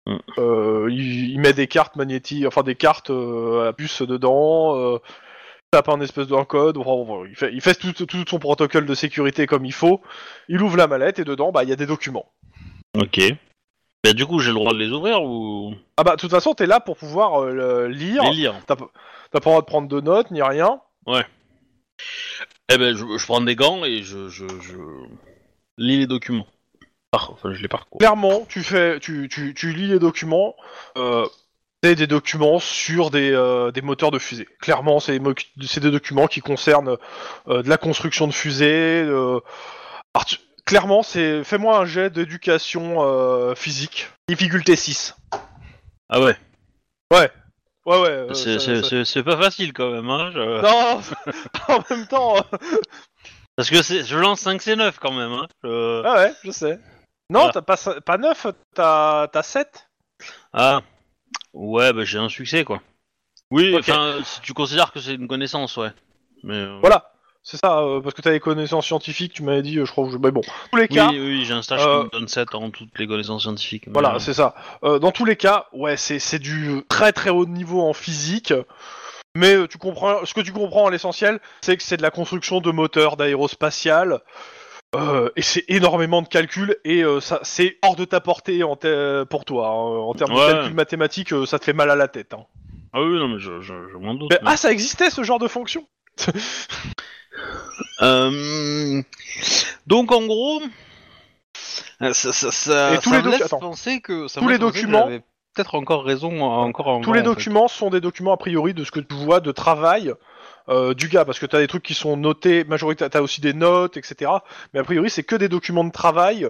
Mm. 0.05 0.17
Euh, 0.37 0.87
il, 0.91 1.31
il 1.31 1.39
met 1.39 1.53
des 1.53 1.67
cartes 1.67 1.95
magnétiques, 1.95 2.45
enfin 2.45 2.63
des 2.63 2.75
cartes 2.75 3.09
euh, 3.09 3.69
à 3.69 3.73
puce 3.73 4.01
dedans. 4.01 4.77
Euh, 4.77 4.99
tape 5.71 5.89
un 5.89 6.01
espèce 6.01 6.27
d'un 6.27 6.45
code. 6.45 6.75
bon, 6.75 7.25
il 7.25 7.35
fait, 7.35 7.51
il 7.53 7.61
fait 7.61 7.73
tout, 7.73 7.93
tout 7.93 8.25
son 8.27 8.39
protocole 8.39 8.85
de 8.85 8.93
sécurité 8.93 9.47
comme 9.47 9.65
il 9.65 9.73
faut. 9.73 10.01
Il 10.47 10.61
ouvre 10.61 10.77
la 10.77 10.87
mallette 10.87 11.19
et 11.19 11.23
dedans, 11.23 11.51
bah, 11.51 11.63
il 11.63 11.69
y 11.69 11.73
a 11.73 11.75
des 11.77 11.87
documents. 11.87 12.31
Ok. 12.95 13.19
Bah, 14.03 14.13
du 14.13 14.25
coup, 14.25 14.39
j'ai 14.39 14.49
le 14.49 14.55
droit 14.55 14.73
de 14.73 14.77
les 14.77 14.91
ouvrir 14.91 15.23
ou? 15.23 15.73
Ah 15.97 16.03
bah, 16.03 16.15
de 16.15 16.21
toute 16.21 16.29
façon, 16.31 16.53
t'es 16.53 16.67
là 16.67 16.79
pour 16.79 16.97
pouvoir 16.97 17.41
euh, 17.41 17.87
lire. 17.87 18.23
les 18.23 18.31
lire 18.31 18.55
T'as 18.67 18.75
pas 18.75 18.89
le 19.33 19.39
droit 19.39 19.61
de 19.61 19.65
prendre 19.65 19.87
de 19.87 19.99
notes 19.99 20.29
ni 20.29 20.41
rien. 20.41 20.79
Eh 21.07 22.77
ben, 22.77 22.95
je, 22.95 23.17
je 23.17 23.25
prends 23.25 23.41
des 23.41 23.55
gants 23.55 23.83
et 23.83 24.03
je, 24.03 24.29
je, 24.29 24.45
je 24.47 24.77
lis 25.77 25.97
les 25.97 26.07
documents. 26.07 26.47
Par- 27.13 27.29
Enfin, 27.31 27.53
je 27.53 27.61
les 27.61 27.67
parcours. 27.67 27.99
Clairement, 27.99 28.43
tu 28.49 28.63
fais, 28.63 28.99
tu, 28.99 29.29
tu, 29.29 29.53
tu 29.53 29.71
lis 29.71 29.87
les 29.87 29.99
documents. 29.99 30.55
euh, 30.97 31.27
C'est 31.83 31.93
des 31.95 32.07
documents 32.07 32.57
sur 32.59 33.11
des, 33.11 33.31
euh, 33.31 33.71
des 33.71 33.81
moteurs 33.83 34.09
de 34.09 34.17
fusée. 34.17 34.47
Clairement, 34.61 34.99
c'est 34.99 35.11
des, 35.11 35.19
mo- 35.19 35.33
c'est 35.67 35.79
des 35.81 35.91
documents 35.91 36.25
qui 36.27 36.39
concernent 36.41 36.97
euh, 37.49 37.61
de 37.61 37.69
la 37.69 37.77
construction 37.77 38.25
de 38.27 38.33
fusées. 38.33 39.03
euh, 39.05 39.39
alors, 40.15 40.25
tu- 40.25 40.37
clairement, 40.65 41.03
c'est 41.03 41.43
fais-moi 41.43 41.77
un 41.77 41.85
jet 41.85 42.09
d'éducation 42.09 43.03
euh, 43.03 43.53
physique. 43.53 44.07
Difficulté 44.27 44.75
6. 44.75 45.13
Ah 46.09 46.19
ouais. 46.21 46.35
Ouais. 47.11 47.29
Ouais, 47.85 47.99
ouais. 48.01 48.09
euh, 48.09 48.33
c'est, 48.33 48.57
ça- 48.57 48.65
c'est- 48.65 48.81
ça- 48.81 48.89
c'est- 48.89 49.05
c'est 49.05 49.23
pas 49.23 49.37
facile 49.37 49.71
quand 49.73 49.91
même, 49.91 50.09
hein. 50.09 50.31
je- 50.33 50.61
Non, 50.63 51.01
en 51.75 51.83
même 51.93 52.07
temps. 52.07 52.35
Parce 53.55 53.69
que 53.69 53.83
c'est, 53.83 54.03
je 54.03 54.17
lance 54.17 54.39
5 54.39 54.61
C9 54.61 54.93
quand 54.99 55.11
même, 55.11 55.31
hein. 55.33 55.47
je- 55.63 56.01
Ah 56.05 56.15
ouais, 56.15 56.33
je 56.43 56.49
sais. 56.51 56.79
Non, 57.29 57.39
Voilà. 57.39 57.53
t'as 57.53 57.61
pas, 57.61 57.77
pas 58.01 58.17
9, 58.17 58.47
t'as, 58.75 59.27
t'as 59.27 59.43
7. 59.43 59.87
Ah. 60.53 60.81
Ouais, 61.53 61.93
bah 61.93 62.03
j'ai 62.03 62.17
un 62.19 62.29
succès 62.29 62.63
quoi. 62.63 62.81
Oui, 63.51 63.73
Ok. 63.75 63.81
enfin, 63.81 64.17
si 64.23 64.41
tu 64.41 64.53
considères 64.53 64.91
que 64.91 64.99
c'est 64.99 65.13
une 65.15 65.27
connaissance, 65.27 65.77
ouais. 65.77 65.91
Mais. 66.43 66.55
euh, 66.55 66.79
Voilà. 66.81 67.09
C'est 67.45 67.57
ça, 67.57 67.79
euh, 67.81 67.99
parce 67.99 68.15
que 68.15 68.21
t'as 68.21 68.31
des 68.31 68.39
connaissances 68.39 68.85
scientifiques, 68.85 69.33
tu 69.33 69.43
m'avais 69.43 69.61
dit, 69.61 69.77
euh, 69.77 69.83
je 69.85 69.91
crois 69.91 70.05
que 70.05 70.11
je... 70.13 70.17
Mais 70.17 70.31
bon, 70.31 70.39
dans 70.41 70.51
tous 70.71 70.77
les 70.77 70.87
Oui, 70.89 71.19
oui, 71.19 71.43
j'ai 71.45 71.53
un 71.53 71.61
stage 71.61 71.85
euh, 71.85 71.99
qui 71.99 72.05
me 72.05 72.09
donne 72.11 72.27
7 72.29 72.55
en 72.55 72.69
toutes 72.71 72.97
les 72.97 73.05
connaissances 73.05 73.41
scientifiques. 73.41 73.87
mais, 73.87 73.93
Voilà, 73.93 74.15
euh, 74.15 74.19
c'est 74.19 74.33
ça. 74.33 74.55
Euh, 74.85 74.97
dans 74.97 75.11
tous 75.11 75.25
les 75.25 75.35
cas, 75.35 75.67
ouais, 75.73 75.97
c'est 75.97 76.19
c'est 76.19 76.39
du 76.39 76.83
très 76.87 77.11
très 77.11 77.31
haut 77.31 77.45
niveau 77.45 77.81
en 77.81 77.91
physique. 77.91 78.53
Mais 79.35 79.55
euh, 79.55 79.67
tu 79.67 79.77
comprends, 79.77 80.25
ce 80.25 80.33
que 80.33 80.39
tu 80.39 80.53
comprends 80.53 80.87
à 80.87 80.91
l'essentiel, 80.91 81.41
c'est 81.61 81.75
que 81.75 81.83
c'est 81.83 81.97
de 81.97 82.01
la 82.01 82.11
construction 82.11 82.61
de 82.61 82.71
moteurs 82.71 83.17
d'aérospatial. 83.17 84.21
Euh, 84.95 85.29
et 85.35 85.41
c'est 85.41 85.63
énormément 85.67 86.21
de 86.21 86.27
calculs 86.27 86.75
et 86.85 87.03
euh, 87.03 87.19
ça 87.19 87.39
c'est 87.43 87.77
hors 87.81 87.95
de 87.95 88.05
ta 88.05 88.19
portée 88.21 88.63
en 88.63 88.75
te- 88.75 89.23
pour 89.23 89.45
toi. 89.45 89.67
hein. 89.69 89.71
En 89.99 90.13
termes 90.13 90.33
Ouais. 90.33 90.47
de 90.47 90.51
calcul 90.53 90.73
mathématique, 90.73 91.33
euh, 91.33 91.45
ça 91.45 91.59
te 91.59 91.65
fait 91.65 91.73
mal 91.73 91.89
à 91.91 91.95
la 91.95 92.07
tête. 92.07 92.33
hein. 92.33 92.45
Ah 92.93 93.01
oui, 93.01 93.17
non, 93.17 93.27
mais 93.27 93.39
je, 93.39 93.59
je, 93.61 93.73
je 93.91 93.97
m'en 93.97 94.13
doute. 94.13 94.29
Mais- 94.31 94.39
mais- 94.43 94.49
ah, 94.51 94.57
ça 94.57 94.71
existait 94.71 95.09
ce 95.09 95.23
genre 95.23 95.39
de 95.39 95.47
fonction? 95.47 95.87
Euh, 98.01 99.01
Donc 99.87 100.11
en 100.11 100.25
gros, 100.25 100.61
euh, 102.01 102.13
ça, 102.13 102.31
ça, 102.33 102.51
ça, 102.51 102.93
Et 102.93 102.97
tous 102.99 103.09
ça 103.09 103.17
les 103.17 103.21
me 103.23 103.27
docu- 103.27 103.31
laisse 103.31 103.41
attends. 103.43 103.59
penser 103.59 104.01
que 104.01 104.27
ça 104.27 104.41
Tous 104.41 104.47
les 104.47 104.53
laisse 104.57 104.61
penser 104.61 104.73
que 104.73 104.85
documents- 104.85 105.03
j'avais 105.05 105.19
peut-être 105.55 105.75
encore 105.75 106.03
raison, 106.03 106.41
encore. 106.43 106.87
en 106.87 107.01
Tous 107.01 107.13
les 107.13 107.21
documents 107.21 107.67
sont 107.67 107.89
des 107.89 108.01
documents 108.01 108.33
a 108.33 108.37
priori 108.37 108.73
de 108.73 108.83
ce 108.83 108.91
que 108.91 108.99
tu 108.99 109.15
vois 109.15 109.39
de 109.39 109.51
travail 109.51 110.13
euh, 110.69 110.93
du 110.93 111.07
gars, 111.09 111.25
parce 111.25 111.39
que 111.39 111.45
t'as 111.45 111.59
des 111.59 111.67
trucs 111.67 111.83
qui 111.83 111.93
sont 111.93 112.15
notés, 112.17 112.63
majorité, 112.63 113.09
t'as 113.09 113.21
aussi 113.21 113.41
des 113.41 113.53
notes, 113.53 113.97
etc. 113.97 114.31
Mais 114.73 114.79
a 114.79 114.83
priori, 114.83 115.09
c'est 115.09 115.23
que 115.23 115.35
des 115.35 115.49
documents 115.49 115.83
de 115.83 115.91
travail 115.91 116.47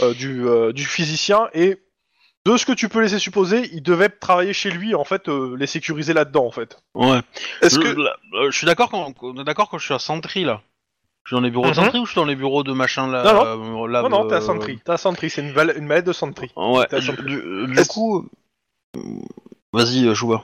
euh, 0.00 0.14
du, 0.14 0.46
euh, 0.46 0.72
du 0.72 0.84
physicien 0.84 1.48
et 1.54 1.78
de 2.46 2.56
ce 2.56 2.64
que 2.64 2.72
tu 2.72 2.88
peux 2.88 3.00
laisser 3.00 3.18
supposer, 3.18 3.68
il 3.72 3.82
devait 3.82 4.08
travailler 4.08 4.52
chez 4.52 4.70
lui, 4.70 4.94
en 4.94 5.04
fait, 5.04 5.28
euh, 5.28 5.56
les 5.58 5.66
sécuriser 5.66 6.12
là-dedans, 6.14 6.46
en 6.46 6.50
fait. 6.52 6.78
Ouais. 6.94 7.20
Est-ce 7.62 7.74
Je, 7.76 7.80
que 7.80 8.00
là, 8.00 8.16
euh, 8.34 8.50
je 8.50 8.56
suis 8.56 8.66
d'accord 8.66 8.88
quand 8.90 9.12
on 9.22 9.40
est 9.40 9.44
d'accord 9.44 9.68
quand 9.68 9.78
je 9.78 9.84
suis 9.84 9.94
à 9.94 9.98
Sentry 9.98 10.44
là. 10.44 10.62
Je 11.24 11.30
suis 11.30 11.36
dans 11.36 11.42
les 11.42 11.50
bureaux 11.50 11.64
Mhm. 11.66 11.70
de 11.72 11.74
Sentry 11.76 11.98
ou 11.98 12.06
je 12.06 12.12
suis 12.12 12.16
dans 12.20 12.24
les 12.24 12.36
bureaux 12.36 12.62
de 12.62 12.72
machin 12.72 13.06
là 13.10 13.22
Non, 13.22 13.84
euh, 13.84 13.88
là, 13.88 14.00
non, 14.02 14.08
non, 14.08 14.28
t'es 14.28 14.36
à 14.36 14.38
euh, 14.38 14.40
Sentry. 14.40 14.78
T'es 14.82 14.92
à 14.92 14.96
Sentry, 14.96 15.28
c'est 15.28 15.42
une, 15.42 15.52
val- 15.52 15.74
une 15.76 15.84
mallette 15.84 16.06
de 16.06 16.12
Sentry. 16.14 16.50
Ouais. 16.56 16.86
Du, 16.90 17.12
du- 17.22 17.74
du 17.74 17.84
coup, 17.86 18.26
euh, 18.96 19.00
vas-y, 19.74 20.06
euh, 20.06 20.14
Chouba. 20.14 20.42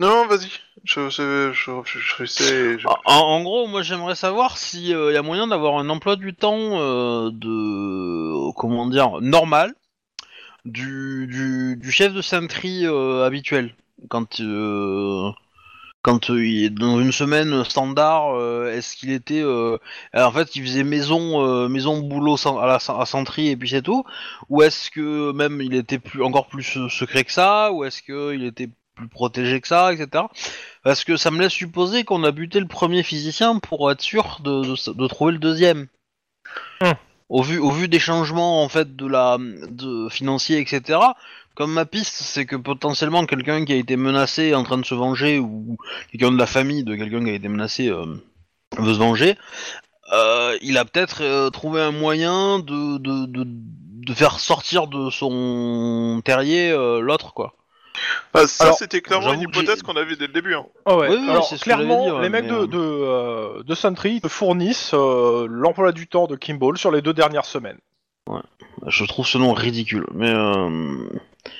Non, 0.00 0.26
vas-y. 0.26 0.48
Je, 0.84 1.10
je, 1.10 1.52
je, 1.52 1.72
je, 1.84 2.24
sais. 2.24 2.78
je- 2.78 2.86
En, 3.04 3.42
gros, 3.42 3.66
moi 3.66 3.82
j'aimerais 3.82 4.14
savoir 4.14 4.56
si 4.56 4.90
il 4.90 5.12
y 5.12 5.16
a 5.16 5.22
moyen 5.22 5.46
d'avoir 5.46 5.78
un 5.78 5.88
emploi 5.90 6.16
du 6.16 6.34
temps 6.34 6.80
euh, 6.80 7.30
de 7.32 8.52
comment 8.54 8.86
dire 8.86 9.20
normal 9.20 9.74
du, 10.64 11.78
chef 11.90 12.12
de 12.14 12.22
Sentry 12.22 12.86
euh, 12.86 13.24
habituel. 13.24 13.74
Quand 14.08 14.40
euh, 14.40 15.30
quand 16.02 16.30
euh, 16.30 16.46
il 16.46 16.64
est 16.64 16.70
dans 16.70 16.98
une 17.00 17.12
semaine 17.12 17.64
standard 17.64 18.34
euh, 18.34 18.72
est-ce 18.72 18.96
qu'il 18.96 19.10
était 19.12 19.42
euh, 19.42 19.76
en 20.14 20.32
fait 20.32 20.56
il 20.56 20.62
faisait 20.62 20.84
maison 20.84 21.44
euh, 21.44 21.68
maison 21.68 22.00
boulot 22.00 22.36
à 22.46 22.66
la 22.66 22.76
à 22.76 23.06
Sentry 23.06 23.48
et 23.48 23.56
puis 23.56 23.68
c'est 23.68 23.82
tout. 23.82 24.04
Ou 24.48 24.62
est-ce 24.62 24.90
que 24.90 25.32
même 25.32 25.60
il 25.60 25.74
était 25.74 25.98
plus 25.98 26.22
encore 26.22 26.46
plus 26.48 26.76
euh, 26.78 26.88
secret 26.88 27.24
que 27.24 27.32
ça? 27.32 27.72
Ou 27.72 27.84
est-ce 27.84 28.02
que 28.02 28.34
il 28.34 28.44
était 28.44 28.70
plus 29.00 29.08
protégé 29.08 29.60
que 29.60 29.68
ça 29.68 29.92
etc 29.92 30.24
parce 30.84 31.04
que 31.04 31.16
ça 31.16 31.30
me 31.30 31.40
laisse 31.40 31.52
supposer 31.52 32.04
qu'on 32.04 32.24
a 32.24 32.30
buté 32.30 32.60
le 32.60 32.66
premier 32.68 33.02
physicien 33.02 33.58
pour 33.58 33.90
être 33.90 34.00
sûr 34.00 34.38
de, 34.44 34.62
de, 34.62 34.92
de 34.92 35.06
trouver 35.08 35.32
le 35.32 35.38
deuxième. 35.38 35.88
Hmm. 36.80 36.92
Au 37.28 37.42
vu, 37.42 37.58
au 37.58 37.70
vu 37.70 37.86
des 37.86 37.98
changements 38.00 38.62
en 38.64 38.68
fait 38.68 38.96
de 38.96 39.06
la 39.06 39.38
de 39.38 40.08
financiers 40.08 40.58
etc. 40.58 40.98
Comme 41.54 41.72
ma 41.72 41.84
piste, 41.84 42.14
c'est 42.14 42.46
que 42.46 42.56
potentiellement 42.56 43.26
quelqu'un 43.26 43.64
qui 43.64 43.72
a 43.72 43.76
été 43.76 43.96
menacé 43.96 44.44
est 44.44 44.54
en 44.54 44.62
train 44.64 44.78
de 44.78 44.84
se 44.86 44.94
venger 44.94 45.38
ou 45.38 45.76
quelqu'un 46.10 46.32
de 46.32 46.38
la 46.38 46.46
famille 46.46 46.84
de 46.84 46.96
quelqu'un 46.96 47.22
qui 47.22 47.30
a 47.30 47.34
été 47.34 47.48
menacé 47.48 47.88
euh, 47.88 48.06
veut 48.78 48.94
se 48.94 48.98
venger. 48.98 49.36
euh, 50.12 50.56
il 50.62 50.78
a 50.78 50.84
peut-être 50.84 51.22
euh, 51.22 51.50
trouvé 51.50 51.80
un 51.82 51.92
moyen 51.92 52.58
de, 52.60 52.98
de, 52.98 53.26
de, 53.26 53.44
de 53.46 54.14
faire 54.14 54.40
sortir 54.40 54.86
de 54.86 55.10
son 55.10 56.22
terrier 56.24 56.70
euh, 56.70 57.00
l'autre 57.00 57.34
quoi. 57.34 57.54
Ah, 58.34 58.46
ça, 58.46 58.64
Alors, 58.64 58.76
c'était 58.78 59.00
clairement 59.00 59.32
une 59.34 59.40
j'avoue 59.40 59.50
que 59.52 59.58
hypothèse 59.58 59.76
j'ai- 59.80 59.82
qu'on 59.82 59.96
avait 60.00 60.16
dès 60.16 60.26
le 60.26 60.32
début. 60.32 60.54
Hein. 60.54 60.66
Ah 60.86 60.96
ouais. 60.96 61.08
Oui, 61.08 61.16
oui, 61.20 61.30
Alors, 61.30 61.44
c'est 61.48 61.56
ce 61.56 61.64
que 61.64 61.70
j'avais 61.70 61.84
clairement, 61.84 62.04
dit, 62.06 62.10
ouais, 62.12 62.22
les 62.22 62.28
mecs 62.28 62.44
mais, 62.44 62.50
de, 62.50 62.54
euh, 62.56 62.66
de, 62.66 62.78
euh, 62.78 63.62
de 63.62 63.74
Sentry 63.74 64.20
te 64.20 64.28
fournissent 64.28 64.92
euh, 64.94 65.46
l'emploi 65.48 65.92
du 65.92 66.06
temps 66.06 66.26
de 66.26 66.36
Kimball 66.36 66.78
sur 66.78 66.90
les 66.90 67.02
deux 67.02 67.12
dernières 67.14 67.44
semaines. 67.44 67.78
Je 68.86 69.04
trouve 69.04 69.26
ce 69.26 69.38
nom 69.38 69.52
ridicule, 69.52 70.06
mais 70.14 70.30
euh... 70.32 71.08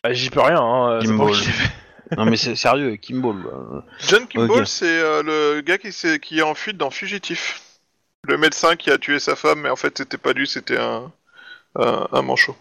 Bah, 0.04 0.12
J'y 0.12 0.30
peux 0.30 0.40
rien, 0.40 0.60
hein. 0.60 0.98
c'est 1.00 1.06
pas 1.08 1.12
Kimball. 1.12 1.26
moi 1.28 1.36
qui 1.36 1.46
l'ai 1.46 1.52
fait. 1.52 1.70
non 2.16 2.24
mais 2.26 2.36
c'est 2.36 2.54
sérieux, 2.56 2.96
Kimball. 2.96 3.36
euh, 3.46 3.80
John 4.08 4.26
Kimball, 4.28 4.60
Ok. 4.62 4.66
c'est 4.66 4.86
euh, 5.00 5.22
le 5.22 5.60
gars 5.62 5.78
qui, 5.78 5.92
s'est- 5.92 6.18
qui 6.20 6.38
est 6.38 6.42
en 6.42 6.54
fuite 6.54 6.76
dans 6.76 6.90
Fugitif. 6.90 7.62
Le 8.24 8.36
médecin 8.36 8.76
qui 8.76 8.90
a 8.90 8.98
tué 8.98 9.18
sa 9.18 9.34
femme, 9.34 9.60
mais 9.62 9.70
en 9.70 9.76
fait, 9.76 9.96
c'était 9.98 10.18
pas 10.18 10.32
lui, 10.32 10.46
c'était 10.46 10.76
un, 10.76 11.10
un, 11.76 12.06
un 12.12 12.22
manchot. 12.22 12.54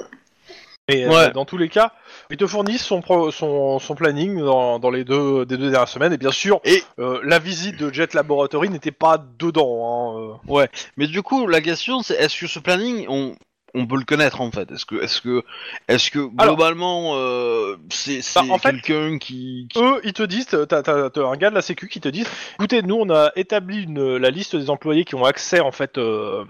Mais 0.90 1.06
euh, 1.06 1.10
Ouais. 1.10 1.32
dans 1.32 1.46
tous 1.46 1.58
les 1.58 1.70
cas, 1.70 1.92
ils 2.30 2.38
te 2.38 2.46
fournissent 2.48 2.84
son, 2.86 3.02
pro- 3.02 3.32
son, 3.32 3.80
son 3.80 3.96
planning 3.96 4.40
dans, 4.40 4.80
dans 4.80 4.90
les 4.90 5.04
deux, 5.04 5.46
des 5.46 5.58
deux 5.58 5.70
dernières 5.72 5.88
semaines. 5.88 6.14
Et 6.14 6.18
bien 6.18 6.32
sûr, 6.32 6.60
Et- 6.66 6.84
euh, 7.00 7.20
la 7.24 7.40
visite 7.40 7.78
de 7.80 7.94
Jet 7.94 8.14
Laboratory 8.14 8.70
n'était 8.70 8.92
pas 8.92 9.24
dedans. 9.38 10.18
Hein, 10.18 10.38
euh. 10.60 10.68
Mais 10.98 11.08
du 11.08 11.22
coup, 11.22 11.48
la 11.48 11.62
question 11.62 12.02
c'est 12.02 12.16
est-ce 12.16 12.40
que 12.40 12.48
ce 12.48 12.60
planning, 12.60 13.06
on, 13.10 13.36
on 13.76 13.86
peut 13.88 13.98
le 13.98 14.04
connaître 14.06 14.42
en 14.42 14.52
fait 14.52 14.72
Est-ce 14.72 14.86
que, 14.86 14.96
est-ce 14.96 15.22
que, 15.22 15.44
est-ce 15.88 16.12
que 16.12 16.20
globalement, 16.20 17.14
euh, 17.16 17.78
c'est 17.90 18.22
c'est 18.22 18.40
Bah, 18.42 18.54
en 18.54 18.58
fait- 18.58 18.72
quelqu'un 18.72 19.18
qui, 19.18 19.68
qui- 19.70 19.80
Eux, 19.80 20.02
ils 20.04 20.14
te 20.14 20.24
disent, 20.24 20.48
t'as, 20.48 20.66
t'as- 20.66 21.10
t'as 21.10 21.26
un 21.28 21.36
gars 21.38 21.50
de 21.50 21.56
la 21.56 21.62
Sécu 21.62 21.88
qui 21.88 22.00
te 22.02 22.10
dit, 22.10 22.26
écoutez, 22.56 22.82
nous 22.82 22.96
on 22.96 23.10
a 23.10 23.32
établi 23.36 23.84
une, 23.84 24.18
la 24.18 24.30
liste 24.30 24.56
des 24.56 24.70
employés 24.70 25.06
qui 25.06 25.16
ont 25.16 25.26
accès 25.26 25.60
en 25.60 25.72
fait, 25.72 25.98
euh, 25.98 26.44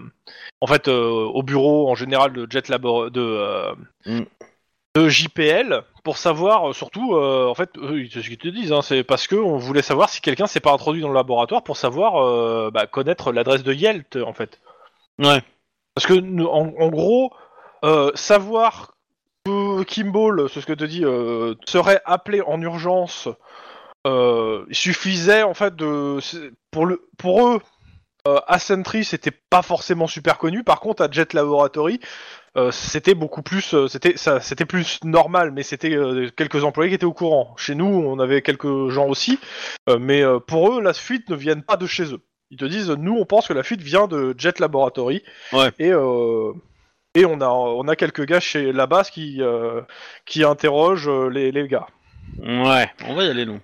en 0.60 0.66
fait, 0.66 0.88
euh, 0.88 1.10
au 1.10 1.42
bureau 1.42 1.90
en 1.90 1.94
général 1.94 2.32
de 2.32 2.46
Jet 2.50 2.68
Labor, 2.68 3.10
de, 3.10 3.20
euh, 3.20 3.74
Mm. 4.06 4.20
de 4.96 5.08
JPL 5.08 5.82
pour 6.04 6.16
savoir 6.16 6.70
euh, 6.70 6.72
surtout, 6.72 7.14
en 7.14 7.54
fait, 7.54 7.70
eux, 7.78 8.08
te, 8.08 8.20
ce 8.20 8.28
qu'ils 8.28 8.38
te 8.38 8.48
disent, 8.48 8.72
hein, 8.72 8.82
c'est 8.82 9.04
parce 9.04 9.26
que 9.26 9.36
on 9.36 9.58
voulait 9.58 9.82
savoir 9.82 10.08
si 10.08 10.20
quelqu'un 10.20 10.46
s'est 10.46 10.60
pas 10.60 10.72
introduit 10.72 11.02
dans 11.02 11.08
le 11.08 11.14
laboratoire 11.14 11.62
pour 11.62 11.76
savoir, 11.76 12.70
bah, 12.72 12.86
connaître 12.86 13.30
l'adresse 13.32 13.62
de 13.62 13.72
Yelt 13.74 14.16
en 14.16 14.32
fait. 14.32 14.58
Ouais. 15.18 15.42
Parce 16.00 16.18
que 16.18 16.44
en, 16.46 16.88
gros, 16.88 17.30
euh, 17.84 18.10
savoir 18.14 18.94
que 19.44 19.82
Kimball, 19.82 20.48
c'est 20.48 20.62
ce 20.62 20.66
que 20.66 20.72
te 20.72 20.84
dis, 20.84 21.04
euh, 21.04 21.54
serait 21.66 22.00
appelé 22.06 22.40
en 22.40 22.58
urgence, 22.62 23.28
euh, 24.06 24.64
il 24.70 24.74
suffisait 24.74 25.42
en 25.42 25.52
fait 25.52 25.76
de 25.76 26.18
pour 26.72 27.46
eux. 27.46 27.60
À 28.24 28.58
Sentry, 28.58 29.04
c'était 29.04 29.30
pas 29.30 29.62
forcément 29.62 30.06
super 30.06 30.38
connu. 30.38 30.62
Par 30.62 30.80
contre, 30.80 31.02
à 31.02 31.10
Jet 31.10 31.34
Laboratory, 31.34 32.00
c'était 32.70 33.14
beaucoup 33.14 33.42
plus, 33.42 33.74
c'était 33.88 34.66
plus 34.66 35.00
normal, 35.04 35.52
mais 35.52 35.62
c'était 35.62 35.96
quelques 36.36 36.64
employés 36.64 36.90
qui 36.90 36.94
étaient 36.94 37.04
au 37.04 37.14
courant. 37.14 37.54
Chez 37.56 37.74
nous, 37.74 37.86
on 37.86 38.18
avait 38.18 38.42
quelques 38.42 38.88
gens 38.88 39.06
aussi, 39.06 39.38
mais 39.98 40.22
pour 40.46 40.72
eux, 40.72 40.82
la 40.82 40.92
fuite 40.92 41.28
ne 41.30 41.34
vient 41.34 41.60
pas 41.60 41.76
de 41.76 41.86
chez 41.86 42.12
eux. 42.12 42.20
Ils 42.50 42.58
te 42.58 42.64
disent, 42.64 42.90
nous, 42.90 43.16
on 43.16 43.24
pense 43.24 43.46
que 43.48 43.52
la 43.52 43.62
fuite 43.62 43.80
vient 43.82 44.06
de 44.08 44.34
Jet 44.36 44.58
Laboratory. 44.58 45.22
Ouais. 45.52 45.70
Et 45.78 45.90
euh, 45.92 46.52
et 47.14 47.24
on 47.24 47.40
a 47.40 47.48
on 47.48 47.86
a 47.88 47.96
quelques 47.96 48.24
gars 48.24 48.40
chez 48.40 48.72
la 48.72 48.86
base 48.86 49.10
qui 49.10 49.38
euh, 49.40 49.82
qui 50.26 50.44
interrogent 50.44 51.08
euh, 51.08 51.28
les, 51.28 51.52
les 51.52 51.68
gars. 51.68 51.86
Ouais, 52.38 52.90
on 53.06 53.14
va 53.14 53.24
y 53.24 53.30
aller 53.30 53.46
nous. 53.46 53.60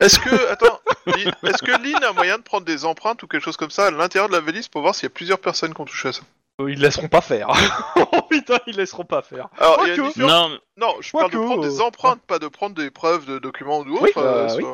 Est-ce 0.00 0.18
que, 0.18 0.48
attends, 0.50 0.80
Lynn- 1.06 1.32
est-ce 1.44 1.62
que 1.62 1.70
Lynn 1.70 2.02
a 2.02 2.12
moyen 2.12 2.38
de 2.38 2.42
prendre 2.42 2.64
des 2.66 2.84
empreintes 2.84 3.22
ou 3.22 3.28
quelque 3.28 3.44
chose 3.44 3.56
comme 3.56 3.70
ça 3.70 3.86
à 3.86 3.90
l'intérieur 3.92 4.28
de 4.28 4.34
la 4.34 4.40
valise 4.40 4.66
pour 4.68 4.82
voir 4.82 4.94
s'il 4.94 5.04
y 5.04 5.06
a 5.06 5.14
plusieurs 5.14 5.38
personnes 5.38 5.74
qui 5.74 5.80
ont 5.80 5.84
touché 5.84 6.08
à 6.08 6.12
ça? 6.12 6.22
Ils 6.60 6.80
laisseront 6.80 7.08
pas 7.08 7.20
faire. 7.20 7.48
oh 7.96 8.22
putain, 8.28 8.58
ils 8.66 8.76
laisseront 8.76 9.04
pas 9.04 9.22
faire. 9.22 9.48
Alors, 9.58 9.80
il 9.82 9.88
y 9.88 9.90
a 9.90 9.94
une 9.94 10.00
Quoique. 10.02 10.12
différence- 10.14 10.32
Non, 10.32 10.48
mais- 10.50 10.58
Non, 10.86 10.94
je 11.00 11.10
parle 11.12 11.30
de 11.30 11.38
prendre 11.38 11.62
des 11.62 11.80
empreintes, 11.80 12.20
pas 12.26 12.38
de 12.38 12.46
prendre 12.48 12.74
des 12.76 12.90
preuves 12.90 13.26
de 13.26 13.38
documents 13.38 13.78
ou 13.80 13.94
autre. 13.94 14.02
Oui, 14.02 14.10
euh, 14.16 14.48
oui. 14.56 14.64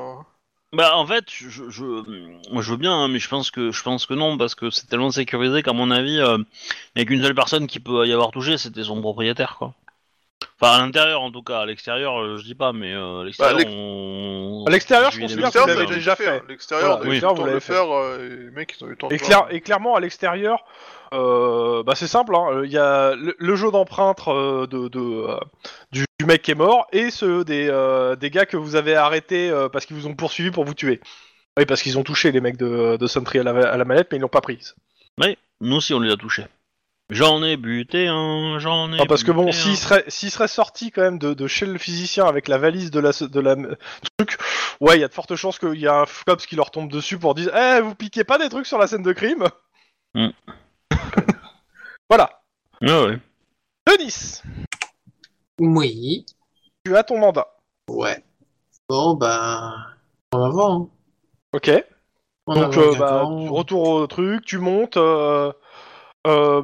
Bah 0.73 0.97
en 0.97 1.07
fait, 1.07 1.25
je, 1.31 1.49
je, 1.49 1.65
je 1.71 2.71
veux 2.71 2.77
bien, 2.77 2.93
hein, 2.93 3.09
mais 3.09 3.19
je 3.19 3.29
pense 3.29 3.51
que 3.51 3.71
je 3.73 3.83
pense 3.83 4.05
que 4.07 4.15
non 4.15 4.37
parce 4.37 4.55
que 4.55 4.71
c'est 4.71 4.87
tellement 4.87 5.11
sécurisé 5.11 5.63
qu'à 5.63 5.73
mon 5.73 5.91
avis, 5.91 6.19
euh, 6.19 6.39
il 6.95 7.01
y 7.01 7.03
a 7.03 7.05
qu'une 7.07 7.23
seule 7.23 7.35
personne 7.35 7.67
qui 7.67 7.81
peut 7.81 8.07
y 8.07 8.13
avoir 8.13 8.31
touché, 8.31 8.59
c'était 8.59 8.85
son 8.85 9.01
propriétaire 9.01 9.57
quoi. 9.59 9.75
Enfin, 10.61 10.75
à 10.75 10.79
l'intérieur 10.81 11.23
en 11.23 11.31
tout 11.31 11.43
cas. 11.43 11.61
À 11.61 11.67
l'extérieur, 11.67 12.21
euh, 12.21 12.37
je 12.39 12.45
dis 12.45 12.55
pas, 12.55 12.73
mais 12.73 12.93
euh, 12.93 13.21
à 13.21 13.25
l'extérieur, 13.25 13.57
Bah, 13.57 13.63
l'ex- 13.63 13.73
on. 13.77 14.65
À 14.67 14.71
l'extérieur, 14.71 15.11
je 15.13 15.21
considère 15.21 15.51
que 15.53 15.59
vous 15.59 15.67
L'extérieur, 15.67 15.85
l'avez 15.85 15.95
déjà 15.95 16.17
fait. 16.17 16.43
L'extérieur, 16.49 16.97
Voilà, 16.97 17.11
oui. 17.11 17.19
vous 17.21 17.41
l'avez 17.45 17.53
le 17.55 17.61
fait. 17.61 17.73
faire. 17.73 17.91
euh, 17.95 18.27
et 18.27 18.45
les 18.45 18.51
mecs, 18.51 18.75
ils 18.79 18.85
ont 18.85 18.87
eu 18.89 18.91
le 18.91 18.97
temps 18.97 19.09
de 19.09 19.15
Et, 19.15 19.19
voir. 19.19 19.29
clair- 19.29 19.47
et 19.57 19.61
clairement, 19.61 19.95
à 19.95 20.01
l'extérieur, 20.01 20.65
euh, 21.13 21.83
bah, 21.85 21.95
c'est 21.95 22.07
simple. 22.09 22.35
hein, 22.35 22.63
Il 22.65 22.71
y 22.73 22.79
a 22.79 23.15
le, 23.15 23.37
le 23.39 23.57
jeu 23.57 23.71
d'empreinte 23.71 24.21
euh, 24.29 24.67
de, 24.67 24.89
de, 24.89 24.99
euh, 25.01 25.39
du, 25.93 26.05
du 26.19 26.27
mec 26.27 26.43
qui 26.43 26.51
est 26.51 26.57
mort 26.57 26.87
et 26.93 27.11
ceux 27.11 27.45
des, 27.45 27.69
euh, 27.71 28.17
des 28.17 28.31
gars 28.31 28.47
que 28.47 28.57
vous 28.57 28.75
avez 28.77 28.95
arrêtés 28.97 29.51
euh, 29.51 29.69
parce 29.69 29.87
qu'ils 29.87 29.97
vous 29.97 30.07
ont 30.07 30.15
poursuivi 30.15 30.51
pour 30.51 30.65
vous 30.65 30.75
tuer. 30.75 31.01
Oui, 31.57 31.67
parce 31.67 31.83
qu'ils 31.83 31.99
ont 31.99 32.05
touché 32.05 32.31
les 32.33 32.41
mecs 32.41 32.57
de, 32.57 32.97
de 32.97 33.07
Sentry 33.07 33.39
à 33.39 33.43
la, 33.45 33.51
à 33.71 33.77
la 33.77 33.85
manette, 33.85 34.09
mais 34.11 34.19
ils 34.19 34.21
l'ont 34.21 34.29
pas 34.29 34.41
prise. 34.41 34.75
Oui, 35.21 35.37
nous 35.61 35.77
aussi 35.77 35.95
on 35.95 36.01
les 36.01 36.13
a 36.13 36.17
touchés. 36.17 36.45
J'en 37.11 37.43
ai 37.43 37.57
buté 37.57 38.07
un, 38.07 38.59
j'en 38.59 38.93
ai. 38.93 38.99
Non, 38.99 39.07
parce 39.07 39.25
que 39.25 39.33
bon, 39.33 39.51
s'il 39.51 39.77
serait, 39.79 40.05
s'il 40.09 40.31
serait 40.31 40.47
sorti 40.49 40.91
quand 40.91 41.01
même 41.01 41.19
de, 41.19 41.33
de 41.33 41.47
chez 41.47 41.65
le 41.65 41.79
physicien 41.79 42.27
avec 42.27 42.49
la 42.49 42.59
valise 42.59 42.91
de 42.91 43.01
la, 43.01 43.13
de 43.13 43.41
la 43.41 43.57
truc, 44.19 44.37
ouais, 44.81 44.99
il 44.99 45.01
y 45.01 45.05
a 45.05 45.09
de 45.09 45.15
fortes 45.15 45.35
chances 45.35 45.59
qu'il 45.59 45.79
y 45.81 45.87
a 45.87 46.03
un 46.03 46.05
cops 46.27 46.45
qui 46.47 46.55
leur 46.55 46.71
tombe 46.71 46.91
dessus 46.93 47.19
pour 47.19 47.35
dire, 47.35 47.51
eh, 47.57 47.81
vous 47.81 47.95
piquez 47.95 48.25
pas 48.25 48.37
des 48.37 48.51
trucs 48.51 48.67
sur 48.67 48.77
la 48.77 48.87
scène 48.87 49.03
de 49.03 49.13
crime. 49.13 49.47
Hmm. 50.15 50.29
voilà. 52.11 52.43
Ouais, 52.83 53.07
ouais. 53.07 53.19
Denis, 53.87 54.43
Oui. 55.61 56.27
tu 56.85 56.95
as 56.95 57.05
ton 57.05 57.19
mandat. 57.19 57.49
Ouais. 57.89 58.23
Bon, 58.89 59.15
bah. 59.15 59.73
On 60.33 60.39
va 60.41 60.49
voir. 60.51 60.71
hein. 60.73 60.89
Ok. 61.55 61.71
On 62.47 62.55
Donc, 62.55 62.77
euh, 62.77 62.95
bah, 62.99 63.23
retour 63.25 63.89
au 63.89 64.07
truc, 64.07 64.45
tu 64.45 64.59
montes. 64.59 64.97
euh, 64.99 65.53
euh, 66.27 66.63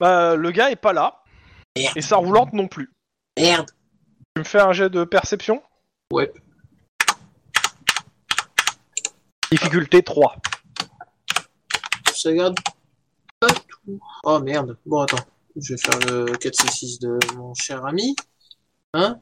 bah, 0.00 0.34
le 0.36 0.50
gars 0.50 0.70
est 0.70 0.76
pas 0.76 0.92
là. 0.92 1.22
Merde. 1.76 1.96
Et 1.96 2.00
sa 2.02 2.16
roulante 2.16 2.52
non 2.52 2.66
plus. 2.66 2.90
Merde. 3.38 3.70
Tu 4.34 4.40
me 4.40 4.44
fais 4.44 4.60
un 4.60 4.72
jet 4.72 4.90
de 4.90 5.04
perception 5.04 5.62
Ouais. 6.12 6.32
Difficulté 9.52 10.02
3. 10.02 10.36
Je 12.22 12.28
regarde 12.28 12.58
pas 13.40 13.48
tout. 13.48 14.00
Oh 14.24 14.38
merde. 14.40 14.76
Bon, 14.86 15.00
attends. 15.00 15.24
Je 15.56 15.74
vais 15.74 15.78
faire 15.80 15.98
le 16.00 16.26
4C6 16.36 17.00
de 17.00 17.18
mon 17.36 17.54
cher 17.54 17.84
ami. 17.84 18.14
Hein 18.94 19.18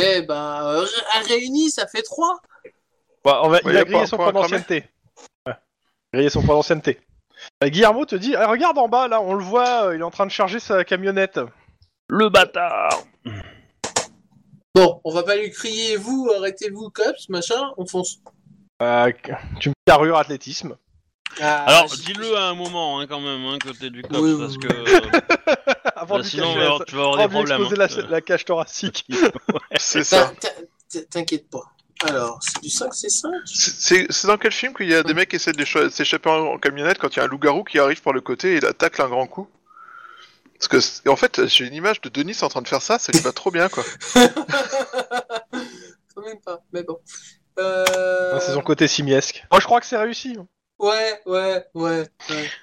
Eh 0.00 0.22
ben, 0.22 0.62
euh, 0.64 0.80
ré- 0.80 1.34
réuni, 1.34 1.70
ça 1.70 1.86
fait 1.86 2.02
3. 2.02 2.40
Bah, 3.24 3.40
on 3.44 3.48
va, 3.48 3.60
il 3.64 3.76
a 3.76 3.80
a 3.80 3.84
grillé 3.84 4.06
son 4.06 4.16
point 4.16 4.32
d'ancienneté. 4.32 4.84
Ouais. 5.46 5.54
Grillé 6.12 6.30
son 6.30 6.42
point 6.42 6.54
d'ancienneté. 6.54 7.00
Euh, 7.62 7.68
Guillermo 7.68 8.04
te 8.04 8.16
dit, 8.16 8.34
ah, 8.36 8.46
regarde 8.48 8.78
en 8.78 8.88
bas, 8.88 9.08
là, 9.08 9.20
on 9.20 9.34
le 9.34 9.42
voit, 9.44 9.86
euh, 9.88 9.94
il 9.96 10.00
est 10.00 10.04
en 10.04 10.10
train 10.10 10.26
de 10.26 10.30
charger 10.30 10.60
sa 10.60 10.84
camionnette. 10.84 11.40
Le 12.08 12.28
bâtard. 12.28 13.02
Bon, 14.74 15.00
on 15.04 15.12
va 15.12 15.22
pas 15.22 15.36
lui 15.36 15.50
crier, 15.50 15.96
vous, 15.96 16.30
arrêtez-vous, 16.36 16.90
cops, 16.90 17.28
machin, 17.28 17.72
on 17.76 17.86
fonce. 17.86 18.18
Euh, 18.82 19.10
tu 19.60 19.70
me 19.70 19.74
carrure 19.86 20.16
athlétisme. 20.18 20.76
Ah, 21.40 21.64
Alors, 21.66 21.86
dis-le 21.86 22.36
à 22.36 22.44
un 22.48 22.54
moment 22.54 23.00
hein, 23.00 23.06
quand 23.06 23.20
même, 23.20 23.44
hein, 23.44 23.58
t'es 23.78 23.90
du 23.90 24.02
cops, 24.02 24.18
Oui, 24.20 24.32
oui, 24.32 24.38
parce 24.40 24.52
oui. 24.56 24.58
que 24.60 24.72
euh, 24.72 25.20
Avant 25.96 26.14
bah, 26.16 26.18
de 26.18 26.22
lui 26.24 26.30
sinon 26.30 26.52
alors, 26.52 26.78
la- 26.78 26.84
tu 26.84 26.94
vas 26.96 27.02
avoir 27.02 27.16
des 27.18 27.28
problèmes. 27.28 27.60
exploser 27.62 27.82
hein. 28.00 28.02
la, 28.04 28.10
la 28.10 28.20
cage 28.20 28.44
thoracique. 28.44 29.04
C'est 29.78 29.98
T'in- 30.00 30.04
ça. 30.04 30.32
t'in- 30.40 30.48
t'in- 30.90 31.04
T'inquiète 31.10 31.50
pas. 31.50 31.64
Alors, 32.04 32.38
c'est 32.42 32.60
du 32.62 32.70
5, 32.70 32.94
c'est 32.94 33.08
5 33.08 33.32
C'est- 33.44 34.26
dans 34.26 34.36
quel 34.38 34.52
film 34.52 34.72
qu'il 34.72 34.88
y 34.88 34.94
a 34.94 35.02
des 35.02 35.14
mecs 35.14 35.28
qui 35.30 35.36
essaient 35.36 35.52
de 35.52 35.64
s'échapper 35.90 36.30
en, 36.30 36.46
en 36.54 36.58
camionnette 36.58 36.98
quand 36.98 37.14
il 37.14 37.18
y 37.18 37.20
a 37.20 37.24
un 37.24 37.28
loup-garou 37.28 37.64
qui 37.64 37.78
arrive 37.78 38.02
par 38.02 38.12
le 38.12 38.20
côté 38.20 38.52
et 38.54 38.56
il 38.58 38.66
attaque 38.66 39.00
un 39.00 39.08
grand 39.08 39.26
coup? 39.26 39.48
Parce 40.58 40.68
que, 40.68 41.08
en 41.08 41.16
fait, 41.16 41.46
j'ai 41.46 41.66
une 41.66 41.74
image 41.74 42.00
de 42.00 42.08
Denis 42.08 42.36
en 42.42 42.48
train 42.48 42.62
de 42.62 42.68
faire 42.68 42.82
ça, 42.82 42.98
ça 42.98 43.12
lui 43.12 43.20
va 43.20 43.32
trop 43.32 43.50
bien, 43.50 43.68
quoi. 43.68 43.84
Quand 46.14 46.22
même 46.24 46.40
pas, 46.44 46.62
mais 46.72 46.82
bon. 46.82 46.98
Euh... 47.58 47.84
Ah, 48.34 48.40
C'est 48.40 48.52
son 48.52 48.62
côté 48.62 48.86
simiesque. 48.88 49.44
Moi, 49.50 49.60
je 49.60 49.64
crois 49.66 49.80
que 49.80 49.86
c'est 49.86 49.96
réussi. 49.96 50.36
hein. 50.38 50.46
Ouais, 50.78 51.20
ouais, 51.26 51.64
ouais. 51.74 52.08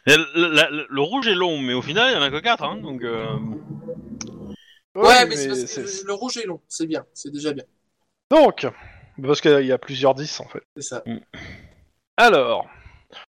Le, 0.06 0.16
le- 0.36 0.70
le- 0.72 0.88
le 0.90 1.02
rouge 1.02 1.28
est 1.28 1.36
long, 1.36 1.58
mais 1.60 1.74
au 1.74 1.82
final, 1.82 2.10
il 2.12 2.14
y 2.16 2.18
en 2.18 2.22
a 2.22 2.32
que 2.32 2.40
4, 2.40 2.64
hein, 2.64 2.78
donc... 2.78 3.04
euh, 3.04 3.38
Ouais, 4.96 5.26
mais, 5.26 5.36
c'est 5.36 5.48
parce 5.50 5.62
que 5.62 5.68
c'est- 5.68 6.04
le 6.06 6.14
rouge 6.14 6.38
est 6.38 6.46
long, 6.46 6.62
c'est 6.70 6.88
bien, 6.88 7.06
c'est 7.14 7.32
déjà 7.32 7.52
bien. 7.52 7.66
Donc, 8.32 8.66
parce 9.24 9.42
qu'il 9.42 9.66
y 9.66 9.72
a 9.72 9.78
plusieurs 9.78 10.16
10 10.16 10.40
en 10.40 10.48
fait. 10.48 10.64
C'est 10.78 10.84
ça. 10.84 11.04
Alors, 12.18 12.68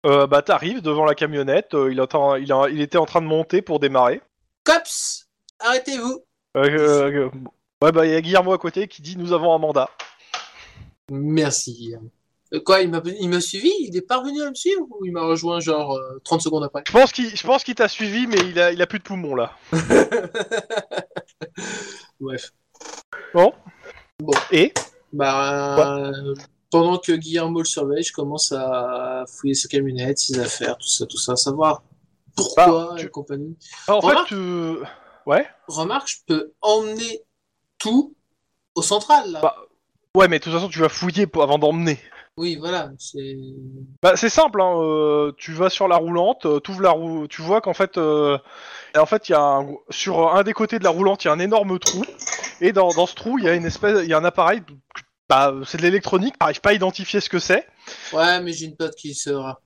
euh, 0.07 0.27
bah 0.27 0.43
t'arrives 0.43 0.83
devant 0.83 1.05
la 1.05 1.15
camionnette, 1.15 1.75
euh, 1.75 1.93
il, 1.93 2.01
entend, 2.01 2.37
il, 2.37 2.53
a- 2.53 2.69
il 2.71 2.81
était 2.81 2.99
en 2.99 3.07
train 3.07 3.21
de 3.23 3.27
monter 3.27 3.63
pour 3.63 3.81
démarrer. 3.81 4.21
Cops, 4.65 5.27
arrêtez-vous. 5.61 6.25
Euh, 6.57 6.65
euh, 6.65 7.11
euh, 7.13 7.31
ouais, 7.83 7.93
bah 7.93 8.07
il 8.07 8.13
y 8.13 8.15
a 8.15 8.21
Guillermo 8.21 8.53
à 8.53 8.59
côté 8.59 8.87
qui 8.89 9.03
dit 9.03 9.17
nous 9.17 9.33
avons 9.33 9.55
un 9.55 9.59
mandat. 9.59 9.89
Merci. 11.11 11.95
Euh, 12.53 12.61
Quoi, 12.67 12.83
il 12.83 12.91
m'a 12.91 13.01
il 13.19 13.31
m'a 13.31 13.41
suivi? 13.41 13.73
Il 13.81 13.97
est 13.97 14.07
parvenu 14.07 14.43
à 14.43 14.51
me 14.51 14.55
suivre 14.55 14.83
ou 14.91 15.07
il 15.07 15.13
m'a 15.13 15.23
rejoint 15.25 15.59
genre 15.59 15.97
euh, 15.97 16.21
30 16.25 16.43
secondes 16.43 16.65
après? 16.65 16.83
Je 16.87 16.93
pense 16.93 17.11
qu'il, 17.11 17.35
je 17.35 17.47
pense 17.47 17.65
qu'il 17.65 17.75
t'a 17.75 17.89
suivi, 17.89 18.27
mais 18.27 18.37
il 18.41 18.61
a, 18.61 18.73
il 18.73 18.83
a 18.83 18.87
plus 18.87 18.99
de 18.99 19.05
poumons 19.05 19.35
là. 19.35 19.57
Bref. 22.21 22.53
Et? 24.51 24.73
Bah, 25.13 25.99
euh, 26.09 26.35
pendant 26.71 26.99
que 26.99 27.13
Guillermo 27.13 27.59
le 27.61 27.65
surveille, 27.65 28.03
je 28.03 28.13
commence 28.13 28.53
à 28.53 29.25
fouiller 29.29 29.55
ses 29.55 29.69
camionnettes, 29.69 30.19
ses 30.19 30.39
affaires, 30.41 30.77
tout 30.79 30.89
ça, 30.89 31.07
tout 31.07 31.19
ça, 31.19 31.37
savoir 31.37 31.83
pourquoi 32.35 32.67
Bah, 32.67 32.95
tu- 32.97 33.07
et 33.07 33.09
compagnie. 33.11 33.57
en 33.89 33.99
Remarque- 34.01 34.29
fait, 34.31 34.35
tu... 34.37 34.79
ouais, 35.27 35.47
Remarque, 35.69 36.09
je 36.09 36.17
peux 36.27 36.53
emmener 36.63 37.21
tout 37.79 38.15
au 38.75 38.81
central, 38.83 39.31
là. 39.33 39.41
Bah. 39.43 39.57
ouais, 40.17 40.29
mais 40.29 40.39
de 40.39 40.45
toute 40.45 40.53
façon 40.53 40.69
tu 40.69 40.79
vas 40.79 40.89
fouiller 40.89 41.27
pour, 41.27 41.43
avant 41.43 41.59
d'emmener. 41.59 41.99
Oui, 42.39 42.57
voilà, 42.57 42.91
c'est... 42.99 43.37
Bah, 44.01 44.17
c'est 44.17 44.31
simple, 44.31 44.63
hein, 44.63 44.81
euh, 44.81 45.33
tu 45.37 45.53
vas 45.53 45.69
sur 45.69 45.87
la 45.89 45.97
roulante, 45.97 46.47
euh, 46.47 46.61
t'ouvres 46.61 46.81
la 46.81 46.91
roue, 46.93 47.29
tu 47.29 47.43
vois 47.43 47.61
qu'en 47.61 47.75
fait, 47.75 47.99
euh, 47.99 48.39
en 48.97 49.05
fait, 49.05 49.29
il 49.29 49.33
y 49.33 49.35
a 49.35 49.43
un- 49.43 49.75
sur 49.91 50.35
un 50.35 50.43
des 50.43 50.55
côtés 50.55 50.79
de 50.79 50.85
la 50.85 50.89
roulante, 50.91 51.25
il 51.25 51.27
y 51.27 51.31
a 51.31 51.35
un 51.35 51.39
énorme 51.39 51.79
trou, 51.79 52.03
et 52.63 52.73
dans, 52.73 52.89
dans 52.95 53.07
ce 53.07 53.15
trou, 53.15 53.39
il 53.39 53.45
y 53.45 53.49
a 53.49 53.55
une 53.55 53.67
espèce, 53.67 53.99
il 54.03 54.09
y 54.09 54.15
a 54.15 54.19
un 54.19 54.25
appareil, 54.25 54.63
bah, 55.29 55.53
c'est 55.67 55.79
de 55.79 55.83
l'électronique, 55.83 56.35
j'arrive 56.41 56.61
pas 56.61 56.71
à 56.71 56.73
identifier 56.75 57.21
ce 57.21 57.29
que 57.29 57.39
c'est. 57.39 57.67
Ouais, 58.13 58.41
mais 58.41 58.53
j'ai 58.53 58.67
une 58.67 58.77
pote 58.77 58.95
qui 58.95 59.15
sera. 59.15 59.61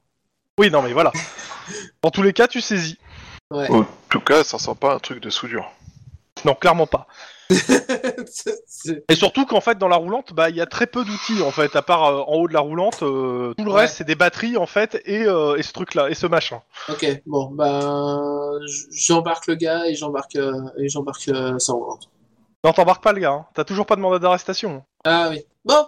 Oui, 0.59 0.70
non, 0.70 0.82
mais 0.82 0.92
voilà. 0.92 1.12
Dans 2.03 2.11
tous 2.11 2.22
les 2.22 2.32
cas, 2.32 2.49
tu 2.49 2.61
saisis. 2.61 2.99
Ouais. 3.51 3.70
En 3.70 3.84
tout 4.09 4.20
cas, 4.20 4.42
ça 4.42 4.59
sent 4.59 4.74
pas 4.80 4.94
un 4.94 4.99
truc 4.99 5.20
de 5.22 5.30
soudure. 5.30 5.70
Non, 6.44 6.55
clairement 6.55 6.86
pas. 6.86 7.07
Et 9.09 9.14
surtout 9.14 9.47
qu'en 9.47 9.61
fait, 9.61 9.78
dans 9.78 9.86
la 9.88 9.97
roulante, 9.97 10.32
bah, 10.32 10.51
il 10.51 10.57
y 10.57 10.61
a 10.61 10.66
très 10.66 10.86
peu 10.86 11.05
d'outils 11.05 11.42
en 11.42 11.51
fait, 11.53 11.76
à 11.76 11.82
part 11.82 12.05
euh, 12.05 12.20
en 12.26 12.34
haut 12.34 12.49
de 12.49 12.53
la 12.53 12.61
roulante, 12.61 13.03
euh, 13.03 13.55
tout 13.57 13.64
le 13.64 13.70
Ouais. 13.70 13.82
reste 13.82 13.97
c'est 13.99 14.05
des 14.05 14.14
batteries 14.16 14.57
en 14.57 14.66
fait 14.66 15.01
et, 15.05 15.22
euh, 15.26 15.57
et 15.57 15.62
ce 15.62 15.72
truc-là 15.72 16.11
et 16.11 16.14
ce 16.14 16.26
machin. 16.26 16.61
ok, 16.88 17.22
bon, 17.26 17.53
j- 18.66 18.86
j'embarque 18.90 19.47
le 19.47 19.55
gars 19.55 19.86
et 19.86 19.94
j'embarque 19.94 20.34
euh, 20.36 20.61
et 20.78 20.88
j'embarque 20.88 21.28
euh, 21.28 21.59
sa 21.59 21.72
roulante. 21.74 22.09
Non, 22.65 22.73
t'embarques 22.73 23.03
pas 23.03 23.13
le 23.13 23.21
gars. 23.21 23.31
Hein. 23.33 23.47
T'as 23.55 23.65
toujours 23.65 23.87
pas 23.87 23.97
de 23.97 24.01
mandat 24.01 24.19
d'arrestation. 24.19 24.85
Ah 25.05 25.29
oui. 25.31 25.45
Bon, 25.65 25.87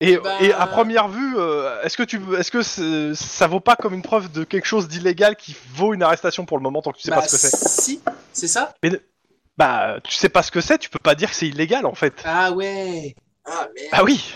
Et, 0.00 0.16
Bah- 0.18 0.36
et 0.40 0.52
à 0.52 0.66
première 0.66 1.08
vue, 1.08 1.34
euh, 1.38 1.80
est-ce 1.82 1.96
que 1.96 2.02
tu, 2.02 2.20
est-ce 2.36 2.50
que 2.50 2.62
c'est- 2.62 3.14
ça 3.14 3.46
vaut 3.46 3.60
pas 3.60 3.76
comme 3.76 3.94
une 3.94 4.02
preuve 4.02 4.30
de 4.32 4.44
quelque 4.44 4.66
chose 4.66 4.88
d'illégal 4.88 5.36
qui 5.36 5.56
vaut 5.74 5.94
une 5.94 6.02
arrestation 6.02 6.44
pour 6.44 6.58
le 6.58 6.62
moment 6.62 6.82
tant 6.82 6.90
que 6.92 6.98
tu 6.98 7.04
sais 7.04 7.10
bah, 7.10 7.20
pas 7.22 7.28
ce 7.28 7.32
que 7.36 7.38
c'est? 7.38 7.56
si, 7.56 8.00
c'est 8.32 8.48
ça? 8.48 8.74
Bah, 9.56 10.00
tu 10.02 10.12
sais 10.14 10.28
pas 10.28 10.42
ce 10.42 10.50
que 10.50 10.60
c'est, 10.60 10.78
tu 10.78 10.90
peux 10.90 10.98
pas 10.98 11.14
dire 11.14 11.30
que 11.30 11.36
c'est 11.36 11.46
illégal 11.46 11.86
en 11.86 11.94
fait. 11.94 12.14
Ah 12.24 12.50
ouais. 12.52 13.14
Ah 13.46 13.68
merde. 13.74 13.88
Ah 13.92 14.04
oui. 14.04 14.34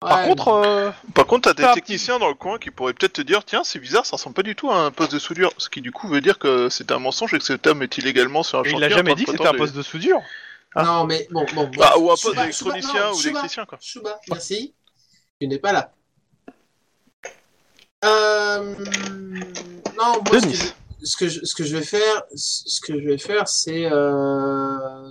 Par 0.00 0.22
contre, 0.22 0.48
euh, 0.48 0.90
Par 1.14 1.26
contre, 1.26 1.52
t'as 1.52 1.68
des 1.68 1.74
techniciens 1.74 2.18
dans 2.20 2.28
le 2.28 2.34
coin 2.34 2.58
qui 2.58 2.70
pourraient 2.70 2.92
peut-être 2.92 3.14
te 3.14 3.22
dire 3.22 3.44
Tiens, 3.44 3.64
c'est 3.64 3.80
bizarre, 3.80 4.06
ça 4.06 4.14
ressemble 4.16 4.34
pas 4.34 4.44
du 4.44 4.54
tout 4.54 4.70
à 4.70 4.76
un 4.76 4.90
poste 4.92 5.12
de 5.12 5.18
soudure. 5.18 5.52
Ce 5.58 5.68
qui, 5.68 5.80
du 5.80 5.90
coup, 5.90 6.06
veut 6.06 6.20
dire 6.20 6.38
que 6.38 6.68
c'est 6.68 6.92
un 6.92 7.00
mensonge 7.00 7.34
et 7.34 7.38
que 7.38 7.44
cet 7.44 7.66
homme 7.66 7.82
est 7.82 7.98
illégalement 7.98 8.44
sur 8.44 8.60
un 8.60 8.62
il 8.62 8.70
chantier. 8.70 8.84
a 8.86 8.88
en 8.88 8.96
jamais 8.96 9.14
dit 9.16 9.24
que 9.24 9.32
c'était 9.32 9.48
un 9.48 9.54
poste 9.54 9.74
de 9.74 9.82
soudure. 9.82 10.20
Non, 10.76 11.06
mais 11.06 11.26
bon, 11.30 11.46
bon. 11.54 11.70
Bah, 11.76 11.94
ou 11.98 12.06
un 12.10 12.14
poste 12.14 12.22
Chouba, 12.24 12.42
d'électronicien 12.42 13.12
ou 13.12 13.22
d'électricien, 13.22 13.66
quoi. 13.66 13.78
Chouba, 13.80 14.20
merci. 14.28 14.74
Tu 15.40 15.48
n'es 15.48 15.58
pas 15.58 15.72
là. 15.72 15.92
Euh... 18.04 18.74
Non, 19.96 20.22
moi, 20.24 20.24
ce 20.24 20.32
que, 20.32 20.40
Denis. 20.40 20.54
je, 21.00 21.06
ce, 21.06 21.16
que 21.16 21.28
je, 21.28 21.44
ce 21.44 21.54
que 21.54 21.64
je 21.64 21.76
vais 21.76 21.84
faire, 21.84 22.22
ce 22.34 22.80
que 22.80 23.00
je 23.00 23.08
vais 23.08 23.18
faire, 23.18 23.48
c'est 23.48 23.86
euh, 23.90 25.10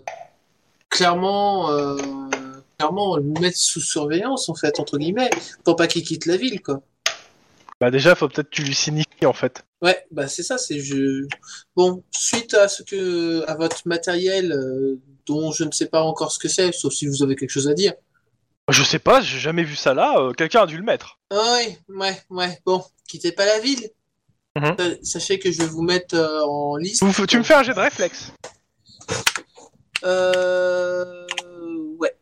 clairement, 0.90 1.72
euh, 1.72 1.98
clairement 2.78 3.18
le 3.18 3.24
mettre 3.42 3.58
sous 3.58 3.82
surveillance, 3.82 4.48
en 4.50 4.56
fait, 4.56 4.80
entre 4.80 4.98
guillemets, 4.98 5.30
pour 5.66 5.76
pas 5.76 5.88
qu'il 5.88 6.04
quitte 6.04 6.26
la 6.26 6.38
ville, 6.38 6.62
quoi. 6.62 6.82
Bah 7.80 7.92
déjà, 7.92 8.16
faut 8.16 8.28
peut-être 8.28 8.50
que 8.50 8.56
tu 8.56 8.64
lui 8.64 8.74
signifies 8.74 9.26
en 9.26 9.34
fait. 9.34 9.64
Ouais, 9.84 10.04
bah 10.10 10.28
c'est 10.28 10.42
ça, 10.42 10.58
c'est 10.58 10.80
je. 10.80 11.28
Bon, 11.76 12.04
suite 12.10 12.56
à 12.56 12.68
ce 12.68 12.82
que, 12.82 13.46
à 13.48 13.54
votre 13.56 13.88
matériel, 13.88 14.52
euh, 14.52 15.00
dont 15.28 15.52
je 15.52 15.64
ne 15.64 15.72
sais 15.72 15.88
pas 15.88 16.02
encore 16.02 16.32
ce 16.32 16.40
que 16.40 16.48
c'est, 16.48 16.72
sauf 16.72 16.94
si 16.94 17.06
vous 17.08 17.22
avez 17.24 17.36
quelque 17.36 17.50
chose 17.50 17.68
à 17.68 17.74
dire. 17.74 17.94
Je 18.70 18.84
sais 18.84 19.00
pas, 19.00 19.22
j'ai 19.22 19.40
jamais 19.40 19.64
vu 19.64 19.76
ça 19.76 19.94
là. 19.94 20.16
euh, 20.18 20.34
Quelqu'un 20.34 20.64
a 20.64 20.66
dû 20.66 20.78
le 20.78 20.84
mettre. 20.84 21.20
Ah 21.32 21.58
oui, 21.60 21.78
ouais, 21.96 22.22
ouais. 22.30 22.60
Bon, 22.66 22.84
quittez 23.08 23.32
pas 23.32 23.46
la 23.46 23.60
ville. 23.60 23.90
Mhm. 24.58 24.76
Sa- 24.78 25.04
Sachez 25.20 25.40
que 25.40 25.52
je 25.52 25.60
vais 25.60 25.68
vous 25.68 25.84
mettre 25.84 26.16
euh, 26.16 26.42
en 26.46 26.76
liste. 26.78 27.04
Vous- 27.04 27.26
tu 27.28 27.38
me 27.38 27.44
fais 27.44 27.54
un 27.54 27.64
jet 27.64 27.74
de 27.74 27.80
réflexe. 27.80 28.34
Euh... 30.04 31.26
Ouais. 32.00 32.14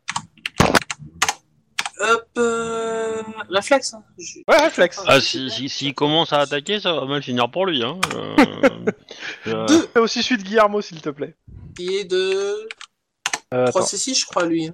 Hop, 2.02 2.28
euh... 2.38 3.22
réflexe. 3.50 3.94
hein. 3.94 4.04
Je- 4.20 4.40
Ouais, 4.48 4.62
réflexe. 4.62 5.00
Ah, 5.08 5.20
si, 5.22 5.50
si, 5.50 5.70
s'il 5.70 5.94
commence 5.96 6.32
à 6.34 6.40
attaquer, 6.40 6.80
ça 6.80 6.94
va 6.94 7.06
mal 7.06 7.24
finir 7.24 7.50
pour 7.50 7.66
lui. 7.66 7.84
Hein. 7.84 8.00
Euh, 8.16 8.36
euh, 9.48 9.66
Deux. 9.68 9.88
Fais 9.94 10.00
aussi 10.00 10.20
de 10.38 10.44
Guillermo, 10.44 10.82
s'il 10.82 11.02
te 11.02 11.10
plaît. 11.10 11.36
Qui 11.76 11.96
est 11.98 12.06
de 12.06 12.68
Euh, 13.54 13.68
3 13.68 13.82
attends, 13.82 13.88
C6, 13.88 14.20
je 14.20 14.26
crois, 14.26 14.46
lui. 14.46 14.72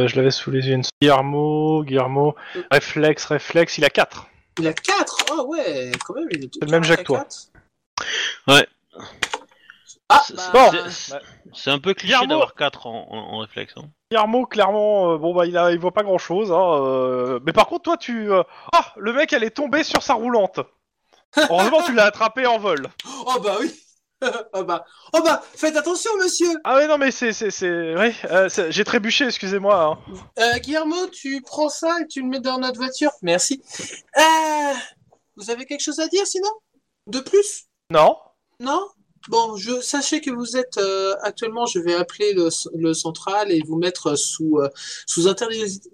euh, 0.00 0.06
je 0.08 0.16
l'avais 0.16 0.30
sous 0.30 0.50
les 0.50 0.66
yeux. 0.68 0.74
une- 0.74 0.82
Guillermo, 1.00 1.82
Guillermo, 1.84 2.34
réflexe, 2.70 3.24
réflexe, 3.26 3.78
il 3.78 3.84
a 3.84 3.90
4. 3.90 4.26
Il 4.58 4.66
a 4.68 4.72
4 4.72 5.16
Oh 5.32 5.46
ouais, 5.48 5.92
quand 6.06 6.14
même, 6.14 6.28
il 6.30 6.44
est 6.44 6.62
le 6.64 6.70
même 6.70 6.84
jet 6.84 6.96
que 6.98 7.02
toi. 7.02 7.26
Ouais. 8.48 8.66
Ah, 10.08 10.22
C'est- 10.26 10.34
bah, 10.34 10.70
c'est- 10.90 11.14
C'est 11.54 11.70
un 11.70 11.78
peu 11.78 11.94
cliché 11.94 12.26
d'avoir 12.26 12.54
4 12.54 12.86
en, 12.86 13.06
en- 13.10 13.34
en 13.34 13.38
réflexe. 13.38 13.74
hein. 13.76 13.88
Guillermo, 14.10 14.46
clairement, 14.46 15.12
euh, 15.12 15.18
bon 15.18 15.34
bah 15.34 15.46
il, 15.46 15.56
a, 15.56 15.70
il 15.72 15.78
voit 15.78 15.92
pas 15.92 16.02
grand 16.02 16.18
chose. 16.18 16.52
Hein, 16.52 16.80
euh, 16.82 17.40
Mais 17.44 17.52
par 17.52 17.66
contre, 17.66 17.82
toi, 17.84 17.96
tu. 17.96 18.30
euh, 18.30 18.42
Ah, 18.72 18.92
le 18.96 19.12
mec, 19.14 19.32
elle 19.32 19.42
est 19.44 19.50
tombée 19.56 19.84
sur 19.84 20.02
sa 20.02 20.14
roulante. 20.14 20.60
Heureusement, 21.50 21.82
tu 21.82 21.94
l'as 21.94 22.04
attrapé 22.04 22.46
en 22.46 22.58
vol. 22.58 22.86
Oh 23.26 23.40
bah 23.42 23.56
oui 23.60 23.72
Oh 24.54 24.64
bah, 24.64 24.84
oh 25.14 25.20
bah, 25.24 25.42
faites 25.54 25.76
attention, 25.76 26.10
monsieur 26.18 26.48
Ah 26.64 26.76
ouais, 26.76 26.86
non, 26.86 26.98
mais 26.98 27.10
c'est, 27.10 27.32
c'est, 27.32 27.50
c'est, 27.50 27.96
oui, 27.96 28.12
euh, 28.30 28.48
j'ai 28.70 28.84
trébuché, 28.84 29.26
excusez-moi. 29.26 29.82
hein. 29.82 29.98
Euh, 30.38 30.58
Guillermo, 30.58 31.08
tu 31.08 31.42
prends 31.42 31.68
ça 31.68 32.00
et 32.00 32.06
tu 32.06 32.22
le 32.22 32.28
mets 32.28 32.40
dans 32.40 32.58
notre 32.58 32.78
voiture. 32.78 33.10
Merci. 33.22 33.62
Euh, 34.16 34.74
vous 35.36 35.50
avez 35.50 35.66
quelque 35.66 35.82
chose 35.82 35.98
à 36.00 36.08
dire 36.08 36.26
sinon? 36.26 36.50
De 37.06 37.20
plus? 37.20 37.64
Non. 37.90 38.16
Non? 38.60 38.86
Bon, 39.28 39.56
je 39.56 39.80
sachez 39.80 40.20
que 40.20 40.30
vous 40.30 40.56
êtes 40.56 40.78
euh, 40.78 41.14
actuellement. 41.22 41.66
Je 41.66 41.78
vais 41.78 41.94
appeler 41.94 42.32
le, 42.32 42.48
le 42.74 42.92
central 42.94 43.52
et 43.52 43.62
vous 43.66 43.76
mettre 43.76 44.16
sous 44.16 44.58
euh, 44.58 44.68
sous 45.06 45.22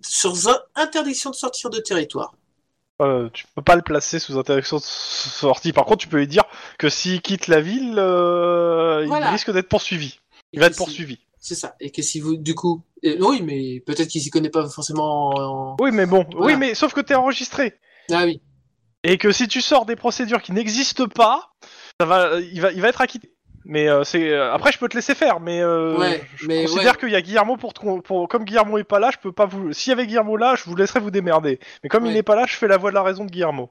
sur 0.02 0.34
interdiction 0.74 1.30
de 1.30 1.34
sortir 1.34 1.70
de 1.70 1.78
territoire. 1.78 2.34
Euh, 3.00 3.28
tu 3.32 3.44
peux 3.54 3.62
pas 3.62 3.76
le 3.76 3.82
placer 3.82 4.18
sous 4.18 4.36
interdiction 4.38 4.78
de 4.78 4.82
sortie. 4.82 5.72
Par 5.72 5.84
contre, 5.84 5.98
tu 5.98 6.08
peux 6.08 6.16
lui 6.18 6.26
dire 6.26 6.44
que 6.78 6.88
s'il 6.88 7.20
quitte 7.22 7.46
la 7.46 7.60
ville, 7.60 7.94
euh, 7.98 9.04
Voilà. 9.06 9.28
il 9.28 9.32
risque 9.32 9.52
d'être 9.52 9.68
poursuivi. 9.68 10.18
Et 10.52 10.56
Il 10.56 10.60
va 10.60 10.66
être 10.66 10.72
si- 10.74 10.78
poursuivi. 10.78 11.18
C'est 11.38 11.54
ça. 11.54 11.74
Et 11.80 11.90
que 11.92 12.02
si 12.02 12.18
vous, 12.20 12.36
du 12.36 12.54
coup, 12.56 12.82
et- 13.02 13.16
oui, 13.22 13.42
mais 13.42 13.80
peut-être 13.86 14.08
qu'il 14.08 14.20
s'y 14.20 14.30
connaît 14.30 14.50
pas 14.50 14.68
forcément. 14.68 15.30
en- 15.30 15.76
Oui, 15.80 15.90
mais 15.92 16.06
bon. 16.06 16.26
Voilà. 16.32 16.46
Oui, 16.46 16.56
mais 16.58 16.74
sauf 16.74 16.92
que 16.92 17.00
t'es 17.00 17.14
enregistré. 17.14 17.74
Ah 18.12 18.24
oui. 18.24 18.40
Et 19.04 19.16
que 19.16 19.30
si 19.30 19.46
tu 19.46 19.60
sors 19.60 19.86
des 19.86 19.94
procédures 19.94 20.42
qui 20.42 20.50
n'existent 20.52 21.06
pas, 21.06 21.52
ça 22.00 22.06
va, 22.06 22.40
il 22.40 22.60
va, 22.60 22.72
il 22.72 22.80
va 22.80 22.88
être 22.88 23.00
acquitté. 23.00 23.32
Mais 23.70 23.86
euh, 23.88 24.02
c'est 24.02 24.30
euh, 24.30 24.52
après 24.52 24.72
je 24.72 24.78
peux 24.78 24.88
te 24.88 24.96
laisser 24.96 25.14
faire, 25.14 25.40
mais, 25.40 25.60
euh, 25.60 25.96
Ouais, 25.98 26.26
je 26.36 26.46
mais 26.46 26.64
considère 26.64 26.92
ouais. 26.94 26.98
qu'il 26.98 27.10
y 27.10 27.14
a 27.14 27.20
Guillermo 27.20 27.56
pour, 27.58 27.74
te 27.74 27.80
con- 27.80 28.00
pour 28.00 28.26
comme 28.26 28.44
Guillermo 28.44 28.78
est 28.78 28.84
pas 28.84 28.98
là, 28.98 29.10
je 29.12 29.18
peux 29.18 29.30
pas 29.30 29.44
vous. 29.44 29.72
S'il 29.74 29.90
y 29.90 29.92
avait 29.92 30.06
Guillermo 30.06 30.36
là, 30.38 30.54
je 30.56 30.64
vous 30.64 30.74
laisserais 30.74 31.00
vous 31.00 31.10
démerder. 31.10 31.60
Mais 31.82 31.90
comme 31.90 32.06
il 32.06 32.14
n'est 32.14 32.22
pas 32.22 32.34
là, 32.34 32.46
je 32.46 32.56
fais 32.56 32.66
la 32.66 32.78
voix 32.78 32.88
de 32.90 32.94
la 32.94 33.02
raison 33.02 33.26
de 33.26 33.30
Guillermo. 33.30 33.70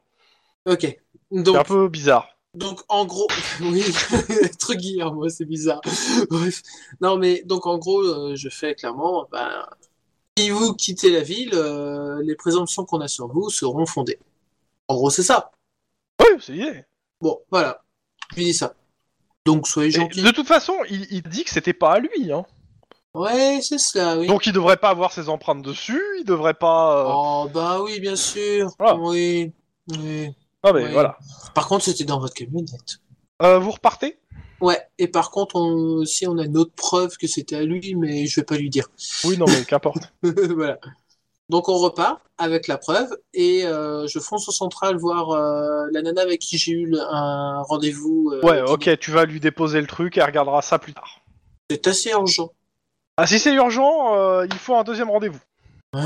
Ok. 0.67 0.81
C'est 0.81 0.99
un 1.31 1.41
Donc, 1.41 1.65
peu 1.65 1.87
bizarre. 1.87 2.29
Donc 2.53 2.81
en 2.89 3.05
gros, 3.05 3.27
oui, 3.61 3.83
être 4.43 4.73
Guillermo, 4.75 5.27
c'est 5.29 5.45
bizarre. 5.45 5.81
Bref, 6.29 6.61
non 7.01 7.17
mais 7.17 7.41
donc 7.45 7.65
en 7.65 7.79
gros, 7.79 8.01
euh, 8.03 8.35
je 8.35 8.49
fais 8.49 8.75
clairement, 8.75 9.27
ben, 9.31 9.65
si 10.37 10.51
vous 10.51 10.75
quittez 10.75 11.09
la 11.09 11.21
ville, 11.21 11.51
les 12.21 12.35
présomptions 12.35 12.85
qu'on 12.85 13.01
a 13.01 13.07
sur 13.07 13.27
vous 13.27 13.49
seront 13.49 13.87
fondées. 13.87 14.19
En 14.87 14.93
gros, 14.95 15.09
c'est 15.09 15.23
ça. 15.23 15.51
Oui, 16.21 16.37
c'est. 16.39 16.85
Bon, 17.19 17.39
voilà, 17.49 17.81
je 18.31 18.35
lui 18.37 18.43
dis 18.45 18.53
ça. 18.53 18.75
Donc 19.47 19.67
soyez 19.67 19.89
Et 19.89 19.91
gentils. 19.91 20.21
De 20.21 20.31
toute 20.31 20.47
façon, 20.47 20.75
il, 20.89 21.07
il 21.09 21.21
dit 21.23 21.43
que 21.43 21.49
c'était 21.49 21.73
pas 21.73 21.93
à 21.93 21.99
lui, 21.99 22.31
hein. 22.31 22.45
Ouais, 23.13 23.59
c'est 23.63 23.79
cela, 23.79 24.17
oui. 24.19 24.27
Donc 24.27 24.45
il 24.45 24.53
devrait 24.53 24.77
pas 24.77 24.89
avoir 24.89 25.11
ses 25.11 25.27
empreintes 25.29 25.63
dessus, 25.63 25.99
il 26.19 26.23
devrait 26.25 26.53
pas. 26.53 26.99
euh, 26.99 27.11
Oh 27.15 27.49
bah 27.51 27.81
oui, 27.81 27.99
bien 27.99 28.15
sûr. 28.15 28.69
Voilà. 28.77 28.95
Oui, 28.99 29.51
oui. 29.97 30.29
Ah 30.61 30.71
mais 30.73 30.83
oui. 30.85 30.91
voilà. 30.91 31.17
Par 31.55 31.67
contre, 31.67 31.85
c'était 31.85 32.03
dans 32.03 32.19
votre 32.19 32.35
camionnette. 32.35 32.99
Euh, 33.41 33.57
vous 33.57 33.71
repartez? 33.71 34.19
Ouais, 34.59 34.79
et 34.97 35.07
par 35.07 35.31
contre, 35.31 35.55
on, 35.55 36.03
si 36.05 36.27
on 36.27 36.37
a 36.37 36.45
une 36.45 36.57
autre 36.57 36.73
preuve 36.75 37.15
que 37.17 37.27
c'était 37.27 37.55
à 37.55 37.63
lui, 37.63 37.95
mais 37.95 38.25
je 38.27 38.35
vais 38.39 38.43
pas 38.45 38.57
lui 38.57 38.69
dire. 38.69 38.87
Oui, 39.23 39.37
non 39.37 39.45
mais 39.47 39.63
qu'importe. 39.65 40.11
voilà. 40.23 40.77
Donc 41.49 41.69
on 41.69 41.77
repart 41.77 42.19
avec 42.37 42.67
la 42.67 42.77
preuve 42.77 43.15
et 43.33 43.65
euh, 43.65 44.05
je 44.07 44.19
fonce 44.19 44.49
au 44.49 44.51
central 44.51 44.97
voir 44.97 45.31
euh, 45.31 45.85
la 45.91 46.01
nana 46.01 46.21
avec 46.21 46.41
qui 46.41 46.57
j'ai 46.57 46.73
eu 46.73 46.85
le- 46.87 46.99
un 47.01 47.61
rendez-vous. 47.61 48.31
euh, 48.33 48.41
Ouais, 48.45 48.61
ok, 48.61 48.99
tu 48.99 49.11
vas 49.11 49.23
lui 49.25 49.39
déposer 49.39 49.79
le 49.79 49.87
truc 49.87 50.17
et 50.17 50.19
elle 50.19 50.25
regardera 50.25 50.61
ça 50.61 50.77
plus 50.77 50.93
tard. 50.93 51.21
C'est 51.69 51.87
assez 51.87 52.09
urgent. 52.11 52.51
Ah 53.17 53.25
si 53.25 53.39
c'est 53.39 53.53
urgent, 53.53 54.41
il 54.43 54.57
faut 54.57 54.75
un 54.75 54.83
deuxième 54.83 55.09
rendez-vous. 55.09 55.39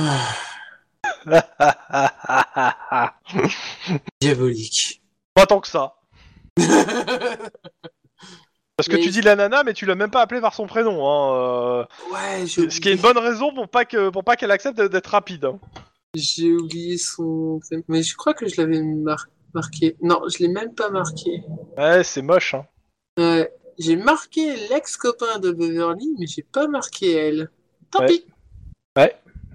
Diabolique. 4.22 5.02
Pas 5.34 5.46
tant 5.46 5.60
que 5.60 5.68
ça. 5.68 5.96
Parce 8.82 8.88
que 8.88 8.96
Mais- 8.96 9.04
tu 9.04 9.12
dis 9.12 9.22
la 9.22 9.36
nana, 9.36 9.64
mais 9.64 9.74
tu 9.74 9.86
l'as 9.86 9.94
même 9.94 10.10
pas 10.10 10.22
appelée 10.22 10.42
par 10.42 10.56
son 10.56 10.66
prénom. 10.66 11.08
Hein, 11.08 11.36
euh, 11.36 11.86
ouais, 12.12 12.48
j'ai 12.48 12.68
ce 12.68 12.82
qui 12.82 12.90
est 12.90 12.94
une 12.94 13.00
bonne 13.02 13.20
raison 13.20 13.54
pour 13.54 13.68
pas 13.70 13.86
que 13.86 14.10
pour 14.10 14.24
pas 14.24 14.36
qu'elle 14.36 14.50
accepte 14.50 14.82
d'être 14.82 15.06
rapide. 15.08 15.46
hein. 15.46 15.60
J'ai 16.16 16.52
oublié 16.52 16.98
son. 16.98 17.60
prénom. 17.62 17.84
Mais 17.88 18.02
je 18.02 18.16
crois 18.16 18.34
que 18.34 18.48
je 18.48 18.60
l'avais 18.60 18.82
mar- 18.82 19.28
marqué. 19.54 19.98
Non, 20.02 20.24
je 20.28 20.40
l'ai 20.40 20.48
même 20.48 20.74
pas 20.74 20.90
marqué. 20.90 21.44
Ouais, 21.78 22.04
c'est 22.04 22.24
moche. 22.24 22.56
Hein. 22.56 22.66
Ouais. 23.20 23.54
J'ai 23.78 23.96
marqué 23.98 24.56
l'ex-copain 24.70 25.38
de 25.38 25.52
Beverly, 25.52 26.10
mais 26.20 26.26
j'ai 26.26 26.42
pas 26.44 26.68
marqué 26.68 27.14
elle. 27.14 27.52
Tant 27.92 28.00
Ouais. 28.00 28.08
pis. 28.08 28.26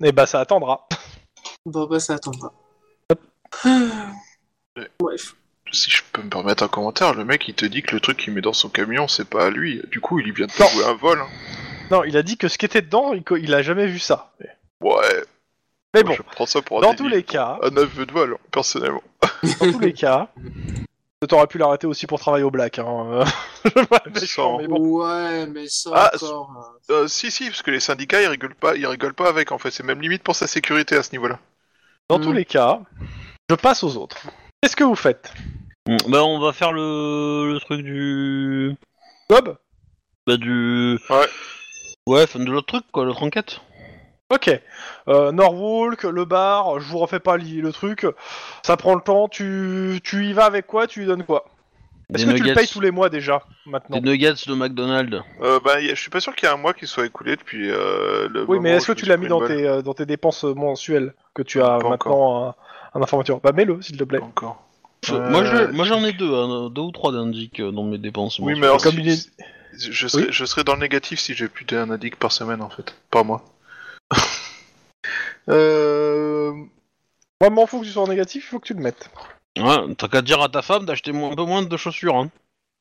Et 0.05 0.13
bah 0.13 0.27
ça 0.27 0.39
attendra. 0.41 0.87
Bon, 1.65 1.87
bah 1.87 1.99
ça 1.99 2.15
attendra. 2.15 2.53
Bref. 5.01 5.35
Si 5.73 5.91
je 5.91 6.03
peux 6.13 6.23
me 6.23 6.31
permettre 6.31 6.63
un 6.63 6.69
commentaire, 6.69 7.15
le 7.15 7.25
mec 7.25 7.47
il 7.49 7.55
te 7.55 7.67
dit 7.67 7.83
que 7.83 7.95
le 7.95 8.01
truc 8.01 8.17
qu'il 8.19 8.33
met 8.33 8.41
dans 8.41 8.53
son 8.53 8.69
camion 8.69 9.09
c'est 9.09 9.29
pas 9.29 9.47
à 9.47 9.51
lui. 9.51 9.83
Du 9.91 10.01
coup 10.01 10.21
il 10.21 10.33
vient 10.33 10.47
de 10.47 10.53
jouer 10.53 10.85
un 10.85 10.95
vol. 10.95 11.21
hein. 11.21 11.29
Non, 11.91 12.03
il 12.05 12.17
a 12.17 12.23
dit 12.23 12.37
que 12.37 12.49
ce 12.49 12.59
qui 12.59 12.65
était 12.67 12.83
dedans, 12.83 13.13
il, 13.13 13.23
co- 13.23 13.37
il 13.37 13.55
a 13.55 13.63
jamais 13.63 13.87
vu 13.87 13.99
ça. 14.01 14.33
Ouais. 14.81 15.23
Mais 15.95 16.03
bon, 16.03 16.13
Je 16.15 16.23
prends 16.23 16.47
ça 16.47 16.61
pour 16.63 16.79
un 16.79 16.83
dans 16.83 16.91
délit. 16.91 16.99
tous 16.99 17.09
les 17.09 17.23
cas, 17.23 17.59
Un 17.63 17.77
aveu 17.77 18.07
de 18.07 18.13
vol, 18.13 18.37
personnellement. 18.51 19.03
dans 19.61 19.73
tous 19.73 19.79
les 19.79 19.93
cas, 19.93 20.29
t'aurais 21.29 21.47
pu 21.47 21.59
l'arrêter 21.59 21.87
aussi 21.87 22.07
pour 22.09 22.19
travailler 22.21 22.45
au 22.45 22.51
black. 22.51 22.79
Hein. 22.81 22.87
euh, 23.13 23.25
je 24.15 24.21
méchant, 24.21 24.59
mais 24.59 24.67
bon. 24.67 24.79
Ouais, 24.81 25.47
mais 25.47 25.69
ça 25.69 25.91
Ah, 25.95 26.11
encore. 26.15 26.53
hein. 26.59 26.73
Euh, 26.91 27.09
si 27.09 27.31
si, 27.31 27.47
parce 27.51 27.63
que 27.63 27.71
les 27.71 27.81
syndicats 27.81 28.21
ils 28.23 28.29
rigolent 28.29 28.55
pas, 28.57 28.75
ils 28.77 28.87
rigolent 28.87 29.15
pas 29.15 29.29
avec 29.29 29.53
en 29.53 29.59
fait. 29.59 29.71
C'est 29.71 29.85
même 29.85 30.01
limite 30.01 30.23
pour 30.25 30.35
sa 30.37 30.47
sécurité 30.49 30.97
à 30.97 31.03
ce 31.05 31.13
niveau-là. 31.13 31.39
Dans 32.09 32.19
tous 32.21 32.33
les 32.33 32.45
cas, 32.45 32.81
je 33.49 33.55
passe 33.55 33.83
aux 33.85 33.97
autres. 33.97 34.19
Qu'est-ce 34.63 34.77
que 34.77 34.85
vous 34.85 34.95
faites 34.97 35.33
Mm, 35.89 35.97
Bah, 36.09 36.25
on 36.25 36.41
va 36.41 36.53
faire 36.53 36.73
le, 36.73 37.53
le 37.53 37.61
truc 37.61 37.83
du. 37.83 38.75
Bob 39.31 39.57
Bah, 40.27 40.37
du. 40.37 40.99
Ouais. 41.11 41.27
Ouais, 42.09 42.23
enfin, 42.25 42.41
de 42.41 42.51
l'autre 42.51 42.67
truc, 42.67 42.85
quoi, 42.93 43.05
l'autre 43.05 43.23
enquête. 43.23 43.61
Ok. 44.31 44.51
Euh, 45.09 45.31
Norwalk, 45.31 46.03
le 46.03 46.25
bar, 46.25 46.81
je 46.81 46.89
vous 46.91 46.99
refais 46.99 47.21
pas 47.21 47.37
li- 47.37 47.61
le 47.61 47.73
truc. 47.73 48.05
Ça 48.65 48.77
prend 48.77 48.97
le 48.97 49.01
temps. 49.01 49.29
Tu, 49.29 50.01
tu 50.03 50.27
y 50.27 50.33
vas 50.33 50.47
avec 50.47 50.67
quoi 50.67 50.89
Tu 50.89 51.01
lui 51.01 51.07
donnes 51.07 51.23
quoi 51.25 51.45
Est-ce 52.13 52.25
Des 52.25 52.33
que 52.33 52.37
tu 52.37 52.43
le 52.43 52.49
nuggets. 52.49 52.61
payes 52.61 52.69
tous 52.69 52.81
les 52.81 52.91
mois 52.91 53.09
déjà 53.09 53.45
maintenant 53.67 54.01
Des 54.01 54.09
nuggets 54.11 54.33
de 54.49 54.55
McDonald's. 54.55 55.23
Euh, 55.43 55.61
bah 55.65 55.81
y 55.81 55.91
a- 55.91 55.95
je 55.95 56.01
suis 56.01 56.11
pas 56.11 56.19
sûr 56.19 56.35
qu'il 56.35 56.49
y 56.49 56.51
ait 56.51 56.55
un 56.55 56.59
mois 56.59 56.75
qui 56.75 56.89
soit 56.89 57.07
écoulé 57.07 57.37
depuis 57.37 57.71
euh, 57.71 58.27
le. 58.29 58.45
Oui, 58.49 58.59
mais 58.61 58.71
est-ce 58.71 58.89
que 58.89 58.93
tu 58.93 59.07
l'as 59.07 59.17
mis 59.17 59.27
pris 59.27 59.31
dans 59.31 59.39
balle 59.39 59.49
tes, 59.57 59.69
euh, 59.69 59.83
dans 59.83 59.95
tes 59.95 60.07
dépenses 60.07 60.43
mensuelles 60.43 61.15
que 61.35 61.43
tu 61.43 61.63
as 61.63 61.79
Pas 61.79 61.89
maintenant 61.89 62.49
un, 62.49 62.55
un 62.97 63.03
informateur 63.03 63.41
Bah 63.41 63.53
mets-le, 63.53 63.81
s'il 63.83 63.97
te 63.97 64.05
plaît. 64.05 64.21
Encore. 64.21 64.63
Euh, 65.11 65.31
Moi, 65.31 65.45
je- 65.45 65.71
moi, 65.73 65.85
j'en 65.85 66.03
ai 66.05 66.13
deux, 66.13 66.35
hein, 66.35 66.69
deux 66.71 66.81
ou 66.83 66.91
trois 66.91 67.13
d'indic 67.13 67.61
euh, 67.61 67.71
dans 67.71 67.85
mes 67.85 67.99
dépenses. 67.99 68.39
Oui, 68.41 68.59
mais 68.59 68.67
alors 68.67 68.83
Comme 68.83 68.95
si- 68.95 69.01
il 69.01 69.09
est- 69.09 69.31
je 69.79 70.09
serais, 70.09 70.25
Oui. 70.25 70.29
je 70.33 70.45
serais 70.45 70.65
dans 70.65 70.75
le 70.75 70.81
négatif 70.81 71.21
si 71.21 71.35
j'ai 71.35 71.49
plus 71.49 71.65
d'un 71.65 71.91
indique 71.91 72.17
par 72.17 72.33
semaine 72.33 72.63
en 72.63 72.71
fait, 72.71 72.95
par 73.11 73.25
mois. 73.25 73.45
euh... 75.49 76.53
Moi, 77.41 77.51
m'en 77.51 77.67
fous 77.67 77.81
que 77.81 77.85
tu 77.87 77.93
sois 77.93 78.03
en 78.03 78.09
négatif, 78.09 78.45
il 78.45 78.49
faut 78.49 78.59
que 78.59 78.67
tu 78.69 78.75
le 78.75 78.81
mettes. 78.81 79.11
Ouais, 79.59 79.95
t'as 79.97 80.09
qu'à 80.09 80.23
dire 80.23 80.41
à 80.43 80.49
ta 80.49 80.63
femme 80.63 80.87
d'acheter 80.87 81.13
mo- 81.13 81.31
un 81.31 81.35
peu 81.37 81.45
moins 81.45 81.63
de 81.63 81.77
chaussures. 81.77 82.17
Hein. 82.17 82.31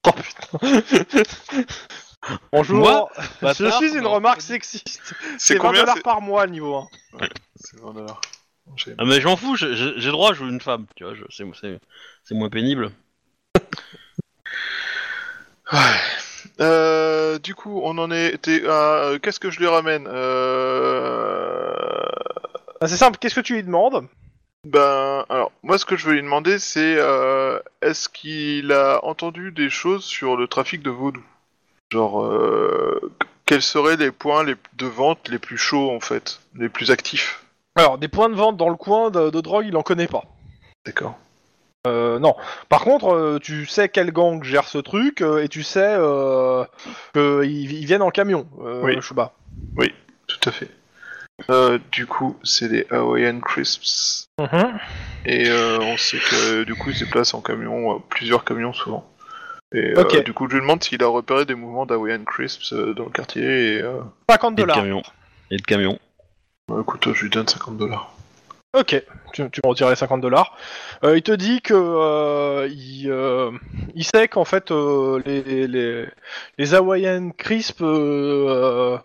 Oh 0.08 0.12
putain. 0.12 0.82
Bonjour. 2.52 2.78
Moi, 2.80 3.10
je 3.18 3.46
bâtard, 3.46 3.78
suis 3.78 3.94
une 3.94 4.02
non. 4.02 4.14
remarque 4.14 4.42
sexiste. 4.42 4.88
C'est 4.94 5.14
C'est 5.38 5.54
20 5.56 5.60
combien 5.62 5.82
dollars 5.82 5.96
c'est- 5.98 6.02
par 6.04 6.22
mois, 6.22 6.48
niveau 6.48 6.76
1. 6.76 6.88
C'est 7.56 7.80
20 7.82 7.94
dollars. 7.94 8.22
Ah, 8.98 9.06
mais 9.06 9.22
j'en 9.22 9.36
fous, 9.38 9.56
j'ai 9.56 9.76
j'ai- 9.76 10.12
droit 10.12 10.32
à 10.32 10.34
jouer 10.34 10.50
une 10.50 10.62
femme, 10.62 10.86
tu 10.96 11.04
vois, 11.04 11.14
je- 11.16 11.24
c'est 11.30 11.46
c'est- 11.60 11.80
c'est 12.24 12.36
moins 12.36 12.50
pénible. 12.50 12.92
Euh, 16.62 17.38
du 17.40 17.54
coup, 17.56 17.82
on 17.84 17.98
en 17.98 18.12
était 18.12 18.66
à... 18.68 18.72
euh, 19.10 19.20
Qu'est-ce 19.20 19.40
que 19.40 19.50
je 19.50 19.60
lui 19.60 19.68
ramène 19.68 20.08
euh... 20.08 21.74
Ah, 22.82 22.88
c'est 22.88 22.98
simple, 22.98 23.18
qu'est-ce 23.20 23.36
que 23.36 23.42
tu 23.42 23.56
lui 23.56 23.64
demandes? 23.64 24.08
Ben, 24.66 25.26
alors, 25.30 25.52
moi, 25.64 25.78
ce 25.78 25.86
que 25.86 25.98
je 25.98 26.08
veux 26.08 26.14
lui 26.16 26.24
demander, 26.24 26.60
c'est 26.60 26.96
euh, 26.98 27.60
est-ce 27.82 28.10
qu'il 28.10 28.72
a 28.74 29.00
entendu 29.06 29.52
des 29.52 29.70
choses 29.70 30.06
sur 30.06 30.38
le 30.38 30.48
trafic 30.48 30.84
de 30.84 30.90
vaudou? 30.92 31.24
Genre, 31.92 32.24
euh, 32.26 33.14
quels 33.46 33.64
seraient 33.64 33.98
les 33.98 34.12
points 34.12 34.44
les, 34.46 34.56
de 34.76 34.88
vente 34.88 35.30
les 35.30 35.40
plus 35.40 35.58
chauds 35.60 35.92
en 35.96 36.02
fait, 36.02 36.42
les 36.56 36.70
plus 36.70 36.92
actifs? 36.92 37.45
Alors, 37.76 37.98
des 37.98 38.08
points 38.08 38.30
de 38.30 38.36
vente 38.36 38.58
dans 38.58 38.70
le 38.70 38.76
coin 38.78 39.10
de, 39.12 39.30
de 39.30 39.42
drogue, 39.42 39.66
il 39.68 39.76
en 39.76 39.82
connaît 39.84 40.08
pas. 40.08 40.24
D'accord. 40.86 41.18
Euh, 41.88 42.18
non. 42.20 42.36
Par 42.70 42.82
contre, 42.84 43.14
euh, 43.14 43.38
tu 43.40 43.66
sais 43.68 43.90
quel 43.90 44.12
gang 44.12 44.44
gère 44.44 44.64
ce 44.68 44.78
truc 44.80 45.22
euh, 45.22 45.44
et 45.44 45.48
tu 45.50 45.62
sais 45.62 45.96
euh, 45.98 46.64
qu'ils 47.14 47.72
ils 47.74 47.86
viennent 47.86 48.02
en 48.02 48.10
camion. 48.12 48.48
Euh, 48.64 48.82
Oui. 48.84 49.00
Shuba. 49.02 49.34
Tout 50.28 50.50
à 50.50 50.52
fait. 50.52 50.70
Euh, 51.52 51.78
du 51.92 52.08
coup, 52.08 52.36
c'est 52.44 52.68
les 52.68 52.88
Hawaiian 52.90 53.40
Crisps. 53.42 54.26
Et 55.26 55.48
euh, 55.50 55.78
on 55.82 55.98
sait 55.98 56.18
que 56.18 56.64
du 56.64 56.74
coup, 56.74 56.90
ils 56.90 56.96
se 56.96 57.04
déplacent 57.04 57.34
en 57.36 57.42
camion, 57.42 57.96
euh, 57.96 58.00
plusieurs 58.10 58.44
camions 58.44 58.74
souvent. 58.74 59.08
Et 59.74 59.94
euh, 59.98 60.22
du 60.24 60.34
coup, 60.34 60.48
je 60.50 60.56
lui 60.56 60.62
demande 60.62 60.84
s'il 60.84 61.04
a 61.04 61.08
repéré 61.08 61.46
des 61.46 61.54
mouvements 61.56 61.86
d'Hawaiian 61.86 62.24
Crisps 62.26 62.74
euh, 62.74 62.94
dans 62.96 63.04
le 63.06 63.10
quartier. 63.12 63.44
Et 63.76 63.82
euh, 63.82 64.00
50 64.30 64.54
Et 64.54 64.56
de 64.56 64.62
dollars. 64.62 64.76
camions. 64.78 65.04
Et 65.52 65.58
de 65.58 65.62
camions. 65.62 66.00
Bah, 66.68 66.78
écoute, 66.82 67.08
je 67.14 67.24
lui 67.24 67.30
donne 67.30 67.48
50 67.48 67.78
dollars. 67.78 68.12
Ok, 68.78 69.02
tu, 69.32 69.50
tu 69.52 69.62
me 69.64 69.70
retirer 69.70 69.92
les 69.92 69.96
50 69.96 70.20
dollars. 70.20 70.58
Euh, 71.06 71.16
il 71.16 71.22
te 71.22 71.32
dit 71.32 71.62
que 71.62 71.74
euh, 71.74 72.68
il, 72.70 73.10
euh, 73.10 73.52
il 73.94 74.04
sait 74.04 74.28
qu'en 74.28 74.44
fait 74.44 74.70
euh, 74.72 75.22
les, 75.26 75.66
les, 75.68 76.06
les 76.58 76.74
Hawaiian 76.76 77.30
Crisp 77.38 77.80
sont, 77.80 79.02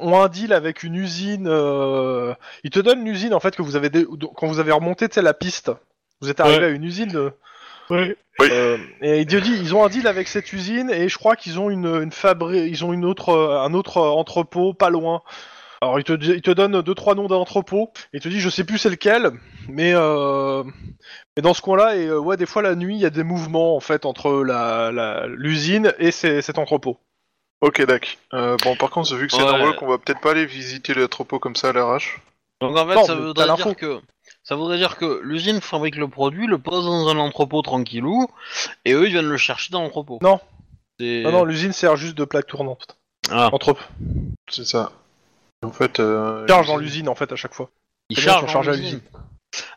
ont 0.00 0.22
un 0.22 0.28
deal 0.28 0.54
avec 0.54 0.82
une 0.82 0.94
usine. 0.94 1.46
euh, 1.46 2.32
il 2.64 2.70
te 2.70 2.80
donne 2.80 3.00
une 3.00 3.08
usine 3.08 3.34
en 3.34 3.40
fait 3.40 3.54
que 3.54 3.60
vous 3.60 3.76
avez 3.76 3.90
dé- 3.90 4.06
quand 4.34 4.46
vous 4.46 4.60
avez 4.60 4.72
remonté 4.72 5.08
la 5.20 5.34
piste. 5.34 5.70
Vous 6.22 6.30
êtes 6.30 6.40
arrivé 6.40 6.60
Ouais. 6.60 6.64
à 6.64 6.68
une 6.70 6.84
usine. 6.84 7.30
Oui. 7.90 8.14
euh, 8.40 8.78
et 9.02 9.20
il 9.20 9.26
te 9.26 9.36
dit 9.36 9.52
ils 9.60 9.74
ont 9.74 9.84
un 9.84 9.88
deal 9.90 10.06
avec 10.06 10.26
cette 10.28 10.50
usine 10.54 10.88
et 10.88 11.10
je 11.10 11.18
crois 11.18 11.36
qu'ils 11.36 11.60
ont 11.60 11.68
une, 11.68 11.84
une 11.84 12.10
fabri- 12.12 12.66
ils 12.66 12.82
ont 12.82 12.94
une 12.94 13.04
autre 13.04 13.34
un 13.60 13.74
autre 13.74 13.98
entrepôt 14.00 14.72
pas 14.72 14.88
loin. 14.88 15.20
Alors 15.82 15.98
il 15.98 16.04
te, 16.04 16.12
dit- 16.12 16.30
il 16.30 16.42
te 16.42 16.50
donne 16.52 16.80
deux 16.80 16.94
trois 16.94 17.16
noms 17.16 17.26
d'entrepôts 17.26 17.90
et 18.12 18.18
il 18.18 18.20
te 18.20 18.28
dit 18.28 18.38
je 18.40 18.48
sais 18.48 18.62
plus 18.62 18.78
c'est 18.78 18.88
lequel 18.88 19.32
mais 19.68 19.92
euh, 19.94 20.62
mais 21.36 21.42
dans 21.42 21.54
ce 21.54 21.60
coin-là 21.60 21.96
et 21.96 22.06
euh, 22.06 22.18
ouais 22.20 22.36
des 22.36 22.46
fois 22.46 22.62
la 22.62 22.76
nuit 22.76 22.94
il 22.94 23.00
y 23.00 23.04
a 23.06 23.10
des 23.10 23.24
mouvements 23.24 23.74
en 23.76 23.80
fait 23.80 24.06
entre 24.06 24.44
la 24.44 24.92
la- 24.92 25.26
l'usine 25.26 25.92
et 25.98 26.12
ces- 26.12 26.40
cet 26.40 26.58
entrepôt. 26.58 26.98
Ok, 27.62 27.84
d'accord. 27.84 28.10
Euh, 28.34 28.56
bon, 28.64 28.74
par 28.74 28.90
contre, 28.90 29.14
vu 29.16 29.26
que 29.28 29.32
c'est 29.32 29.38
Ouais. 29.42 29.46
normal 29.48 29.76
qu'on 29.76 29.86
va 29.86 29.98
peut-être 29.98 30.20
pas 30.20 30.32
aller 30.32 30.46
visiter 30.46 30.94
le 30.94 31.06
troupeau 31.08 31.38
comme 31.38 31.54
ça 31.56 31.68
à 31.68 31.72
l'arrache. 31.72 32.20
Donc 32.60 32.76
en 32.76 32.86
fait, 32.88 32.94
Non, 32.96 33.04
ça 33.04 33.14
mais 33.14 33.20
voudrait 33.22 33.54
dire 33.56 33.76
que 33.76 34.00
ça 34.44 34.54
voudrait 34.56 34.78
dire 34.78 34.96
que 34.96 35.20
l'usine 35.22 35.60
fabrique 35.60 35.96
le 35.96 36.08
produit, 36.08 36.46
le 36.48 36.58
pose 36.58 36.84
dans 36.84 37.08
un 37.08 37.18
entrepôt 37.18 37.62
tranquillou, 37.62 38.26
et 38.84 38.92
eux 38.94 39.06
ils 39.06 39.12
viennent 39.12 39.28
le 39.28 39.36
chercher 39.36 39.70
dans 39.72 39.82
l'entrepôt. 39.82 40.18
Non. 40.22 40.40
C'est- 40.98 41.22
Non 41.22 41.30
non 41.32 41.44
l'usine 41.44 41.72
sert 41.72 41.96
juste 41.96 42.16
de 42.18 42.24
plaque 42.24 42.46
tournante. 42.48 42.98
Ah, 43.30 43.48
Entre 43.52 43.76
C'est 44.48 44.64
ça. 44.64 44.90
En 45.62 45.70
fait, 45.72 46.00
euh, 46.00 46.46
charge 46.48 46.66
dans 46.66 46.76
l'usine 46.76 47.08
en 47.08 47.14
fait 47.14 47.30
à 47.32 47.36
chaque 47.36 47.54
fois. 47.54 47.70
ils 48.10 48.18
chargent 48.18 48.42
ils 48.44 48.46
sont 48.46 48.52
chargés 48.52 48.70
dans 48.72 48.76
à 48.76 48.80
l'usine. 48.80 49.00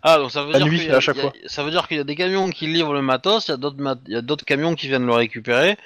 Ah 0.01 0.17
donc 0.17 0.31
ça 0.31 0.43
veut 0.43 0.53
La 0.53 0.59
dire 0.59 0.67
nuit, 0.67 0.79
qu'il 0.79 0.87
y 0.87 0.91
a- 0.91 0.97
à 0.97 0.99
chaque 0.99 1.17
il 1.17 1.23
y 1.23 1.27
a- 1.27 1.29
fois. 1.31 1.39
ça 1.47 1.63
veut 1.63 1.71
dire 1.71 1.87
qu'il 1.87 1.97
y 1.97 1.99
a 1.99 2.03
des 2.03 2.15
camions 2.15 2.49
qui 2.49 2.65
livrent 2.67 2.93
le 2.93 3.01
matos, 3.01 3.47
il 3.47 3.51
y 3.51 3.53
a 3.53 3.57
d'autres 3.57 3.79
mat- 3.81 3.99
il 4.07 4.13
y 4.13 4.17
a 4.17 4.21
d'autres 4.21 4.45
camions 4.45 4.73
qui 4.75 4.87
viennent 4.87 5.05
le 5.05 5.13
récupérer 5.13 5.77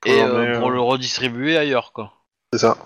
Pour 0.00 0.12
et 0.12 0.20
euh, 0.22 0.58
pour 0.58 0.68
euh. 0.68 0.72
le 0.74 0.80
redistribuer 0.80 1.56
ailleurs 1.56 1.92
quoi. 1.92 2.12
C'est 2.52 2.58
ça. 2.60 2.76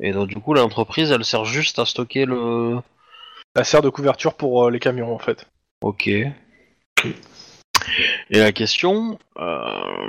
Et 0.00 0.12
donc 0.12 0.28
du 0.28 0.36
coup 0.36 0.54
l'entreprise 0.54 1.10
elle 1.12 1.24
sert 1.24 1.44
juste 1.44 1.78
à 1.78 1.84
stocker 1.86 2.24
le. 2.24 2.78
Elle 3.54 3.64
sert 3.64 3.82
de 3.82 3.88
couverture 3.90 4.34
pour 4.34 4.66
euh, 4.66 4.70
les 4.70 4.78
camions 4.80 5.14
en 5.14 5.18
fait. 5.18 5.46
Ok. 5.82 6.06
Et 6.08 6.32
la 8.30 8.52
question, 8.52 9.18
euh... 9.38 10.08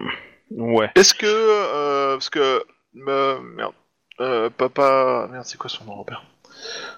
ouais. 0.52 0.90
Est-ce 0.96 1.14
que. 1.14 1.26
euh, 1.28 2.14
parce 2.16 2.30
que. 2.30 2.64
euh, 3.08 3.40
merde. 3.42 3.74
Euh, 4.22 4.50
papa. 4.50 5.28
Merde, 5.32 5.46
c'est 5.46 5.58
quoi 5.58 5.70
son 5.70 5.86
nom, 5.86 5.96
Robert? 5.96 6.24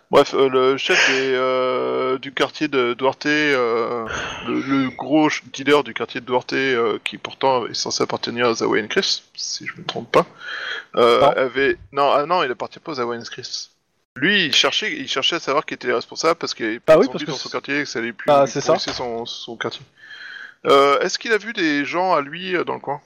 Bref, 0.09 0.33
euh, 0.33 0.49
le 0.49 0.75
chef 0.77 0.97
des, 1.09 1.33
euh, 1.35 2.17
du 2.17 2.33
quartier 2.33 2.67
de 2.67 2.93
Duarte, 2.93 3.27
euh, 3.27 4.05
le, 4.47 4.59
le 4.59 4.89
gros 4.89 5.29
dealer 5.53 5.83
du 5.83 5.93
quartier 5.93 6.19
de 6.19 6.25
Duarte, 6.25 6.53
euh, 6.53 6.97
qui 7.03 7.17
pourtant 7.17 7.65
est 7.67 7.73
censé 7.75 8.03
appartenir 8.03 8.49
aux 8.49 8.63
Hawaiian 8.63 8.87
Chris, 8.87 9.23
si 9.35 9.65
je 9.67 9.73
me 9.79 9.85
trompe 9.85 10.11
pas, 10.11 10.25
euh, 10.97 11.21
Non. 11.21 11.27
avait. 11.29 11.77
Non, 11.93 12.11
ah 12.11 12.25
non, 12.25 12.43
il 12.43 12.51
appartient 12.51 12.79
pas 12.79 12.93
aux 12.93 12.99
Hawaiian 12.99 13.23
Chris. 13.23 13.69
Lui, 14.17 14.45
il 14.47 14.53
cherchait, 14.55 14.91
il 14.91 15.07
cherchait 15.07 15.37
à 15.37 15.39
savoir 15.39 15.65
qui 15.65 15.75
était 15.75 15.87
les 15.87 15.93
responsables 15.93 16.37
parce 16.37 16.53
qu'il 16.53 16.65
y 16.65 16.69
avait 16.69 16.81
Bah 16.85 16.97
oui, 16.97 17.05
zombies 17.05 17.13
parce 17.13 17.23
que 17.23 17.31
dans 17.31 17.37
son 17.37 17.47
c'est- 17.49 17.53
quartier 17.53 17.79
et 17.79 17.83
que 17.83 17.89
ça 17.89 17.99
allait 17.99 18.11
plus 18.11 18.29
lui 18.31 18.47
c'est 18.47 18.59
ça. 18.61 18.77
son, 18.77 19.25
son 19.25 19.55
quartier. 19.55 19.85
Euh, 20.65 20.99
Est-ce 20.99 21.17
qu'il 21.17 21.31
a 21.31 21.37
vu 21.37 21.53
des 21.53 21.85
gens 21.85 22.13
à 22.13 22.21
lui 22.21 22.53
dans 22.65 22.73
le 22.73 22.79
coin? 22.81 23.01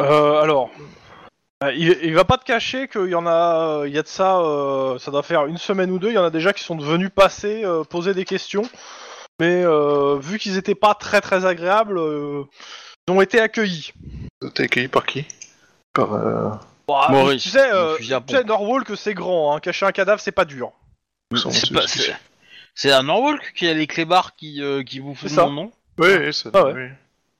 Euh, 0.00 0.40
alors, 0.40 0.70
il, 1.70 1.98
il 2.02 2.14
va 2.14 2.24
pas 2.24 2.38
te 2.38 2.44
cacher 2.44 2.88
qu'il 2.88 3.06
y 3.08 3.14
en 3.14 3.26
a, 3.26 3.84
il 3.86 3.92
y 3.94 3.98
a 3.98 4.02
de 4.02 4.08
ça, 4.08 4.38
euh, 4.40 4.98
ça 4.98 5.10
doit 5.10 5.22
faire 5.22 5.46
une 5.46 5.58
semaine 5.58 5.90
ou 5.90 5.98
deux, 5.98 6.08
il 6.08 6.14
y 6.14 6.18
en 6.18 6.24
a 6.24 6.30
déjà 6.30 6.52
qui 6.52 6.64
sont 6.64 6.76
venus 6.76 7.10
passer, 7.14 7.64
euh, 7.64 7.84
poser 7.84 8.14
des 8.14 8.24
questions, 8.24 8.62
mais 9.40 9.62
euh, 9.64 10.18
vu 10.18 10.38
qu'ils 10.38 10.56
étaient 10.56 10.74
pas 10.74 10.94
très 10.94 11.20
très 11.20 11.44
agréables, 11.46 11.98
euh, 11.98 12.44
ils 13.08 13.12
ont 13.12 13.20
été 13.20 13.40
accueillis. 13.40 13.92
T'es 14.54 14.64
accueilli 14.64 14.88
par 14.88 15.06
qui? 15.06 15.24
Par. 15.92 16.14
euh, 16.14 16.48
Bah, 16.88 17.06
Maurice, 17.10 17.42
tu 17.44 17.48
sais, 17.50 17.72
euh, 17.72 17.96
tu 17.98 18.04
sais. 18.04 18.44
Norwalk 18.44 18.96
c'est 18.96 19.14
grand, 19.14 19.54
hein, 19.54 19.60
cacher 19.60 19.86
un 19.86 19.92
cadavre 19.92 20.20
c'est 20.20 20.32
pas 20.32 20.44
dur. 20.44 20.72
C'est 21.32 21.38
c'est- 21.50 21.66
c'est- 21.66 21.86
c'est- 21.86 22.16
c'est 22.74 22.90
à 22.92 23.02
Norwalk 23.02 23.52
qu'il 23.54 23.68
y 23.68 23.70
a 23.70 23.74
les 23.74 23.86
clébards 23.86 24.34
qui, 24.36 24.60
euh, 24.62 24.82
qui 24.82 25.00
C'est 25.16 25.28
tout 25.28 25.34
ça. 25.34 25.46
non 25.46 25.70
Oui, 25.98 26.08
oui, 26.18 26.34
ça- 26.34 26.50
Ah 26.54 26.64
ouais. 26.64 26.72
oui. 26.74 26.88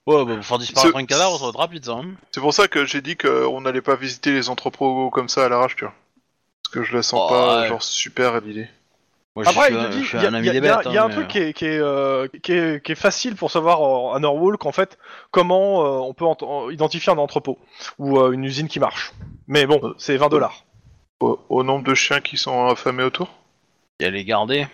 Ouais, 0.07 0.25
bah, 0.25 0.35
pour 0.37 0.45
faire 0.45 0.59
disparaître 0.59 0.93
C'est- 0.97 1.03
un 1.03 1.07
cadavre, 1.07 1.37
ça 1.39 1.45
va 1.45 1.49
être 1.51 1.59
rapide, 1.59 1.85
ça. 1.85 1.93
hein. 1.93 2.07
C'est 2.33 2.41
pour 2.41 2.53
ça 2.53 2.67
que 2.69 2.85
j'ai 2.87 3.01
dit 3.01 3.17
qu'on 3.17 3.61
n'allait 3.61 3.81
pas 3.83 3.95
visiter 3.97 4.33
les 4.33 4.49
entrepôts 4.51 5.11
comme 5.11 5.29
ça 5.29 5.45
à 5.45 5.49
l'arrache, 5.49 5.77
tu 5.77 5.85
vois. 5.85 5.95
Parce 6.65 6.75
que 6.75 6.83
je 6.83 6.97
la 6.97 7.03
sens 7.03 7.21
Oh, 7.25 7.29
pas 7.29 7.61
ouais. 7.63 7.69
genre 7.69 7.83
super 7.83 8.35
à 8.35 8.41
l'idée. 8.41 8.69
Moi, 9.37 9.45
je 9.45 9.51
Après, 9.51 9.67
suis 9.67 9.75
il 9.77 9.81
te 9.87 9.93
dit, 9.93 10.03
je 10.03 10.09
suis 10.09 10.19
il 10.19 10.23
y 10.23 10.27
a, 10.27 10.29
un 10.29 10.35
ami 10.35 10.47
il 10.47 10.47
y 10.47 10.51
a- 10.51 10.53
des 10.53 10.59
il 10.59 10.65
y 10.65 10.69
a- 10.69 10.77
bêtes. 10.77 10.87
il 10.87 10.93
y 10.93 10.99
a 10.99 11.03
hein, 11.03 11.05
un 11.07 11.09
mais- 11.09 11.15
truc 11.15 11.29
qui 11.29 11.39
est, 11.39 11.53
qui, 11.55 11.65
est, 11.65 11.79
euh, 11.79 12.27
qui, 12.43 12.53
est, 12.53 12.85
qui 12.85 12.93
est 12.93 12.97
facile 12.97 13.35
pour 13.37 13.51
savoir 13.51 13.81
euh, 14.13 14.17
à 14.17 14.19
Norwalk 14.19 14.67
en 14.67 14.73
fait 14.73 14.99
comment 15.31 15.85
euh, 15.87 15.99
on 16.07 16.13
peut 16.13 16.27
ent- 16.27 16.69
identifier 16.71 17.13
un 17.13 17.17
entrepôt 17.19 17.59
ou 17.99 18.19
euh, 18.19 18.33
une 18.33 18.45
usine 18.45 18.69
qui 18.69 18.79
marche. 18.81 19.13
Mais 19.47 19.65
bon, 19.67 19.81
Euh, 19.83 19.95
c'est 19.97 20.17
20 20.19 20.29
dollars. 20.29 20.65
Au, 21.21 21.39
au 21.49 21.63
nombre 21.63 21.85
de 21.85 21.95
chiens 21.95 22.21
qui 22.21 22.37
sont 22.37 22.67
affamés 22.67 23.05
autour? 23.05 23.29
Il 24.01 24.05
y 24.05 24.07
a 24.07 24.11
les 24.11 24.25
garder. 24.25 24.67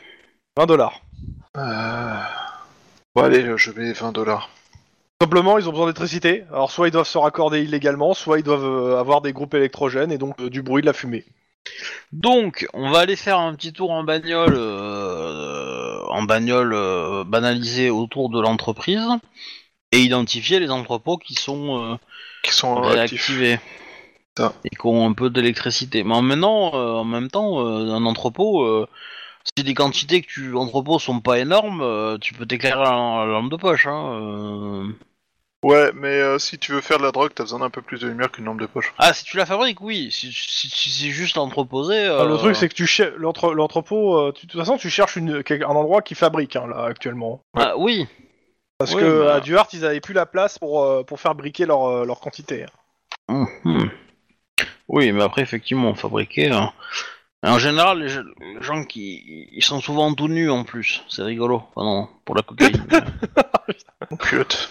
20 0.56 0.66
dollars. 0.66 1.02
euh... 1.56 2.14
Bon, 3.14 3.22
allez, 3.24 3.46
je 3.56 3.70
mets 3.72 3.92
20 3.92 4.10
dollars. 4.12 4.48
Simplement, 5.20 5.58
ils 5.58 5.68
ont 5.68 5.72
besoin 5.72 5.86
d'électricité. 5.86 6.44
Alors, 6.50 6.70
soit 6.70 6.88
ils 6.88 6.92
doivent 6.92 7.08
se 7.08 7.18
raccorder 7.18 7.62
illégalement, 7.62 8.14
soit 8.14 8.38
ils 8.38 8.44
doivent 8.44 8.64
euh, 8.64 9.00
avoir 9.00 9.20
des 9.20 9.32
groupes 9.32 9.54
électrogènes 9.54 10.12
et 10.12 10.18
donc 10.18 10.40
euh, 10.40 10.48
du 10.48 10.62
bruit, 10.62 10.80
de 10.80 10.86
la 10.86 10.92
fumée. 10.92 11.24
Donc, 12.12 12.68
on 12.72 12.90
va 12.90 13.00
aller 13.00 13.16
faire 13.16 13.38
un 13.38 13.54
petit 13.54 13.72
tour 13.72 13.90
en 13.90 14.04
bagnole, 14.04 14.54
euh, 14.56 16.00
en 16.08 16.22
bagnole 16.22 16.72
euh, 16.72 17.24
banalisée 17.24 17.90
autour 17.90 18.30
de 18.30 18.40
l'entreprise 18.40 19.08
et 19.92 20.00
identifier 20.00 20.60
les 20.60 20.70
entrepôts 20.70 21.16
qui 21.18 21.34
sont 21.34 21.92
euh, 21.94 21.96
Qui 22.44 22.52
sont 22.54 22.80
réactivés 22.80 23.58
Ça. 24.36 24.54
et 24.64 24.70
qui 24.70 24.86
ont 24.86 25.04
un 25.04 25.12
peu 25.14 25.30
d'électricité. 25.30 26.04
Mais 26.04 26.14
en 26.14 26.22
maintenant, 26.22 26.74
euh, 26.74 26.92
en 26.92 27.04
même 27.04 27.28
temps, 27.28 27.66
euh, 27.66 27.92
un 27.92 28.04
entrepôt, 28.06 28.64
euh, 28.64 28.86
si 29.56 29.64
les 29.64 29.74
quantités 29.74 30.22
que 30.22 30.26
tu 30.28 30.54
entrepôts 30.56 30.98
sont 30.98 31.20
pas 31.20 31.38
énormes, 31.38 31.80
euh, 31.80 32.18
tu 32.18 32.34
peux 32.34 32.46
t'éclairer 32.46 32.80
à 32.80 33.24
la, 33.24 33.26
lampe 33.26 33.50
de 33.50 33.56
poche. 33.56 33.86
Hein, 33.86 34.12
euh. 34.12 34.84
Ouais, 35.64 35.90
mais 35.92 36.06
euh, 36.20 36.38
si 36.38 36.56
tu 36.56 36.70
veux 36.70 36.80
faire 36.80 36.98
de 36.98 37.02
la 37.02 37.10
drogue, 37.10 37.32
t'as 37.34 37.42
besoin 37.42 37.58
d'un 37.58 37.70
peu 37.70 37.82
plus 37.82 37.98
de 38.00 38.06
lumière 38.06 38.30
qu'une 38.30 38.44
lampe 38.44 38.60
de 38.60 38.66
poche. 38.66 38.94
Ah, 38.96 39.12
si 39.12 39.24
tu 39.24 39.36
la 39.36 39.44
fabriques, 39.44 39.80
oui. 39.80 40.08
Si, 40.12 40.32
si, 40.32 40.70
si 40.70 40.88
c'est 40.90 41.10
juste 41.10 41.34
l'entreposer. 41.36 42.06
Ah, 42.06 42.24
Le 42.24 42.34
euh, 42.34 42.36
truc, 42.36 42.54
c'est 42.54 42.68
que 42.68 42.74
tu 42.74 42.86
cher- 42.86 43.12
l'entre- 43.16 43.52
l'entrepôt, 43.54 44.16
euh, 44.18 44.32
tu- 44.32 44.46
de 44.46 44.52
toute 44.52 44.60
façon, 44.60 44.76
tu 44.76 44.88
cherches 44.88 45.16
une, 45.16 45.42
un 45.50 45.64
endroit 45.66 46.00
qui 46.02 46.14
fabrique 46.14 46.54
hein, 46.54 46.68
là 46.68 46.84
actuellement. 46.84 47.40
Ah, 47.56 47.76
oui. 47.76 48.06
Parce 48.78 48.94
Oui, 48.94 49.00
que 49.00 49.24
bah. 49.24 49.34
à 49.34 49.40
Duarte, 49.40 49.72
ils 49.72 49.84
avaient 49.84 50.00
plus 50.00 50.14
la 50.14 50.26
place 50.26 50.60
pour, 50.60 50.84
euh, 50.84 51.02
pour 51.02 51.18
faire 51.18 51.34
briquer 51.34 51.66
leur, 51.66 51.84
euh, 51.88 52.04
leur 52.04 52.20
quantité. 52.20 52.64
Mhm. 53.28 53.90
Oui, 54.86 55.10
mais 55.10 55.24
après, 55.24 55.42
effectivement, 55.42 55.92
fabriquer. 55.96 56.50
hein. 56.50 56.72
En 57.42 57.58
général, 57.58 57.98
les, 58.00 58.08
ge- 58.08 58.24
les 58.40 58.62
gens 58.62 58.84
qui 58.84 59.48
ils 59.52 59.62
sont 59.64 59.80
souvent 59.80 60.12
tout 60.14 60.28
nus 60.28 60.50
en 60.50 60.62
plus. 60.62 61.02
C'est 61.08 61.22
rigolo. 61.22 61.62
Enfin, 61.74 61.84
non, 61.84 62.08
pour 62.24 62.36
la 62.36 62.42
cocaïne. 62.42 62.86
Chiotte. 64.24 64.70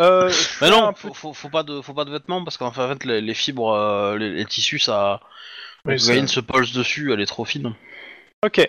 Euh, 0.00 0.30
mais 0.60 0.70
non, 0.70 0.94
faut, 0.94 1.14
faut, 1.14 1.32
faut 1.32 1.48
pas 1.48 1.62
de, 1.62 1.80
faut 1.80 1.94
pas 1.94 2.04
de 2.04 2.10
vêtements 2.10 2.44
parce 2.44 2.56
qu'en 2.56 2.72
fait, 2.72 3.04
les, 3.04 3.20
les 3.20 3.34
fibres, 3.34 3.72
euh, 3.72 4.16
les, 4.18 4.30
les 4.30 4.44
tissus, 4.44 4.78
ça. 4.78 5.20
Oui, 5.84 5.98
ça- 6.00 6.26
se 6.26 6.40
pose 6.40 6.72
dessus, 6.72 7.12
elle 7.12 7.20
est 7.20 7.26
trop 7.26 7.44
fine. 7.44 7.74
Ok. 8.44 8.68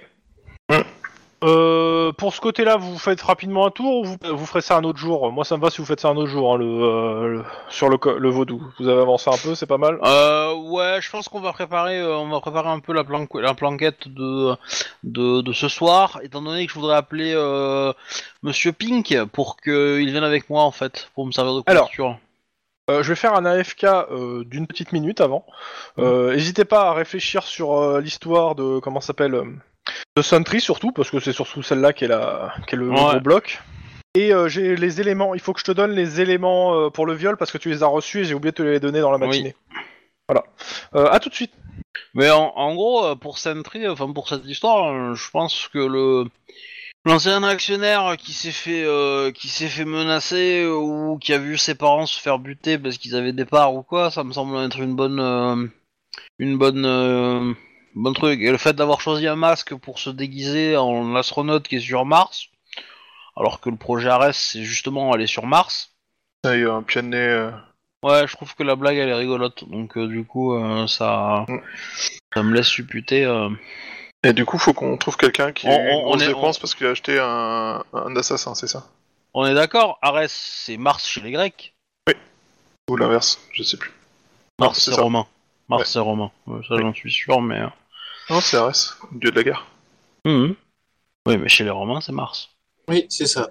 Euh, 1.44 2.12
pour 2.14 2.34
ce 2.34 2.42
côté-là, 2.42 2.78
vous 2.78 2.98
faites 2.98 3.22
rapidement 3.22 3.68
un 3.68 3.70
tour 3.70 3.98
ou 4.02 4.06
vous, 4.06 4.18
vous 4.36 4.46
ferez 4.48 4.62
ça 4.62 4.76
un 4.78 4.84
autre 4.84 4.98
jour? 4.98 5.32
Moi, 5.32 5.46
ça 5.46 5.56
me 5.56 5.62
va 5.62 5.70
si 5.70 5.78
vous 5.80 5.86
faites 5.86 6.00
ça 6.00 6.08
un 6.10 6.16
autre 6.18 6.30
jour, 6.32 6.54
hein, 6.54 6.58
le, 6.58 6.66
euh, 6.66 7.28
le- 7.28 7.44
sur 7.70 7.90
le, 7.90 7.98
co- 7.98 8.18
le 8.18 8.30
vaudou. 8.30 8.64
Vous 8.80 8.88
avez 8.88 9.02
avancé 9.02 9.30
un 9.30 9.38
peu, 9.38 9.54
c'est 9.54 9.68
pas 9.68 9.78
mal? 9.78 10.00
Euh, 10.04 10.54
ouais, 10.56 11.00
je 11.00 11.12
pense 11.12 11.30
qu'on 11.30 11.40
va 11.40 11.54
préparer, 11.54 12.00
euh, 12.00 12.18
on 12.18 12.30
va 12.30 12.40
préparer 12.42 12.70
un 12.70 12.80
peu 12.80 12.92
la, 12.92 13.04
plan- 13.04 13.28
la 13.36 13.54
planquette 13.54 14.08
de, 14.08 14.56
de, 15.04 15.42
de 15.42 15.54
ce 15.54 15.68
soir, 15.68 16.20
étant 16.24 16.42
donné 16.42 16.66
que 16.66 16.74
je 16.74 16.80
voudrais 16.80 16.96
appeler 16.96 17.34
euh, 17.36 17.94
Monsieur 18.42 18.72
Pink 18.72 19.16
pour 19.32 19.58
qu'il 19.58 20.10
vienne 20.10 20.24
avec 20.24 20.50
moi 20.50 20.64
en 20.64 20.72
fait, 20.72 21.12
pour 21.14 21.28
me 21.28 21.32
servir 21.32 21.54
de 21.54 21.62
Alors, 21.68 21.84
couverture. 21.92 22.18
Euh, 22.90 23.04
je 23.04 23.10
vais 23.10 23.16
faire 23.16 23.36
un 23.36 23.46
AFK 23.46 23.84
euh, 23.84 24.44
d'une 24.46 24.66
petite 24.66 24.92
minute 24.94 25.20
avant. 25.22 25.46
Euh, 26.00 26.34
N'hésitez 26.34 26.64
pas 26.66 26.88
à 26.90 26.94
réfléchir 26.94 27.44
sur 27.44 27.74
euh, 27.78 28.00
l'histoire 28.02 28.56
de 28.56 28.80
comment 28.80 29.02
ça 29.02 29.08
s'appelle 29.08 29.36
euh, 29.36 29.44
de 30.16 30.22
Sentry 30.22 30.62
surtout 30.62 30.92
parce 30.92 31.10
que 31.10 31.20
c'est 31.20 31.34
surtout 31.34 31.62
celle-là 31.64 31.94
qui 31.94 32.06
est 32.06 32.08
la 32.10 32.54
qui 32.68 32.76
est 32.76 32.78
le 32.78 32.90
Ouais. 32.90 32.96
gros 32.96 33.20
bloc. 33.20 33.60
Et 34.16 34.34
euh, 34.34 34.48
j'ai 34.48 34.76
les 34.76 35.00
éléments. 35.00 35.36
Il 35.36 35.40
faut 35.42 35.54
que 35.54 35.60
je 35.60 35.66
te 35.66 35.72
donne 35.72 35.92
les 35.92 36.22
éléments 36.22 36.74
euh, 36.76 36.90
pour 36.90 37.06
le 37.06 37.14
viol 37.14 37.38
parce 37.38 37.52
que 37.52 37.58
tu 37.60 37.70
les 37.70 37.84
as 37.84 37.88
reçus 37.88 38.22
et 38.22 38.24
j'ai 38.26 38.34
oublié 38.34 38.52
de 38.52 38.58
te 38.58 38.64
les 38.64 38.80
donner 38.80 39.00
dans 39.00 39.12
la 39.12 39.18
Oui. 39.20 39.28
matinée. 39.28 39.56
Voilà. 40.28 40.44
Euh, 40.96 41.08
à 41.12 41.20
tout 41.20 41.30
de 41.30 41.36
suite. 41.36 41.54
Mais 42.16 42.30
en, 42.32 42.52
en 42.56 42.74
gros, 42.76 43.06
euh, 43.06 43.16
pour 43.16 43.38
Sentry, 43.38 43.88
enfin 43.88 44.12
pour 44.12 44.28
cette 44.28 44.46
histoire, 44.46 44.92
euh, 44.94 45.14
je 45.14 45.30
pense 45.30 45.68
que 45.72 45.78
le 45.80 46.26
l'ancien 47.06 47.42
actionnaire 47.44 48.18
qui 48.18 48.34
s'est 48.34 48.52
fait 48.52 48.84
euh, 48.84 49.32
qui 49.32 49.48
s'est 49.50 49.68
fait 49.70 49.86
menacer 49.86 50.64
euh, 50.64 50.74
ou 50.76 51.18
qui 51.20 51.32
a 51.34 51.38
vu 51.38 51.58
ses 51.58 51.76
parents 51.76 52.06
se 52.08 52.20
faire 52.20 52.40
buter 52.40 52.78
parce 52.78 52.98
qu'ils 52.98 53.16
avaient 53.16 53.34
des 53.34 53.46
parts 53.46 53.74
ou 53.76 53.84
quoi, 53.84 54.10
ça 54.12 54.24
me 54.24 54.34
semble 54.34 54.58
être 54.58 54.80
une 54.80 54.96
bonne 54.96 55.20
euh, 55.20 55.68
une 56.40 56.58
bonne 56.58 56.86
euh, 56.86 57.54
bon 57.98 58.14
truc. 58.14 58.40
Et 58.42 58.52
le 58.52 58.58
fait 58.58 58.74
d'avoir 58.74 59.02
choisi 59.02 59.28
un 59.28 59.36
masque 59.36 59.76
pour 59.76 60.00
se 60.00 60.10
déguiser 60.10 60.78
en 60.78 61.16
astronaute 61.16 61.68
qui 61.68 61.76
est 61.78 61.80
sur 61.80 62.06
Mars, 62.06 62.48
alors 63.36 63.60
que 63.60 63.70
le 63.70 63.76
projet 63.78 64.10
Ares 64.10 64.34
c'est 64.34 64.64
justement 64.64 65.12
aller 65.12 65.28
sur 65.28 65.46
Mars. 65.46 65.92
Il 66.46 66.50
y 66.50 66.54
a 66.54 66.56
eu 66.56 66.70
un 66.70 66.84
pied 66.84 67.02
de 67.02 67.08
nez. 67.08 67.18
euh, 67.18 67.52
Ouais, 68.04 68.28
je 68.28 68.36
trouve 68.36 68.54
que 68.56 68.64
la 68.64 68.76
blague 68.76 68.98
elle 68.98 69.10
est 69.10 69.14
rigolote, 69.14 69.68
donc 69.70 69.98
euh, 69.98 70.08
du 70.08 70.24
coup 70.24 70.54
euh, 70.56 70.88
ça 70.88 71.46
Mm. 71.48 71.58
ça 72.34 72.44
me 72.44 72.54
laisse 72.54 72.68
supputer. 72.68 73.26
euh, 73.26 73.50
Et 74.24 74.34
du 74.34 74.46
coup, 74.46 74.58
faut 74.58 74.74
qu'on 74.74 74.98
trouve 74.98 75.16
quelqu'un 75.18 75.52
qui 75.52 75.68
On- 75.68 75.72
ait 75.72 75.92
on- 75.94 76.02
grosse 76.04 76.22
est- 76.24 76.28
dépense 76.28 76.60
parce 76.60 76.76
qu'il 76.76 76.86
a 76.88 76.92
acheté 76.92 77.20
un, 77.20 77.84
un 77.94 78.16
assassin, 78.16 78.56
c'est 78.56 78.68
ça? 78.68 78.88
On 79.34 79.46
est 79.46 79.54
d'accord, 79.54 79.98
Arès 80.02 80.32
c'est 80.32 80.78
Mars 80.78 81.08
chez 81.08 81.22
les 81.22 81.32
Grecs, 81.32 81.74
Ou 82.90 82.96
l'inverse, 82.98 83.40
je 83.52 83.64
sais 83.64 83.78
plus. 83.78 83.92
Mars 84.60 84.80
c'est 84.80 84.92
ça. 84.94 85.02
romain. 85.02 85.26
Mars 85.70 85.92
c'est 85.92 86.00
romain, 86.00 86.32
Ouais, 86.48 86.62
ça 86.68 86.78
j'en 86.80 86.94
suis 86.94 87.12
sûr, 87.12 87.42
mais. 87.42 87.62
Non, 88.30 88.42
c'est 88.42 88.58
Arès, 88.58 88.98
dieu 89.14 89.32
de 89.32 89.36
la 89.36 89.44
guerre. 89.44 89.66
mhm. 90.26 90.56
Oui, 91.28 91.38
mais 91.38 91.50
chez 91.50 91.64
les 91.66 91.70
Romains 91.70 92.02
c'est 92.02 92.12
Mars. 92.14 92.50
Oui, 92.90 93.06
c'est 93.10 93.28
ça. 93.28 93.50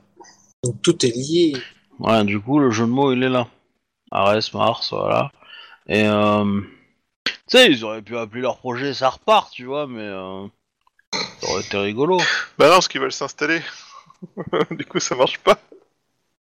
Donc 0.65 0.81
tout 0.83 1.05
est 1.05 1.11
lié. 1.15 1.55
Ouais, 1.99 2.25
du 2.25 2.41
coup 2.41 2.59
le 2.59 2.71
jeu 2.71 2.85
de 2.87 2.91
mots 2.91 3.13
il 3.13 3.23
est 3.23 3.29
là. 3.29 3.49
Arès, 4.11 4.53
Mars, 4.55 4.93
voilà. 4.93 5.31
Et 5.89 6.05
euh... 6.07 6.61
tu 7.25 7.33
sais, 7.49 7.71
ils 7.71 7.85
auraient 7.85 8.03
pu 8.03 8.17
appeler 8.17 8.41
leur 8.43 8.59
projet 8.59 8.95
ça 8.95 9.11
repart, 9.11 9.51
tu 9.53 9.65
vois, 9.65 9.87
mais 9.87 10.01
euh... 10.03 10.47
ça 11.13 11.51
aurait 11.51 11.63
été 11.63 11.77
rigolo. 11.77 12.19
Bah 12.59 12.67
non, 12.67 12.75
parce 12.75 12.89
qu'ils 12.89 13.01
veulent 13.01 13.13
s'installer. 13.13 13.61
du 14.71 14.85
coup, 14.87 15.01
ça 15.01 15.15
marche 15.17 15.39
pas. 15.39 15.59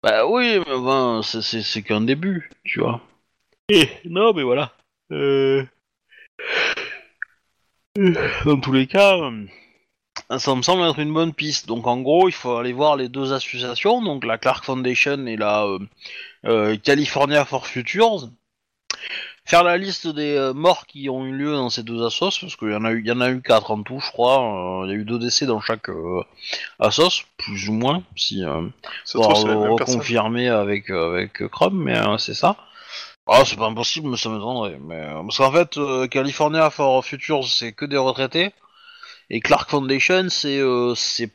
Bah 0.02 0.26
oui, 0.26 0.58
mais 0.58 0.64
ben, 0.78 1.22
c'est- 1.22 1.42
c'est 1.42 1.62
c'est 1.62 1.82
qu'un 1.82 2.00
début, 2.00 2.50
tu 2.64 2.80
vois. 2.80 3.00
Et 3.68 3.88
non, 4.04 4.32
mais 4.34 4.42
voilà. 4.42 4.72
Euh... 5.12 5.64
Dans 7.96 8.58
tous 8.58 8.72
les 8.72 8.86
cas, 8.86 9.16
euh, 9.18 10.38
ça 10.38 10.54
me 10.54 10.62
semble 10.62 10.82
être 10.88 10.98
une 10.98 11.12
bonne 11.12 11.34
piste. 11.34 11.66
Donc 11.68 11.86
en 11.86 12.00
gros, 12.00 12.28
il 12.28 12.32
faut 12.32 12.56
aller 12.56 12.72
voir 12.72 12.96
les 12.96 13.08
deux 13.08 13.32
associations, 13.34 14.00
donc 14.02 14.24
la 14.24 14.38
Clark 14.38 14.64
Foundation 14.64 15.26
et 15.26 15.36
la 15.36 15.64
euh, 15.64 15.78
euh, 16.46 16.76
California 16.78 17.44
for 17.44 17.66
Futures. 17.66 18.30
Faire 19.44 19.64
la 19.64 19.76
liste 19.76 20.06
des 20.06 20.36
euh, 20.36 20.54
morts 20.54 20.86
qui 20.86 21.10
ont 21.10 21.26
eu 21.26 21.32
lieu 21.36 21.52
dans 21.52 21.68
ces 21.68 21.82
deux 21.82 22.02
assos, 22.06 22.30
parce 22.40 22.56
qu'il 22.56 22.70
y 22.70 22.74
en 22.74 22.84
a 22.84 22.92
eu, 22.92 23.00
il 23.00 23.06
y 23.08 23.12
en 23.12 23.20
a 23.20 23.28
eu 23.28 23.42
quatre 23.42 23.72
en 23.72 23.82
tout, 23.82 23.98
je 24.00 24.10
crois. 24.10 24.84
Euh, 24.84 24.86
Il 24.86 24.90
y 24.90 24.92
a 24.92 24.96
eu 24.96 25.04
deux 25.04 25.18
décès 25.18 25.46
dans 25.46 25.60
chaque 25.60 25.88
euh, 25.90 26.22
assos, 26.78 27.24
plus 27.36 27.68
ou 27.68 27.72
moins, 27.72 28.02
si. 28.16 28.42
euh, 28.44 28.62
même 29.48 29.76
personne. 29.76 29.96
reconfirmer 29.96 30.48
avec, 30.48 30.90
euh, 30.90 31.12
avec 31.14 31.46
Chrome, 31.48 31.82
mais 31.82 31.98
euh, 31.98 32.16
c'est 32.18 32.34
ça. 32.34 32.56
Ah, 33.26 33.44
c'est 33.44 33.56
pas 33.56 33.66
impossible, 33.66 34.08
mais 34.08 34.16
ça 34.16 34.28
m'étonnerait. 34.28 34.78
Mais, 34.80 34.96
euh, 34.96 35.22
parce 35.22 35.38
qu'en 35.38 35.52
fait, 35.52 35.76
euh, 35.76 36.08
California 36.08 36.70
for 36.70 37.04
Futures, 37.04 37.46
c'est 37.46 37.72
que 37.72 37.84
des 37.84 37.96
retraités. 37.96 38.52
Et 39.30 39.40
Clark 39.40 39.70
Foundation, 39.70 40.28
c'est 40.28 40.58
euh, 40.58 40.94
c'est 40.94 41.30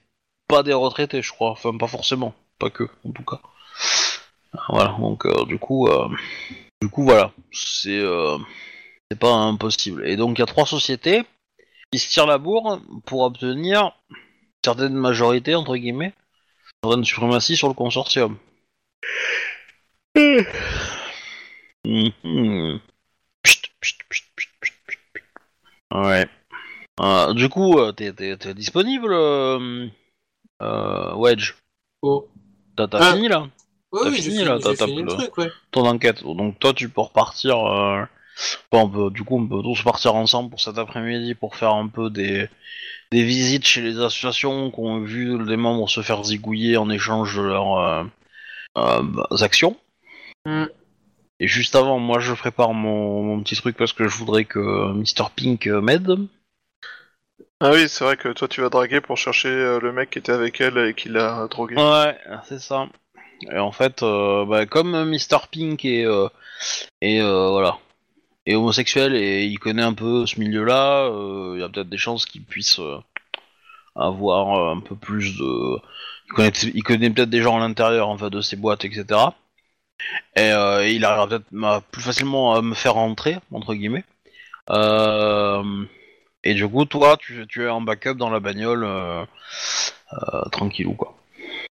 pas 0.48 0.64
des 0.64 0.74
retraités, 0.74 1.22
je 1.22 1.32
crois. 1.32 1.52
Enfin, 1.52 1.78
pas 1.78 1.88
forcément. 1.88 2.34
Pas 2.60 2.70
que, 2.70 2.84
en 3.06 3.12
tout 3.12 3.24
cas. 3.24 3.40
Voilà, 4.70 4.96
donc 5.00 5.28
du 5.48 5.60
coup... 5.60 5.88
du 6.82 6.90
coup, 6.90 7.04
voilà. 7.04 7.32
C'est 7.52 8.02
c'est 9.10 9.20
pas 9.20 9.32
impossible. 9.32 10.08
Et 10.08 10.16
donc, 10.18 10.38
il 10.38 10.42
y 10.42 10.44
a 10.44 10.48
trois 10.48 10.66
sociétés 10.66 11.24
qui 11.92 12.00
se 12.00 12.10
tirent 12.12 12.26
la 12.26 12.38
bourre 12.38 12.82
pour 13.06 13.22
obtenir 13.22 13.94
une 14.10 14.18
certaine 14.66 14.94
majorité, 14.94 15.56
entre 15.56 15.78
guillemets, 15.78 16.14
une 16.84 16.90
certaine 16.90 17.06
suprématie 17.06 17.56
sur 17.56 17.68
le 17.68 17.74
consortium. 17.74 18.38
Mhm. 20.16 20.46
Pchit. 23.44 23.62
Ouais. 25.94 26.28
Euh, 27.00 27.34
du 27.34 27.48
coup, 27.50 27.80
euh, 27.80 27.92
t'es, 27.92 28.12
t'es- 28.12 28.38
t'es 28.38 28.54
disponible, 28.54 29.12
euh, 29.14 29.88
euh, 30.62 31.14
Wedge? 31.16 31.54
Oh. 32.02 32.28
T'as, 32.76 32.88
t'as 32.88 33.00
Ah. 33.02 33.14
fini 33.14 33.28
là? 33.28 33.48
Oui, 33.92 34.00
T'as 34.04 34.10
oui, 34.10 34.22
fini, 34.22 34.38
j'ai 34.40 34.46
là, 34.46 34.60
t'as- 34.60 34.72
j'ai 34.72 34.78
t'as 34.78 34.86
fini 34.86 35.02
le 35.02 35.08
plus, 35.08 35.16
truc, 35.18 35.38
ouais. 35.38 35.50
ton 35.72 35.86
enquête. 35.86 36.24
Donc 36.24 36.60
toi, 36.60 36.74
tu 36.74 36.90
peux 36.90 37.02
repartir. 37.02 37.58
euh, 37.58 38.04
enfin, 38.72 38.84
on 38.84 38.90
peut- 38.90 39.10
du 39.12 39.24
coup, 39.24 39.38
on 39.40 39.48
peut 39.48 39.62
tous 39.64 39.82
partir 39.84 40.16
ensemble 40.16 40.50
pour 40.50 40.60
cet 40.60 40.78
après-midi 40.78 41.36
pour 41.36 41.56
faire 41.56 41.74
un 41.74 41.88
peu 41.88 42.10
des, 42.10 42.50
des 43.12 43.24
visites 43.24 43.66
chez 43.66 43.82
les 43.82 43.98
associations 44.00 44.72
qui 44.72 44.80
ont 44.80 45.00
vu 45.02 45.42
les 45.46 45.56
membres 45.58 45.90
se 45.90 46.02
faire 46.02 46.24
zigouiller 46.24 46.76
en 46.78 46.90
échange 46.90 47.38
de 47.38 47.42
leurs 47.44 47.78
euh, 47.78 48.04
euh, 48.78 49.24
actions. 49.42 49.78
Mm. 50.46 50.66
Et 51.40 51.48
juste 51.48 51.76
avant, 51.76 52.00
moi, 52.00 52.20
je 52.20 52.34
prépare 52.34 52.74
mon, 52.74 53.24
mon 53.24 53.44
petit 53.44 53.56
truc 53.56 53.78
parce 53.78 53.94
que 53.94 54.08
je 54.08 54.18
voudrais 54.18 54.46
que 54.46 54.92
Mr. 54.94 55.30
Pink 55.36 55.68
euh, 55.68 55.82
m'aide. 55.82 56.18
Ah 57.60 57.72
oui, 57.72 57.90
c'est 57.90 58.04
vrai 58.04 58.18
que 58.18 58.30
toi, 58.30 58.48
tu 58.48 58.62
vas 58.62 58.70
draguer 58.70 59.02
pour 59.02 59.18
chercher 59.18 59.50
euh, 59.50 59.80
le 59.80 59.92
mec 59.92 60.12
qui 60.12 60.20
était 60.20 60.32
avec 60.32 60.62
elle 60.62 60.78
et 60.78 60.94
qui 60.94 61.10
l'a 61.10 61.48
drogué. 61.48 61.76
Ouais, 61.76 62.18
c'est 62.48 62.60
ça. 62.60 62.88
Et 63.52 63.60
en 63.60 63.72
fait, 63.72 64.04
euh, 64.04 64.46
bah, 64.46 64.66
comme 64.66 64.92
Mr. 65.10 65.48
Pink 65.52 65.86
est, 65.86 66.06
euh, 66.06 66.28
est, 67.02 67.22
euh, 67.22 67.50
voilà, 67.50 67.78
est 68.46 68.56
homosexuel 68.56 69.16
et 69.16 69.46
il 69.46 69.60
connaît 69.60 69.84
un 69.84 69.94
peu 69.94 70.26
ce 70.26 70.40
milieu-là, 70.40 71.10
il 71.54 71.60
y 71.60 71.64
a 71.64 71.70
peut-être 71.70 71.90
des 71.90 71.98
chances 71.98 72.26
qu'il 72.26 72.44
puisse 72.44 72.80
avoir 73.96 74.70
un 74.72 74.80
peu 74.80 74.96
plus 74.96 75.38
de... 75.38 75.80
Il 76.30 76.34
connaît, 76.34 76.52
il 76.74 76.84
connaît 76.84 77.10
peut-être 77.10 77.30
des 77.30 77.42
gens 77.42 77.58
à 77.58 77.60
l'intérieur 77.60 78.10
en 78.10 78.18
fait, 78.18 78.30
de 78.30 78.42
ces 78.42 78.56
boîtes, 78.56 78.86
etc. 78.86 79.20
Et, 80.36 80.52
euh, 80.52 80.88
il 80.88 81.04
arrivera 81.06 81.28
peut-être 81.28 81.64
à- 81.64 81.82
plus 81.82 82.02
facilement 82.02 82.56
à 82.56 82.62
me 82.62 82.76
faire 82.76 82.94
rentrer, 82.94 83.38
entre 83.52 83.74
guillemets. 83.74 84.06
Euh, 84.70 85.86
et 86.44 86.54
du 86.54 86.68
coup, 86.68 86.86
toi, 86.86 87.18
tu, 87.18 87.46
es 87.64 87.70
en 87.70 87.82
backup 87.82 88.16
dans 88.16 88.30
la 88.30 88.40
bagnole, 88.40 88.84
euh, 88.84 89.26
euh, 90.14 90.50
tranquillou, 90.52 90.94
quoi. 90.94 91.16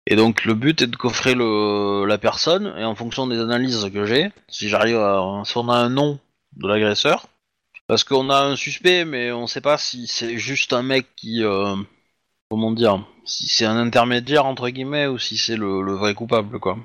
Et 0.07 0.17
donc 0.17 0.45
le 0.45 0.55
but 0.55 0.83
est 0.83 0.87
de 0.87 0.97
coffrer 0.97 1.35
la 1.35 2.19
personne 2.19 2.75
et 2.79 2.85
en 2.85 2.95
fonction 2.95 3.27
des 3.27 3.39
analyses 3.41 3.91
que 3.93 4.05
j'ai, 4.05 4.31
si 4.49 4.69
j'arrive 4.69 4.99
si 5.45 5.57
on 5.57 5.69
a 5.69 5.77
un 5.77 5.89
nom 5.89 6.19
de 6.57 6.69
l'agresseur, 6.69 7.27
parce 7.87 8.05
qu'on 8.05 8.29
a 8.31 8.39
un 8.41 8.57
suspect 8.57 9.05
mais 9.07 9.33
on 9.33 9.47
sait 9.47 9.63
pas 9.63 9.79
si 9.79 10.07
c'est 10.07 10.39
juste 10.39 10.75
un 10.75 10.83
mec 10.83 11.07
qui, 11.17 11.43
euh, 11.43 11.77
comment 12.51 12.73
dire, 12.73 13.07
si 13.25 13.49
c'est 13.49 13.65
un 13.67 13.79
intermédiaire 13.79 14.47
entre 14.47 14.69
guillemets 14.69 15.07
ou 15.07 15.19
si 15.19 15.39
c'est 15.39 15.57
le, 15.57 15.83
le 15.83 15.95
vrai 15.95 16.15
coupable 16.15 16.59
quoi. 16.61 16.77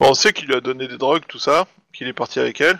Bon, 0.00 0.10
on 0.10 0.14
sait 0.14 0.32
qu'il 0.32 0.46
lui 0.46 0.54
a 0.54 0.60
donné 0.60 0.88
des 0.88 0.98
drogues, 0.98 1.24
tout 1.26 1.38
ça, 1.38 1.66
qu'il 1.92 2.06
est 2.06 2.12
parti 2.12 2.38
avec 2.40 2.60
elle. 2.60 2.78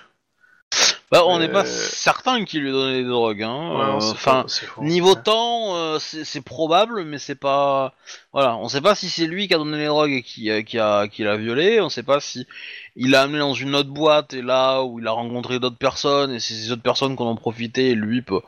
Bah 1.11 1.23
on 1.24 1.39
n'est 1.39 1.49
pas 1.49 1.65
certain 1.65 2.45
qu'il 2.45 2.61
lui 2.61 2.69
ait 2.69 2.73
donné 2.73 3.03
des 3.03 3.09
drogues, 3.09 3.43
hein. 3.43 3.70
Ouais, 3.73 3.85
euh, 3.86 4.11
Enfin, 4.12 4.43
faux, 4.43 4.49
c'est 4.49 4.66
faux. 4.66 4.82
Niveau 4.82 5.15
temps, 5.15 5.74
euh, 5.74 5.99
c'est 5.99 6.23
c'est 6.24 6.43
probable, 6.43 7.03
mais 7.05 7.19
c'est 7.19 7.35
pas. 7.35 7.95
Voilà, 8.35 8.57
on 8.59 8.69
sait 8.69 8.82
pas 8.82 8.95
si 8.95 9.09
c'est 9.09 9.27
lui 9.27 9.49
qui 9.49 9.55
a 9.55 9.59
donné 9.59 9.78
les 9.78 9.86
drogues 9.86 10.12
et 10.12 10.23
qui, 10.23 10.51
euh, 10.51 10.62
qui 10.62 10.78
a 10.78 11.09
qui 11.09 11.23
l'a 11.23 11.39
violé. 11.39 11.81
On 11.81 11.89
sait 11.89 12.03
pas 12.03 12.20
si 12.20 12.47
il 12.95 13.12
l'a 13.12 13.23
amené 13.23 13.39
dans 13.39 13.55
une 13.55 13.74
autre 13.74 13.89
boîte 13.89 14.35
et 14.35 14.43
là 14.43 14.82
où 14.82 14.99
il 14.99 15.07
a 15.07 15.12
rencontré 15.12 15.59
d'autres 15.59 15.78
personnes 15.78 16.32
et 16.32 16.40
c'est 16.40 16.53
ces 16.53 16.73
autres 16.73 16.82
personnes 16.82 17.16
qui 17.16 17.23
en 17.23 17.36
profité 17.36 17.90
et 17.90 17.95
lui 17.95 18.20
peut 18.20 18.43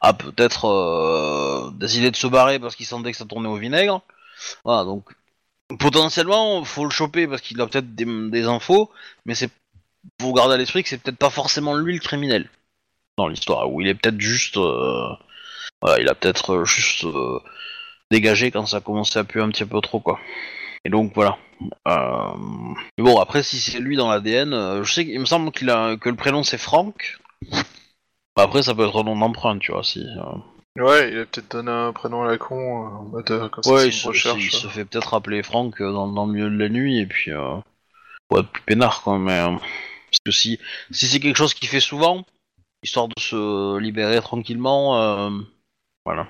a 0.00 0.12
peut-être 0.12 0.66
euh, 0.66 1.70
décidé 1.74 2.10
de 2.10 2.16
se 2.16 2.26
barrer 2.26 2.58
parce 2.60 2.76
qu'il 2.76 2.86
sentait 2.86 3.10
que 3.10 3.16
ça 3.18 3.24
tournait 3.24 3.48
au 3.48 3.56
vinaigre. 3.56 4.02
Voilà, 4.64 4.84
donc 4.84 5.04
potentiellement 5.78 6.64
faut 6.64 6.84
le 6.84 6.90
choper 6.90 7.26
parce 7.26 7.40
qu'il 7.40 7.60
a 7.60 7.66
peut-être 7.66 7.94
des, 7.94 8.06
des 8.30 8.46
infos, 8.46 8.90
mais 9.26 9.34
c'est 9.34 9.50
faut 10.20 10.32
garder 10.32 10.54
à 10.54 10.56
l'esprit 10.58 10.82
que 10.82 10.88
c'est 10.88 11.02
peut-être 11.02 11.18
pas 11.18 11.30
forcément 11.30 11.74
lui 11.76 11.94
le 11.94 12.00
criminel 12.00 12.50
dans 13.16 13.28
l'histoire, 13.28 13.72
où 13.72 13.80
il 13.80 13.88
est 13.88 13.94
peut-être 13.94 14.20
juste 14.20 14.56
euh, 14.56 15.08
voilà, 15.80 16.00
il 16.00 16.08
a 16.08 16.14
peut-être 16.14 16.54
euh, 16.54 16.64
juste 16.64 17.04
euh, 17.04 17.40
dégagé 18.10 18.50
quand 18.50 18.66
ça 18.66 18.78
a 18.78 18.80
commencé 18.80 19.18
à 19.18 19.24
puer 19.24 19.42
un 19.42 19.50
petit 19.50 19.64
peu 19.64 19.80
trop, 19.80 20.00
quoi. 20.00 20.18
Et 20.84 20.90
donc 20.90 21.12
voilà. 21.14 21.38
Euh, 21.88 22.34
Mais 22.98 23.04
bon, 23.04 23.18
après, 23.18 23.42
si 23.42 23.58
c'est 23.58 23.78
lui 23.80 23.96
dans 23.96 24.10
l'ADN, 24.10 24.52
euh, 24.52 24.84
je 24.84 24.92
sais 24.92 25.04
qu'il 25.04 25.18
me 25.20 25.24
semble 25.26 25.50
qu'il 25.52 25.70
a 25.70 25.96
que 25.96 26.08
le 26.08 26.16
prénom 26.16 26.42
c'est 26.42 26.58
Franck. 26.58 27.18
Après, 28.36 28.62
ça 28.62 28.74
peut 28.74 28.86
être 28.86 29.00
un 29.00 29.04
nom 29.04 29.16
d'emprunt, 29.16 29.58
tu 29.58 29.72
vois, 29.72 29.84
si. 29.84 30.04
Ouais, 30.76 31.12
il 31.12 31.18
a 31.20 31.26
peut-être 31.26 31.52
donné 31.52 31.70
un 31.70 31.92
prénom 31.92 32.24
à 32.24 32.26
la 32.26 32.36
con, 32.36 32.56
euh, 32.56 32.88
en 32.88 33.02
mode 33.04 33.30
euh, 33.30 33.48
comme 33.48 33.62
ça, 33.62 33.72
Ouais, 33.72 33.86
il 33.88 33.92
se, 33.92 34.08
recherche. 34.08 34.42
il 34.42 34.50
se 34.50 34.66
fait 34.66 34.84
peut-être 34.84 35.14
appeler 35.14 35.42
Franck 35.44 35.80
euh, 35.80 35.92
dans, 35.92 36.08
dans 36.08 36.26
le 36.26 36.32
milieu 36.32 36.50
de 36.50 36.58
la 36.58 36.68
nuit, 36.68 36.98
et 36.98 37.06
puis. 37.06 37.30
Euh... 37.30 37.58
être 38.36 38.50
plus 38.50 38.62
peinard 38.62 39.02
quoi. 39.02 39.18
Mais 39.18 39.38
euh, 39.38 39.50
parce 39.56 40.18
que 40.24 40.32
si 40.32 40.58
si 40.90 41.06
c'est 41.06 41.20
quelque 41.20 41.36
chose 41.36 41.54
qu'il 41.54 41.68
fait 41.68 41.80
souvent, 41.80 42.24
histoire 42.82 43.06
de 43.06 43.14
se 43.20 43.78
libérer 43.78 44.20
tranquillement, 44.20 45.00
euh, 45.00 45.30
voilà. 46.04 46.26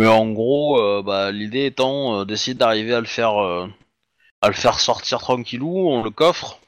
Mais 0.00 0.06
en 0.06 0.30
gros, 0.30 0.80
euh, 0.80 1.02
bah, 1.02 1.32
l'idée 1.32 1.66
étant 1.66 2.20
euh, 2.20 2.24
d'essayer 2.24 2.54
d'arriver 2.54 2.94
à 2.94 3.00
le 3.00 3.06
faire 3.06 3.42
euh, 3.42 3.66
à 4.40 4.48
le 4.48 4.54
faire 4.54 4.78
sortir 4.78 5.18
tranquillou, 5.18 5.88
on 5.88 6.02
le 6.04 6.10
coffre. 6.10 6.60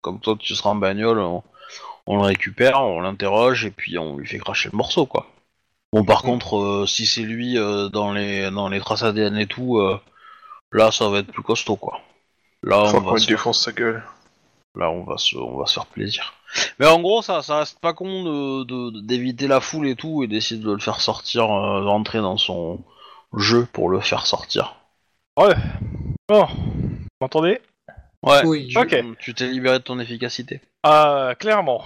Comme 0.00 0.20
toi 0.20 0.36
tu 0.38 0.54
seras 0.54 0.70
en 0.70 0.76
bagnole, 0.76 1.18
on, 1.18 1.42
on 2.06 2.16
le 2.16 2.22
récupère, 2.22 2.82
on 2.82 3.00
l'interroge 3.00 3.66
et 3.66 3.70
puis 3.70 3.98
on 3.98 4.16
lui 4.16 4.26
fait 4.26 4.38
cracher 4.38 4.70
le 4.72 4.76
morceau 4.76 5.04
quoi. 5.06 5.26
Bon 5.92 6.04
par 6.04 6.22
contre, 6.22 6.58
euh, 6.58 6.86
si 6.86 7.06
c'est 7.06 7.22
lui 7.22 7.56
euh, 7.58 7.88
dans 7.88 8.12
les 8.12 8.50
dans 8.50 8.68
les 8.68 8.80
traces 8.80 9.02
ADN 9.02 9.36
et 9.38 9.46
tout, 9.46 9.78
euh, 9.78 9.98
là 10.72 10.90
ça 10.90 11.08
va 11.08 11.18
être 11.20 11.32
plus 11.32 11.42
costaud 11.42 11.76
quoi. 11.76 12.00
Là 12.62 12.82
on 12.94 13.00
va 13.00 13.18
se 13.18 13.26
défonce 13.26 13.62
sa 13.64 13.72
gueule. 13.72 14.02
Là, 14.74 14.90
on 14.92 15.02
va 15.02 15.16
se, 15.16 15.36
on 15.36 15.56
va 15.58 15.66
se 15.66 15.72
faire 15.74 15.86
plaisir. 15.86 16.34
Mais 16.78 16.86
en 16.86 17.00
gros, 17.00 17.20
ça, 17.20 17.42
ça 17.42 17.58
reste 17.60 17.80
pas 17.80 17.94
con 17.94 18.22
de, 18.22 18.64
de- 18.64 19.00
d'éviter 19.00 19.48
la 19.48 19.60
foule 19.60 19.88
et 19.88 19.96
tout 19.96 20.22
et 20.22 20.28
d'essayer 20.28 20.60
de 20.60 20.70
le 20.70 20.78
faire 20.78 21.00
sortir, 21.00 21.44
euh, 21.50 21.80
de 21.80 21.86
rentrer 21.86 22.18
dans 22.20 22.36
son 22.36 22.78
jeu 23.36 23.66
pour 23.72 23.88
le 23.88 23.98
faire 23.98 24.26
sortir. 24.26 24.76
Ouais. 25.36 25.54
Bon. 26.28 26.44
Vous 26.46 26.98
m'entendez? 27.20 27.60
Ouais. 28.22 28.44
Oui. 28.44 28.68
Tu, 28.68 28.78
Ok. 28.78 29.04
tu 29.18 29.34
t'es 29.34 29.48
libéré 29.48 29.78
de 29.78 29.84
ton 29.84 29.98
efficacité. 29.98 30.60
Ah, 30.84 31.32
clairement. 31.40 31.82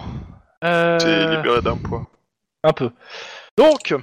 Euh, 0.63 0.99
T'es 0.99 1.37
libéré 1.37 1.63
d'un 1.63 1.79
poids. 1.79 2.07
Un 2.65 2.73
peu. 2.75 2.91
Donc, 3.59 3.95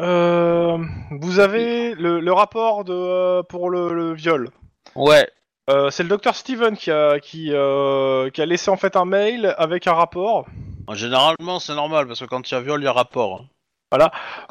euh, 0.00 0.78
vous 1.10 1.38
avez 1.38 1.94
le, 1.94 2.20
le 2.20 2.32
rapport 2.32 2.84
de, 2.84 2.92
euh, 2.94 3.42
pour 3.42 3.70
le, 3.70 3.92
le 3.92 4.12
viol. 4.14 4.48
Ouais. 4.94 5.28
Euh, 5.68 5.90
c'est 5.90 6.02
le 6.02 6.08
docteur 6.08 6.34
Steven 6.34 6.76
qui 6.76 6.90
a, 6.90 7.20
qui, 7.20 7.50
euh, 7.52 8.30
qui 8.30 8.40
a 8.42 8.46
laissé 8.46 8.70
en 8.70 8.76
fait 8.76 8.96
un 8.96 9.04
mail 9.04 9.54
avec 9.58 9.86
un 9.86 9.92
rapport. 9.92 10.46
Généralement, 10.94 11.60
c'est 11.60 11.74
normal 11.74 12.06
parce 12.08 12.20
que 12.20 12.24
quand 12.24 12.50
il 12.50 12.54
y 12.54 12.56
a 12.56 12.60
viol, 12.60 12.80
il 12.80 12.84
y 12.84 12.88
a 12.88 12.92
rapport. 12.92 13.42
hein. 13.42 13.46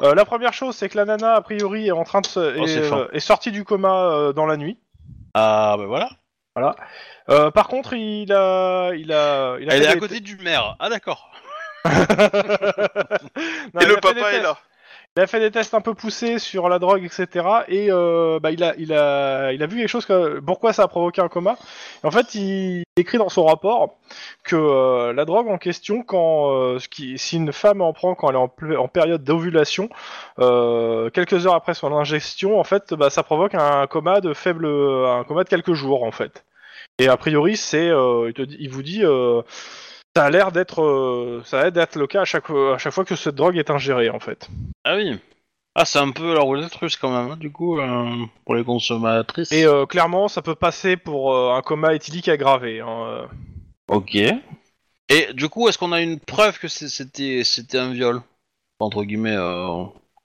Euh, 0.02 0.14
la 0.14 0.24
première 0.24 0.52
chose, 0.52 0.76
c'est 0.76 0.88
que 0.88 0.96
la 0.96 1.04
nana, 1.06 1.34
a 1.34 1.40
priori, 1.40 1.88
est 1.88 1.92
en 1.92 2.04
train 2.04 2.20
de 2.20 2.26
se, 2.26 2.38
Oh, 2.58 2.62
est, 2.64 2.68
c'est 2.68 2.82
fin. 2.84 3.08
est 3.12 3.20
sortie 3.20 3.50
du 3.50 3.64
coma 3.64 4.10
euh, 4.12 4.32
dans 4.32 4.46
la 4.46 4.56
nuit. 4.56 4.78
Ah, 5.34 5.74
bah 5.78 5.86
voilà. 5.86 6.08
Euh, 7.30 7.50
par 7.50 7.68
contre, 7.68 7.94
il 7.94 8.32
a, 8.32 8.92
il 8.94 9.12
a, 9.12 9.56
il 9.60 9.70
a 9.70 9.74
Elle 9.74 9.78
fait 9.82 9.84
est 9.84 9.88
à 9.88 9.94
des- 9.94 10.00
côté 10.00 10.20
du 10.20 10.36
maire. 10.36 10.76
Ah, 10.78 10.88
d'accord. 10.90 11.30
Non, 13.74 13.80
Et 13.80 13.84
il 13.84 13.88
le 13.88 13.96
a 13.96 14.00
fait 14.02 14.14
des 14.14 14.22
papa 14.22 14.34
est 14.34 14.40
tests. 14.40 14.42
là. 14.42 14.58
Il 15.16 15.22
a 15.22 15.26
fait 15.26 15.40
des 15.40 15.50
tests 15.50 15.74
un 15.74 15.80
peu 15.80 15.94
poussés 15.94 16.38
sur 16.38 16.68
la 16.68 16.78
drogue, 16.78 17.04
etc. 17.04 17.44
Et 17.66 17.88
euh, 17.90 18.38
bah, 18.40 18.52
il, 18.52 18.62
a, 18.62 18.74
il, 18.78 18.92
a, 18.92 19.52
il 19.52 19.60
a 19.62 19.66
vu 19.66 19.78
quelque 19.78 19.88
chose 19.88 20.06
que 20.06 20.38
pourquoi 20.38 20.72
ça 20.72 20.84
a 20.84 20.88
provoqué 20.88 21.20
un 21.20 21.28
coma. 21.28 21.58
Et 22.04 22.06
en 22.06 22.12
fait, 22.12 22.34
il 22.36 22.84
écrit 22.96 23.18
dans 23.18 23.28
son 23.28 23.44
rapport 23.46 23.98
que 24.44 24.54
euh, 24.54 25.12
la 25.12 25.24
drogue 25.24 25.48
en 25.48 25.58
question, 25.58 26.04
quand 26.04 26.54
euh, 26.54 26.78
qui, 26.90 27.18
si 27.18 27.36
une 27.38 27.52
femme 27.52 27.80
en 27.82 27.92
prend 27.92 28.14
quand 28.14 28.30
elle 28.30 28.36
est 28.36 28.76
en, 28.76 28.88
période 28.88 29.24
d'ovulation, 29.24 29.88
quelques 30.38 31.46
heures 31.46 31.54
après 31.54 31.74
son 31.74 31.92
ingestion, 31.92 32.60
en 32.60 32.64
fait, 32.64 32.94
bah, 32.94 33.10
ça 33.10 33.24
provoque 33.24 33.54
un 33.56 33.88
coma 33.88 34.20
de 34.20 34.32
faible, 34.32 34.66
un 34.66 35.24
coma 35.24 35.42
de 35.42 35.48
quelques 35.48 35.74
jours, 35.74 36.04
en 36.04 36.12
fait. 36.12 36.44
Et 36.98 37.08
a 37.08 37.16
priori, 37.16 37.56
c'est, 37.56 37.88
il 37.88 38.68
vous 38.70 38.82
dit. 38.82 39.02
Euh, 40.16 40.20
ça 40.20 40.24
a 40.26 40.30
l'air 40.30 40.52
d'être, 40.52 40.82
euh, 40.82 41.42
ça 41.44 41.62
le 41.70 42.06
cas 42.06 42.22
à 42.22 42.24
chaque, 42.24 42.50
à 42.50 42.78
chaque 42.78 42.92
fois 42.92 43.04
que 43.04 43.16
cette 43.16 43.34
drogue 43.34 43.56
est 43.56 43.70
ingérée 43.70 44.10
en 44.10 44.20
fait. 44.20 44.48
Ah 44.84 44.96
oui. 44.96 45.18
Ah, 45.74 45.84
c'est 45.84 46.00
un 46.00 46.10
peu 46.10 46.34
la 46.34 46.40
roulette 46.40 46.74
russe 46.74 46.96
quand 46.96 47.10
même, 47.10 47.32
hein, 47.32 47.36
du 47.36 47.52
coup, 47.52 47.78
euh, 47.78 48.10
pour 48.44 48.56
les 48.56 48.64
consommatrices. 48.64 49.52
Et 49.52 49.64
euh, 49.64 49.86
clairement, 49.86 50.26
ça 50.26 50.42
peut 50.42 50.56
passer 50.56 50.96
pour 50.96 51.36
un 51.54 51.62
coma 51.62 51.94
éthylique 51.94 52.28
aggravé. 52.28 52.80
Hein. 52.80 53.28
Ok. 53.88 54.16
Et 54.16 55.32
du 55.32 55.48
coup, 55.48 55.68
est-ce 55.68 55.78
qu'on 55.78 55.92
a 55.92 56.00
une 56.00 56.18
preuve 56.18 56.58
que 56.58 56.68
c'était 56.68 57.42
c'était 57.44 57.78
un 57.78 57.92
viol? 57.92 58.20
Entre 58.80 59.04
guillemets. 59.04 59.36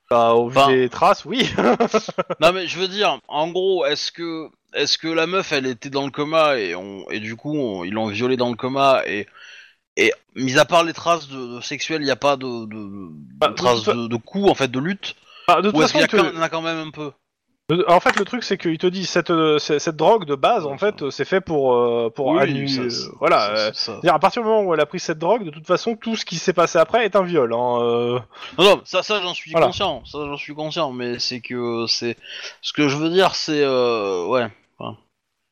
Bah, 0.10 0.34
au 0.34 0.50
vu 0.50 0.58
Enfin- 0.58 0.72
des 0.72 0.90
traces, 0.90 1.26
oui. 1.26 1.50
Non 2.40 2.52
mais 2.54 2.68
je 2.68 2.80
veux 2.80 2.88
dire, 2.88 3.20
en 3.28 3.48
gros, 3.50 3.86
est-ce 3.86 4.12
que 4.12 4.50
est-ce 4.74 4.98
que 4.98 5.08
la 5.08 5.26
meuf, 5.26 5.52
elle 5.52 5.66
était 5.68 5.90
dans 5.90 6.06
le 6.06 6.12
coma 6.12 6.58
et 6.58 6.76
on 6.76 7.10
et 7.10 7.20
du 7.20 7.36
coup 7.36 7.56
on- 7.58 7.84
ils 7.84 7.94
l'ont 7.94 8.08
violée 8.08 8.38
dans 8.38 8.50
le 8.50 8.56
coma 8.56 9.02
et 9.08 9.26
et 9.98 10.14
mis 10.36 10.58
à 10.58 10.66
part 10.66 10.84
les 10.84 10.94
traces 10.94 11.28
de, 11.28 11.56
de 11.56 11.62
sexuelles, 11.62 12.02
il 12.02 12.06
n'y 12.06 12.12
a 12.12 12.16
pas 12.16 12.36
de, 12.38 12.66
de, 12.66 12.76
de 12.76 13.10
Bah, 13.40 13.54
traces 13.56 13.84
de, 13.84 14.08
de 14.08 14.16
coups 14.18 14.50
en 14.50 14.56
fait 14.56 14.70
de 14.70 14.80
lutte? 14.80 15.16
Ah, 15.48 15.62
de 15.62 15.70
toute 15.70 15.78
Ou 15.78 15.84
est-ce 15.84 15.94
façon, 15.94 16.08
qu'il 16.08 16.18
y, 16.18 16.22
a 16.22 16.24
que- 16.24 16.28
quand- 16.28 16.34
il 16.34 16.36
y 16.36 16.40
en 16.40 16.42
a 16.42 16.50
quand 16.50 16.62
même 16.62 16.78
un 16.88 16.92
peu? 16.92 17.12
En 17.88 18.00
fait, 18.00 18.16
le 18.20 18.26
truc, 18.26 18.44
c'est 18.44 18.60
qu'il 18.60 18.78
te 18.78 18.86
dit 18.86 19.08
cette, 19.08 19.32
euh, 19.32 19.58
cette, 19.58 19.80
cette 19.80 19.96
drogue 19.96 20.26
de 20.26 20.36
base, 20.36 20.68
en 20.68 20.78
fait, 20.78 21.10
c'est 21.10 21.26
fait 21.26 21.42
pour 21.42 21.72
pour, 21.74 22.14
pour 22.14 22.32
Oui, 22.34 22.42
annuler. 22.42 22.68
ça, 22.68 22.82
euh, 22.82 22.90
ça, 22.92 23.08
voilà. 23.20 23.50
euh, 23.50 23.56
ça, 23.56 23.74
ça. 23.74 23.74
c'est-à-dire, 23.94 24.14
à 24.14 24.20
partir 24.20 24.44
du 24.44 24.48
moment 24.48 24.62
où 24.62 24.74
elle 24.76 24.80
a 24.82 24.86
pris 24.86 25.00
cette 25.00 25.18
drogue, 25.18 25.44
de 25.46 25.50
toute 25.50 25.66
façon, 25.66 25.96
tout 25.96 26.16
ce 26.16 26.26
qui 26.26 26.36
s'est 26.36 26.54
passé 26.54 26.78
après 26.78 27.06
est 27.06 27.16
un 27.16 27.24
viol. 27.24 27.52
Hein. 27.54 27.80
euh. 27.82 28.20
Non, 28.60 28.66
non, 28.66 28.82
ça, 28.86 29.02
ça 29.02 29.20
j'en 29.20 29.34
suis 29.34 29.50
Voilà. 29.50 29.66
conscient, 29.68 30.06
ça 30.06 30.20
j'en 30.28 30.38
suis 30.38 30.54
conscient, 30.54 30.92
mais 30.92 31.18
c'est 31.18 31.42
que 31.42 31.88
c'est 31.88 32.18
ce 32.62 32.72
que 32.72 32.88
je 32.88 32.98
veux 32.98 33.10
dire, 33.10 33.34
c'est 33.34 33.66
ouais. 33.66 34.48
enfin, 34.78 34.98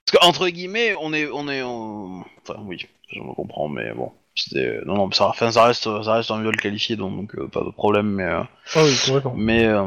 Parce 0.05 0.19
que 0.23 0.27
entre 0.27 0.47
guillemets, 0.49 0.95
on 1.01 1.13
est, 1.13 1.27
on 1.33 1.47
est, 1.49 1.63
on- 1.63 2.23
enfin 2.47 2.59
oui, 2.65 2.85
je 3.11 3.19
me 3.21 3.33
comprends, 3.33 3.69
mais 3.69 3.91
bon, 3.91 4.11
c'était 4.35 4.79
non, 4.85 4.95
non, 4.95 5.11
ça, 5.11 5.27
enfin, 5.27 5.51
ça 5.51 5.65
reste, 5.65 5.83
ça 6.03 6.13
reste 6.13 6.31
un 6.31 6.41
viol 6.41 6.55
qualifié, 6.55 6.95
donc, 6.95 7.15
donc, 7.15 7.35
euh, 7.35 7.47
pas 7.47 7.61
de 7.61 7.69
problème, 7.69 8.07
mais, 8.07 8.23
euh, 8.23 8.41
Ah 8.75 8.81
oui, 8.83 9.21
mais, 9.35 9.65
euh, 9.65 9.85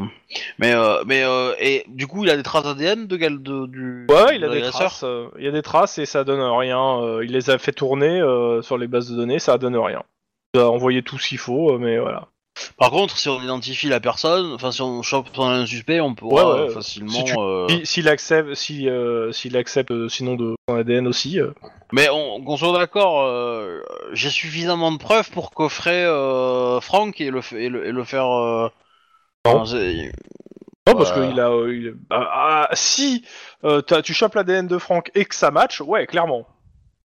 mais, 0.57 0.73
euh, 0.73 1.03
mais, 1.05 1.23
euh, 1.23 1.53
et 1.59 1.83
du 1.87 2.07
coup, 2.07 2.23
il 2.23 2.29
a 2.29 2.37
des 2.37 2.43
traces 2.43 2.65
ADN 2.65 3.07
de 3.07 3.17
quel, 3.17 3.41
de, 3.41 3.65
du. 3.67 4.07
Ouais, 4.09 4.35
il 4.35 4.43
a 4.43 4.47
de 4.49 4.53
des 4.53 4.61
traces. 4.61 5.03
euh, 5.03 5.27
il 5.37 5.45
y 5.45 5.47
a 5.47 5.51
des 5.51 5.61
traces 5.61 5.97
et 5.97 6.05
ça 6.05 6.23
donne 6.23 6.41
rien. 6.41 7.01
euh, 7.01 7.23
il 7.25 7.31
les 7.31 7.49
a 7.49 7.57
fait 7.57 7.73
tourner 7.73 8.21
euh, 8.21 8.61
sur 8.61 8.77
les 8.77 8.87
bases 8.87 9.09
de 9.11 9.15
données, 9.15 9.39
ça 9.39 9.57
donne 9.57 9.75
rien. 9.77 10.03
Il 10.53 10.61
a 10.61 10.69
envoyé 10.69 11.03
tout 11.03 11.19
s'il 11.19 11.37
faut, 11.37 11.73
euh, 11.73 11.77
mais 11.77 11.97
voilà. 11.99 12.27
Par 12.77 12.89
contre, 12.91 13.17
si 13.17 13.29
on 13.29 13.41
identifie 13.41 13.87
la 13.89 13.99
personne, 13.99 14.53
enfin, 14.53 14.71
si 14.71 14.81
on 14.81 15.01
chope 15.01 15.27
un 15.39 15.65
suspect, 15.65 15.99
on 15.99 16.15
pourra 16.15 16.55
Ouais, 16.55 16.61
ouais. 16.67 16.69
facilement. 16.73 17.11
Si 17.11 17.23
tu- 17.23 17.33
euh, 17.37 17.67
Si- 17.69 17.85
S'il 17.85 18.07
accepte, 18.09 18.53
si, 18.55 18.89
euh, 18.89 19.31
accepte 19.55 19.91
euh, 19.91 20.09
sinon 20.09 20.35
de 20.35 20.55
son 20.69 20.75
ADN 20.75 21.07
aussi. 21.07 21.39
euh. 21.39 21.51
Mais 21.91 22.09
on, 22.09 22.43
qu'on 22.43 22.57
soit 22.57 22.77
d'accord, 22.77 23.21
euh, 23.23 23.81
j'ai 24.13 24.29
suffisamment 24.29 24.91
de 24.91 24.97
preuves 24.97 25.29
pour 25.31 25.51
coffrer 25.51 26.03
euh, 26.03 26.79
Franck 26.81 27.21
et 27.21 27.29
le, 27.31 27.41
et 27.53 27.69
le, 27.69 27.85
et 27.87 27.91
le 27.91 28.03
faire. 28.03 28.25
Non. 28.25 28.69
enfin, 29.45 29.65
c'est- 29.65 30.11
Non, 30.87 30.95
parce 30.95 31.11
qu'il 31.11 31.39
a. 31.39 31.49
il- 31.67 31.95
ah, 32.09 32.67
ah, 32.69 32.69
si 32.73 33.23
tu 34.03 34.13
chopes 34.13 34.35
l'ADN 34.35 34.67
de 34.67 34.77
Franck 34.77 35.11
et 35.15 35.25
que 35.25 35.35
ça 35.35 35.51
match, 35.51 35.81
ouais, 35.81 36.07
clairement. 36.07 36.45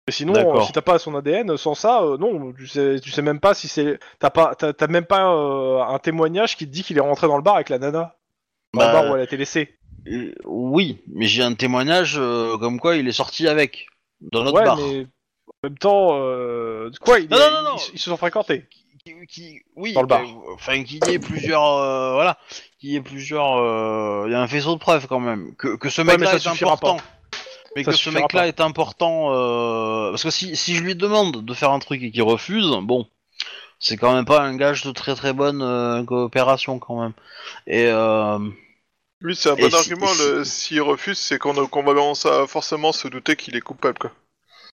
Mais 0.07 0.13
sinon, 0.13 0.33
D'accord. 0.33 0.61
euh, 0.61 0.65
si 0.65 0.71
t'as 0.71 0.81
pas 0.81 0.97
son 0.97 1.15
ADN, 1.15 1.57
sans 1.57 1.75
ça, 1.75 2.01
euh, 2.01 2.17
non, 2.17 2.53
tu 2.53 2.65
sais, 2.67 2.99
tu 2.99 3.11
sais 3.11 3.21
même 3.21 3.39
pas 3.39 3.53
si 3.53 3.67
c'est. 3.67 3.99
T'as 4.19 4.31
pas, 4.31 4.55
t'as, 4.55 4.73
t'as 4.73 4.87
même 4.87 5.05
pas 5.05 5.31
euh, 5.31 5.79
un 5.83 5.99
témoignage 5.99 6.57
qui 6.57 6.65
te 6.65 6.71
dit 6.71 6.83
qu'il 6.83 6.97
est 6.97 7.01
rentré 7.01 7.27
dans 7.27 7.37
le 7.37 7.43
bar 7.43 7.55
avec 7.55 7.69
la 7.69 7.77
nana. 7.77 8.15
Dans 8.73 8.79
Bah, 8.79 8.87
le 8.87 8.93
bar 8.93 9.09
où 9.11 9.13
elle 9.15 9.21
a 9.21 9.25
été 9.25 9.37
laissée. 9.37 9.77
euh, 10.07 10.33
oui, 10.45 11.01
mais 11.07 11.27
j'ai 11.27 11.43
un 11.43 11.53
témoignage 11.53 12.15
euh, 12.17 12.57
comme 12.57 12.79
quoi 12.79 12.95
il 12.95 13.07
est 13.07 13.11
sorti 13.11 13.47
avec 13.47 13.87
dans 14.31 14.43
notre 14.43 14.57
Ouais, 14.57 14.65
bar. 14.65 14.77
mais 14.77 15.05
en 15.47 15.67
même 15.69 15.77
temps, 15.77 16.09
euh, 16.13 16.89
quoi, 17.01 17.19
il 17.19 17.29
Non, 17.29 17.37
est- 17.37 17.39
non, 17.39 17.51
non, 17.51 17.69
non. 17.71 17.75
Ils, 17.89 17.95
ils 17.95 17.99
se 17.99 18.09
sont 18.09 18.17
fréquentés. 18.17 18.65
Qui, 19.05 19.13
qui- 19.27 19.61
oui, 19.75 19.93
Dans 19.93 20.01
le 20.01 20.07
bar. 20.07 20.21
euh, 20.21 20.53
enfin 20.55 20.83
qu'il 20.83 21.03
y 21.03 21.11
ait 21.13 21.19
plusieurs, 21.19 21.65
euh, 21.77 22.13
voilà, 22.13 22.37
qu'il 22.79 22.89
y 22.91 22.95
ait 22.95 23.01
plusieurs, 23.01 23.57
euh, 23.57 24.23
il 24.27 24.31
y 24.31 24.35
a 24.35 24.41
un 24.41 24.47
faisceau 24.47 24.73
de 24.73 24.79
preuves 24.79 25.05
quand 25.07 25.19
même 25.19 25.55
que, 25.55 25.75
que 25.75 25.89
ce 25.89 26.01
mec-là 26.01 26.25
ça 26.27 26.35
est 26.37 26.39
suffira 26.39 26.73
important. 26.73 26.97
Mais 27.75 27.83
Ça 27.83 27.91
que 27.91 27.97
ce 27.97 28.09
mec-là 28.09 28.47
est 28.47 28.59
important 28.59 29.33
euh, 29.33 30.09
parce 30.11 30.23
que 30.23 30.29
si, 30.29 30.55
si 30.55 30.75
je 30.75 30.83
lui 30.83 30.95
demande 30.95 31.45
de 31.45 31.53
faire 31.53 31.71
un 31.71 31.79
truc 31.79 32.01
et 32.03 32.11
qu'il 32.11 32.23
refuse, 32.23 32.67
bon, 32.81 33.07
c'est 33.79 33.97
quand 33.97 34.13
même 34.13 34.25
pas 34.25 34.41
un 34.41 34.55
gage 34.55 34.83
de 34.83 34.91
très 34.91 35.15
très 35.15 35.33
bonne 35.33 35.61
euh, 35.61 36.03
coopération 36.03 36.79
quand 36.79 37.01
même. 37.01 37.13
Et 37.67 37.85
euh, 37.87 38.39
Lui, 39.21 39.35
c'est 39.35 39.49
un 39.49 39.55
bon 39.55 39.73
argument. 39.73 40.07
si- 40.07 40.45
S'il 40.45 40.81
refuse, 40.81 41.17
c'est 41.17 41.39
qu'on 41.39 41.53
qu'on 41.67 41.83
va 41.83 41.93
commencer 41.93 42.29
à 42.29 42.45
forcément 42.45 42.91
se 42.91 43.07
douter 43.07 43.35
qu'il 43.35 43.55
est 43.55 43.61
coupable. 43.61 43.97
Quoi. 43.99 44.11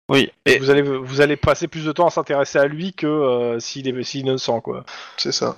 oui, 0.08 0.30
et 0.44 0.58
Vous 0.58 0.70
allez, 0.70 0.82
vous 0.82 1.20
allez 1.20 1.36
passer 1.36 1.68
plus 1.68 1.84
de 1.84 1.92
temps 1.92 2.06
à 2.06 2.10
s'intéresser 2.10 2.58
à 2.58 2.66
lui 2.66 2.92
que 2.94 3.06
euh, 3.06 3.60
s'il 3.60 3.86
est, 3.88 3.92
est 3.98 4.14
innocent, 4.14 4.60
quoi. 4.60 4.84
C'est 5.16 5.32
ça. 5.32 5.56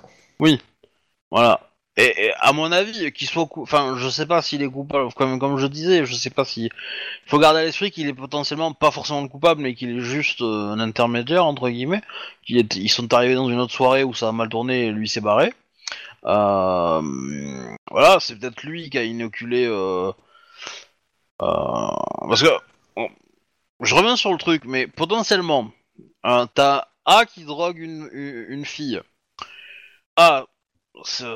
voilà. 1.30 1.69
Et, 1.96 2.26
et 2.26 2.32
à 2.40 2.52
mon 2.52 2.72
avis, 2.72 3.12
qu'il 3.12 3.28
soit, 3.28 3.48
enfin, 3.56 3.96
je 3.98 4.08
sais 4.08 4.26
pas 4.26 4.42
s'il 4.42 4.62
est 4.62 4.68
coupable. 4.70 5.12
Comme 5.14 5.58
je 5.58 5.66
disais, 5.66 6.06
je 6.06 6.14
sais 6.14 6.30
pas 6.30 6.44
si. 6.44 6.64
Il 6.66 6.70
faut 7.30 7.38
garder 7.38 7.60
à 7.60 7.64
l'esprit 7.64 7.90
qu'il 7.90 8.08
est 8.08 8.14
potentiellement 8.14 8.72
pas 8.72 8.90
forcément 8.90 9.22
le 9.22 9.28
coupable, 9.28 9.60
mais 9.62 9.74
qu'il 9.74 9.98
est 9.98 10.00
juste 10.00 10.40
euh, 10.40 10.72
un 10.72 10.80
intermédiaire 10.80 11.44
entre 11.44 11.68
guillemets. 11.68 12.02
Qu'il 12.44 12.58
est, 12.58 12.76
ils 12.76 12.88
sont 12.88 13.12
arrivés 13.12 13.34
dans 13.34 13.48
une 13.50 13.58
autre 13.60 13.74
soirée 13.74 14.04
où 14.04 14.14
ça 14.14 14.28
a 14.28 14.32
mal 14.32 14.48
tourné 14.48 14.86
et 14.86 14.92
lui 14.92 15.08
s'est 15.08 15.20
barré. 15.20 15.52
Euh, 16.24 17.02
voilà, 17.90 18.20
c'est 18.20 18.38
peut-être 18.38 18.62
lui 18.62 18.90
qui 18.90 18.98
a 18.98 19.04
inoculé. 19.04 19.66
Euh, 19.66 20.12
euh, 21.42 21.88
parce 22.28 22.42
que 22.42 22.48
on- 22.96 23.08
je 23.80 23.94
reviens 23.94 24.16
sur 24.16 24.32
le 24.32 24.38
truc, 24.38 24.64
mais 24.66 24.86
potentiellement, 24.86 25.70
hein, 26.24 26.48
t'as 26.54 26.86
A 27.06 27.24
qui 27.26 27.44
drogue 27.44 27.78
une, 27.78 28.08
une, 28.12 28.46
une 28.50 28.64
fille. 28.64 29.00
A 30.16 30.44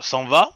s'en 0.00 0.24
va, 0.26 0.50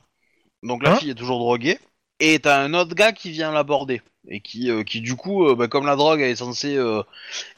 donc 0.63 0.83
la 0.83 0.91
Hein 0.91 0.97
fille 0.97 1.11
est 1.11 1.15
toujours 1.15 1.39
droguée. 1.39 1.79
et 2.21 2.39
t'as 2.41 2.61
un 2.63 2.75
autre 2.75 2.95
gars 2.95 3.13
qui 3.13 3.31
vient 3.31 3.53
l'aborder 3.53 4.03
et 4.29 4.41
qui, 4.41 4.71
euh, 4.71 4.83
qui 4.85 5.01
du 5.01 5.17
coup, 5.17 5.47
euh, 5.47 5.55
bah, 5.55 5.69
comme 5.69 5.87
la 5.87 5.97
drogue 5.97 6.21
est 6.21 6.37
censée, 6.37 6.77
euh, 6.77 7.03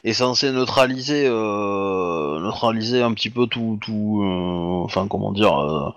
est 0.03 0.13
censée 0.13 0.51
neutraliser, 0.51 1.25
euh, 1.27 2.39
neutraliser 2.41 3.01
un 3.01 3.13
petit 3.13 3.29
peu 3.29 3.47
tout, 3.47 3.79
tout, 3.81 4.21
euh, 4.23 4.83
enfin 4.85 5.07
comment 5.07 5.31
dire, 5.33 5.57
euh, 5.59 5.89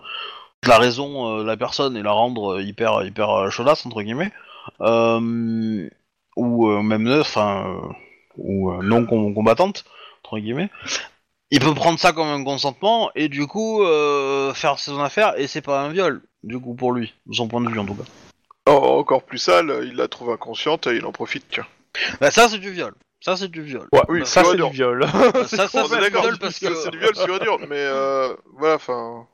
la 0.67 0.79
raison 0.79 1.39
euh, 1.39 1.43
de 1.43 1.47
la 1.49 1.57
personne 1.57 1.97
et 1.97 2.03
la 2.03 2.13
rendre 2.13 2.61
hyper, 2.61 3.05
hyper 3.05 3.31
euh, 3.31 3.51
chaudasse 3.51 3.87
entre 3.87 4.03
guillemets, 4.03 4.33
euh, 4.81 5.89
ou 6.37 6.69
euh, 6.69 6.83
même 6.83 7.05
neutre, 7.05 7.29
enfin, 7.29 7.67
euh, 7.69 7.93
ou 8.39 8.71
euh, 8.73 8.83
non 8.83 9.07
com- 9.07 9.35
combattante 9.35 9.85
entre 10.25 10.39
guillemets. 10.39 10.71
Il 11.55 11.61
peut 11.61 11.73
prendre 11.73 12.01
ça 12.01 12.13
comme 12.13 12.27
un 12.27 12.43
consentement 12.43 13.13
et 13.15 13.29
du 13.29 13.47
coup 13.47 13.85
euh, 13.85 14.53
faire 14.55 14.81
son 14.81 14.99
affaire 14.99 15.39
et 15.39 15.47
c'est 15.47 15.61
pas 15.63 15.83
un 15.83 15.89
viol 15.89 16.21
du 16.43 16.59
coup 16.59 16.75
pour 16.75 16.91
lui, 16.91 17.15
de 17.27 17.35
son 17.37 17.47
point 17.47 17.61
de 17.61 17.71
vue 17.71 17.79
en 17.79 17.87
tout 17.87 17.95
cas. 17.95 18.03
Oh, 18.69 18.73
encore 18.73 19.23
plus 19.23 19.39
sale, 19.39 19.73
il 19.85 19.95
la 19.95 20.09
trouve 20.09 20.31
inconsciente 20.31 20.89
et 20.89 20.97
il 20.97 21.07
en 21.07 21.13
profite, 21.13 21.45
tiens. 21.49 21.65
Bah, 22.21 22.33
ça 22.33 22.49
c'est 22.49 22.59
du 22.59 22.73
viol. 22.73 22.93
Ça 23.21 23.37
c'est 23.37 23.47
du 23.47 23.63
viol. 23.63 23.87
Ouais, 23.93 24.01
Oui, 24.09 24.27
ça 24.27 24.43
c'est 24.43 24.57
du 24.57 24.69
viol. 24.69 25.07
ça, 25.47 25.69
c'est 25.69 25.79
est 25.79 25.95
du 25.95 26.01
d'accord, 26.01 26.23
viol 26.23 26.39
parce 26.41 26.59
que. 26.59 26.75
c'est 26.75 26.91
du 26.91 26.99
viol 26.99 27.15
sur 27.15 27.39
dur, 27.39 27.61
mais 27.69 27.77
euh, 27.79 28.35
voilà, 28.59 28.75
enfin... 28.75 29.25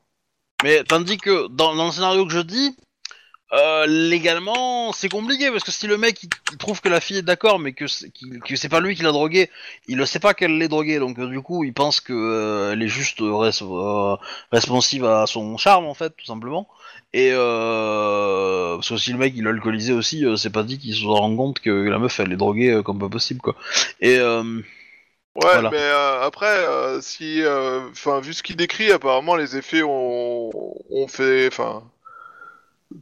Mais 0.62 0.84
tandis 0.84 1.16
que 1.16 1.48
dans, 1.48 1.74
dans 1.74 1.86
le 1.86 1.92
scénario 1.92 2.26
que 2.26 2.32
je 2.34 2.40
dis, 2.40 2.76
euh, 3.52 3.84
légalement 3.86 4.92
c'est 4.92 5.08
compliqué 5.08 5.50
parce 5.50 5.64
que 5.64 5.72
si 5.72 5.86
le 5.88 5.96
mec 5.98 6.22
il, 6.22 6.28
il 6.52 6.56
trouve 6.58 6.80
que 6.80 6.88
la 6.88 7.00
fille 7.00 7.18
est 7.18 7.22
d'accord 7.22 7.58
mais 7.58 7.72
que 7.72 7.86
c'est, 7.88 8.10
qu'il- 8.10 8.38
que 8.40 8.54
c'est 8.56 8.68
pas 8.68 8.80
lui 8.80 8.94
qui 8.94 9.02
l'a 9.02 9.10
droguée, 9.12 9.50
il 9.88 9.96
ne 9.96 10.04
sait 10.04 10.20
pas 10.20 10.34
qu'elle 10.34 10.56
l'est 10.58 10.68
droguée 10.68 10.98
donc 11.00 11.18
euh, 11.18 11.26
du 11.26 11.40
coup 11.40 11.64
il 11.64 11.72
pense 11.72 12.00
que 12.00 12.12
euh, 12.12 12.72
elle 12.72 12.82
est 12.82 12.88
juste 12.88 13.20
euh, 13.20 13.30
res- 13.32 13.62
euh, 13.62 14.16
responsive 14.52 15.04
à 15.04 15.26
son 15.26 15.56
charme 15.56 15.86
en 15.86 15.94
fait 15.94 16.10
tout 16.16 16.26
simplement. 16.26 16.68
Et 17.12 17.30
euh, 17.32 18.76
parce 18.76 18.88
que 18.88 18.96
si 18.96 19.10
le 19.12 19.18
mec 19.18 19.32
il 19.36 19.44
est 19.46 19.48
alcoolisé 19.48 19.92
aussi, 19.92 20.24
euh, 20.24 20.36
c'est 20.36 20.50
pas 20.50 20.62
dit 20.62 20.78
qu'il 20.78 20.94
se 20.94 21.04
rend 21.06 21.34
compte 21.36 21.58
que 21.60 21.70
la 21.70 21.98
meuf 21.98 22.20
elle 22.20 22.32
est 22.32 22.36
droguée 22.36 22.70
euh, 22.70 22.82
comme 22.82 22.98
pas 23.00 23.08
possible 23.08 23.40
quoi. 23.40 23.56
Et 24.00 24.16
euh, 24.18 24.62
Ouais, 25.36 25.42
Voilà. 25.52 25.70
mais 25.70 25.78
euh, 25.78 26.22
après, 26.22 26.46
euh, 26.66 27.00
si, 27.00 27.42
euh, 27.42 27.88
enfin, 27.90 28.20
vu 28.20 28.34
ce 28.34 28.42
qu'il 28.42 28.56
décrit, 28.56 28.90
apparemment 28.92 29.36
les 29.36 29.56
effets 29.56 29.82
ont, 29.82 30.50
ont 30.90 31.08
fait, 31.08 31.46
enfin, 31.46 31.84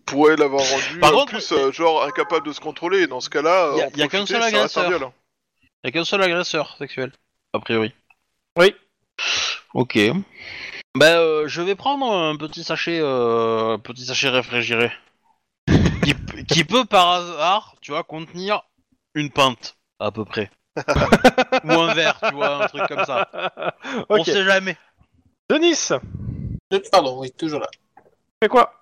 pourraient 0.07 0.37
l'avoir 0.37 0.63
rendu 0.63 0.99
Par 1.01 1.13
contre, 1.13 1.33
plus 1.33 1.53
euh, 1.53 1.73
genre 1.73 2.05
incapable 2.05 2.47
de 2.47 2.53
se 2.53 2.61
contrôler. 2.61 3.07
Dans 3.07 3.21
ce 3.21 3.31
cas-là, 3.31 3.75
Y 3.77 3.81
a- 3.83 3.87
en 3.87 3.91
y 3.97 4.03
a 4.03 4.09
qu'un 4.09 4.27
seul 4.27 4.43
agresseur. 4.43 4.89
viol. 4.89 5.11
y 5.85 5.89
a 5.89 5.91
qu'un 5.91 6.05
seul 6.05 6.23
agresseur 6.23 6.77
sexuel 6.79 7.13
a 7.55 7.59
priori. 7.61 7.95
Oui. 8.59 8.75
Ok. 9.75 9.99
Ben, 10.95 11.17
euh, 11.19 11.49
je 11.49 11.63
vais 11.63 11.75
prendre 11.75 12.11
un 12.13 12.37
petit 12.37 12.65
sachet, 12.65 12.99
euh, 13.01 13.79
petit 13.79 14.05
sachet 14.07 14.29
réfrigéré, 14.31 14.91
qui, 16.03 16.15
p- 16.15 16.45
qui 16.45 16.65
peut 16.65 16.85
par 16.85 17.09
hasard, 17.09 17.77
tu 17.81 17.93
vois, 17.93 18.03
contenir 18.03 18.63
une 19.15 19.31
pinte 19.31 19.77
à 20.01 20.11
peu 20.11 20.25
près, 20.25 20.51
ou 21.65 21.73
un 21.73 21.95
verre, 21.95 22.19
tu 22.27 22.35
vois, 22.35 22.65
un 22.65 22.69
truc 22.69 22.87
comme 22.89 23.05
ça. 23.05 23.29
On 24.09 24.19
ok. 24.19 24.25
sait 24.27 24.45
jamais. 24.45 24.77
Denis, 25.51 25.89
Euh, 26.73 26.81
Pardon, 26.91 27.19
oui, 27.21 27.31
toujours 27.33 27.61
là. 27.61 27.69
fais 28.43 28.49
quoi? 28.49 28.75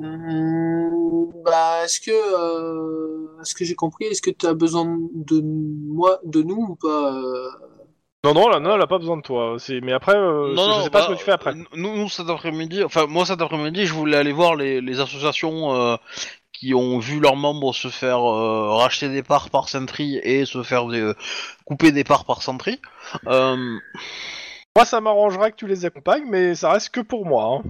Hum, 0.00 1.32
bah, 1.44 1.84
est-ce 1.84 2.00
que, 2.00 2.10
euh, 2.12 3.40
est-ce 3.42 3.54
que 3.54 3.64
j'ai 3.64 3.74
compris? 3.74 4.04
Est-ce 4.06 4.22
que 4.22 4.30
tu 4.30 4.46
as 4.46 4.54
besoin 4.54 4.84
de 5.12 5.40
moi, 5.42 6.20
de 6.24 6.42
nous 6.42 6.66
ou 6.70 6.76
pas 6.76 7.14
euh? 7.14 7.48
Non, 8.24 8.34
non, 8.34 8.48
là, 8.48 8.60
non, 8.60 8.74
elle 8.74 8.82
a 8.82 8.86
pas 8.86 8.98
besoin 8.98 9.16
de 9.16 9.22
toi. 9.22 9.56
C'est, 9.58 9.80
mais 9.80 9.92
après, 9.92 10.16
euh, 10.16 10.54
je 10.54 10.82
sais 10.84 10.90
pas 10.90 11.00
bah, 11.00 11.06
ce 11.06 11.12
que 11.12 11.18
tu 11.18 11.24
fais 11.24 11.32
après. 11.32 11.54
Nous, 11.54 11.96
nous, 11.96 12.08
cet 12.08 12.28
après-midi, 12.28 12.82
enfin 12.84 13.06
moi 13.06 13.24
cet 13.24 13.40
après-midi, 13.40 13.86
je 13.86 13.94
voulais 13.94 14.16
aller 14.16 14.32
voir 14.32 14.56
les, 14.56 14.80
les 14.80 15.00
associations 15.00 15.74
euh, 15.74 15.96
qui 16.52 16.74
ont 16.74 16.98
vu 16.98 17.20
leurs 17.20 17.36
membres 17.36 17.72
se 17.72 17.88
faire 17.88 18.20
euh, 18.20 18.74
racheter 18.74 19.08
des 19.08 19.22
parts 19.22 19.50
par 19.50 19.68
Sentry 19.68 20.16
et 20.22 20.44
se 20.46 20.62
faire 20.64 20.86
couper 21.64 21.92
des 21.92 22.04
parts 22.04 22.24
par 22.24 22.42
Sentry. 22.42 22.80
Euh, 23.28 23.78
Moi, 24.76 24.84
ça 24.84 25.00
m'arrangerait 25.00 25.52
que 25.52 25.56
tu 25.56 25.66
les 25.68 25.84
accompagnes, 25.84 26.26
mais 26.28 26.54
ça 26.56 26.72
reste 26.72 26.90
que 26.90 27.00
pour 27.00 27.24
moi. 27.24 27.60
hein. 27.60 27.62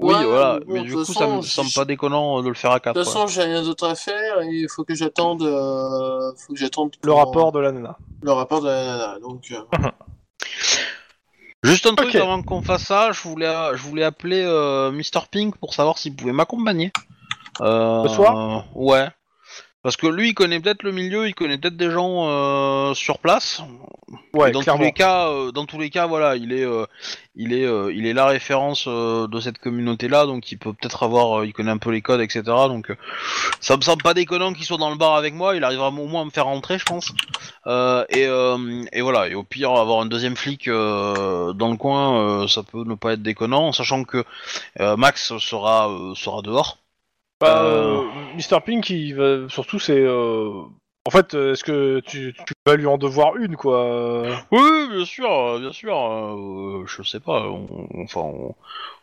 Oui, 0.00 0.14
Ouais, 0.14 0.24
voilà, 0.24 0.58
bon, 0.60 0.64
mais 0.68 0.80
de 0.80 0.84
du 0.86 0.94
coup, 0.94 1.04
ça 1.04 1.26
me 1.26 1.42
semble 1.42 1.70
pas 1.74 1.84
déconnant 1.84 2.42
de 2.42 2.48
le 2.48 2.54
faire 2.54 2.70
à 2.72 2.78
De 2.78 2.84
4. 2.84 2.94
toute 2.94 3.04
façon, 3.04 3.26
j'ai 3.26 3.42
rien 3.42 3.62
d'autre 3.62 3.86
à 3.86 3.94
faire 3.94 4.40
et 4.42 4.46
il 4.48 4.68
faut 4.68 4.84
que 4.84 4.94
j'attende, 4.94 5.42
euh, 5.42 6.32
faut 6.36 6.52
que 6.54 6.58
j'attende 6.58 6.92
Le 7.02 7.10
pour- 7.10 7.18
rapport 7.18 7.52
de 7.52 7.58
la 7.60 7.72
nana. 7.72 7.96
le 8.22 8.32
rapport 8.32 8.60
de 8.62 8.66
la 8.68 8.84
nana. 8.84 9.18
Donc, 9.20 9.52
euh, 9.52 9.62
Juste 11.62 11.86
un 11.86 11.94
truc 11.94 12.14
avant 12.14 12.42
qu'on 12.42 12.62
fasse 12.62 12.84
ça, 12.84 13.12
je 13.12 13.20
voulais, 13.20 13.52
je 13.74 13.82
voulais 13.82 14.04
appeler 14.04 14.42
euh, 14.42 14.90
Mr. 14.90 15.26
Pink 15.30 15.56
pour 15.58 15.74
savoir 15.74 15.98
s'il 15.98 16.16
pouvait 16.16 16.32
m'accompagner. 16.32 16.90
Euh, 17.60 18.02
Le 18.04 18.08
soir? 18.08 18.64
Ouais. 18.74 19.08
Parce 19.82 19.96
que 19.96 20.06
lui, 20.06 20.28
il 20.28 20.34
connaît 20.34 20.60
peut-être 20.60 20.82
le 20.82 20.92
milieu, 20.92 21.26
il 21.26 21.34
connaît 21.34 21.56
peut-être 21.56 21.76
des 21.78 21.90
gens 21.90 22.28
euh, 22.28 22.92
sur 22.92 23.18
place. 23.18 23.62
Ouais, 24.34 24.50
Et 24.50 24.52
dans 24.52 24.60
clairement. 24.60 24.80
tous 24.80 24.84
les 24.84 24.92
cas, 24.92 25.28
euh, 25.28 25.52
dans 25.52 25.64
tous 25.64 25.78
les 25.78 25.88
cas, 25.88 26.06
voilà, 26.06 26.36
il 26.36 26.52
est, 26.52 26.64
euh, 26.64 26.84
il 27.34 27.54
est, 27.54 27.64
euh, 27.64 27.90
il 27.94 28.06
est 28.06 28.12
la 28.12 28.26
référence 28.26 28.84
euh, 28.88 29.26
de 29.26 29.40
cette 29.40 29.56
communauté-là, 29.58 30.26
donc 30.26 30.52
il 30.52 30.58
peut 30.58 30.74
peut-être 30.74 31.02
avoir, 31.02 31.40
euh, 31.40 31.46
il 31.46 31.54
connaît 31.54 31.70
un 31.70 31.78
peu 31.78 31.90
les 31.90 32.02
codes, 32.02 32.20
etc. 32.20 32.42
Donc, 32.44 32.90
euh, 32.90 32.96
ça 33.60 33.76
me 33.78 33.82
semble 33.82 34.02
pas 34.02 34.12
déconnant 34.12 34.52
qu'il 34.52 34.64
soit 34.66 34.76
dans 34.76 34.90
le 34.90 34.96
bar 34.96 35.14
avec 35.14 35.32
moi. 35.32 35.56
Il 35.56 35.64
arrivera 35.64 35.88
au 35.88 36.06
moins 36.06 36.22
à 36.22 36.24
me 36.26 36.30
faire 36.30 36.44
rentrer, 36.44 36.78
je 36.78 36.84
pense. 36.84 37.12
Euh, 37.66 38.04
et, 38.10 38.26
euh, 38.26 38.84
et 38.92 39.00
voilà. 39.00 39.28
Et 39.28 39.34
au 39.34 39.44
pire, 39.44 39.70
avoir 39.72 40.00
un 40.02 40.06
deuxième 40.06 40.36
flic 40.36 40.68
euh, 40.68 41.54
dans 41.54 41.70
le 41.70 41.76
coin, 41.78 42.42
euh, 42.42 42.48
ça 42.48 42.62
peut 42.62 42.84
ne 42.84 42.96
pas 42.96 43.14
être 43.14 43.22
déconnant, 43.22 43.68
en 43.68 43.72
sachant 43.72 44.04
que 44.04 44.24
euh, 44.80 44.96
Max 44.98 45.38
sera, 45.38 45.88
euh, 45.88 46.14
sera 46.14 46.42
dehors. 46.42 46.79
Bah, 47.40 47.62
Euh. 47.62 48.00
euh, 48.02 48.36
Mr. 48.36 48.60
Pink, 48.64 48.90
il 48.90 49.14
va... 49.14 49.48
surtout, 49.48 49.78
c'est. 49.78 49.98
euh, 49.98 50.62
En 51.06 51.10
fait, 51.10 51.34
euh, 51.34 51.52
est-ce 51.52 51.64
que 51.64 52.00
tu, 52.00 52.34
tu 52.46 52.52
vas 52.66 52.76
lui 52.76 52.86
en 52.86 52.98
devoir 52.98 53.36
une, 53.36 53.56
quoi? 53.56 54.26
Oui, 54.52 54.88
bien 54.90 55.04
sûr, 55.06 55.58
bien 55.58 55.72
sûr. 55.72 55.96
euh, 55.96 56.84
je 56.86 57.02
sais 57.02 57.20
pas. 57.20 57.48
on- 57.48 57.88
enfin, 58.04 58.20
on- 58.20 58.54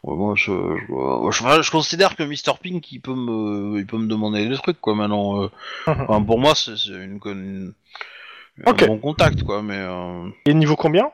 ouais, 0.04 0.16
moi, 0.16 0.34
je, 0.36 0.52
je, 0.52 1.32
je- 1.32 1.62
je 1.64 1.72
considère 1.72 2.16
que 2.16 2.22
Mr. 2.24 2.58
Pink, 2.62 2.92
il 2.92 3.00
peut 3.00 3.16
me, 3.16 3.80
il 3.80 3.88
peut 3.88 3.98
me 3.98 4.08
demander 4.08 4.48
des 4.48 4.56
trucs, 4.58 4.80
quoi. 4.80 4.94
Maintenant, 4.94 5.42
euh, 5.44 5.50
enfin, 5.88 6.22
pour 6.22 6.38
moi, 6.40 6.54
c'est 6.54 6.74
une, 6.88 7.74
un 8.66 8.74
bon 8.74 8.98
contact, 9.00 9.42
quoi. 9.44 9.64
Mais 9.64 9.78
euh, 9.80 10.30
Et 10.46 10.54
niveau 10.54 10.76
combien? 10.76 11.10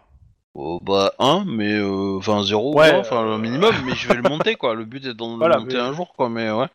Euh, 0.56 0.78
bah 0.84 1.14
un, 1.18 1.46
mais 1.48 1.74
euh, 1.74 2.18
enfin 2.18 2.44
zéro, 2.44 2.78
Ouais, 2.78 2.94
enfin 2.94 3.24
le 3.24 3.38
minimum. 3.38 3.74
Mais 3.86 3.96
je 3.96 4.08
vais 4.10 4.16
le 4.16 4.22
monter, 4.30 4.56
quoi. 4.56 4.76
Le 4.76 4.84
but 4.86 5.04
est 5.06 5.14
d'en 5.14 5.38
Voilà, 5.38 5.56
le 5.56 5.62
monter 5.62 5.78
mais- 5.78 5.82
un 5.82 5.94
jour, 5.94 6.14
quoi. 6.16 6.28
Mais 6.30 6.52
ouais. 6.52 6.68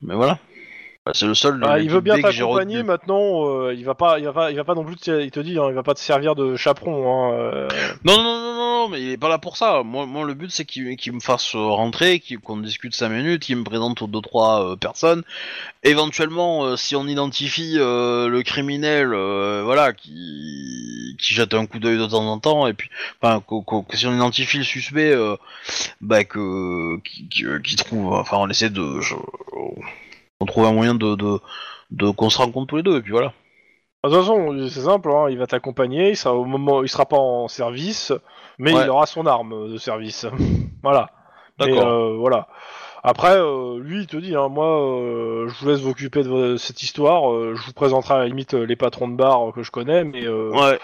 Mais 0.00 0.14
voilà. 0.14 0.38
Bah, 1.06 1.12
c'est 1.14 1.26
le 1.26 1.34
seul. 1.34 1.60
Ah, 1.64 1.78
des 1.78 1.84
Il 1.84 1.90
veut 1.90 2.00
bien 2.00 2.20
t'accompagner, 2.20 2.82
maintenant, 2.82 3.48
euh, 3.48 3.74
il 3.74 3.84
va 3.84 3.94
pas, 3.94 4.18
il 4.18 4.24
va 4.26 4.32
pas, 4.32 4.50
il 4.50 4.56
va 4.56 4.64
pas 4.64 4.74
non 4.74 4.84
plus, 4.84 4.96
te- 4.96 5.22
il 5.22 5.30
te 5.30 5.40
dit, 5.40 5.58
hein, 5.58 5.66
il 5.68 5.74
va 5.74 5.82
pas 5.82 5.94
te 5.94 6.00
servir 6.00 6.34
de 6.34 6.54
chaperon. 6.56 7.30
Hein, 7.32 7.32
euh. 7.34 7.68
Non, 8.04 8.16
non, 8.18 8.22
non, 8.22 8.47
mais 8.88 9.00
il 9.02 9.10
est 9.10 9.16
pas 9.16 9.28
là 9.28 9.38
pour 9.38 9.56
ça. 9.56 9.82
Moi, 9.82 10.06
moi 10.06 10.24
le 10.24 10.34
but, 10.34 10.50
c'est 10.50 10.64
qu'il 10.64 11.12
me 11.12 11.20
fasse 11.20 11.54
euh, 11.54 11.58
rentrer, 11.58 12.22
qu'on 12.42 12.56
discute 12.58 12.94
5 12.94 13.08
minutes, 13.10 13.42
qu'il 13.42 13.56
me 13.56 13.64
présente 13.64 14.02
aux 14.02 14.06
2-3 14.08 14.76
personnes. 14.78 15.22
Éventuellement, 15.84 16.64
euh, 16.64 16.76
si 16.76 16.96
on 16.96 17.06
identifie 17.06 17.74
euh, 17.78 18.28
le 18.28 18.42
criminel, 18.42 19.14
euh, 19.14 19.62
voilà, 19.64 19.92
qui, 19.92 21.16
jette 21.18 21.54
un 21.54 21.66
coup 21.66 21.78
d'œil 21.78 21.98
de 21.98 22.06
temps 22.06 22.26
en 22.26 22.38
temps, 22.38 22.66
et 22.66 22.74
puis, 22.74 22.90
enfin, 23.22 23.42
que 23.48 23.96
si 23.96 24.06
on 24.06 24.14
identifie 24.14 24.58
le 24.58 24.64
suspect, 24.64 25.12
euh, 25.12 25.36
bah, 26.00 26.24
que, 26.24 26.98
qui, 27.00 27.76
trouve, 27.76 28.12
enfin, 28.14 28.38
on 28.38 28.48
essaie 28.48 28.70
de, 28.70 29.00
je- 29.00 29.14
on 30.40 30.46
trouve 30.46 30.64
un 30.66 30.72
moyen 30.72 30.94
de, 30.94 31.14
de, 31.16 31.40
de 31.90 32.10
qu'on 32.10 32.30
se 32.30 32.38
rencontre 32.38 32.68
tous 32.68 32.76
les 32.76 32.82
deux, 32.82 32.98
et 32.98 33.02
puis 33.02 33.12
voilà. 33.12 33.32
De 34.04 34.10
toute 34.10 34.18
façon, 34.20 34.56
c'est 34.68 34.80
simple, 34.82 35.10
hein, 35.10 35.26
il 35.28 35.38
va 35.38 35.48
t'accompagner, 35.48 36.10
il 36.10 36.16
sera 36.16 36.32
au 36.34 36.44
moment, 36.44 36.82
il 36.84 36.88
sera 36.88 37.04
pas 37.04 37.16
en 37.18 37.48
service, 37.48 38.12
mais 38.56 38.72
Ouais. 38.72 38.84
il 38.84 38.90
aura 38.90 39.06
son 39.06 39.26
arme 39.26 39.72
de 39.72 39.76
service. 39.76 40.24
voilà. 40.84 41.10
Mais, 41.58 41.66
D'accord. 41.66 41.88
euh, 41.88 42.16
voilà. 42.16 42.46
Après, 43.02 43.36
euh, 43.36 43.80
lui, 43.80 44.02
il 44.02 44.06
te 44.06 44.16
dit, 44.16 44.36
hein, 44.36 44.48
moi, 44.48 44.66
euh, 44.66 45.48
je 45.48 45.54
vous 45.64 45.68
laisse 45.70 45.80
vous 45.80 45.90
occuper 45.90 46.22
de 46.22 46.28
vo- 46.28 46.56
cette 46.58 46.80
histoire. 46.84 47.32
euh, 47.32 47.54
je 47.56 47.66
vous 47.66 47.72
présenterai 47.72 48.14
à 48.14 48.18
la 48.18 48.26
limite 48.26 48.54
euh, 48.54 48.64
les 48.66 48.76
patrons 48.76 49.08
de 49.08 49.16
bar 49.16 49.48
euh, 49.48 49.52
que 49.52 49.62
je 49.64 49.72
connais, 49.72 50.04
mais 50.04 50.24
euh, 50.24 50.50
Ouais. 50.52 50.78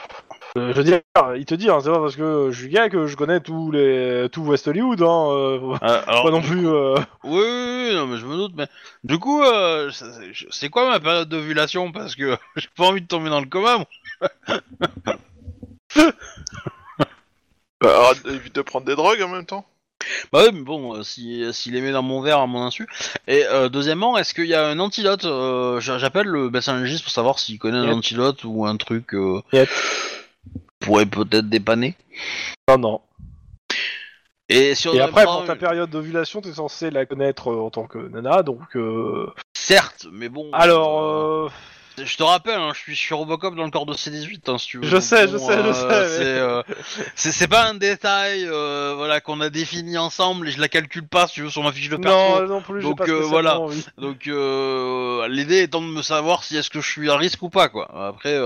Euh, 0.57 0.71
je 0.73 0.77
veux 0.79 0.85
dire, 0.85 1.01
il 1.37 1.45
te 1.47 1.55
dit, 1.55 1.69
hein, 1.69 1.79
c'est 1.83 1.91
pas 1.91 1.99
parce 1.99 2.15
que 2.17 2.51
je 2.53 2.59
suis 2.61 2.69
gars 2.69 2.89
que 2.89 3.07
je 3.07 3.17
connais 3.17 3.41
tous 3.41 3.71
les 3.73 4.29
tout 4.31 4.43
West 4.43 4.69
Hollywood. 4.69 5.03
Hein, 5.03 5.29
euh, 5.31 5.75
Euh, 5.83 6.03
alors, 6.07 6.25
pas 6.25 6.31
non 6.31 6.43
plus. 6.43 6.69
euh, 6.69 6.95
Oui, 7.25 7.41
oui, 7.43 7.89
oui, 7.91 7.95
non, 7.95 8.07
mais 8.07 8.19
je 8.19 8.27
me 8.27 8.37
doute, 8.37 8.53
mais 8.57 8.67
du 9.03 9.19
coup, 9.19 9.43
euh, 9.43 9.91
c'est- 10.51 10.69
quoi 10.71 10.89
ma 10.89 11.01
période 11.01 11.29
d'ovulation? 11.29 11.91
Parce 11.93 12.15
que 12.15 12.37
j'ai 12.57 12.69
pas 12.77 12.85
envie 12.85 13.01
de 13.03 13.07
tomber 13.09 13.31
dans 13.31 13.41
le 13.41 13.47
coma, 13.47 13.79
moi. 13.79 13.87
Bah, 17.81 17.99
arrête- 18.07 18.27
évite 18.27 18.55
de 18.55 18.63
prendre 18.63 18.87
des 18.87 18.95
drogues 18.97 19.23
en 19.23 19.29
même 19.29 19.47
temps. 19.47 19.67
Bah 20.33 20.41
oui, 20.45 20.51
mais 20.53 20.61
bon, 20.63 20.97
euh, 20.97 21.03
si- 21.03 21.45
s'il 21.53 21.73
les 21.73 21.81
met 21.81 21.93
dans 21.93 22.03
mon 22.03 22.21
verre 22.21 22.39
à 22.41 22.47
mon 22.47 22.63
insu. 22.63 22.87
Et 23.27 23.45
euh, 23.47 23.69
deuxièmement, 23.71 24.19
est-ce 24.19 24.35
qu'il 24.35 24.47
y 24.47 24.55
a 24.55 24.67
un 24.67 24.79
antidote 24.79 25.25
euh, 25.25 25.81
j'a- 25.81 25.99
J'appelle 25.99 26.27
le 26.27 26.51
bassin 26.51 26.79
légiste 26.81 27.05
pour 27.05 27.13
savoir 27.13 27.39
s'il 27.39 27.59
connaît 27.59 27.79
un 27.79 27.85
Yep. 27.87 27.95
antidote 27.95 28.45
ou 28.45 28.67
un 28.67 28.77
truc 28.77 29.15
euh, 29.15 29.41
Yep. 29.53 29.69
Pourrait 30.85 31.07
peut-être 31.07 31.49
dépanner. 31.49 31.97
Non, 32.69 32.79
non. 32.79 33.01
Et 34.51 34.75
si 34.75 34.89
on 34.89 34.95
Et 34.95 35.01
en 35.01 35.07
après, 35.07 35.25
prend 35.25 35.39
pour 35.39 35.47
ta 35.47 35.57
période 35.57 35.89
d'ovulation, 35.91 36.41
t'es 36.43 36.53
censé 36.53 36.91
la 36.91 37.07
connaître 37.07 37.51
euh, 37.51 37.61
en 37.63 37.71
tant 37.71 37.87
que 37.87 37.99
nana, 37.99 38.43
donc... 38.43 38.77
euh, 38.77 39.33
Certes, 39.57 40.07
mais 40.13 40.29
bon. 40.29 40.51
Alors, 40.53 41.03
euh, 41.03 41.49
Je 41.97 42.15
te 42.19 42.23
rappelle, 42.23 42.59
hein, 42.61 42.73
je 42.75 42.79
suis 42.81 42.95
sur 42.97 43.17
Robocop 43.19 43.55
dans 43.57 43.65
le 43.65 43.71
corps 43.71 43.87
de 43.87 43.95
C18, 43.95 44.51
hein, 44.51 44.59
si 44.59 44.67
tu 44.69 44.79
veux. 44.79 44.85
Je 44.87 45.01
sais, 45.01 45.27
bon, 45.27 45.33
je 45.33 45.39
sais, 45.39 45.63
je 45.65 45.73
sais, 45.73 46.63
C'est, 47.17 47.45
euh, 47.45 47.49
pas 47.49 47.65
un 47.65 47.75
détail, 47.75 48.45
euh, 48.47 48.93
voilà, 48.95 49.23
qu'on 49.23 49.41
a 49.41 49.49
défini 49.49 49.97
ensemble 49.97 50.49
et 50.49 50.51
je 50.51 50.61
la 50.61 50.69
calcule 50.69 51.09
pas, 51.09 51.27
si 51.27 51.35
tu 51.37 51.43
veux, 51.45 51.51
sur 51.51 51.63
ma 51.63 51.73
fiche 51.73 51.89
de 51.89 51.97
perso. 51.97 52.43
non, 52.43 52.47
non 52.47 52.61
plus, 52.61 52.83
Donc, 52.83 52.99
pas 52.99 53.05
voilà. 53.23 53.59
envie. 53.61 53.87
Donc, 53.97 54.27
l'idée 54.27 55.63
étant 55.63 55.81
de 55.81 55.87
me 55.87 56.03
savoir 56.03 56.45
si 56.45 56.59
est-ce 56.59 56.69
que 56.69 56.83
je 56.83 56.91
suis 56.91 57.09
à 57.09 57.17
risque 57.17 57.43
ou 57.43 57.49
pas, 57.49 57.71
quoi. 57.71 57.89
Après. 58.09 58.39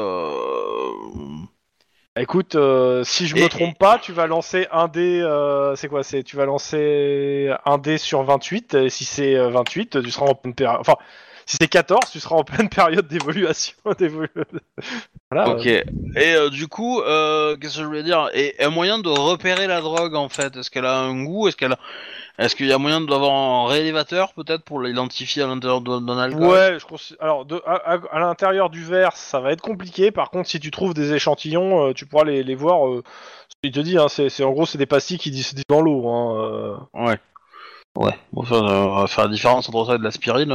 Écoute, 2.19 2.55
euh, 2.55 3.05
si 3.05 3.27
je 3.27 3.35
me 3.37 3.43
Et- 3.43 3.49
trompe 3.49 3.79
pas, 3.79 3.99
tu 3.99 4.13
vas 4.13 4.27
lancer 4.27 4.67
un 4.73 4.89
dé. 4.89 5.21
euh, 5.23 5.77
c'est 5.77 5.89
quoi 5.89 6.03
C'est 6.03 6.23
tu 6.23 6.37
vas 6.37 6.47
lancer 6.47 7.51
un 7.65 7.79
dé 7.79 7.99
sur 7.99 8.23
28. 8.23 8.75
Et 8.75 8.91
si 8.91 9.05
c'est 9.05 9.35
euh, 9.37 9.49
28, 9.51 10.03
tu 10.03 10.11
seras 10.11 10.27
en 10.27 10.35
pleine 10.35 10.55
période. 10.55 10.81
Enfin, 10.81 10.97
si 11.47 11.57
c'est 11.61 11.69
14, 11.69 12.11
tu 12.11 12.21
seras 12.21 12.37
en 12.37 12.45
pleine 12.45 12.69
période 12.69 13.07
d'évolution. 13.09 13.75
d'évolu- 13.99 14.29
voilà. 15.31 15.51
Ok. 15.51 15.67
euh, 15.67 15.83
Et 16.17 16.35
euh, 16.35 16.51
du 16.51 16.69
coup, 16.69 17.01
euh, 17.01 17.57
qu'est-ce 17.57 17.77
que 17.77 17.83
je 17.83 17.87
voulais 17.87 18.03
dire? 18.03 18.29
Et 18.35 18.55
un 18.63 18.71
moyen 18.71 18.99
de 18.99 19.09
repérer 19.09 19.67
la 19.67 19.81
drogue 19.81 20.15
en 20.15 20.29
fait 20.29 20.57
Est-ce 20.57 20.71
qu'elle 20.71 20.87
a 20.87 20.99
un 20.99 21.25
goût? 21.25 21.49
Est-ce 21.49 21.57
qu'elle 21.57 21.73
a... 21.73 21.79
Est-ce 22.39 22.55
qu'il 22.55 22.67
y 22.67 22.73
a 22.73 22.79
moyen 22.79 23.01
d'avoir 23.01 23.33
un 23.33 23.67
réélévateur 23.69 24.33
peut-être 24.33 24.63
pour 24.63 24.81
l'identifier 24.81 25.43
à 25.43 25.49
l'intérieur 25.49 25.81
d'un 25.81 26.19
alcool? 26.19 26.45
Ouais, 26.47 26.77
je 26.79 26.87
consi- 26.87 27.17
alors 27.19 27.45
de, 27.45 27.61
à, 27.67 27.75
à- 27.95 27.99
à 28.13 28.19
l'intérieur 28.21 28.71
du 28.71 28.85
verre, 28.85 29.17
ça 29.17 29.41
va 29.41 29.51
être 29.51 29.61
compliqué. 29.61 30.13
Par 30.13 30.31
contre, 30.31 30.49
si 30.49 30.61
tu 30.61 30.71
trouves 30.71 30.95
des 30.95 31.13
échantillons, 31.15 31.89
euh, 31.89 31.93
tu 31.95 32.07
pourras 32.07 32.25
les, 32.25 32.45
les 32.45 32.55
voir. 32.55 32.87
euh, 32.87 33.03
il 33.65 33.73
te 33.73 33.81
dit, 33.81 33.99
hein, 33.99 34.07
c'est, 34.09 34.45
en 34.45 34.53
gros, 34.53 34.67
c'est 34.67 34.79
des 34.79 34.87
pastilles 34.87 35.19
qui 35.19 35.33
disent 35.33 35.53
dans 35.69 35.81
l'eau. 35.81 36.09
Hein, 36.09 36.37
euh. 36.37 36.77
Ouais. 36.95 37.19
Ouais. 37.97 38.15
Bon, 38.33 38.45
ça, 38.45 38.55
on 38.55 39.01
va 39.01 39.07
faire 39.09 39.25
la 39.25 39.31
différence 39.33 39.69
entre 39.69 39.85
ça 39.87 39.97
et 39.97 39.99
de 39.99 40.05
l'aspirine. 40.05 40.53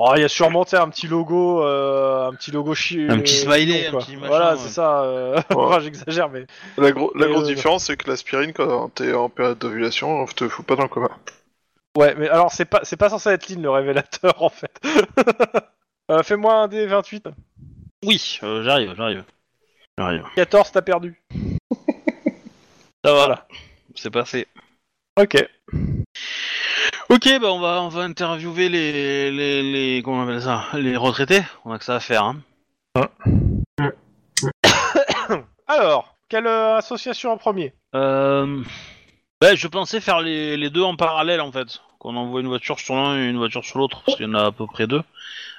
Oh, 0.00 0.12
il 0.14 0.20
y 0.22 0.24
a 0.24 0.28
sûrement 0.28 0.64
un 0.72 0.88
petit 0.90 1.08
logo, 1.08 1.64
euh, 1.64 2.28
un 2.28 2.32
petit 2.34 2.52
logo 2.52 2.72
chi- 2.74 3.06
Un 3.08 3.18
petit 3.18 3.34
smiley, 3.34 3.88
un 3.88 3.98
petit 3.98 4.14
machin, 4.16 4.26
Voilà, 4.28 4.52
ouais. 4.52 4.58
c'est 4.60 4.68
ça. 4.68 5.02
euh, 5.02 5.40
enfin, 5.54 5.80
j'exagère, 5.80 6.28
mais 6.28 6.46
La, 6.76 6.92
gro- 6.92 7.12
la 7.16 7.26
Et, 7.26 7.30
grosse 7.32 7.48
euh, 7.48 7.54
différence, 7.54 7.86
c'est 7.86 7.96
que 7.96 8.08
l'aspirine, 8.08 8.52
quand 8.52 8.90
t'es 8.94 9.12
en 9.12 9.28
période 9.28 9.58
d'ovulation, 9.58 10.20
on 10.22 10.26
te 10.26 10.48
fout 10.48 10.64
pas 10.64 10.76
dans 10.76 10.84
le 10.84 10.88
coma. 10.88 11.10
ouais, 11.96 12.14
mais 12.14 12.28
alors 12.28 12.52
c'est 12.52 12.64
pas, 12.64 12.80
c'est 12.84 12.96
pas 12.96 13.08
censé 13.10 13.30
être 13.30 13.48
Lynn 13.48 13.60
le 13.62 13.70
révélateur 13.70 14.40
en 14.42 14.50
fait. 14.50 14.70
Euh, 16.12 16.22
Fais-moi 16.22 16.54
un 16.54 16.68
D 16.68 16.86
28. 16.86 17.28
Oui, 18.04 18.38
euh, 18.44 18.62
j'arrive, 18.62 18.94
j'arrive. 18.96 19.24
J'arrive. 19.98 20.22
14, 20.36 20.70
t'as 20.70 20.82
perdu. 20.82 21.20
Ça 23.04 23.12
va, 23.12 23.26
là. 23.26 23.48
C'est 23.96 24.10
passé. 24.10 24.46
Ok. 25.20 25.44
Ok, 27.10 27.26
bah 27.40 27.50
on 27.52 27.58
va 27.60 27.80
on 27.82 27.88
va 27.88 28.02
interviewer 28.02 28.68
les 28.68 29.30
les 29.30 29.62
les 29.62 30.02
comment 30.02 30.18
on 30.18 30.22
appelle 30.24 30.42
ça 30.42 30.64
les 30.74 30.96
retraités. 30.96 31.42
On 31.64 31.72
a 31.72 31.78
que 31.78 31.84
ça 31.84 31.96
à 31.96 32.00
faire. 32.00 32.24
Hein. 32.24 32.42
Alors, 35.66 36.16
quelle 36.28 36.46
euh, 36.46 36.76
association 36.76 37.32
en 37.32 37.38
premier? 37.38 37.72
Euh... 37.94 38.62
Bah, 39.40 39.54
je 39.54 39.68
pensais 39.68 40.00
faire 40.00 40.20
les, 40.20 40.56
les 40.56 40.68
deux 40.70 40.82
en 40.82 40.96
parallèle 40.96 41.40
en 41.40 41.52
fait. 41.52 41.80
Qu'on 41.98 42.16
envoie 42.16 42.40
une 42.40 42.48
voiture 42.48 42.78
sur 42.78 42.94
l'un 42.94 43.16
et 43.18 43.28
une 43.28 43.38
voiture 43.38 43.64
sur 43.64 43.78
l'autre, 43.78 44.02
parce 44.04 44.16
qu'il 44.16 44.26
y 44.26 44.28
en 44.30 44.34
a 44.34 44.46
à 44.46 44.52
peu 44.52 44.66
près 44.66 44.86
deux. 44.86 45.02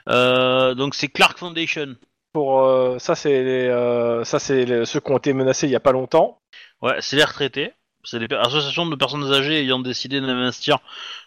Euh, 0.08 0.74
donc 0.76 0.96
c'est 0.96 1.08
Clark 1.10 1.38
Foundation. 1.38 1.96
Pour 2.32 2.62
euh, 2.62 3.00
ça, 3.00 3.16
c'est 3.16 3.44
les, 3.44 3.68
euh, 3.68 4.24
ça, 4.24 4.38
c'est 4.40 4.64
les- 4.66 4.86
ceux 4.86 5.00
qui 5.00 5.12
ont 5.12 5.18
été 5.18 5.34
menacés 5.34 5.68
il 5.68 5.72
y 5.72 5.76
a 5.76 5.80
pas 5.80 5.92
longtemps. 5.92 6.40
Ouais, 6.82 6.96
c'est 7.00 7.16
les 7.16 7.24
retraités. 7.24 7.74
C'est 8.04 8.20
les 8.20 8.34
associations 8.34 8.86
de 8.86 8.96
personnes 8.96 9.32
âgées 9.32 9.60
ayant 9.62 9.80
décidé 9.80 10.22
d'investir 10.22 10.80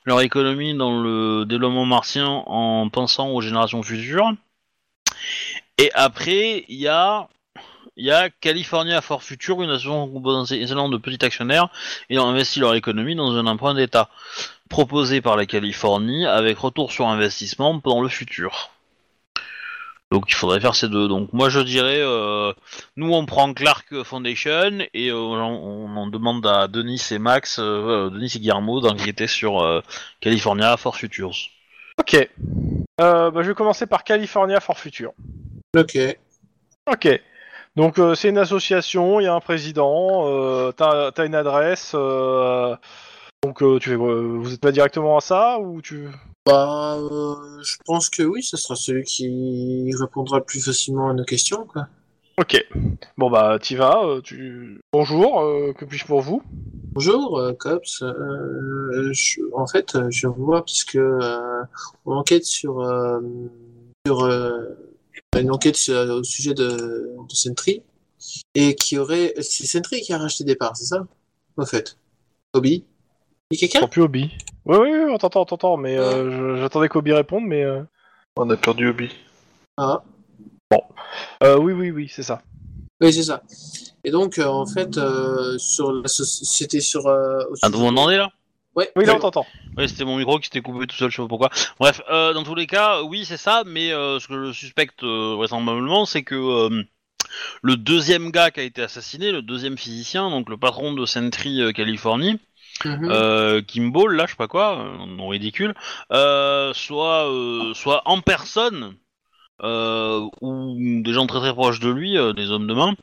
leur 0.04 0.20
économie 0.20 0.74
dans 0.74 1.00
le 1.00 1.44
développement 1.44 1.84
martien 1.84 2.26
en 2.26 2.88
pensant 2.88 3.28
aux 3.28 3.40
générations 3.40 3.82
futures. 3.82 4.32
Et 5.78 5.90
après, 5.94 6.64
il 6.68 6.78
y 6.78 6.88
a, 6.88 7.28
y 7.96 8.10
a 8.10 8.30
California 8.30 9.00
for 9.02 9.22
Future, 9.22 9.62
une 9.62 9.70
association 9.70 10.08
composée 10.08 10.64
de 10.64 10.96
petits 10.96 11.24
actionnaires 11.24 11.68
ayant 12.08 12.26
investi 12.28 12.60
leur 12.60 12.74
économie 12.74 13.14
dans 13.14 13.36
un 13.36 13.46
emprunt 13.46 13.74
d'État 13.74 14.08
proposé 14.70 15.20
par 15.20 15.36
la 15.36 15.44
Californie 15.44 16.24
avec 16.24 16.58
retour 16.58 16.90
sur 16.90 17.06
investissement 17.06 17.80
dans 17.84 18.00
le 18.00 18.08
futur. 18.08 18.71
Donc 20.12 20.24
il 20.28 20.34
faudrait 20.34 20.60
faire 20.60 20.74
ces 20.74 20.90
deux. 20.90 21.08
Donc 21.08 21.32
moi 21.32 21.48
je 21.48 21.58
dirais, 21.60 22.00
euh, 22.00 22.52
nous 22.96 23.14
on 23.14 23.24
prend 23.24 23.54
Clark 23.54 24.02
Foundation 24.02 24.80
et 24.92 25.08
euh, 25.08 25.16
on, 25.16 25.88
on 25.88 25.96
en 25.96 26.06
demande 26.06 26.46
à 26.46 26.68
Denis 26.68 27.02
et 27.12 27.18
Max, 27.18 27.58
euh, 27.58 28.10
Denis 28.10 28.30
et 28.36 28.38
Guillermo 28.38 28.80
d'enquêter 28.80 29.26
sur 29.26 29.62
euh, 29.62 29.80
California 30.20 30.76
for 30.76 30.96
Futures. 30.96 31.34
Ok. 31.98 32.28
Euh, 33.00 33.30
bah, 33.30 33.42
je 33.42 33.48
vais 33.48 33.54
commencer 33.54 33.86
par 33.86 34.04
California 34.04 34.60
for 34.60 34.78
Future. 34.78 35.12
Ok. 35.74 35.96
Ok. 36.90 37.20
Donc 37.76 37.98
euh, 37.98 38.14
c'est 38.14 38.28
une 38.28 38.36
association, 38.36 39.18
il 39.18 39.24
y 39.24 39.26
a 39.28 39.32
un 39.32 39.40
président, 39.40 40.26
euh, 40.26 40.72
t'as 40.72 41.10
as 41.16 41.24
une 41.24 41.34
adresse. 41.34 41.92
euh, 41.94 42.76
donc 43.42 43.62
euh, 43.62 43.78
tu 43.78 43.88
fais 43.88 43.96
Vous 43.96 44.52
êtes 44.52 44.60
pas 44.60 44.72
directement 44.72 45.16
à 45.16 45.22
ça 45.22 45.58
ou 45.58 45.80
tu 45.80 46.08
Bah, 46.46 46.96
euh, 46.98 47.62
je 47.62 47.76
pense 47.84 48.10
que 48.10 48.22
oui, 48.22 48.42
ce 48.42 48.56
sera 48.56 48.74
celui 48.74 49.04
qui 49.04 49.90
répondra 49.98 50.38
le 50.38 50.44
plus 50.44 50.64
facilement 50.64 51.08
à 51.10 51.14
nos 51.14 51.24
questions, 51.24 51.66
quoi. 51.66 51.86
Ok. 52.38 52.56
Bon 53.18 53.30
bah 53.30 53.58
t'y 53.60 53.76
vas. 53.76 54.02
euh, 54.04 54.20
tu 54.22 54.80
bonjour. 54.92 55.40
euh, 55.40 55.72
que 55.74 55.84
puis-je 55.84 56.06
pour 56.06 56.20
vous? 56.22 56.42
Bonjour, 56.94 57.38
euh, 57.38 57.52
Cops. 57.52 58.02
Euh, 58.02 59.12
je- 59.12 59.40
en 59.54 59.66
fait, 59.66 59.94
euh, 59.94 60.08
je 60.10 60.26
vois 60.26 60.64
puisque 60.64 60.96
euh, 60.96 61.62
on 62.06 62.16
enquête 62.16 62.44
sur, 62.44 62.80
euh, 62.80 63.20
sur 64.06 64.24
euh, 64.24 64.64
une 65.38 65.50
enquête 65.50 65.76
sur- 65.76 65.94
au 65.96 66.24
sujet 66.24 66.54
de, 66.54 66.66
de 67.28 67.34
Sentry 67.34 67.82
et 68.54 68.74
qui 68.74 68.98
aurait, 68.98 69.34
c'est 69.40 69.66
Sentry 69.66 70.00
qui 70.00 70.12
a 70.12 70.18
racheté 70.18 70.42
des 70.44 70.56
parts, 70.56 70.76
c'est 70.76 70.86
ça? 70.86 71.06
En 71.58 71.66
fait, 71.66 71.96
Obi. 72.54 72.84
Il 73.52 73.60
y 73.60 73.64
a 73.64 73.68
quelqu'un 73.68 73.86
plus 73.86 74.00
Obi 74.02 74.30
Oui 74.64 74.78
oui 74.80 74.88
oui, 74.90 75.10
on 75.12 75.18
t'entend, 75.18 75.42
on 75.42 75.44
t'entend, 75.44 75.76
mais 75.76 75.98
euh, 75.98 76.54
je- 76.56 76.60
j'attendais 76.62 76.88
qu'Obi 76.88 77.12
réponde, 77.12 77.44
mais 77.44 77.62
euh, 77.62 77.82
On 78.36 78.48
a 78.48 78.56
perdu 78.56 78.88
Obi. 78.88 79.10
Ah, 79.76 80.02
euh, 81.42 81.58
oui 81.58 81.74
oui 81.74 81.90
oui 81.90 82.08
c'est 82.08 82.22
ça. 82.22 82.40
oui, 83.02 83.12
c'est 83.12 83.24
ça. 83.24 83.42
Et 84.04 84.10
donc, 84.10 84.38
euh, 84.38 84.46
en 84.46 84.64
fait, 84.64 84.96
euh, 84.96 85.58
sur 85.58 85.92
la 85.92 86.04
soci- 86.08 86.44
c'était 86.44 86.80
sur. 86.80 87.06
Euh, 87.06 87.40
au 87.50 87.54
Ah, 87.62 87.68
vous 87.68 87.80
m'entendez 87.80 88.16
là? 88.16 88.30
Ouais. 88.74 88.90
Oui 88.96 89.04
là 89.04 89.12
ouais. 89.12 89.18
on 89.18 89.20
t'entend. 89.20 89.46
Ouais, 89.76 89.86
c'était 89.86 90.04
mon 90.06 90.16
micro 90.16 90.38
qui 90.38 90.44
s'était 90.46 90.62
coupé 90.62 90.86
tout 90.86 90.96
seul, 90.96 91.10
je 91.10 91.16
sais 91.16 91.22
pas 91.22 91.28
pourquoi. 91.28 91.50
Bref, 91.78 92.00
euh, 92.10 92.32
dans 92.32 92.42
tous 92.42 92.54
les 92.54 92.66
cas, 92.66 93.02
oui, 93.02 93.24
c'est 93.26 93.36
ça, 93.36 93.64
mais 93.66 93.92
euh, 93.92 94.18
ce 94.18 94.28
que 94.28 94.46
je 94.46 94.52
suspecte 94.52 95.02
euh, 95.02 95.34
vraisemblablement, 95.36 96.06
c'est 96.06 96.22
que 96.22 96.34
euh, 96.34 96.82
le 97.62 97.76
deuxième 97.76 98.30
gars 98.30 98.50
qui 98.50 98.60
a 98.60 98.62
été 98.62 98.82
assassiné, 98.82 99.30
le 99.30 99.42
deuxième 99.42 99.76
physicien, 99.76 100.30
donc 100.30 100.48
le 100.48 100.56
patron 100.56 100.94
de 100.94 101.04
Sentry 101.06 101.60
euh, 101.60 101.72
Californie, 101.72 102.38
Mhm. 102.84 103.08
euh, 103.10 103.62
Kimball, 103.62 104.14
là, 104.16 104.24
je 104.26 104.30
sais 104.32 104.36
pas 104.36 104.48
quoi, 104.48 104.78
euh, 104.78 105.06
nom 105.06 105.28
ridicule, 105.28 105.74
euh, 106.12 106.72
soit, 106.74 107.30
euh, 107.30 107.74
soit 107.74 108.02
en 108.06 108.20
personne, 108.20 108.94
euh, 109.62 110.26
ou 110.40 110.76
des 111.02 111.12
gens 111.12 111.26
très 111.26 111.38
très 111.40 111.52
proches 111.52 111.78
de 111.80 111.90
lui, 111.90 112.18
euh, 112.18 112.32
des 112.32 112.50
hommes 112.50 112.66
de 112.66 112.74
main, 112.74 112.94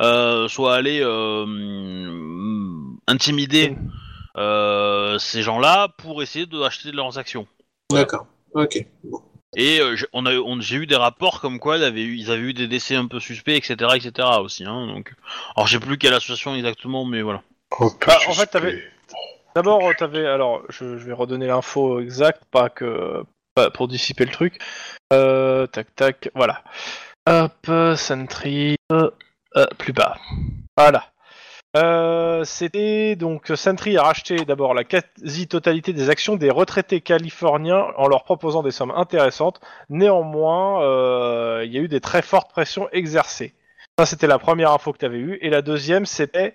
euh, 0.00 0.48
soit 0.48 0.74
allés 0.74 1.00
euh, 1.02 1.44
mm, 1.46 2.98
intimider 3.08 3.76
euh, 4.36 5.18
ces 5.18 5.42
gens-là 5.42 5.88
pour 5.98 6.22
essayer 6.22 6.46
de 6.46 6.60
acheter 6.62 6.90
de 6.90 6.96
leurs 6.96 7.18
actions. 7.18 7.46
D'accord. 7.92 8.26
Ok. 8.54 8.86
Bon. 9.04 9.20
Et 9.56 9.80
euh, 9.80 9.96
j'ai- 9.96 10.06
on 10.12 10.26
a, 10.26 10.34
on- 10.36 10.60
j'ai 10.60 10.76
eu 10.76 10.86
des 10.86 10.96
rapports 10.96 11.40
comme 11.40 11.58
quoi 11.58 11.78
ils 11.78 11.84
avaient 11.84 12.02
eu, 12.04 12.16
ils 12.16 12.30
avaient 12.30 12.42
eu 12.42 12.54
des 12.54 12.68
décès 12.68 12.94
un 12.94 13.06
peu 13.06 13.18
suspects, 13.18 13.56
etc., 13.56 13.74
etc. 13.96 14.28
aussi. 14.40 14.64
Hein, 14.64 14.86
donc, 14.86 15.14
alors 15.56 15.66
je 15.66 15.72
sais 15.78 15.84
plus 15.84 15.98
quelle 15.98 16.14
association 16.14 16.54
exactement, 16.54 17.04
mais 17.04 17.22
voilà. 17.22 17.42
Oh, 17.80 17.90
Bah, 18.06 18.18
en 18.28 18.32
fait, 18.34 18.46
t'avais- 18.46 18.82
D'abord, 19.58 19.90
t'avais. 19.96 20.24
Alors, 20.24 20.62
je, 20.68 20.84
vais 20.84 21.12
redonner 21.12 21.48
l'info 21.48 21.98
exacte, 21.98 22.44
pas 22.52 22.68
que. 22.68 23.24
pas 23.56 23.72
pour 23.72 23.88
dissiper 23.88 24.24
le 24.24 24.30
truc. 24.30 24.60
Euh, 25.12 25.66
tac, 25.66 25.92
tac, 25.96 26.30
voilà. 26.36 26.62
Hop, 27.28 27.68
Sentry. 27.96 28.76
euh, 28.92 29.10
euh, 29.56 29.66
plus 29.76 29.92
bas. 29.92 30.16
Voilà. 30.76 31.10
C'était 32.44 33.16
donc 33.16 33.50
Sentry 33.56 33.96
a 33.96 34.04
racheté 34.04 34.44
d'abord 34.44 34.74
la 34.74 34.84
quasi-totalité 34.84 35.92
des 35.92 36.08
actions 36.08 36.36
des 36.36 36.50
retraités 36.50 37.00
californiens 37.00 37.86
en 37.96 38.06
leur 38.06 38.22
proposant 38.22 38.62
des 38.62 38.70
sommes 38.70 38.92
intéressantes. 38.92 39.60
Néanmoins, 39.88 41.64
il 41.64 41.72
y 41.72 41.78
a 41.78 41.80
eu 41.80 41.88
des 41.88 42.00
très 42.00 42.22
fortes 42.22 42.52
pressions 42.52 42.88
exercées. 42.92 43.54
Ça, 43.98 44.06
c'était 44.06 44.28
la 44.28 44.38
première 44.38 44.70
info 44.70 44.92
que 44.92 44.98
tu 44.98 45.04
avais 45.04 45.18
eue. 45.18 45.38
Et 45.40 45.50
la 45.50 45.62
deuxième, 45.62 46.06
c'était 46.06 46.54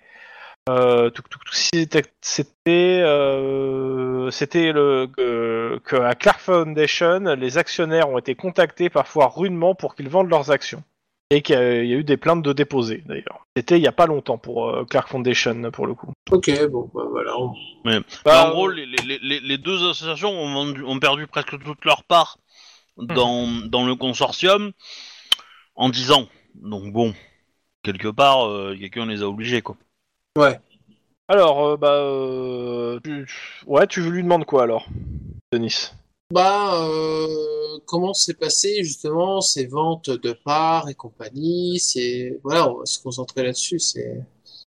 c'était 1.52 2.03
c'était 2.22 2.99
euh, 3.03 4.31
c'était 4.31 4.72
le 4.72 5.07
que, 5.07 5.80
que 5.84 5.95
à 5.98 6.15
Clark 6.15 6.40
Foundation, 6.40 7.19
les 7.38 7.57
actionnaires 7.57 8.10
ont 8.10 8.18
été 8.18 8.35
contactés 8.35 8.90
parfois 8.90 9.27
rudement 9.27 9.76
pour 9.76 9.95
qu'ils 9.95 10.10
vendent 10.10 10.30
leurs 10.30 10.52
actions. 10.52 10.84
et 11.31 11.41
qu'il 11.41 11.56
y, 11.56 11.57
a 11.57 11.84
il 11.84 11.90
y 11.90 11.94
a 11.94 11.98
eu 11.98 12.03
des 12.03 12.18
plaintes 12.18 12.44
de 12.44 12.53
déposées 12.53 13.03
d'ailleurs. 13.06 13.45
C'était 13.57 13.77
il 13.77 13.84
y 13.84 13.88
a 13.88 13.91
pas 13.91 14.06
longtemps 14.07 14.38
pour 14.38 14.69
euh, 14.69 14.85
Clark 14.85 15.07
Foundation 15.10 15.69
pour 15.72 15.88
le 15.88 15.95
coup. 15.95 16.11
Ok, 16.31 16.49
bon, 16.69 16.90
bah 16.94 17.03
voilà. 17.10 17.38
on- 17.38 17.53
Bah, 17.84 17.99
Bah, 18.23 18.48
en 18.48 18.52
gros, 18.52 18.69
les, 18.69 18.85
les- 18.85 19.19
les- 19.22 19.40
les 19.41 19.57
deux 19.57 19.77
associations 19.90 20.30
ont, 20.31 20.53
vendu- 20.53 20.84
ont 20.84 20.99
perdu 20.99 21.27
presque 21.27 21.60
toute 21.61 21.84
leur 21.85 22.03
part 22.03 22.38
dans, 22.98 23.48
dans 23.68 23.85
le 23.85 23.95
consortium 23.95 24.72
en 25.76 25.90
10 25.90 26.11
ans. 26.11 26.27
Donc 26.56 26.94
bon, 26.94 27.14
quelque 27.81 28.07
part, 28.07 28.48
euh, 28.48 28.76
quelqu'un 28.80 29.06
les 29.07 29.22
a 29.23 29.27
obligés, 29.27 29.61
quoi. 29.61 29.76
Ouais. 30.38 30.60
Alors, 31.27 31.64
euh, 31.64 31.77
bah, 31.77 31.93
euh, 31.93 32.99
tu- 33.03 33.27
ouais, 33.68 33.88
tu 33.88 34.01
lui 34.10 34.23
demandes 34.23 34.45
quoi 34.45 34.64
alors, 34.64 34.88
Denis? 35.51 35.91
Bah, 36.31 36.84
euh, 36.88 37.77
comment 37.85 38.14
s'est 38.14 38.34
passé 38.34 38.84
justement 38.84 39.39
ces 39.41 39.68
ventes 39.68 40.10
de 40.10 40.34
parts 40.34 40.89
et 40.89 40.95
compagnie? 40.95 41.80
C'est 41.80 42.39
voilà, 42.43 42.69
on 42.72 42.80
va 42.80 42.85
se 42.85 42.99
concentrer 42.99 43.43
là-dessus. 43.43 43.77
C'est 43.80 44.23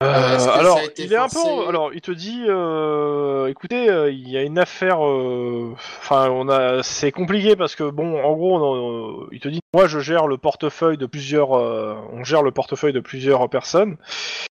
Euh, 0.01 0.39
ça 0.39 0.55
alors, 0.55 0.79
il 0.97 1.13
est 1.13 1.17
un 1.17 1.29
peu. 1.29 1.69
Alors, 1.69 1.93
il 1.93 2.01
te 2.01 2.13
dit, 2.13 2.45
euh, 2.47 3.49
écoutez, 3.49 3.91
euh, 3.91 4.13
il 4.13 4.29
y 4.29 4.37
a 4.39 4.43
une 4.43 4.59
affaire. 4.59 5.05
euh, 5.05 5.73
Enfin, 5.99 6.31
on 6.31 6.49
a. 6.49 6.85
C'est 6.85 7.11
compliqué 7.11 7.57
parce 7.57 7.75
que 7.75 7.83
bon, 7.91 8.23
en 8.23 8.33
gros, 8.35 8.59
on- 8.63 9.27
il 9.33 9.41
te 9.41 9.49
dit, 9.49 9.59
moi, 9.75 9.89
je 9.89 9.99
gère 9.99 10.29
le 10.29 10.39
portefeuille 10.39 10.99
de 10.99 11.07
plusieurs. 11.07 11.53
euh, 11.59 11.97
on 12.13 12.23
gère 12.23 12.43
le 12.43 12.53
portefeuille 12.53 12.93
de 12.93 13.01
plusieurs 13.01 13.49
personnes. 13.51 13.97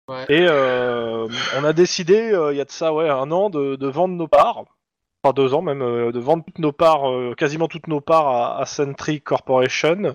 Ouais. 0.09 0.25
Et 0.29 0.47
euh, 0.49 1.29
on 1.57 1.65
a 1.65 1.73
décidé, 1.73 2.33
euh, 2.33 2.53
il 2.53 2.59
y 2.59 2.61
a 2.61 2.65
de 2.65 2.71
ça, 2.71 2.93
ouais, 2.93 3.09
un 3.09 3.31
an, 3.31 3.49
de, 3.49 3.77
de 3.77 3.87
vendre 3.87 4.15
nos 4.17 4.29
parts. 4.29 4.65
Enfin, 5.27 5.33
deux 5.33 5.55
ans 5.55 5.63
même, 5.63 5.83
euh, 5.83 6.13
de 6.13 6.21
vendre 6.21 6.45
toutes 6.47 6.61
nos 6.61 6.71
parts, 6.71 7.11
euh, 7.11 7.35
quasiment 7.37 7.67
toutes 7.67 7.89
nos 7.89 8.01
parts 8.01 8.29
à, 8.29 8.61
à 8.61 8.65
Sentry 8.65 9.21
Corporation. 9.21 10.15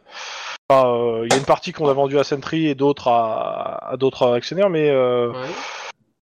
Enfin, 0.69 0.87
euh, 0.87 1.23
Il 1.25 1.33
y 1.33 1.35
a 1.35 1.37
une 1.37 1.45
partie 1.45 1.73
qu'on 1.73 1.89
a 1.89 1.93
vendue 1.93 2.17
à 2.17 2.23
Sentry 2.23 2.67
et 2.67 2.75
d'autres 2.75 3.09
à, 3.09 3.89
à 3.91 3.97
d'autres 3.97 4.31
actionnaires, 4.31 4.69
mais 4.69 4.89
Ouais. 4.89 5.33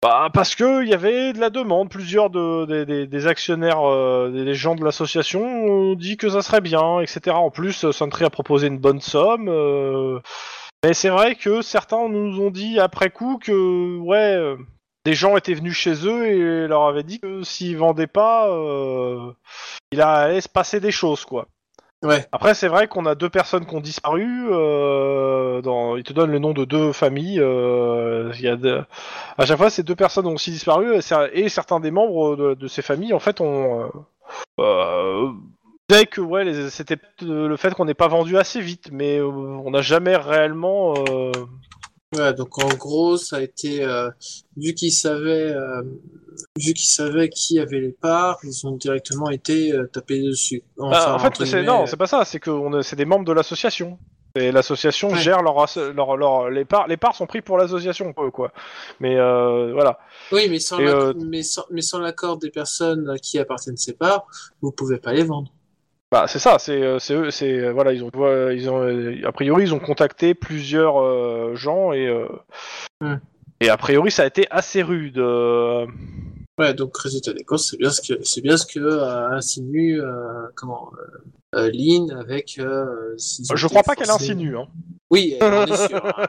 bah, 0.03 0.31
parce 0.35 0.57
que 0.57 0.83
il 0.83 0.89
y 0.89 0.95
avait 0.95 1.33
de 1.33 1.39
la 1.39 1.51
demande. 1.51 1.91
Plusieurs 1.91 2.29
de, 2.29 3.05
des- 3.05 3.27
actionnaires, 3.29 3.83
des, 4.33 4.55
gens 4.55 4.75
de 4.75 4.85
l'association 4.85 5.43
ont 5.45 5.95
dit 5.95 6.17
que 6.17 6.29
ça 6.29 6.43
serait 6.43 6.61
bien, 6.61 6.99
etc. 6.99 7.37
En 7.37 7.51
plus, 7.51 7.89
Sentry 7.93 8.25
a 8.25 8.31
proposé 8.31 8.67
une 8.67 8.79
bonne 8.79 9.01
somme. 9.01 9.49
mais 10.85 10.93
c'est 10.93 11.09
vrai 11.11 11.37
que 11.37 11.63
certains 11.63 12.09
nous 12.09 12.41
ont 12.41 12.51
dit 12.51 12.81
après 12.81 13.11
coup 13.11 13.39
que 13.41 13.99
ouais, 14.01 14.57
des 15.05 15.15
gens 15.15 15.37
étaient 15.37 15.55
venus 15.55 15.75
chez 15.75 16.07
eux 16.07 16.27
et 16.27 16.69
leur 16.69 16.85
avaient 16.85 17.03
dit 17.03 17.19
que 17.21 17.43
s'ils 17.43 17.77
vendaient 17.77 18.07
pas, 18.07 18.49
euh, 18.51 19.33
il 19.91 20.01
allait 20.01 20.41
se 20.41 20.49
passer 20.49 20.81
des 20.81 20.93
choses 20.93 21.25
quoi. 21.25 21.47
Ouais. 22.05 22.27
Après, 22.33 22.55
c'est 22.55 22.67
vrai 22.67 22.89
qu'on 22.89 23.07
a 23.07 23.15
deux 23.15 23.31
personnes 23.31 23.65
qui 23.65 23.75
ont 23.77 23.81
disparu. 23.81 24.49
Euh, 24.51 25.63
dans... 25.63 25.97
Il 25.97 26.03
te 26.03 26.13
donne 26.13 26.33
le 26.33 26.41
nom 26.41 26.53
de 26.53 26.65
deux 26.65 26.93
familles. 26.93 27.39
Euh, 27.41 28.33
y 28.41 28.49
a 28.49 28.57
de- 28.57 28.83
À 29.39 29.47
chaque 29.47 29.57
fois, 29.57 29.71
ces 29.71 29.85
deux 29.85 29.95
personnes 29.95 30.27
ont 30.27 30.35
aussi 30.35 30.51
disparu 30.51 30.97
et, 30.97 30.99
cer- 30.99 31.31
et 31.33 31.49
certains 31.49 31.79
des 31.79 31.93
membres 31.93 32.35
de, 32.35 32.55
de 32.55 32.67
ces 32.67 32.83
familles, 32.83 33.15
en 33.15 33.21
fait, 33.21 33.41
ont. 33.41 33.85
Euh... 33.85 33.89
Euh... 34.59 35.31
disaient 35.89 36.07
que 36.07 36.21
ouais, 36.21 36.43
les- 36.43 36.71
c'était 36.71 36.97
le 37.21 37.57
fait 37.57 37.73
qu'on 37.73 37.85
n'ait 37.85 37.95
pas 37.95 38.09
vendu 38.09 38.37
assez 38.37 38.61
vite, 38.61 38.89
mais 38.91 39.21
on 39.21 39.71
n'a 39.71 39.83
jamais 39.83 40.17
réellement. 40.17 40.95
Ouais, 42.15 42.35
donc 42.35 42.63
en 42.63 42.69
gros, 42.77 43.17
ça 43.17 43.37
a 43.37 43.41
été 43.41 43.83
euh, 43.85 44.11
vu 44.57 44.75
qu'ils 44.75 44.93
savaient, 44.93 45.53
euh, 45.55 45.83
vu 46.59 46.75
qu'ils 46.75 46.91
savaient 46.91 47.29
qui 47.31 47.59
avait 47.59 47.81
les 47.81 47.93
parts, 47.93 48.39
ils 48.45 48.67
ont 48.67 48.73
directement 48.77 49.31
été 49.31 49.73
euh, 49.73 49.87
tapés 49.87 50.21
dessus. 50.23 50.63
bah, 50.77 51.15
en 51.15 51.19
fait, 51.19 51.45
c'est 51.47 51.63
non, 51.63 51.87
c'est 51.87 51.97
pas 51.97 52.07
ça. 52.07 52.25
C'est 52.25 52.39
que 52.41 52.83
c'est 52.83 52.97
des 52.97 53.07
membres 53.07 53.25
de 53.25 53.33
l'association. 53.33 53.99
Et 54.35 54.51
l'association 54.51 55.11
Ouais. 55.11 55.19
gère 55.19 55.43
leur, 55.43 55.67
leur, 55.95 56.17
leur- 56.17 56.49
les 56.51 56.65
parts. 56.65 56.89
Les 56.89 56.97
parts 56.97 57.15
sont 57.15 57.27
prises 57.27 57.43
pour 57.43 57.59
l'association, 57.59 58.15
quoi. 58.15 58.51
Mais 58.99 59.19
euh, 59.19 59.73
voilà. 59.75 59.99
Oui, 60.33 60.49
mais 60.49 60.59
sans 60.59 60.79
Et, 60.79 60.85
l'ac- 60.87 60.95
euh, 60.95 61.13
mais 61.27 61.43
sans, 61.43 61.65
mais 61.71 61.83
sans 61.83 61.99
l'accord 61.99 62.39
des 62.39 62.49
personnes 62.51 63.15
qui 63.23 63.39
appartiennent 63.39 63.77
ces 63.77 63.93
parts, 63.93 64.27
vous 64.63 64.73
pouvez 64.73 64.97
pas 64.97 65.13
les 65.13 65.23
vendre. 65.25 65.53
Bah 66.13 66.27
c'est 66.29 66.39
ça, 66.39 66.59
c'est 66.59 66.83
euh, 66.83 66.99
eux, 67.11 67.31
c'est 67.31 67.59
euh, 67.59 67.73
voilà 67.73 67.93
ils 67.95 68.05
ont 68.05 68.11
ils 68.51 68.69
ont 68.69 68.83
euh, 68.83 69.17
a 69.27 69.33
priori 69.33 69.63
ils 69.65 69.73
ont 69.75 69.79
contacté 69.81 70.35
plusieurs 70.35 71.57
gens 71.57 71.93
et 71.93 72.07
Hmm. 73.01 73.17
et 73.61 73.69
a 73.71 73.77
priori 73.77 74.11
ça 74.13 74.23
a 74.23 74.27
été 74.27 74.47
assez 74.51 74.83
rude. 74.83 75.19
Ouais, 76.59 76.75
donc 76.75 76.97
résultat 76.99 77.33
des 77.33 77.43
courses, 77.45 77.71
c'est 77.71 77.79
bien 77.79 77.91
ce 77.91 78.01
que 78.03 78.23
c'est 78.23 78.43
bien 78.43 78.57
ce 78.59 78.67
que 78.67 79.33
insinue 79.35 80.01
comment 80.55 80.93
Lynn 81.55 82.11
avec. 82.13 82.61
Ont 82.61 83.57
Je 83.57 83.67
crois 83.67 83.83
pas 83.83 83.95
qu'elle 83.97 84.11
insinue. 84.11 84.57
Hein. 84.57 84.67
Oui, 85.11 85.37
on 85.41 85.65
est 85.65 85.89
sûr. 85.89 86.05
hein. 86.07 86.27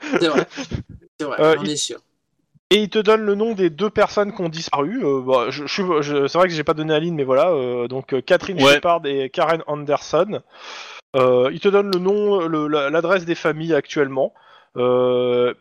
C'est 0.20 0.28
vrai. 0.28 0.46
C'est 1.18 1.26
vrai, 1.26 1.36
on 1.58 1.62
il- 1.64 1.70
est 1.72 1.76
sûr. 1.76 1.98
Et 2.72 2.76
il 2.82 2.88
te 2.88 2.98
donne 2.98 3.20
le 3.22 3.34
nom 3.34 3.52
des 3.52 3.68
deux 3.70 3.90
personnes 3.90 4.32
qui 4.34 4.40
ont 4.40 4.48
disparu. 4.48 5.04
euh, 5.04 5.20
bah, 5.20 5.46
je, 5.50 5.66
je 5.66 5.72
suis- 5.72 5.82
je- 6.02 6.26
c'est 6.26 6.38
vrai 6.38 6.48
que 6.48 6.54
j'ai 6.54 6.64
pas 6.64 6.74
donné 6.74 6.94
à 6.94 7.00
Lynn, 7.00 7.14
mais 7.14 7.24
voilà. 7.24 7.50
euh, 7.50 7.86
donc 7.88 8.14
euh, 8.14 8.20
Catherine 8.22 8.62
Ouais. 8.62 8.74
Shepard 8.74 9.04
et 9.04 9.28
Karen 9.30 9.62
Anderson. 9.66 10.40
Euh, 11.14 11.50
il 11.52 11.60
te 11.60 11.68
donne 11.68 11.90
le 11.92 11.98
nom, 11.98 12.46
le- 12.48 12.68
la- 12.68 12.88
l'adresse 12.88 13.24
des 13.26 13.34
familles 13.34 13.74
actuellement. 13.74 14.32
Euh, 14.78 15.52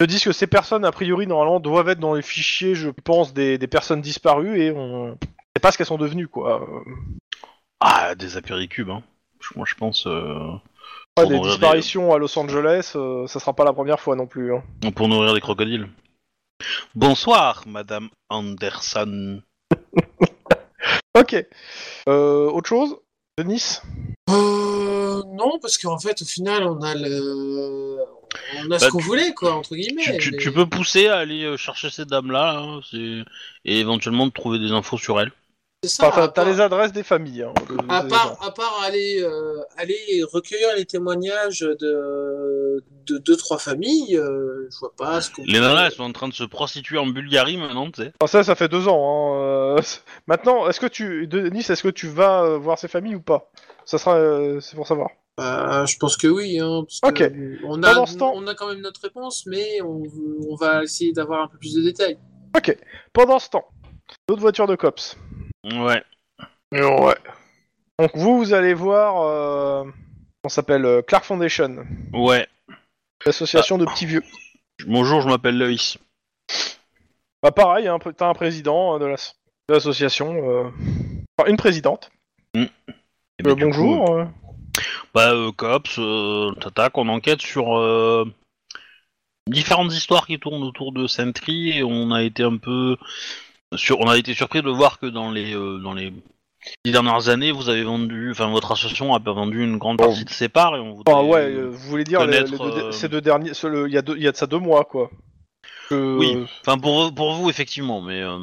ils 0.00 0.06
te 0.06 0.10
disent 0.10 0.22
que 0.24 0.32
ces 0.32 0.46
personnes, 0.46 0.84
a 0.84 0.92
priori, 0.92 1.26
normalement, 1.26 1.58
doivent 1.58 1.88
être 1.88 1.98
dans 2.00 2.14
les 2.14 2.22
fichiers, 2.22 2.74
je 2.76 2.90
pense, 2.90 3.34
des, 3.34 3.58
des 3.58 3.66
personnes 3.66 4.00
disparues 4.00 4.60
et 4.62 4.70
on 4.70 5.08
ne 5.08 5.12
sait 5.12 5.60
pas 5.60 5.72
ce 5.72 5.78
qu'elles 5.78 5.86
sont 5.86 5.98
devenues, 5.98 6.28
quoi. 6.28 6.62
Euh, 6.62 6.90
Ah, 7.80 8.14
des 8.14 8.36
apéricubes, 8.36 8.90
hein. 8.90 9.02
Je- 9.40 9.48
Moi, 9.56 9.66
je 9.68 9.74
pense. 9.74 10.06
euh, 10.06 10.38
pas 11.16 11.22
pour 11.22 11.30
des 11.30 11.36
nourrir 11.36 11.50
disparitions 11.52 12.14
à 12.14 12.18
Los 12.18 12.38
Angeles, 12.38 12.92
euh, 12.94 13.26
ça 13.26 13.40
sera 13.40 13.52
pas 13.52 13.64
la 13.64 13.72
première 13.72 13.98
fois 13.98 14.14
non 14.14 14.26
plus. 14.28 14.54
hein. 14.54 14.62
Pour 14.94 15.08
nourrir 15.08 15.34
des 15.34 15.40
crocodiles. 15.40 15.88
Bonsoir, 16.94 17.62
Madame 17.66 18.08
Anderson. 18.30 19.40
Ok. 21.14 21.36
Euh, 22.08 22.50
autre 22.50 22.68
chose? 22.68 22.96
Denis? 23.38 23.78
Euh, 24.30 25.22
non, 25.34 25.58
parce 25.60 25.76
qu'en 25.78 25.98
fait, 25.98 26.22
au 26.22 26.24
final, 26.24 26.64
on 26.64 26.80
a 26.80 26.94
le, 26.94 27.98
on 28.56 28.70
a 28.70 28.78
ce 28.78 28.84
Bah, 28.86 28.90
qu'on 28.90 28.98
voulait, 28.98 29.34
quoi, 29.34 29.54
entre 29.54 29.76
guillemets. 29.76 30.02
Tu, 30.02 30.16
tu- 30.18 30.30
mais- 30.32 30.36
tu 30.38 30.52
peux 30.52 30.66
pousser 30.66 31.08
à 31.08 31.18
aller 31.18 31.44
euh, 31.44 31.56
chercher 31.58 31.90
ces 31.90 32.06
dames-là 32.06 32.58
hein, 32.58 32.80
c'est- 32.90 33.22
et 33.66 33.78
éventuellement 33.78 34.26
de 34.26 34.32
trouver 34.32 34.58
des 34.58 34.72
infos 34.72 34.96
sur 34.98 35.20
elles. 35.20 35.32
C'est 35.84 35.88
ça. 35.88 36.08
Enfin, 36.08 36.28
t'as- 36.28 36.42
part- 36.42 36.44
les 36.44 36.60
adresses 36.60 36.92
des 36.92 37.02
familles. 37.02 37.42
hein, 37.42 37.52
de- 37.68 37.76
À 37.88 38.02
des 38.04 38.08
part, 38.08 38.28
gens. 38.40 38.46
à 38.46 38.50
part 38.52 38.80
aller, 38.84 39.20
euh, 39.20 39.56
aller 39.76 40.22
recueillir 40.32 40.68
les 40.76 40.84
témoignages 40.84 41.60
de, 41.60 42.84
de 43.06 43.18
deux, 43.18 43.36
trois 43.36 43.58
familles, 43.58 44.16
euh, 44.16 44.68
je 44.70 44.78
vois 44.78 44.92
pas 44.96 45.20
ce 45.20 45.30
qu'on 45.30 45.42
Les 45.44 45.58
nanas, 45.58 45.86
elles 45.86 45.92
sont 45.92 46.04
en 46.04 46.12
train 46.12 46.28
de 46.28 46.34
se 46.34 46.44
prostituer 46.44 46.98
en 46.98 47.06
Bulgarie 47.06 47.56
maintenant, 47.56 47.90
tu 47.90 48.02
sais. 48.02 48.12
Enfin, 48.20 48.30
ça, 48.30 48.44
ça 48.44 48.54
fait 48.54 48.68
deux 48.68 48.86
ans. 48.86 49.34
Hein. 49.34 49.42
euh, 49.76 49.80
Maintenant, 50.28 50.68
est-ce 50.68 50.78
que 50.78 50.86
tu, 50.86 51.26
Denis, 51.26 51.60
est-ce 51.68 51.82
que 51.82 51.88
tu 51.88 52.06
vas 52.06 52.56
voir 52.58 52.78
ces 52.78 52.86
familles 52.88 53.16
ou 53.16 53.20
pas? 53.22 53.50
Ça 53.84 53.98
sera, 53.98 54.14
euh, 54.16 54.60
c'est 54.60 54.76
pour 54.76 54.86
savoir. 54.86 55.10
Euh, 55.40 55.84
je 55.86 55.96
pense 55.98 56.16
que 56.16 56.28
oui, 56.28 56.60
hein, 56.60 56.84
parce 56.86 57.00
que 57.14 57.24
Ok. 57.24 57.32
on 57.64 57.82
a, 57.82 57.88
Pendant 57.88 58.06
ce 58.06 58.18
temps- 58.18 58.32
on 58.36 58.46
a 58.46 58.54
quand 58.54 58.68
même 58.68 58.82
notre 58.82 59.00
réponse, 59.00 59.44
mais 59.46 59.80
on, 59.82 60.02
on 60.48 60.54
va 60.54 60.84
essayer 60.84 61.10
d'avoir 61.12 61.42
un 61.42 61.48
peu 61.48 61.58
plus 61.58 61.74
de 61.74 61.82
détails. 61.82 62.18
Ok. 62.56 62.76
Pendant 63.12 63.38
ce 63.40 63.48
temps, 63.48 63.64
d'autres 64.28 64.42
voitures 64.42 64.66
de 64.68 64.76
cops. 64.76 65.16
Ouais. 65.64 66.02
Ouais. 66.72 67.16
Donc 67.98 68.10
vous, 68.16 68.38
vous 68.38 68.52
allez 68.52 68.74
voir. 68.74 69.22
Euh... 69.22 69.84
On 70.44 70.48
s'appelle 70.48 70.84
euh, 70.84 71.02
Clark 71.02 71.24
Foundation, 71.24 71.86
Ouais. 72.12 72.48
l'association 73.24 73.78
de 73.78 73.84
petits 73.86 74.06
vieux. 74.06 74.24
Bonjour, 74.86 75.20
je 75.20 75.28
m'appelle 75.28 75.56
Loïs. 75.56 75.98
Bah 77.44 77.52
pareil, 77.52 77.86
hein, 77.86 77.98
t'as 78.16 78.28
un 78.28 78.34
président 78.34 78.96
euh, 78.96 78.98
de 78.98 79.04
l'ass- 79.04 79.36
de 79.68 79.74
l'association, 79.74 80.34
euh, 80.34 80.68
enfin, 81.38 81.48
une 81.48 81.56
présidente. 81.56 82.10
Et 82.54 82.58
Euh, 82.60 82.66
bah, 83.44 83.54
du 83.54 83.64
bonjour. 83.64 84.10
euh. 84.16 84.24
bah, 85.14 85.30
euh, 85.32 85.52
Cops, 85.52 85.96
euh, 86.00 86.52
t'attaques, 86.60 86.98
on 86.98 87.08
enquête 87.08 87.40
sur 87.40 87.78
euh, 87.78 88.24
différentes 89.48 89.92
histoires 89.92 90.26
qui 90.26 90.40
tournent 90.40 90.64
autour 90.64 90.90
de 90.92 91.06
Sentry 91.06 91.70
et 91.78 91.84
on 91.84 92.10
a 92.10 92.24
été 92.24 92.42
un 92.42 92.56
peu. 92.56 92.96
Sur, 93.76 94.00
on 94.00 94.08
a 94.08 94.18
été 94.18 94.34
surpris 94.34 94.62
de 94.62 94.70
voir 94.70 94.98
que 94.98 95.06
dans 95.06 95.30
les, 95.30 95.54
euh, 95.54 95.78
dans 95.78 95.94
les 95.94 96.12
dix 96.84 96.92
dernières 96.92 97.28
années, 97.28 97.52
vous 97.52 97.68
avez 97.68 97.82
vendu. 97.82 98.30
Enfin, 98.30 98.50
votre 98.50 98.72
association 98.72 99.14
a 99.14 99.18
vendu 99.18 99.62
une 99.64 99.78
grande 99.78 99.98
partie 99.98 100.24
de 100.24 100.30
ses 100.30 100.48
parts 100.48 100.76
et 100.76 100.80
on 100.80 100.94
voudrait. 100.94 101.14
Ah 101.14 101.22
ouais, 101.22 101.44
euh, 101.50 101.68
vous 101.70 101.88
voulez 101.90 102.04
dire 102.04 102.26
les- 102.26 102.42
deux- 102.42 102.56
euh, 102.60 102.92
ces 102.92 103.08
deux 103.08 103.20
derniers, 103.20 103.52
il 103.62 103.92
y 103.92 103.96
a 103.98 104.02
y 104.16 104.30
de 104.32 104.36
ça 104.36 104.46
deux 104.46 104.58
mois 104.58 104.84
quoi. 104.84 105.10
Oui. 105.90 106.46
Enfin, 106.60 106.78
pour, 106.78 107.14
pour 107.14 107.34
vous, 107.34 107.50
effectivement, 107.50 108.00
mais. 108.00 108.22
euh, 108.22 108.38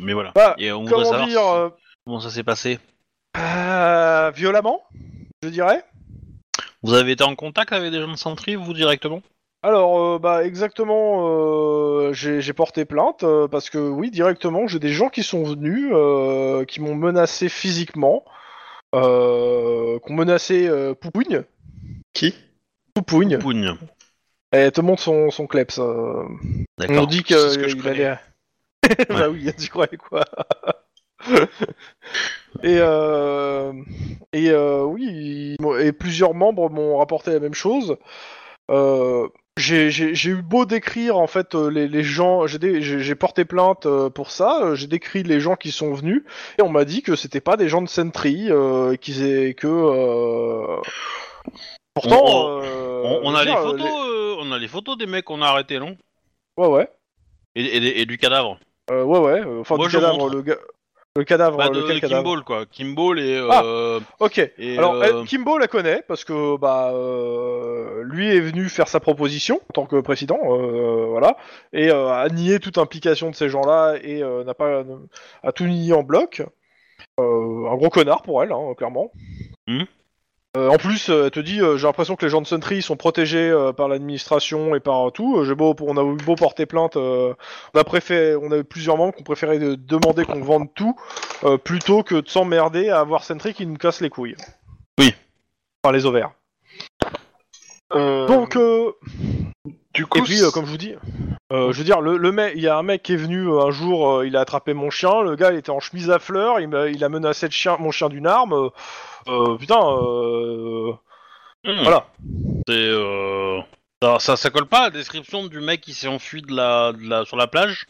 mais 0.00 0.12
voilà. 0.12 0.32
Bah, 0.34 0.54
et 0.58 0.72
on 0.72 0.84
voudrait 0.84 1.04
savoir 1.04 1.28
dire, 1.28 1.70
comment 2.04 2.20
ça 2.20 2.30
s'est 2.30 2.44
passé? 2.44 2.78
violemment, 4.34 4.82
je 5.42 5.48
dirais. 5.48 5.84
Vous 6.82 6.94
avez 6.94 7.12
été 7.12 7.24
en 7.24 7.34
contact 7.34 7.72
avec 7.72 7.90
des 7.90 8.00
gens 8.00 8.10
de 8.12 8.16
Sentry, 8.16 8.54
vous, 8.56 8.72
directement? 8.74 9.22
Alors, 9.64 9.98
euh, 9.98 10.18
bah 10.18 10.44
exactement, 10.44 11.26
euh, 11.26 12.12
j'ai 12.12 12.42
j'ai 12.42 12.52
porté 12.52 12.84
plainte 12.84 13.22
euh, 13.24 13.48
parce 13.48 13.70
que 13.70 13.78
oui, 13.78 14.10
directement, 14.10 14.66
j'ai 14.66 14.78
des 14.78 14.90
gens 14.90 15.08
qui 15.08 15.22
sont 15.22 15.42
venus, 15.42 15.88
euh, 15.94 16.66
qui 16.66 16.82
m'ont 16.82 16.94
menacé 16.94 17.48
physiquement, 17.48 18.26
euh, 18.94 19.98
qui 20.00 20.12
ont 20.12 20.16
menacé 20.16 20.68
euh, 20.68 20.92
Poupougne. 20.94 21.44
Qui? 22.12 22.34
Poupougne. 22.92 23.38
Pougne. 23.38 23.74
Et 24.52 24.58
elle 24.58 24.72
te 24.72 24.82
montre 24.82 25.00
son, 25.00 25.30
son 25.30 25.46
kleps. 25.46 25.78
euh. 25.78 26.24
On 26.86 27.06
dit 27.06 27.24
c'est 27.26 27.34
ce 27.34 27.56
que 27.58 27.62
que 27.62 27.68
je 27.68 27.76
il 27.76 27.82
connais. 27.82 28.04
allait. 28.04 28.18
bah 29.08 29.30
oui, 29.30 29.50
tu 29.58 29.70
croyais 29.70 29.96
quoi? 29.96 30.26
Et 32.62 32.76
euh, 32.80 33.72
et 34.34 34.50
euh, 34.50 34.84
oui, 34.84 35.56
ils 35.58 35.62
m'ont- 35.62 35.76
et 35.76 35.92
plusieurs 35.92 36.34
membres 36.34 36.68
m'ont 36.70 36.98
rapporté 36.98 37.32
la 37.32 37.40
même 37.40 37.54
chose. 37.54 37.96
Euh, 38.70 39.28
j'ai 39.56 40.28
eu 40.30 40.42
beau 40.42 40.64
décrire 40.64 41.16
en 41.16 41.26
fait 41.26 41.54
euh, 41.54 41.68
les, 41.70 41.86
les 41.88 42.02
gens, 42.02 42.46
j'ai 42.46 43.14
porté 43.14 43.44
plainte 43.44 43.86
euh, 43.86 44.10
pour 44.10 44.30
ça. 44.30 44.60
euh, 44.62 44.74
J'ai 44.74 44.86
décrit 44.88 45.22
les 45.22 45.40
gens 45.40 45.54
qui 45.56 45.70
sont 45.70 45.92
venus 45.94 46.24
et 46.58 46.62
on 46.62 46.68
m'a 46.68 46.84
dit 46.84 47.02
que 47.02 47.14
c'était 47.16 47.40
pas 47.40 47.56
des 47.56 47.68
gens 47.68 47.80
de 47.82 47.88
Sentry, 47.88 48.50
euh, 48.50 48.92
et 48.92 48.98
qu'ils 48.98 49.24
aient 49.24 49.54
que. 49.54 49.66
euh, 49.68 50.76
Pourtant, 51.94 52.16
On- 52.16 52.60
On, 53.04 53.20
on 53.28 53.30
je 53.32 53.36
a 53.36 53.44
les 53.44 53.52
photos, 53.52 53.86
euh, 54.08 54.36
on 54.40 54.50
a 54.50 54.58
les 54.58 54.66
photos 54.66 54.98
des 54.98 55.06
mecs 55.06 55.24
qu'on 55.26 55.42
a 55.42 55.46
arrêtés, 55.46 55.78
non? 55.78 55.96
Ouais 56.56 56.66
ouais. 56.66 56.88
et, 57.54 57.76
et 57.76 57.80
des- 57.80 58.00
et 58.00 58.06
du 58.06 58.18
cadavre? 58.18 58.58
Euh, 58.90 59.04
ouais, 59.04 59.18
ouais. 59.18 59.42
Enfin, 59.60 59.76
Moi, 59.76 59.86
du 59.86 59.94
cadavre, 59.94 60.28
le, 60.28 60.42
ga- 60.42 60.58
le 61.16 61.22
cadavre, 61.24 61.56
Bah, 61.58 61.68
de, 61.68 61.78
lequel 61.78 61.94
de 61.96 62.00
cadavre 62.00 62.22
Kimball, 62.24 62.42
quoi. 62.44 62.66
Kimball 62.66 63.20
et. 63.20 63.46
Ah. 63.48 63.62
euh, 63.64 64.00
Ok. 64.18 64.38
et, 64.58 64.76
Alors, 64.78 64.94
euh, 64.94 65.20
elle- 65.20 65.26
Kimbo 65.26 65.58
la 65.58 65.68
connaît 65.68 66.02
parce 66.08 66.24
que 66.24 66.56
bah 66.56 66.90
euh, 66.92 68.02
lui 68.02 68.34
est 68.34 68.40
venu 68.40 68.68
faire 68.68 68.88
sa 68.88 68.98
proposition 68.98 69.60
en 69.68 69.72
tant 69.72 69.86
que 69.86 70.00
président, 70.00 70.40
euh, 70.42 71.06
voilà, 71.06 71.36
et 71.72 71.88
euh, 71.90 72.08
a 72.12 72.28
nié 72.30 72.58
toute 72.58 72.78
implication 72.78 73.30
de 73.30 73.36
ces 73.36 73.48
gens-là 73.48 73.94
et 74.02 74.24
euh, 74.24 74.42
n'a 74.42 74.54
pas 74.54 74.82
a 75.44 75.52
tout 75.52 75.64
nié 75.66 75.92
en 75.92 76.02
bloc. 76.02 76.42
Euh, 77.20 77.68
un 77.70 77.76
gros 77.76 77.90
connard 77.90 78.22
pour 78.22 78.42
elle, 78.42 78.50
hein, 78.50 78.74
clairement. 78.76 79.12
Mhm. 79.68 79.86
Euh, 80.56 80.68
en 80.68 80.76
plus, 80.76 81.08
euh, 81.08 81.24
elle 81.24 81.30
te 81.32 81.40
dit, 81.40 81.60
euh, 81.60 81.76
j'ai 81.76 81.86
l'impression 81.86 82.14
que 82.14 82.24
les 82.24 82.30
gens 82.30 82.40
de 82.40 82.46
Sentry 82.46 82.80
sont 82.80 82.96
protégés 82.96 83.50
euh, 83.50 83.72
par 83.72 83.88
l'administration 83.88 84.76
et 84.76 84.80
par 84.80 85.10
tout. 85.10 85.44
J'ai 85.44 85.54
beau, 85.56 85.74
on 85.80 85.96
a 85.96 86.02
eu 86.02 86.16
beau 86.16 86.36
porter 86.36 86.64
plainte, 86.64 86.96
euh, 86.96 87.34
on 87.74 87.80
a 87.80 87.82
préféré, 87.82 88.36
on 88.36 88.52
a 88.52 88.58
eu 88.58 88.64
plusieurs 88.64 88.96
membres 88.96 89.14
qui 89.14 89.22
ont 89.22 89.24
préféré 89.24 89.58
de- 89.58 89.74
demander 89.74 90.24
qu'on 90.24 90.40
vende 90.42 90.68
tout 90.74 90.94
euh, 91.42 91.58
plutôt 91.58 92.04
que 92.04 92.14
de 92.20 92.28
s'emmerder 92.28 92.88
à 92.88 93.00
avoir 93.00 93.24
Sentry 93.24 93.52
qui 93.52 93.66
nous 93.66 93.76
casse 93.76 94.00
les 94.00 94.10
couilles. 94.10 94.36
Oui. 95.00 95.12
Enfin, 95.82 95.92
les 95.92 96.06
ovaires. 96.06 96.30
Euh, 97.92 98.26
Donc, 98.26 98.54
euh, 98.56 98.92
du 99.92 100.06
coup, 100.06 100.18
et 100.18 100.22
puis, 100.22 100.40
euh, 100.42 100.50
comme 100.52 100.66
je 100.66 100.70
vous 100.70 100.76
dis, 100.78 100.94
euh, 101.52 101.72
je 101.72 101.78
veux 101.78 101.84
dire, 101.84 102.00
le, 102.00 102.16
le 102.16 102.32
mec, 102.32 102.52
il 102.56 102.62
y 102.62 102.68
a 102.68 102.76
un 102.76 102.82
mec 102.82 103.02
qui 103.02 103.12
est 103.12 103.16
venu 103.16 103.48
euh, 103.48 103.60
un 103.66 103.70
jour, 103.72 104.08
euh, 104.18 104.26
il 104.26 104.36
a 104.36 104.40
attrapé 104.40 104.72
mon 104.72 104.90
chien. 104.90 105.22
Le 105.22 105.34
gars, 105.36 105.52
il 105.52 105.58
était 105.58 105.70
en 105.70 105.80
chemise 105.80 106.10
à 106.10 106.18
fleurs, 106.18 106.60
il, 106.60 107.04
a 107.04 107.08
menacé 107.08 107.46
le 107.46 107.52
chien, 107.52 107.76
mon 107.78 107.90
chien 107.90 108.08
d'une 108.08 108.26
arme. 108.26 108.70
Euh, 109.28 109.56
putain, 109.56 109.80
euh, 109.80 110.92
hmm, 111.64 111.82
voilà. 111.82 112.08
C'est. 112.68 112.72
euh, 112.72 113.60
Ça, 114.02 114.18
ça, 114.18 114.36
ça 114.36 114.50
colle 114.50 114.66
pas 114.66 114.80
à 114.80 114.84
la 114.84 114.90
description 114.90 115.46
du 115.46 115.60
mec 115.60 115.80
qui 115.80 115.94
s'est 115.94 116.08
enfui 116.08 116.42
de 116.42 116.54
la, 116.54 116.92
de 116.92 117.08
la, 117.08 117.24
sur 117.24 117.36
la 117.36 117.46
plage? 117.46 117.86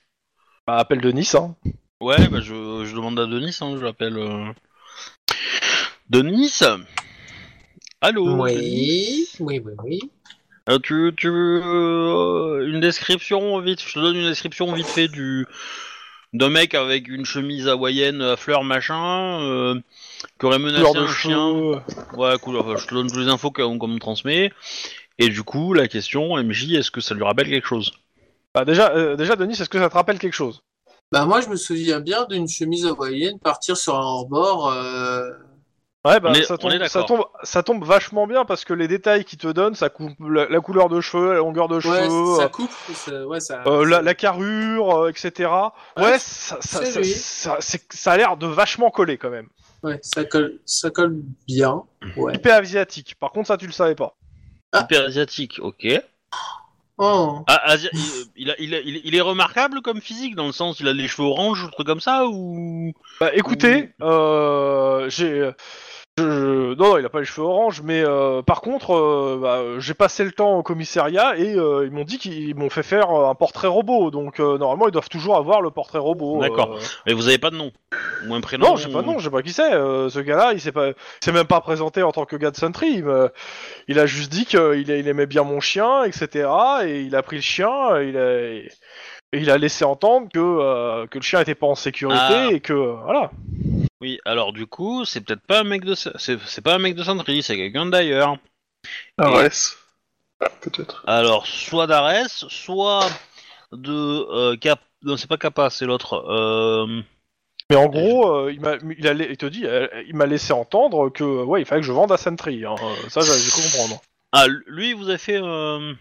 Bah, 0.66 0.76
appel 0.76 1.00
de 1.00 1.10
Nice, 1.10 1.34
hein. 1.34 1.56
Ouais, 2.00 2.28
bah 2.28 2.40
je, 2.40 2.84
je 2.84 2.94
demande 2.94 3.18
à 3.18 3.26
Denis, 3.26 3.56
hein, 3.60 3.76
je 3.78 3.84
l'appelle. 3.84 4.16
euh... 4.18 4.52
Denis? 6.10 6.60
Allô 8.00 8.26
Denis? 8.26 8.38
Oui, 8.42 9.28
oui, 9.40 9.62
oui, 9.64 9.72
oui. 9.82 10.00
Euh, 10.68 10.78
tu, 10.78 11.12
tu 11.16 11.28
euh, 11.28 12.66
une 12.66 12.80
description 12.80 13.58
vite, 13.60 13.82
je 13.82 13.94
te 13.94 13.98
donne 13.98 14.16
une 14.16 14.28
description 14.28 14.72
vite 14.72 14.86
fait 14.86 15.08
du 15.08 15.46
d'un 16.34 16.50
mec 16.50 16.74
avec 16.74 17.08
une 17.08 17.24
chemise 17.24 17.68
hawaïenne 17.68 18.20
à 18.20 18.36
fleurs 18.36 18.64
machin, 18.64 19.40
euh, 19.40 19.80
qui 20.38 20.46
aurait 20.46 20.58
menacé 20.58 20.92
de 20.92 20.98
un 20.98 21.08
chien. 21.08 21.48
Ouais, 22.16 22.36
cool. 22.42 22.56
enfin, 22.56 22.76
je 22.76 22.86
te 22.86 22.94
donne 22.94 23.08
toutes 23.08 23.20
les 23.20 23.28
infos 23.28 23.50
qu'on 23.50 23.78
qu'on 23.78 23.88
me 23.88 23.98
transmet. 23.98 24.52
Et 25.18 25.28
du 25.28 25.42
coup, 25.44 25.72
la 25.72 25.88
question, 25.88 26.36
MJ, 26.36 26.74
est-ce 26.74 26.90
que 26.90 27.00
ça 27.00 27.14
lui 27.14 27.24
rappelle 27.24 27.48
quelque 27.48 27.68
chose? 27.68 27.92
Bah, 28.52 28.64
déjà, 28.64 28.90
euh, 28.90 29.16
déjà, 29.16 29.36
Denis, 29.36 29.54
est-ce 29.54 29.68
que 29.68 29.78
ça 29.78 29.88
te 29.88 29.94
rappelle 29.94 30.18
quelque 30.18 30.34
chose? 30.34 30.62
Bah 31.12 31.26
moi 31.26 31.40
je 31.40 31.48
me 31.48 31.54
souviens 31.54 32.00
bien 32.00 32.24
d'une 32.24 32.48
chemise 32.48 32.86
hawaïenne 32.86 33.38
partir 33.38 33.76
sur 33.76 33.94
un 33.94 34.02
hors-bord. 34.02 34.72
euh, 34.72 35.30
Ouais, 36.06 36.20
bah, 36.20 36.30
On 36.30 36.34
est- 36.34 36.42
ça, 36.42 36.54
on 36.54 36.56
tombe, 36.58 36.72
est 36.72 36.88
ça, 36.88 37.02
tombe, 37.02 37.24
ça 37.44 37.62
tombe 37.62 37.82
vachement 37.84 38.26
bien 38.26 38.44
parce 38.44 38.66
que 38.66 38.74
les 38.74 38.88
détails 38.88 39.24
qu'ils 39.24 39.38
te 39.38 39.46
donnent, 39.48 39.74
ça 39.74 39.88
coupe 39.88 40.12
la, 40.20 40.46
la 40.48 40.60
couleur 40.60 40.90
de 40.90 41.00
cheveux, 41.00 41.32
la 41.32 41.38
longueur 41.38 41.66
de 41.66 41.76
Ouais, 41.76 41.80
cheveux, 41.80 42.36
ça 42.36 42.42
euh, 42.44 42.48
coupe. 42.48 42.70
ça- 42.94 43.26
ouais, 43.26 43.40
ça, 43.40 43.62
euh, 43.66 43.86
la, 43.86 43.96
ça- 43.96 44.02
la 44.02 44.14
carrure, 44.14 45.04
euh, 45.04 45.08
etc. 45.08 45.50
Ouais, 45.96 46.02
Ouais, 46.04 46.18
ça, 46.18 46.58
ça, 46.60 48.12
a 48.12 48.16
l'air 48.18 48.36
de 48.36 48.46
vachement 48.46 48.90
coller 48.90 49.16
quand 49.16 49.30
même. 49.30 49.48
ouais, 49.82 49.98
ça 50.02 50.24
colle, 50.24 50.58
ça 50.66 50.90
colle 50.90 51.16
bien. 51.48 51.82
Ouais. 52.18 52.34
Hyper 52.34 52.56
asiatique. 52.58 53.14
Par 53.18 53.32
contre, 53.32 53.48
ça, 53.48 53.56
tu 53.56 53.66
le 53.66 53.72
savais 53.72 53.94
pas. 53.94 54.14
Ah. 54.72 54.80
Hyper 54.82 55.04
asiatique, 55.06 55.58
ok. 55.62 55.86
Oh. 56.98 57.40
Ah, 57.48 57.60
Asia- 57.64 57.90
il, 57.92 58.26
il 58.36 58.50
a- 58.50 58.54
il 58.60 58.74
a- 58.74 58.80
il- 58.80 59.00
il 59.04 59.16
est 59.16 59.20
remarquable 59.20 59.80
comme 59.82 60.00
physique, 60.00 60.36
dans 60.36 60.46
le 60.46 60.52
sens 60.52 60.78
il 60.78 60.86
a 60.86 60.92
les 60.92 61.08
cheveux 61.08 61.26
orange, 61.26 61.64
un 61.64 61.68
truc 61.70 61.86
comme 61.88 62.00
ça, 62.00 62.26
ou... 62.28 62.92
Bah, 63.20 63.30
écoutez, 63.34 63.90
euh, 64.02 65.08
j'ai. 65.08 65.50
Je- 66.18 66.74
Non, 66.74 66.90
non, 66.90 66.98
il 66.98 67.04
a 67.04 67.08
pas 67.08 67.20
les 67.20 67.24
cheveux 67.24 67.46
orange, 67.46 67.82
mais 67.82 68.02
euh, 68.04 68.42
par 68.42 68.60
contre, 68.60 68.94
euh, 68.94 69.38
bah, 69.40 69.60
j'ai 69.80 69.94
passé 69.94 70.24
le 70.24 70.32
temps 70.32 70.56
au 70.58 70.62
commissariat 70.62 71.36
et 71.36 71.54
euh, 71.54 71.84
ils 71.86 71.90
m'ont 71.92 72.04
dit 72.04 72.18
qu'ils 72.18 72.54
m'ont 72.56 72.70
fait 72.70 72.82
faire 72.82 73.10
un 73.10 73.34
portrait 73.34 73.68
robot. 73.68 74.10
Donc 74.10 74.38
normalement, 74.38 74.86
ils 74.88 74.92
doivent 74.92 75.08
toujours 75.08 75.36
avoir 75.36 75.60
le 75.60 75.70
portrait 75.70 75.98
robot. 75.98 76.40
D'accord. 76.40 76.78
Mais 77.06 77.12
vous 77.12 77.28
avez 77.28 77.38
pas 77.38 77.50
de 77.50 77.56
nom 77.56 77.70
Ou 78.28 78.34
un 78.34 78.40
prénom 78.40 78.68
Non, 78.70 78.76
j'ai 78.76 78.90
pas 78.90 79.00
ou- 79.00 79.02
non, 79.02 79.18
je 79.18 79.24
sais 79.24 79.30
pas 79.30 79.42
qui 79.42 79.52
c'est. 79.52 79.70
ce 79.72 80.18
gars-là, 80.20 80.52
il 80.52 80.60
s'est 80.60 80.72
pas, 80.72 80.90
s'est 81.22 81.32
même 81.32 81.46
pas 81.46 81.60
présenté 81.60 82.02
en 82.02 82.12
tant 82.12 82.24
que 82.24 82.36
gars 82.36 82.50
de 82.50 82.56
Sentry. 82.56 83.02
Il, 83.88 83.98
a 83.98 84.06
juste 84.06 84.30
dit 84.32 84.46
qu'il 84.46 84.84
il 84.88 85.08
aimait 85.08 85.26
bien 85.26 85.42
mon 85.44 85.60
chien, 85.60 86.04
etc. 86.04 86.48
Et 86.86 87.00
il 87.02 87.14
a 87.16 87.22
pris 87.22 87.36
le 87.36 87.42
chien, 87.42 88.00
il 88.00 88.16
a, 88.16 88.40
et 88.40 88.68
il 89.32 89.50
a 89.50 89.58
laissé 89.58 89.84
entendre 89.84 90.28
que 90.32 91.06
que 91.06 91.18
le 91.18 91.22
chien 91.24 91.40
était 91.40 91.54
pas 91.56 91.66
en 91.66 91.74
sécurité 91.74 92.20
Ah. 92.20 92.48
et 92.52 92.60
que 92.60 92.72
voilà. 92.72 93.30
Oui, 94.04 94.20
alors 94.26 94.52
du 94.52 94.66
coup, 94.66 95.06
c'est 95.06 95.22
peut-être 95.22 95.40
pas 95.46 95.60
un 95.60 95.64
mec 95.64 95.82
de... 95.82 95.94
C'est 95.94 96.38
c'est 96.44 96.60
pas 96.60 96.74
un 96.74 96.78
mec 96.78 96.94
de 96.94 97.02
Sentry, 97.02 97.42
c'est 97.42 97.56
quelqu'un 97.56 97.86
d'ailleurs. 97.86 98.36
Ares. 99.16 99.78
Ah, 100.40 100.50
peut-être. 100.60 101.02
Alors, 101.06 101.46
soit 101.46 101.86
d'Ares, 101.86 102.28
soit 102.28 103.08
de 103.72 103.90
euh, 103.90 104.56
Cap... 104.58 104.80
Non, 105.02 105.16
c'est 105.16 105.26
pas 105.26 105.38
Kappa, 105.38 105.70
c'est 105.70 105.86
l'autre. 105.86 106.22
Euh... 106.28 107.00
Mais 107.70 107.76
en 107.76 107.86
gros, 107.86 108.28
euh, 108.30 108.52
il, 108.52 108.60
m'a, 108.60 108.74
il, 108.98 109.08
a- 109.08 109.12
il 109.14 109.38
te 109.38 109.46
dit, 109.46 109.64
il 110.06 110.14
m'a 110.14 110.26
laissé 110.26 110.52
entendre 110.52 111.08
que 111.08 111.24
ouais, 111.24 111.62
il 111.62 111.64
fallait 111.64 111.80
que 111.80 111.86
je 111.86 111.92
vende 111.92 112.12
à 112.12 112.18
Sentry. 112.18 112.66
hein. 112.66 112.74
Ça, 113.08 113.22
j'ai 113.22 113.32
j'ai 113.32 113.50
cru 113.50 113.62
comprendre. 113.62 114.02
Ah, 114.32 114.44
lui, 114.66 114.90
il 114.90 114.96
vous 114.96 115.08
a 115.08 115.16
fait... 115.16 115.40
Euh... 115.42 115.94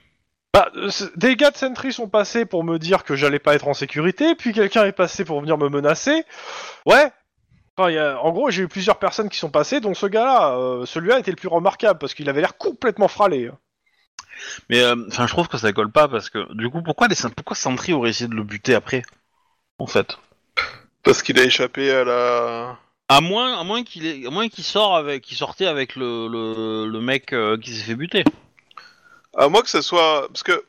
Bah, 0.53 0.69
des 1.15 1.37
gars 1.37 1.51
de 1.51 1.55
Sentry 1.57 1.93
sont 1.93 2.09
passés 2.09 2.43
pour 2.43 2.65
me 2.65 2.79
dire 2.79 3.05
que 3.05 3.15
j'allais 3.15 3.39
pas 3.39 3.55
être 3.55 3.69
en 3.69 3.73
sécurité, 3.73 4.35
puis 4.35 4.51
quelqu'un 4.51 4.83
est 4.83 4.91
passé 4.91 5.23
pour 5.23 5.39
venir 5.39 5.57
me 5.57 5.69
menacer. 5.69 6.25
Ouais. 6.85 7.09
Enfin, 7.77 7.89
il 7.89 7.95
y 7.95 7.97
a- 7.97 8.21
en 8.21 8.31
gros, 8.31 8.51
j'ai 8.51 8.63
eu 8.63 8.67
plusieurs 8.67 8.99
personnes 8.99 9.29
qui 9.29 9.37
sont 9.39 9.49
passées, 9.49 9.79
dont 9.79 9.93
ce 9.93 10.05
gars-là. 10.05 10.57
euh, 10.57 10.85
celui-là 10.85 11.19
était 11.19 11.31
le 11.31 11.37
plus 11.37 11.47
remarquable 11.47 11.99
parce 11.99 12.13
qu'il 12.13 12.29
avait 12.29 12.41
l'air 12.41 12.57
complètement 12.57 13.07
fralé. 13.07 13.49
Mais 14.69 14.81
euh, 14.81 14.95
enfin, 15.07 15.25
je 15.27 15.33
trouve 15.33 15.47
que 15.47 15.57
ça 15.57 15.71
colle 15.73 15.91
pas 15.91 16.07
parce 16.07 16.29
que 16.29 16.53
du 16.55 16.69
coup, 16.69 16.81
pourquoi 16.81 17.07
les 17.07 17.15
pourquoi 17.35 17.55
Sentry 17.55 17.93
aurait 17.93 18.09
essayé 18.09 18.27
de 18.27 18.35
le 18.35 18.43
buter 18.43 18.75
après 18.75 19.03
En 19.79 19.87
fait, 19.87 20.17
Parce 21.03 21.21
qu'il 21.23 21.39
a 21.39 21.43
échappé 21.43 21.91
à 21.91 22.03
la. 22.03 22.77
à 23.09 23.21
moins, 23.21 23.59
à 23.59 23.63
moins 23.63 23.83
qu'il 23.83 24.05
ait- 24.05 24.25
à 24.27 24.29
moins 24.29 24.49
qu'il 24.49 24.63
sort 24.63 24.95
avec, 24.95 25.23
qu'il 25.23 25.37
sortait 25.37 25.65
avec 25.67 25.95
le 25.95 26.27
le, 26.27 26.87
le 26.87 27.01
mec 27.01 27.33
euh, 27.33 27.57
qui 27.57 27.73
s'est 27.73 27.83
fait 27.83 27.95
buter. 27.95 28.23
À 29.37 29.47
moins 29.49 29.61
que 29.61 29.69
ça 29.69 29.81
soit. 29.81 30.27
Parce 30.27 30.43
que. 30.43 30.63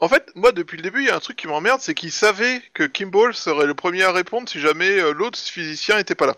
En 0.00 0.08
fait, 0.08 0.30
moi, 0.34 0.52
depuis 0.52 0.76
le 0.76 0.82
début, 0.82 1.00
il 1.02 1.06
y 1.06 1.10
a 1.10 1.16
un 1.16 1.20
truc 1.20 1.36
qui 1.36 1.46
m'emmerde, 1.46 1.80
c'est 1.80 1.94
qu'il 1.94 2.10
savait 2.10 2.62
que 2.72 2.84
Kimball 2.84 3.34
serait 3.34 3.66
le 3.66 3.74
premier 3.74 4.02
à 4.02 4.12
répondre 4.12 4.48
si 4.48 4.58
jamais 4.58 4.98
euh, 4.98 5.12
l'autre 5.12 5.38
physicien 5.38 5.98
était 5.98 6.14
pas 6.14 6.26
là. 6.26 6.36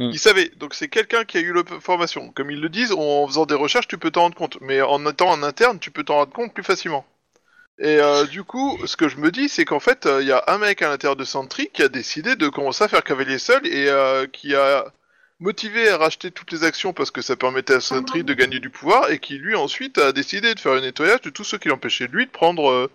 Mm. 0.00 0.10
Il 0.12 0.18
savait. 0.18 0.48
Donc 0.56 0.74
c'est 0.74 0.88
quelqu'un 0.88 1.24
qui 1.24 1.38
a 1.38 1.40
eu 1.40 1.52
l'information. 1.52 2.30
Comme 2.32 2.50
ils 2.50 2.60
le 2.60 2.68
disent, 2.68 2.92
en 2.92 3.26
faisant 3.26 3.46
des 3.46 3.54
recherches, 3.54 3.86
tu 3.86 3.98
peux 3.98 4.10
t'en 4.10 4.22
rendre 4.22 4.36
compte. 4.36 4.58
Mais 4.60 4.82
en 4.82 5.06
étant 5.06 5.30
en 5.30 5.42
interne, 5.42 5.78
tu 5.78 5.90
peux 5.90 6.02
t'en 6.02 6.16
rendre 6.16 6.32
compte 6.32 6.52
plus 6.52 6.64
facilement. 6.64 7.06
Et 7.78 7.98
euh, 7.98 8.26
du 8.26 8.44
coup, 8.44 8.78
ce 8.86 8.96
que 8.96 9.08
je 9.08 9.16
me 9.16 9.30
dis, 9.30 9.48
c'est 9.48 9.64
qu'en 9.64 9.80
fait, 9.80 10.04
euh, 10.04 10.20
il 10.20 10.28
y 10.28 10.32
a 10.32 10.44
un 10.48 10.58
mec 10.58 10.82
à 10.82 10.90
l'intérieur 10.90 11.16
de 11.16 11.24
Sentry 11.24 11.70
qui 11.72 11.82
a 11.82 11.88
décidé 11.88 12.36
de 12.36 12.48
commencer 12.48 12.84
à 12.84 12.88
faire 12.88 13.02
cavalier 13.02 13.38
seul 13.38 13.66
et 13.66 13.88
euh, 13.88 14.26
qui 14.26 14.54
a 14.54 14.84
motivé 15.40 15.88
à 15.88 15.96
racheter 15.96 16.30
toutes 16.30 16.52
les 16.52 16.64
actions 16.64 16.92
parce 16.92 17.10
que 17.10 17.22
ça 17.22 17.34
permettait 17.36 17.74
à 17.74 17.80
Sentry 17.80 18.22
de 18.24 18.34
gagner 18.34 18.60
du 18.60 18.70
pouvoir 18.70 19.10
et 19.10 19.18
qui 19.18 19.38
lui 19.38 19.54
ensuite 19.54 19.98
a 19.98 20.12
décidé 20.12 20.54
de 20.54 20.60
faire 20.60 20.72
un 20.72 20.80
nettoyage 20.82 21.22
de 21.22 21.30
tous 21.30 21.44
ceux 21.44 21.58
qui 21.58 21.68
l'empêchaient 21.68 22.08
lui 22.08 22.26
de 22.26 22.30
prendre 22.30 22.70
euh, 22.70 22.90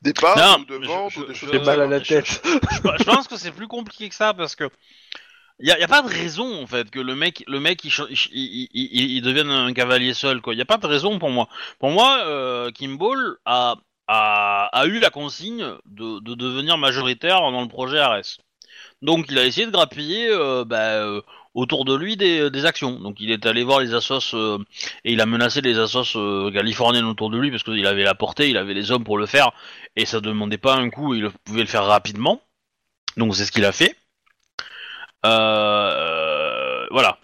des 0.00 0.12
parts 0.14 0.36
Non, 0.36 0.58
ou 0.60 0.64
de 0.64 0.86
vendre 0.86 1.10
je- 1.10 1.20
ou 1.20 1.24
des 1.26 1.34
je- 1.34 1.38
choses 1.46 1.52
mal 1.52 1.64
ça. 1.64 1.82
à 1.82 1.86
la 1.86 1.98
je- 2.02 2.08
tête. 2.08 2.42
je, 2.44 2.88
je 2.98 3.04
pense 3.04 3.28
que 3.28 3.36
c'est 3.36 3.52
plus 3.52 3.68
compliqué 3.68 4.08
que 4.08 4.14
ça 4.14 4.34
parce 4.34 4.56
que 4.56 4.68
il 5.60 5.68
y 5.68 5.70
a, 5.70 5.78
y 5.78 5.82
a 5.84 5.88
pas 5.88 6.02
de 6.02 6.08
raison 6.08 6.62
en 6.62 6.66
fait 6.66 6.90
que 6.90 6.98
le 6.98 7.14
mec 7.14 7.44
le 7.46 7.60
mec 7.60 7.84
il, 7.84 7.90
cha- 7.90 8.06
il, 8.10 8.16
il- 8.32 8.68
il- 8.72 9.10
il 9.18 9.22
devienne 9.22 9.50
un 9.50 9.72
cavalier 9.72 10.14
seul 10.14 10.40
quoi. 10.40 10.54
Il 10.54 10.58
y 10.58 10.62
a 10.62 10.64
pas 10.64 10.78
de 10.78 10.86
raison 10.86 11.18
pour 11.18 11.30
moi. 11.30 11.46
Pour 11.78 11.90
moi, 11.90 12.24
euh, 12.26 12.70
Kimball 12.72 13.36
a, 13.44 13.76
a 14.08 14.68
a 14.72 14.86
eu 14.86 14.98
la 14.98 15.10
consigne 15.10 15.64
de, 15.86 16.20
de 16.20 16.34
devenir 16.34 16.78
majoritaire 16.78 17.38
dans 17.42 17.60
le 17.62 17.68
projet 17.68 17.98
Ares. 17.98 18.38
Donc 19.02 19.26
il 19.28 19.38
a 19.38 19.44
essayé 19.44 19.66
de 19.66 19.70
grappiller 19.72 20.28
euh, 20.30 20.64
bah, 20.64 20.94
euh, 21.04 21.20
autour 21.54 21.84
de 21.84 21.94
lui 21.94 22.16
des, 22.16 22.64
actions. 22.64 22.98
Donc 22.98 23.16
il 23.20 23.30
est 23.30 23.46
allé 23.46 23.64
voir 23.64 23.80
les 23.80 23.94
assos 23.94 24.34
euh, 24.34 24.58
et 25.04 25.12
il 25.12 25.20
a 25.20 25.26
menacé 25.26 25.60
les 25.60 25.78
assos 25.78 26.16
euh, 26.16 26.50
californiennes 26.52 27.04
autour 27.04 27.30
de 27.30 27.38
lui 27.38 27.50
parce 27.50 27.62
qu'il 27.62 27.86
avait 27.86 28.04
la 28.04 28.14
portée, 28.14 28.48
il 28.48 28.56
avait 28.56 28.74
les 28.74 28.90
hommes 28.90 29.04
pour 29.04 29.18
le 29.18 29.26
faire 29.26 29.52
et 29.96 30.06
ça 30.06 30.20
demandait 30.20 30.58
pas 30.58 30.74
un 30.74 30.90
coup, 30.90 31.14
il 31.14 31.30
pouvait 31.44 31.62
le 31.62 31.66
faire 31.66 31.84
rapidement. 31.84 32.42
Donc 33.16 33.36
c'est 33.36 33.44
ce 33.44 33.52
qu'il 33.52 33.64
a 33.64 33.72
fait. 33.72 33.96
Euh, 35.26 36.86
voilà. 36.90 37.18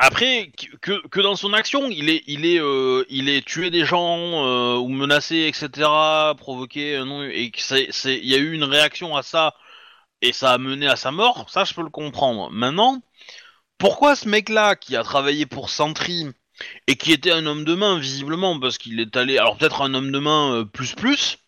Après, 0.00 0.50
que, 0.82 1.20
dans 1.20 1.36
son 1.36 1.52
action, 1.54 1.88
il 1.88 2.10
est, 2.10 2.24
il 2.26 2.44
est, 2.44 2.60
euh, 2.60 3.04
il 3.08 3.28
est 3.28 3.46
tué 3.46 3.70
des 3.70 3.84
gens 3.84 4.76
ou 4.78 4.88
menacé, 4.88 5.46
etc., 5.46 5.88
provoqué, 6.36 6.94
et 6.96 7.52
il 8.04 8.28
y 8.28 8.34
a 8.34 8.38
eu 8.38 8.52
une 8.52 8.64
réaction 8.64 9.16
à 9.16 9.22
ça 9.22 9.54
et 10.24 10.32
ça 10.32 10.52
a 10.52 10.58
mené 10.58 10.86
à 10.86 10.96
sa 10.96 11.10
mort. 11.10 11.46
Ça, 11.50 11.64
je 11.64 11.74
peux 11.74 11.82
le 11.82 11.90
comprendre. 11.90 12.50
Maintenant, 12.50 13.02
pourquoi 13.78 14.16
ce 14.16 14.28
mec-là 14.28 14.76
qui 14.76 14.96
a 14.96 15.02
travaillé 15.02 15.46
pour 15.46 15.70
Sentry 15.70 16.26
et 16.86 16.96
qui 16.96 17.12
était 17.12 17.32
un 17.32 17.46
homme 17.46 17.64
de 17.64 17.74
main 17.74 17.98
visiblement 17.98 18.58
parce 18.58 18.78
qu'il 18.78 19.00
est 19.00 19.16
allé, 19.16 19.38
alors 19.38 19.56
peut-être 19.56 19.82
un 19.82 19.94
homme 19.94 20.12
de 20.12 20.18
main 20.18 20.54
euh, 20.54 20.64
plus 20.64 20.94
plus, 20.94 21.38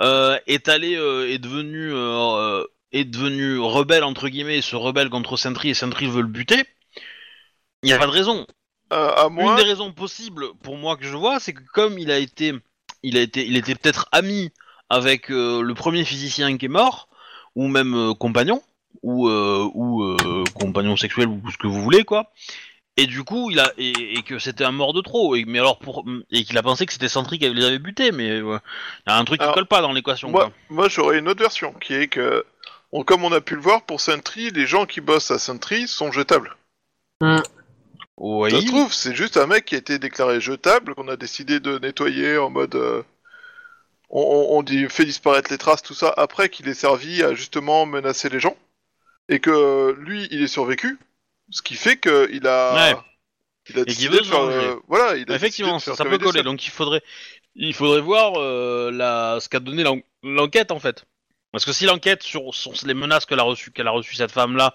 euh, 0.00 0.38
est 0.46 0.68
allé, 0.68 0.96
euh, 0.96 1.30
est 1.30 1.38
devenu, 1.38 1.92
est 2.92 3.04
devenu 3.04 3.58
rebelle 3.58 4.04
entre 4.04 4.28
guillemets, 4.28 4.58
et 4.58 4.62
se 4.62 4.76
rebelle 4.76 5.10
contre 5.10 5.36
Sentry 5.36 5.70
et 5.70 5.74
Sentry 5.74 6.06
veut 6.06 6.22
le 6.22 6.28
buter? 6.28 6.64
Il 7.82 7.86
n'y 7.86 7.92
a 7.92 7.98
pas 7.98 8.06
de 8.06 8.12
raison. 8.12 8.46
À 8.90 9.28
Une 9.30 9.56
des 9.56 9.62
raisons 9.62 9.92
possibles 9.92 10.54
pour 10.62 10.76
moi 10.76 10.96
que 10.96 11.04
je 11.04 11.16
vois, 11.16 11.40
c'est 11.40 11.54
que 11.54 11.62
comme 11.72 11.98
il 11.98 12.10
a 12.10 12.18
été, 12.18 12.52
il 13.02 13.16
a 13.16 13.22
été, 13.22 13.46
il 13.46 13.56
était 13.56 13.74
peut-être 13.74 14.06
ami 14.12 14.50
avec 14.90 15.30
le 15.30 15.72
premier 15.72 16.04
physicien 16.04 16.58
qui 16.58 16.66
est 16.66 16.68
mort, 16.68 17.08
ou 17.54 17.68
même 17.68 18.14
compagnon, 18.18 18.62
ou 19.02 19.28
euh, 19.28 19.68
ou 19.74 20.02
euh, 20.04 20.44
compagnon 20.54 20.96
sexuel 20.96 21.28
ou 21.28 21.40
ce 21.50 21.56
que 21.58 21.66
vous 21.66 21.82
voulez 21.82 22.04
quoi. 22.04 22.30
Et 22.98 23.06
du 23.06 23.24
coup, 23.24 23.50
il 23.50 23.58
a 23.58 23.72
et, 23.78 24.18
et 24.18 24.22
que 24.22 24.38
c'était 24.38 24.64
un 24.64 24.70
mort 24.72 24.92
de 24.92 25.00
trop. 25.00 25.34
Et, 25.34 25.44
mais 25.46 25.58
alors 25.58 25.78
pour 25.78 26.04
et 26.30 26.44
qu'il 26.44 26.58
a 26.58 26.62
pensé 26.62 26.84
que 26.84 26.92
c'était 26.92 27.08
Sentry 27.08 27.38
qui 27.38 27.48
les 27.48 27.64
avait 27.64 27.78
butés, 27.78 28.12
mais 28.12 28.30
euh, 28.30 28.58
il 29.06 29.10
y 29.10 29.12
a 29.12 29.16
un 29.18 29.24
truc 29.24 29.40
Alors, 29.40 29.54
qui 29.54 29.58
colle 29.60 29.66
pas 29.66 29.80
dans 29.80 29.92
l'équation. 29.92 30.28
Moi, 30.30 30.44
quoi. 30.44 30.52
moi 30.68 30.88
j'aurais 30.88 31.18
une 31.18 31.28
autre 31.28 31.40
version 31.40 31.72
qui 31.72 31.94
est 31.94 32.08
que, 32.08 32.44
on- 32.92 33.02
comme 33.02 33.24
on 33.24 33.32
a 33.32 33.40
pu 33.40 33.54
le 33.54 33.62
voir 33.62 33.82
pour 33.86 34.00
Sentry, 34.00 34.50
les 34.50 34.66
gens 34.66 34.84
qui 34.84 35.00
bossent 35.00 35.30
à 35.30 35.38
Sentry 35.38 35.88
sont 35.88 36.12
jetables. 36.12 36.54
Ça 37.22 37.42
Oui. 38.18 38.50
se 38.50 38.66
trouve, 38.66 38.92
c'est 38.92 39.14
juste 39.14 39.36
un 39.38 39.46
mec 39.46 39.64
qui 39.64 39.74
a 39.74 39.78
été 39.78 39.98
déclaré 39.98 40.40
jetable, 40.40 40.94
qu'on 40.94 41.08
a 41.08 41.16
décidé 41.16 41.60
de 41.60 41.78
nettoyer 41.78 42.36
en 42.36 42.50
mode. 42.50 42.74
euh, 42.74 43.02
on, 44.10 44.20
on- 44.20 44.58
on 44.58 44.62
dit, 44.62 44.86
fait 44.90 45.06
disparaître 45.06 45.50
les 45.50 45.56
traces, 45.58 45.82
tout 45.82 45.94
ça, 45.94 46.12
après 46.18 46.50
qu'il 46.50 46.68
ait 46.68 46.74
servi 46.74 47.22
à 47.22 47.32
justement 47.34 47.86
menacer 47.86 48.28
les 48.28 48.38
gens. 48.40 48.54
Et 49.34 49.40
que 49.40 49.50
euh, 49.50 49.94
lui, 49.98 50.28
il 50.30 50.42
est 50.42 50.46
survécu. 50.48 50.98
Ce 51.50 51.62
qui 51.62 51.74
fait 51.74 51.98
qu'il 51.98 52.46
a. 52.46 52.74
Ouais. 52.74 52.96
Il 53.68 53.78
a 53.78 53.84
décidé 53.84 54.08
veut 54.08 54.20
de 54.20 54.24
faire. 54.26 54.40
euh, 54.40 54.76
voilà, 54.88 55.16
il 55.16 55.30
a 55.30 55.34
Effectivement, 55.36 55.74
décidé 55.74 55.84
ça, 55.84 55.90
de 55.92 55.96
faire 55.96 56.12
ça 56.12 56.18
peut 56.18 56.24
coller. 56.24 56.42
Donc 56.42 56.66
il 56.66 56.70
faudrait, 56.70 57.02
il 57.54 57.72
faudrait 57.74 58.00
voir 58.00 58.32
euh, 58.36 58.90
la, 58.90 59.38
ce 59.40 59.48
qu'a 59.48 59.60
donné 59.60 59.84
l'en- 59.84 60.00
l'enquête 60.24 60.70
en 60.72 60.80
fait. 60.80 61.04
Parce 61.52 61.64
que 61.64 61.72
si 61.72 61.84
l'enquête 61.84 62.22
sur, 62.22 62.54
sur 62.54 62.72
les 62.84 62.94
menaces 62.94 63.24
qu'elle 63.26 63.38
a 63.38 63.44
reçues, 63.44 63.70
qu'elle 63.70 63.86
a 63.86 63.92
reçues 63.92 64.16
cette 64.16 64.32
femme-là, 64.32 64.74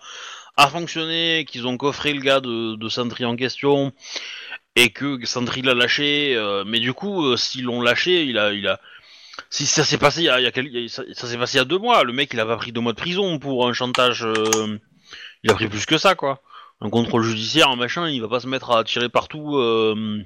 a 0.56 0.68
fonctionné, 0.70 1.44
qu'ils 1.46 1.68
ont 1.68 1.76
coffré 1.76 2.14
le 2.14 2.22
gars 2.22 2.40
de, 2.40 2.76
de 2.76 2.90
Sentry 2.90 3.26
en 3.26 3.36
question, 3.36 3.92
et 4.76 4.92
que 4.92 5.26
Sentry 5.26 5.64
l'a 5.64 5.74
lâché, 5.74 6.36
euh, 6.36 6.64
mais 6.66 6.80
du 6.80 6.94
coup, 6.94 7.36
s'ils 7.36 7.64
l'ont 7.64 7.82
lâché, 7.82 8.24
il 8.24 8.38
a, 8.38 8.54
il 8.54 8.68
a, 8.68 8.80
si 9.50 9.66
ça 9.66 9.84
s'est 9.84 9.98
passé 9.98 10.22
il 10.22 10.26
y 10.26 10.30
a, 10.30 10.40
il 10.40 10.44
y 10.44 10.48
a 10.48 10.52
quel- 10.52 10.68
il 10.68 10.82
y 10.82 10.86
a- 10.86 10.90
ça, 10.90 11.04
ça 11.14 11.28
s'est 11.28 11.38
passé 11.38 11.56
il 11.56 11.60
y 11.60 11.62
a 11.62 11.66
deux 11.66 11.78
mois, 11.78 12.04
le 12.04 12.14
mec 12.14 12.30
il 12.34 12.40
a 12.40 12.46
pas 12.46 12.58
pris 12.58 12.72
deux 12.72 12.82
mois 12.82 12.94
de 12.94 12.98
prison 12.98 13.40
pour 13.40 13.68
un 13.68 13.74
chantage, 13.74 14.24
euh, 14.26 14.78
il 15.44 15.52
a 15.52 15.54
pris 15.54 15.68
plus 15.68 15.86
que 15.86 15.98
ça 15.98 16.16
quoi. 16.16 16.42
Un 16.82 16.90
contrôle 16.90 17.24
judiciaire, 17.24 17.70
un 17.70 17.76
machin, 17.76 18.08
il 18.08 18.22
va 18.22 18.28
pas 18.28 18.40
se 18.40 18.48
mettre 18.48 18.70
à 18.72 18.84
tirer 18.84 19.10
partout. 19.10 19.58
Euh, 19.58 20.22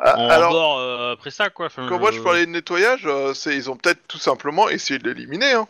Ah, 0.00 0.18
en 0.18 0.28
alors, 0.28 0.52
dehors, 0.52 0.78
euh, 0.78 1.12
après 1.14 1.30
ça, 1.30 1.48
quoi. 1.50 1.66
Enfin, 1.66 1.86
quand 1.88 1.98
moi 1.98 2.12
je 2.12 2.20
parlais 2.20 2.44
de 2.44 2.50
nettoyage, 2.50 3.06
euh, 3.06 3.32
c'est 3.32 3.56
ils 3.56 3.70
ont 3.70 3.76
peut-être 3.76 4.06
tout 4.06 4.18
simplement 4.18 4.68
essayé 4.68 4.98
de 4.98 5.08
l'éliminer, 5.08 5.52
hein. 5.52 5.66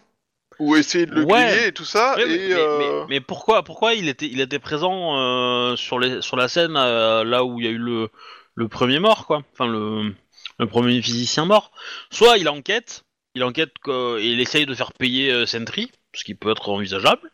Ou 0.58 0.76
essayé 0.76 1.06
de 1.06 1.12
le 1.14 1.22
Ouais. 1.24 1.46
griller 1.46 1.66
et 1.68 1.72
tout 1.72 1.84
ça, 1.84 2.14
Ouais, 2.16 2.26
mais, 2.26 2.34
et. 2.34 2.48
mais- 2.48 2.54
euh, 2.54 2.78
mais- 2.78 3.06
mais 3.08 3.20
pourquoi, 3.20 3.62
pourquoi 3.62 3.94
il 3.94 4.08
était, 4.08 4.26
il 4.26 4.40
était 4.40 4.58
présent 4.58 5.16
euh, 5.18 5.76
sur 5.76 5.98
les, 6.00 6.20
sur 6.22 6.36
la 6.36 6.48
scène 6.48 6.74
euh, 6.76 7.22
là 7.24 7.44
où 7.44 7.60
il 7.60 7.64
y 7.66 7.68
a 7.68 7.72
eu 7.72 7.78
le, 7.78 8.08
le 8.56 8.68
premier 8.68 8.98
mort, 8.98 9.26
quoi. 9.26 9.42
Enfin 9.52 9.66
le, 9.68 10.12
le 10.58 10.66
premier 10.66 11.00
physicien 11.02 11.44
mort. 11.44 11.72
Soit 12.10 12.38
il 12.38 12.48
enquête, 12.48 13.04
il 13.34 13.44
enquête 13.44 13.72
et 13.88 14.26
il 14.26 14.40
essaye 14.40 14.66
de 14.66 14.74
faire 14.74 14.92
payer 14.92 15.30
euh, 15.32 15.46
Sentry, 15.46 15.90
ce 16.14 16.24
qui 16.24 16.34
peut 16.34 16.50
être 16.50 16.68
envisageable. 16.68 17.30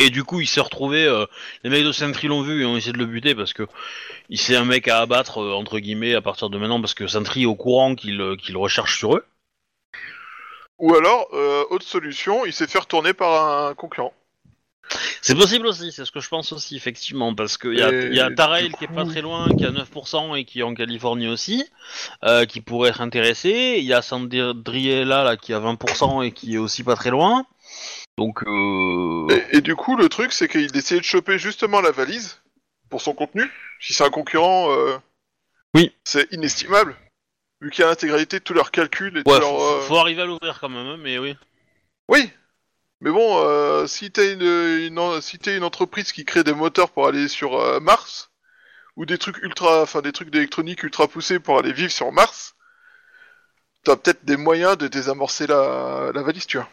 Et 0.00 0.10
du 0.10 0.22
coup, 0.22 0.40
il 0.40 0.46
s'est 0.46 0.60
retrouvé. 0.60 1.04
euh, 1.04 1.26
les 1.64 1.70
mecs 1.70 1.84
de 1.84 1.92
Sentry 1.92 2.28
l'ont 2.28 2.42
vu 2.42 2.62
et 2.62 2.66
ont 2.66 2.76
essayé 2.76 2.92
de 2.92 2.98
le 2.98 3.06
buter 3.06 3.34
parce 3.34 3.52
que 3.52 3.66
il 4.28 4.38
c'est 4.38 4.54
un 4.54 4.64
mec 4.64 4.86
à 4.86 5.00
abattre 5.00 5.38
euh, 5.38 5.52
entre 5.52 5.80
guillemets 5.80 6.14
à 6.14 6.22
partir 6.22 6.50
de 6.50 6.58
maintenant 6.58 6.80
parce 6.80 6.94
que 6.94 7.06
Sentry 7.06 7.42
est 7.42 7.46
au 7.46 7.56
courant 7.56 7.94
qu'il 7.96 8.20
euh, 8.20 8.36
qu'il 8.36 8.56
recherche 8.56 8.98
sur 8.98 9.16
eux. 9.16 9.24
Ou 10.78 10.94
alors, 10.94 11.28
euh, 11.32 11.64
autre 11.70 11.86
solution, 11.86 12.46
il 12.46 12.52
s'est 12.52 12.68
fait 12.68 12.78
retourner 12.78 13.12
par 13.12 13.66
un 13.66 13.74
concurrent. 13.74 14.14
C'est 15.22 15.34
possible 15.34 15.66
aussi, 15.66 15.92
c'est 15.92 16.04
ce 16.04 16.10
que 16.12 16.20
je 16.20 16.28
pense 16.28 16.52
aussi, 16.52 16.76
effectivement, 16.76 17.34
parce 17.34 17.58
qu'il 17.58 17.74
y 17.74 17.82
a, 17.82 17.90
Et 17.90 18.06
il 18.06 18.14
y 18.14 18.20
a 18.20 18.30
Tarail 18.30 18.72
qui 18.72 18.84
est 18.84 18.94
pas 18.94 19.04
très 19.04 19.20
loin, 19.20 19.48
qui 19.56 19.64
a 19.64 19.70
9% 19.70 20.38
et 20.38 20.44
qui 20.44 20.60
est 20.60 20.62
en 20.62 20.74
Californie 20.74 21.28
aussi, 21.28 21.64
euh, 22.24 22.46
qui 22.46 22.60
pourrait 22.60 22.90
être 22.90 23.00
intéressé. 23.00 23.76
Il 23.78 23.84
y 23.84 23.92
a 23.92 24.02
Sandriella 24.02 25.24
là, 25.24 25.36
qui 25.36 25.52
a 25.52 25.60
20% 25.60 26.24
et 26.24 26.32
qui 26.32 26.54
est 26.54 26.58
aussi 26.58 26.84
pas 26.84 26.96
très 26.96 27.10
loin. 27.10 27.44
Donc, 28.16 28.42
euh... 28.44 29.26
Et, 29.52 29.58
et 29.58 29.60
du 29.60 29.76
coup, 29.76 29.96
le 29.96 30.08
truc, 30.08 30.32
c'est 30.32 30.48
qu'il 30.48 30.74
essayait 30.76 31.00
de 31.00 31.04
choper 31.06 31.38
justement 31.38 31.80
la 31.80 31.90
valise 31.90 32.40
pour 32.90 33.02
son 33.02 33.12
contenu. 33.12 33.44
Si 33.80 33.92
c'est 33.92 34.04
un 34.04 34.10
concurrent, 34.10 34.72
euh, 34.72 34.96
Oui. 35.74 35.92
c'est 36.04 36.32
inestimable. 36.32 36.96
Vu 37.60 37.70
qu'il 37.70 37.82
y 37.82 37.84
a 37.84 37.90
l'intégralité 37.90 38.38
de 38.38 38.44
tous 38.44 38.54
leurs 38.54 38.70
calculs 38.70 39.18
et 39.18 39.28
ouais, 39.28 39.40
faut, 39.40 39.62
euh, 39.62 39.80
faut 39.82 39.96
arriver 39.96 40.22
à 40.22 40.26
l'ouvrir 40.26 40.58
quand 40.60 40.68
même, 40.68 40.86
hein, 40.86 40.96
mais 40.98 41.18
oui. 41.18 41.36
Oui. 42.08 42.30
Mais 43.00 43.10
bon, 43.10 43.38
euh, 43.38 43.86
si 43.86 44.10
t'es 44.10 44.32
une, 44.32 44.42
une, 44.42 45.20
si 45.20 45.38
t'es 45.38 45.56
une 45.56 45.64
entreprise 45.64 46.12
qui 46.12 46.24
crée 46.24 46.44
des 46.44 46.54
moteurs 46.54 46.90
pour 46.90 47.06
aller 47.06 47.28
sur 47.28 47.56
euh, 47.60 47.80
Mars, 47.80 48.30
ou 48.96 49.06
des 49.06 49.18
trucs 49.18 49.38
ultra, 49.38 49.82
enfin 49.82 50.02
des 50.02 50.12
trucs 50.12 50.30
d'électronique 50.30 50.82
ultra 50.82 51.06
poussés 51.06 51.38
pour 51.38 51.58
aller 51.58 51.72
vivre 51.72 51.92
sur 51.92 52.10
Mars, 52.10 52.56
t'as 53.84 53.96
peut-être 53.96 54.24
des 54.24 54.36
moyens 54.36 54.76
de 54.76 54.88
désamorcer 54.88 55.46
la, 55.46 56.10
la 56.12 56.22
valise, 56.22 56.46
tu 56.46 56.56
vois. 56.58 56.68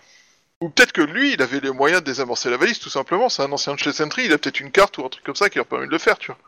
Ou 0.62 0.70
peut-être 0.70 0.94
que 0.94 1.02
lui, 1.02 1.34
il 1.34 1.42
avait 1.42 1.60
les 1.60 1.72
moyens 1.72 2.02
de 2.02 2.06
désamorcer 2.06 2.50
la 2.50 2.58
valise, 2.58 2.80
tout 2.80 2.90
simplement. 2.90 3.30
C'est 3.30 3.44
un 3.44 3.52
ancien 3.52 3.74
de 3.76 3.80
chez 3.80 3.94
Sentry, 3.94 4.26
il 4.26 4.34
a 4.34 4.38
peut-être 4.38 4.60
une 4.60 4.72
carte 4.72 4.98
ou 4.98 5.06
un 5.06 5.10
truc 5.10 5.24
comme 5.24 5.36
ça 5.36 5.50
qui 5.50 5.58
leur 5.58 5.68
permet 5.68 5.86
de 5.86 5.92
le 5.92 5.98
faire, 6.00 6.18
tu 6.18 6.32
vois. 6.32 6.40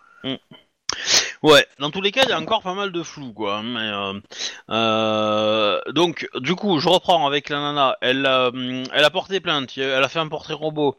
Ouais, 1.44 1.66
dans 1.80 1.92
tous 1.92 2.02
les 2.02 2.12
cas, 2.12 2.24
il 2.24 2.30
y 2.30 2.34
a 2.34 2.40
encore 2.40 2.62
pas 2.64 2.74
mal 2.74 2.92
de 2.92 3.04
flou, 3.04 3.32
quoi. 3.34 3.62
Mais, 3.64 3.80
euh, 3.80 4.14
euh, 4.70 5.80
donc, 5.92 6.28
du 6.36 6.56
coup, 6.56 6.80
je 6.80 6.90
reprends 6.90 7.26
avec 7.28 7.50
la 7.50 7.60
nana. 7.60 7.98
Elle, 8.02 8.26
a, 8.26 8.48
hum, 8.50 8.84
elle 8.94 9.04
a 9.06 9.10
porté 9.10 9.40
plainte, 9.40 9.78
elle 9.78 10.04
a 10.04 10.08
fait 10.10 10.20
un 10.20 10.28
portrait 10.28 10.54
robot. 10.54 10.98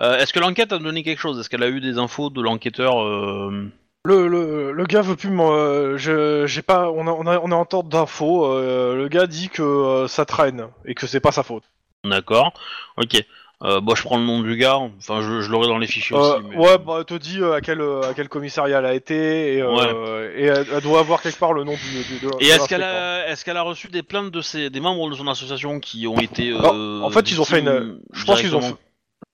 Euh, 0.00 0.18
Est-ce 0.18 0.32
que 0.32 0.40
l'enquête 0.40 0.72
a 0.72 0.78
donné 0.78 1.02
quelque 1.02 1.20
chose? 1.20 1.38
Est-ce 1.40 1.50
qu'elle 1.50 1.62
a 1.62 1.68
eu 1.68 1.80
des 1.80 1.98
infos 1.98 2.30
de 2.30 2.42
l'enquêteur 2.42 3.02
euh, 3.02 3.70
Le, 4.06 4.28
le, 4.28 4.72
le 4.72 4.84
gars 4.86 5.02
veut 5.02 5.16
plus 5.16 5.30
m'en- 5.30 5.52
euh, 5.54 5.96
je 5.98 6.46
j'ai 6.46 6.62
pas 6.62 6.90
on 6.90 7.06
a, 7.06 7.12
on 7.12 7.26
a 7.26 7.38
on 7.40 7.50
est 7.50 7.54
en 7.54 7.64
tente 7.64 7.88
d'infos 7.88 8.46
euh, 8.46 8.96
le 8.96 9.08
gars 9.08 9.26
dit 9.26 9.48
que 9.50 9.62
euh, 9.62 10.08
ça 10.08 10.24
traîne 10.26 10.68
et 10.84 10.94
que 10.94 11.06
c'est 11.06 11.20
pas 11.20 11.32
sa 11.32 11.42
faute. 11.42 11.64
D'accord. 12.04 12.52
Ok. 12.98 13.24
Euh, 13.62 13.80
bon, 13.80 13.94
je 13.94 14.02
prends 14.02 14.18
le 14.18 14.24
nom 14.24 14.40
du 14.40 14.56
gars. 14.56 14.76
Enfin, 14.76 15.22
je, 15.22 15.40
je 15.40 15.50
l'aurai 15.50 15.68
dans 15.68 15.78
les 15.78 15.86
fichiers 15.86 16.16
Euh, 16.16 16.20
aussi. 16.38 16.46
mais- 16.50 16.56
Ouais 16.56 16.76
bah 16.78 16.96
elle 16.98 17.04
te 17.04 17.14
dit 17.14 17.38
euh, 17.40 17.54
à 17.54 17.60
quel 17.60 17.80
euh, 17.80 18.02
à 18.02 18.12
quel 18.14 18.28
commissariat 18.28 18.78
elle 18.80 18.86
a 18.86 18.94
été 18.94 19.54
et, 19.54 19.62
euh, 19.62 20.32
et 20.36 20.44
elle, 20.44 20.66
elle 20.74 20.82
doit 20.82 21.00
avoir 21.00 21.22
quelque 21.22 21.38
part 21.38 21.52
le 21.52 21.64
nom 21.64 21.72
du, 21.74 22.02
du- 22.18 22.26
de, 22.26 22.30
Et 22.40 22.48
est-ce 22.48 22.68
qu'elle 22.68 22.82
a, 22.82 23.28
est-ce 23.28 23.44
qu'elle 23.44 23.56
a 23.56 23.62
reçu 23.62 23.88
des 23.88 24.02
plaintes 24.02 24.30
de 24.32 24.40
ses, 24.42 24.70
des 24.70 24.80
membres 24.80 25.08
de 25.08 25.14
son 25.14 25.28
association 25.28 25.78
qui 25.80 26.06
ont 26.06 26.18
été 26.18 26.50
euh, 26.50 26.58
Non, 26.58 27.04
en 27.04 27.10
fait, 27.10 27.30
ils 27.30 27.40
ont 27.40 27.44
fait 27.44 27.60
une- 27.60 28.00
je 28.12 28.24
pense 28.24 28.40
qu'ils 28.40 28.54
ont 28.56 28.76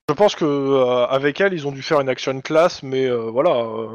Je 0.09 0.15
pense 0.15 0.35
que 0.35 0.45
euh, 0.45 1.07
avec 1.07 1.41
elle 1.41 1.53
ils 1.55 1.67
ont 1.69 1.73
dû 1.73 1.83
faire 1.83 2.01
une 2.01 2.09
action 2.09 2.41
class 2.41 2.83
mais 2.83 3.07
euh, 3.07 3.31
voilà 3.31 3.51
euh, 3.51 3.87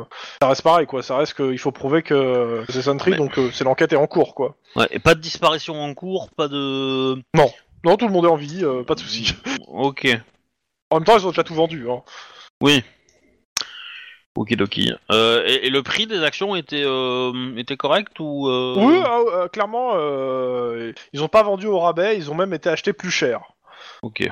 ça 0.42 0.48
reste 0.48 0.62
pareil 0.62 0.86
quoi 0.88 1.04
ça 1.04 1.18
reste 1.18 1.34
qu'il 1.34 1.60
faut 1.60 1.74
prouver 1.74 2.04
que 2.04 2.64
c'est 2.70 2.82
Sentry 2.82 3.12
Mais- 3.12 3.18
donc 3.18 3.38
euh, 3.38 3.50
c'est 3.52 3.66
l'enquête 3.66 3.92
est 3.92 3.98
en 3.98 4.08
cours 4.08 4.34
quoi. 4.34 4.56
Ouais, 4.78 4.88
et 4.92 5.00
pas 5.00 5.14
de 5.14 5.20
disparition 5.20 5.82
en 5.84 5.94
cours, 5.94 6.30
pas 6.38 6.48
de. 6.48 7.16
Non 7.36 7.52
tout 7.98 8.08
le 8.08 8.14
monde 8.14 8.26
est 8.26 8.30
en 8.30 8.36
vie 8.36 8.64
euh, 8.64 8.84
pas 8.84 8.96
de 8.96 9.00
souci. 9.00 9.36
Ok. 9.68 10.08
En 10.90 10.98
même 10.98 11.06
temps 11.06 11.18
ils 11.18 11.26
ont 11.26 11.30
déjà 11.30 11.44
tout 11.44 11.54
vendu 11.56 11.90
hein. 11.90 12.02
Oui. 12.62 12.84
Ok, 14.38 14.54
doki. 14.56 14.92
Euh, 15.12 15.44
et, 15.48 15.68
et 15.68 15.70
le 15.70 15.82
prix 15.82 16.08
des 16.08 16.22
actions 16.22 16.56
était, 16.58 16.84
euh, 16.84 17.56
était 17.56 17.78
correct 17.78 18.20
ou 18.20 18.50
euh, 18.50 18.76
Oui, 18.76 19.00
ah, 19.06 19.20
euh, 19.20 19.48
clairement, 19.48 19.92
euh, 19.96 20.92
ils 21.14 21.24
ont 21.24 21.30
pas 21.30 21.42
vendu 21.44 21.68
au 21.68 21.80
rabais, 21.80 22.18
ils 22.18 22.30
ont 22.30 22.36
même 22.36 22.54
été 22.54 22.68
achetés 22.70 22.92
plus 22.92 23.12
cher. 23.12 23.40
Ok. 24.02 24.28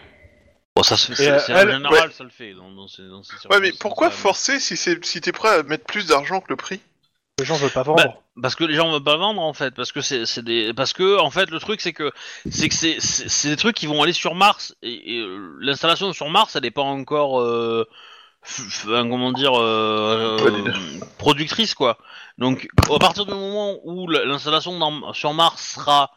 Bon, 0.75 0.83
ça 0.83 0.97
se 0.97 1.13
fait. 1.13 1.15
C'est 1.15 1.39
c'est 1.39 1.53
elle- 1.53 1.69
en 1.69 1.73
général, 1.73 2.11
ça 2.11 2.25
le 2.25 2.29
fait 2.31 2.53
dans, 2.53 2.69
dans 2.71 2.89
ces, 2.89 3.03
dans 3.07 3.23
ces 3.23 3.35
Ouais, 3.47 3.61
mais 3.61 3.71
pourquoi 3.79 4.09
forcer 4.09 4.59
si 4.59 4.75
c'est 4.75 5.05
si 5.05 5.21
t'es 5.21 5.31
prêt 5.31 5.59
à 5.59 5.63
mettre 5.63 5.85
plus 5.85 6.07
d'argent 6.07 6.41
que 6.41 6.47
le 6.49 6.57
prix? 6.57 6.81
Les 7.39 7.45
gens 7.45 7.55
veulent 7.55 7.71
pas 7.71 7.83
vendre. 7.83 8.03
Bah, 8.03 8.19
Parce 8.41 8.55
que 8.55 8.63
les 8.63 8.73
gens 8.73 8.91
veulent 8.91 9.03
pas 9.03 9.17
vendre 9.17 9.41
en 9.41 9.53
fait, 9.53 9.75
parce 9.75 9.91
que 9.91 10.01
c'est 10.01 10.25
c'est 10.25 10.43
des, 10.43 10.73
parce 10.73 10.91
que 10.93 11.19
en 11.19 11.29
fait 11.29 11.51
le 11.51 11.59
truc 11.59 11.81
c'est 11.81 11.93
que 11.93 12.11
c'est 12.49 12.67
que 12.67 12.73
c'est 12.73 12.99
c'est 12.99 13.29
c'est 13.29 13.49
des 13.49 13.55
trucs 13.57 13.75
qui 13.75 13.85
vont 13.85 14.01
aller 14.01 14.11
sur 14.13 14.33
Mars 14.33 14.75
et, 14.81 15.17
et, 15.17 15.19
euh, 15.19 15.55
l'installation 15.59 16.11
sur 16.13 16.29
Mars 16.29 16.55
elle 16.55 16.65
est 16.65 16.71
pas 16.71 16.81
encore, 16.81 17.39
euh, 17.39 17.87
f- 18.43 18.87
f- 18.87 18.95
un- 18.95 19.07
comment 19.07 19.31
dire, 19.33 19.53
euh, 19.55 20.37
productrice 21.19 21.75
quoi. 21.75 21.99
Donc 22.39 22.67
à 22.91 22.97
partir 22.97 23.25
du 23.27 23.33
moment 23.33 23.77
où 23.83 24.07
la- 24.07 24.25
l'installation 24.25 24.79
dans- 24.79 25.13
sur 25.13 25.33
Mars 25.35 25.75
sera 25.75 26.09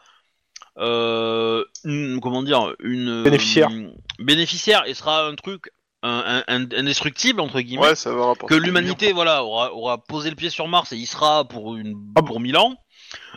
euh, 0.79 1.63
une, 1.83 2.19
comment 2.19 2.43
dire, 2.43 2.73
une 2.79 3.23
Bénéficiaire. 3.23 3.69
euh, 3.71 3.89
bénéficiaire 4.19 4.83
et 4.87 4.93
sera 4.93 5.25
un 5.27 5.35
truc 5.35 5.71
un, 6.03 6.43
indestructible 6.47 7.41
entre 7.41 7.59
guillemets. 7.59 7.81
Ouais, 7.87 7.95
ça 7.95 8.13
va 8.13 8.25
rapporter. 8.27 8.55
que 8.55 8.59
l'humanité 8.59 9.13
voilà 9.13 9.43
aura, 9.43 9.73
aura 9.73 9.97
posé 9.97 10.29
le 10.29 10.35
pied 10.35 10.49
sur 10.49 10.67
Mars 10.67 10.91
et 10.93 10.97
y 10.97 11.05
sera 11.05 11.45
pour 11.45 11.75
une 11.75 11.95
Ah 12.15 12.21
pour 12.21 12.39
mille 12.39 12.57
ans. 12.57 12.75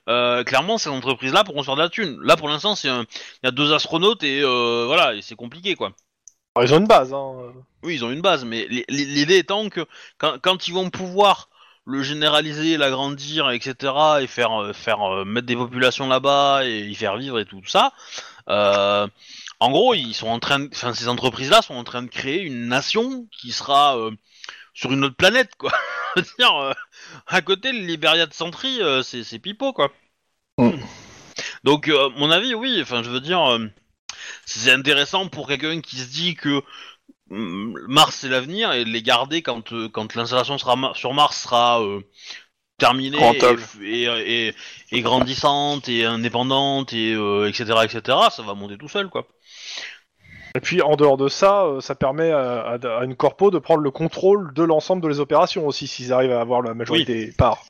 Euh, 0.09 0.43
clairement, 0.45 0.79
ces 0.79 0.89
entreprises-là 0.89 1.45
pourront 1.45 1.61
se 1.61 1.67
faire 1.67 1.77
de 1.77 1.83
la 1.83 1.89
thune. 1.89 2.19
Là, 2.25 2.37
pour 2.37 2.49
l'instant, 2.49 2.75
c'est 2.75 2.89
un- 2.89 3.03
il 3.43 3.47
y 3.47 3.49
a 3.49 3.51
deux 3.53 3.73
astronautes 3.73 4.23
et 4.25 4.41
euh, 4.43 4.85
voilà, 4.87 5.15
et 5.15 5.23
c'est 5.23 5.37
compliqué 5.37 5.75
quoi. 5.75 5.93
Alors, 6.55 6.69
ils 6.69 6.75
ont 6.75 6.79
une 6.79 6.87
base. 6.87 7.15
Hein. 7.15 7.53
Oui, 7.83 7.95
ils 7.95 8.05
ont 8.05 8.11
une 8.11 8.21
base, 8.21 8.45
mais 8.45 8.67
l'idée 8.89 9.39
étant 9.39 9.69
que 9.69 9.87
quand, 10.19 10.35
quand 10.43 10.67
ils 10.69 10.75
vont 10.75 10.91
pouvoir 10.91 11.49
le 11.87 12.03
généraliser, 12.03 12.77
l'agrandir, 12.77 13.51
etc., 13.51 13.93
et 14.21 14.27
faire 14.27 14.61
euh, 14.61 14.73
faire 14.73 15.01
euh, 15.03 15.25
mettre 15.25 15.47
des 15.47 15.57
populations 15.57 16.09
là-bas 16.09 16.65
et 16.67 16.81
y 16.81 16.95
faire 16.95 17.17
vivre 17.17 17.39
et 17.39 17.45
tout 17.45 17.63
ça, 17.67 17.93
euh, 18.49 19.07
en 19.61 19.71
gros, 19.71 19.95
ils 19.95 20.15
sont 20.15 20.29
en 20.29 20.41
train, 20.41 20.61
de- 20.61 20.71
enfin, 20.73 20.95
ces 20.95 21.09
entreprises-là 21.09 21.63
sont 21.63 21.75
en 21.75 21.85
train 21.85 22.03
de 22.03 22.09
créer 22.09 22.41
une 22.43 22.69
nation 22.69 23.27
qui 23.33 23.53
sera 23.53 23.99
euh, 23.99 24.11
sur 24.75 24.93
une 24.93 25.05
autre 25.05 25.17
planète, 25.17 25.55
quoi. 25.57 25.73
Dire, 26.39 26.57
euh, 26.57 26.73
à 27.27 27.43
côté, 27.43 27.73
le 27.73 27.81
Liberia 27.81 28.27
de 28.27 28.35
Sentry, 28.35 28.83
euh, 28.83 29.03
c'est 29.03 29.25
c'est 29.25 29.39
pipeau, 29.39 29.73
quoi. 29.73 29.93
Mm. 30.59 30.73
Donc, 31.65 31.89
mon 32.17 32.31
avis, 32.31 32.55
oui. 32.55 32.81
Enfin, 32.83 33.03
je 33.03 33.11
veux 33.11 33.21
dire, 33.21 33.59
c'est 34.47 34.73
intéressant 34.73 35.29
pour 35.29 35.49
quelqu'un 35.49 35.81
qui 35.81 35.97
se 35.97 36.11
dit 36.11 36.35
que 36.35 36.63
mm, 37.31 37.75
Mars 37.89 38.17
c'est 38.17 38.29
l'avenir 38.29 38.73
et 38.73 38.85
les 38.85 39.03
garder 39.03 39.43
quand 39.43 39.75
quand 39.91 40.15
l'installation 40.15 40.59
sera 40.59 40.95
sur 40.95 41.15
Mars 41.15 41.43
sera 41.43 41.81
terminée 42.81 43.19
et, 43.83 44.05
et, 44.05 44.49
et, 44.49 44.55
et 44.93 45.01
grandissante 45.03 45.89
et 45.89 46.05
indépendante 46.05 46.93
et 46.93 47.13
euh, 47.15 47.49
etc 47.49 47.75
etc. 47.85 48.19
Ça 48.31 48.43
va 48.43 48.55
monter 48.55 48.77
tout 48.77 48.89
seul, 48.89 49.09
quoi. 49.09 49.27
Et 50.57 50.61
puis 50.61 50.83
en 50.83 50.97
dehors 50.97 51.17
de 51.17 51.29
ça, 51.29 51.65
euh, 51.65 51.81
ça 51.81 51.95
permet 51.95 52.33
à, 52.33 52.77
une 53.05 53.15
corpo 53.15 53.53
de 53.53 53.59
prendre 53.61 53.83
le 53.83 53.93
contrôle 53.93 54.53
de 54.53 54.65
l'ensemble 54.65 55.01
de 55.03 55.07
les 55.09 55.21
opérations 55.21 55.65
aussi, 55.67 55.87
s'ils 55.87 56.13
arrivent 56.13 56.33
à 56.33 56.41
avoir 56.41 56.61
la 56.63 56.75
majorité 56.75 57.27
des 57.27 57.33
parts. 57.33 57.63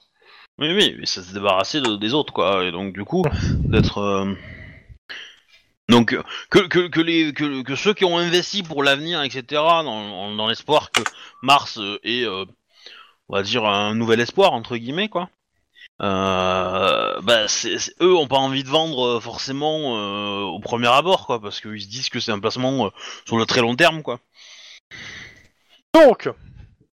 Oui, 0.59 0.73
oui, 0.75 0.97
mais 0.99 1.07
ça 1.07 1.23
se 1.23 1.33
débarrasser 1.35 1.81
de- 1.81 1.97
des 1.97 2.15
autres, 2.15 2.33
quoi. 2.33 2.65
Et 2.65 2.73
donc, 2.73 2.95
du 2.95 3.05
coup, 3.05 3.23
d'être. 3.65 3.99
euh, 3.99 4.35
Donc, 5.89 6.17
que, 6.51 6.61
que, 6.61 6.87
que, 6.89 7.01
les, 7.01 7.33
que, 7.33 7.63
que 7.63 7.75
ceux 7.75 7.95
qui 7.95 8.05
ont 8.05 8.17
investi 8.19 8.63
pour 8.63 8.83
l'avenir, 8.83 9.23
etc., 9.23 9.43
dans, 9.51 10.35
dans 10.35 10.47
l'espoir 10.49 10.91
que 10.91 11.03
Mars 11.43 11.79
est, 12.05 12.25
euh, 12.25 12.45
on 13.31 13.37
va 13.37 13.43
dire, 13.45 13.65
un 13.65 13.95
nouvel 13.95 14.19
espoir, 14.19 14.53
entre 14.53 14.77
guillemets, 14.77 15.09
quoi. 15.09 15.31
Euh, 16.03 17.21
bah, 17.23 17.47
c'est, 17.47 17.79
c'est- 17.79 17.95
eux 18.03 18.17
ont 18.17 18.27
pas 18.27 18.39
envie 18.39 18.65
de 18.65 18.69
vendre 18.69 19.07
euh, 19.07 19.21
forcément 19.21 19.97
euh, 19.97 20.41
au 20.43 20.59
premier 20.59 20.89
abord, 20.89 21.27
quoi, 21.27 21.41
parce 21.41 21.61
qu'ils 21.61 21.81
se 21.81 21.89
disent 21.89 22.09
que 22.09 22.19
c'est 22.19 22.33
un 22.33 22.41
placement 22.41 22.87
euh, 22.87 22.91
sur 23.27 23.39
le 23.39 23.47
très 23.47 23.61
long 23.61 23.77
terme, 23.77 24.03
quoi. 24.03 24.19
Donc, 25.95 26.29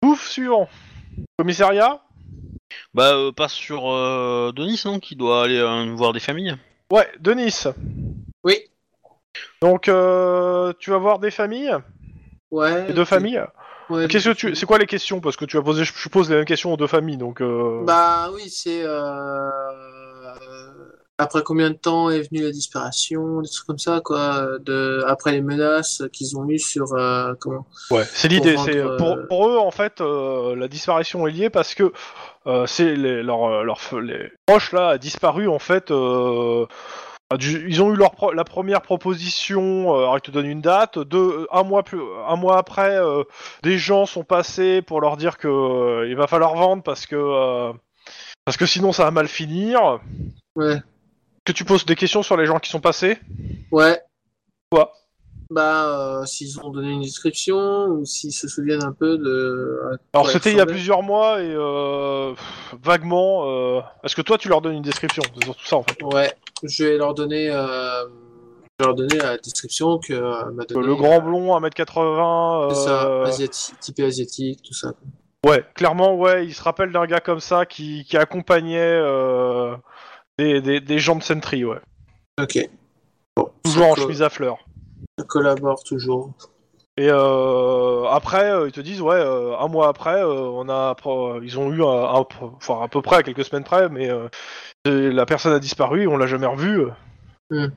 bouffe 0.02 0.30
suivant. 0.30 0.70
Commissariat? 1.38 2.02
Bah, 2.94 3.14
euh, 3.14 3.32
passe 3.34 3.54
sur 3.54 3.92
euh, 3.92 4.54
Denis, 4.56 4.82
non, 4.86 5.00
qui 5.00 5.18
doit 5.18 5.44
aller 5.44 5.58
euh, 5.58 5.92
voir 5.94 6.14
des 6.14 6.22
familles. 6.22 6.56
Ouais, 6.90 7.12
Denis. 7.20 7.64
Oui. 8.46 8.58
Donc, 9.62 9.90
euh, 9.90 10.72
tu 10.80 10.92
vas 10.92 10.98
voir 10.98 11.20
des 11.20 11.32
familles? 11.32 11.76
Ouais. 12.52 12.94
Deux 12.94 13.06
familles? 13.06 13.44
Ouais, 13.92 14.08
Qu'est-ce 14.08 14.30
que 14.30 14.34
tu... 14.36 14.56
C'est 14.56 14.66
quoi 14.66 14.78
les 14.78 14.86
questions 14.88 15.20
Parce 15.22 15.36
que 15.38 15.46
tu 15.46 15.58
as 15.58 15.62
posé, 15.62 15.84
je 15.84 16.10
pose 16.10 16.30
les 16.30 16.38
mêmes 16.38 16.46
questions 16.46 16.74
aux 16.74 16.78
deux 16.78 16.88
familles, 16.88 17.18
donc... 17.18 17.42
Euh... 17.42 17.84
Bah 17.84 18.30
oui, 18.34 18.50
c'est 18.50 18.84
euh, 18.84 19.50
après 21.18 21.44
combien 21.44 21.70
de 21.70 21.76
temps 21.76 22.10
est 22.10 22.28
venue 22.30 22.44
la 22.44 22.52
disparition, 22.52 23.42
des 23.42 23.50
trucs 23.50 23.68
comme 23.68 23.78
ça, 23.78 24.02
quoi. 24.04 24.48
De 24.60 25.04
après 25.08 25.32
les 25.34 25.42
menaces 25.42 26.02
qu'ils 26.14 26.36
ont 26.38 26.48
eues 26.50 26.58
sur 26.60 26.94
euh, 26.94 27.34
comment. 27.40 27.68
Ouais, 27.92 28.04
c'est 28.06 28.28
l'idée. 28.28 28.56
Pour 28.56 28.64
C'est 28.66 28.82
rendre, 28.82 28.98
pour, 28.98 29.18
pour 29.28 29.50
eux 29.50 29.58
en 29.58 29.72
fait 29.72 30.02
euh, 30.02 30.56
la 30.56 30.68
disparition 30.68 31.28
est 31.28 31.32
liée 31.32 31.50
parce 31.52 31.76
que 31.76 31.92
euh, 32.48 32.66
c'est 32.66 32.96
les, 32.96 33.22
leurs 33.22 33.64
leurs 33.64 33.78
f- 33.80 34.00
les 34.00 34.32
proches 34.48 34.72
là 34.72 34.90
a 34.90 34.98
disparu 34.98 35.48
en 35.48 35.60
fait. 35.60 35.92
euh, 35.92 36.66
ils 37.40 37.82
ont 37.82 37.92
eu 37.94 37.96
leur 37.96 38.12
pro- 38.12 38.32
la 38.34 38.44
première 38.44 38.82
proposition. 38.82 39.96
euh, 39.96 40.00
alors 40.00 40.18
ils 40.18 40.22
te 40.22 40.32
donnent 40.32 40.46
une 40.48 40.62
date. 40.62 41.00
Deux, 41.00 41.48
un 41.52 41.64
mois 41.64 41.84
plus, 41.84 42.02
un 42.28 42.36
mois 42.36 42.58
après, 42.58 42.96
euh, 42.98 43.24
des 43.64 43.78
gens 43.78 44.06
sont 44.06 44.24
passés 44.24 44.82
pour 44.82 45.02
leur 45.02 45.18
dire 45.18 45.38
que 45.38 45.48
euh, 45.48 46.08
il 46.10 46.16
va 46.16 46.28
falloir 46.28 46.56
vendre 46.56 46.84
parce 46.84 47.06
que 47.06 47.16
euh, 47.16 47.72
parce 48.46 48.58
que 48.58 48.66
sinon 48.66 48.92
ça 48.92 49.04
va 49.06 49.12
mal 49.12 49.28
finir. 49.28 50.00
Ouais. 50.56 50.78
Que 51.46 51.52
tu 51.52 51.66
poses 51.66 51.86
des 51.86 51.96
questions 51.96 52.24
sur 52.24 52.38
les 52.38 52.46
gens 52.46 52.60
qui 52.60 52.70
sont 52.70 52.82
passés? 52.82 53.18
Ouais. 53.72 54.00
Quoi? 54.72 54.94
Bah 55.50 55.86
euh, 56.22 56.26
s'ils 56.26 56.60
ont 56.62 56.70
donné 56.70 56.92
une 56.92 57.02
description 57.02 57.88
ou 57.88 58.06
s'ils 58.06 58.32
se 58.32 58.48
souviennent 58.48 58.84
un 58.86 58.94
peu 58.94 59.18
de. 59.18 59.82
Alors 60.14 60.30
c'était 60.30 60.52
il 60.52 60.58
y 60.58 60.62
a 60.62 60.66
plusieurs 60.66 61.04
mois 61.04 61.42
et 61.42 61.52
euh, 61.54 62.34
vaguement. 62.82 63.44
euh, 63.50 63.82
Est-ce 64.04 64.16
que 64.16 64.22
toi 64.22 64.38
tu 64.38 64.48
leur 64.48 64.62
donnes 64.62 64.76
une 64.76 64.82
description? 64.82 65.22
C'est 65.36 65.44
surtout 65.44 65.66
ça 65.66 65.76
en 65.76 65.84
fait. 65.84 66.02
Ouais. 66.04 66.34
Je 66.64 66.84
vais 66.86 66.98
leur 66.98 67.14
donner. 67.14 67.50
Euh... 67.50 68.06
Je 68.80 68.86
vais 68.86 68.88
leur 68.88 68.96
donner 68.96 69.18
la 69.18 69.38
description 69.38 70.00
que 70.00 70.14
euh, 70.14 70.52
m'a 70.52 70.66
donné. 70.66 70.88
le 70.88 70.96
grand 70.96 71.22
blond 71.22 71.60
1m80. 71.60 72.70
C'est 72.74 72.84
ça, 72.86 73.06
euh, 73.08 73.26
asiatique, 73.26 73.80
typé 73.80 74.04
asiatique, 74.04 74.62
tout 74.64 74.74
ça. 74.74 74.94
Ouais, 75.46 75.64
clairement 75.76 76.16
ouais, 76.16 76.46
il 76.46 76.54
se 76.54 76.62
rappelle 76.64 76.92
d'un 76.92 77.06
gars 77.06 77.20
comme 77.20 77.40
ça 77.40 77.66
qui, 77.66 78.06
qui 78.06 78.16
accompagnait 78.18 78.80
euh, 78.80 79.76
des, 80.38 80.62
des, 80.62 80.80
des 80.80 81.00
gens 81.00 81.16
de 81.16 81.24
Sentry, 81.24 81.66
ouais. 81.66 81.80
Ok. 82.40 82.70
Bon, 83.36 83.50
Toujours 83.64 83.88
en 83.88 83.96
chemise 83.96 84.22
à 84.22 84.30
fleurs. 84.30 84.58
ça 85.18 85.26
collabore 85.26 85.84
toujours. 85.84 86.32
Et 86.98 87.08
euh, 87.10 88.06
après, 88.06 88.52
euh, 88.52 88.68
ils 88.68 88.72
te 88.74 88.82
disent 88.82 89.02
ouais, 89.02 89.16
euh, 89.16 89.58
un 89.58 89.68
mois 89.68 89.88
après, 89.88 90.22
euh, 90.22 90.50
on 90.54 90.68
a, 90.70 90.96
ils 91.42 91.58
ont 91.58 91.72
eu 91.72 91.84
un, 91.84 91.88
un- 91.88 92.26
enfin 92.58 92.82
à 92.84 92.88
peu 92.88 93.02
près 93.02 93.18
à 93.18 93.24
quelques 93.24 93.46
semaines 93.46 93.64
près, 93.64 93.90
mais 93.90 94.10
la 94.86 95.26
personne 95.26 95.54
a 95.54 95.60
disparu, 95.60 96.08
on 96.08 96.18
l'a 96.18 96.28
jamais 96.28 96.48
revue. 96.48 96.88
Hmm. 97.50 97.68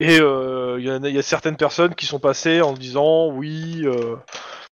Et 0.00 0.18
euh, 0.20 0.76
il 0.78 0.86
y, 0.86 0.90
a- 0.90 0.96
il 0.96 1.14
y 1.14 1.18
a 1.18 1.22
certaines 1.22 1.56
personnes 1.56 1.94
qui 1.94 2.06
sont 2.06 2.18
passées 2.18 2.60
en 2.60 2.72
disant 2.72 3.28
oui, 3.28 3.84
vous 3.86 4.18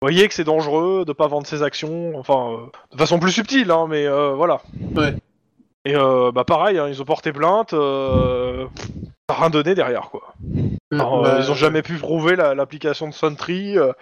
voyez 0.00 0.28
que 0.28 0.34
c'est 0.34 0.44
dangereux 0.44 1.04
de 1.04 1.12
pas 1.12 1.26
vendre 1.26 1.46
ses 1.46 1.62
actions, 1.62 2.16
enfin 2.16 2.68
de 2.92 2.98
façon 2.98 3.18
plus 3.18 3.32
subtile, 3.32 3.70
hein, 3.70 3.86
mais 3.88 4.06
voilà. 4.06 4.60
Ouais. 4.96 5.16
Et 5.86 5.96
euh, 5.96 6.32
bah 6.32 6.44
pareil, 6.44 6.78
hein, 6.78 6.88
ils 6.88 7.02
ont 7.02 7.04
porté 7.04 7.32
plainte, 7.32 7.74
euh, 7.74 8.66
rien 9.30 9.50
donné 9.50 9.74
derrière 9.74 10.10
quoi. 10.10 10.34
Alors, 10.92 11.24
euh, 11.26 11.40
ils 11.40 11.50
ont 11.50 11.54
jamais 11.54 11.82
pu 11.82 11.96
prouver 11.96 12.36
la- 12.36 12.54
l'application 12.54 13.08
de 13.08 13.14
Sentry. 13.14 13.78
euh, 13.78 13.92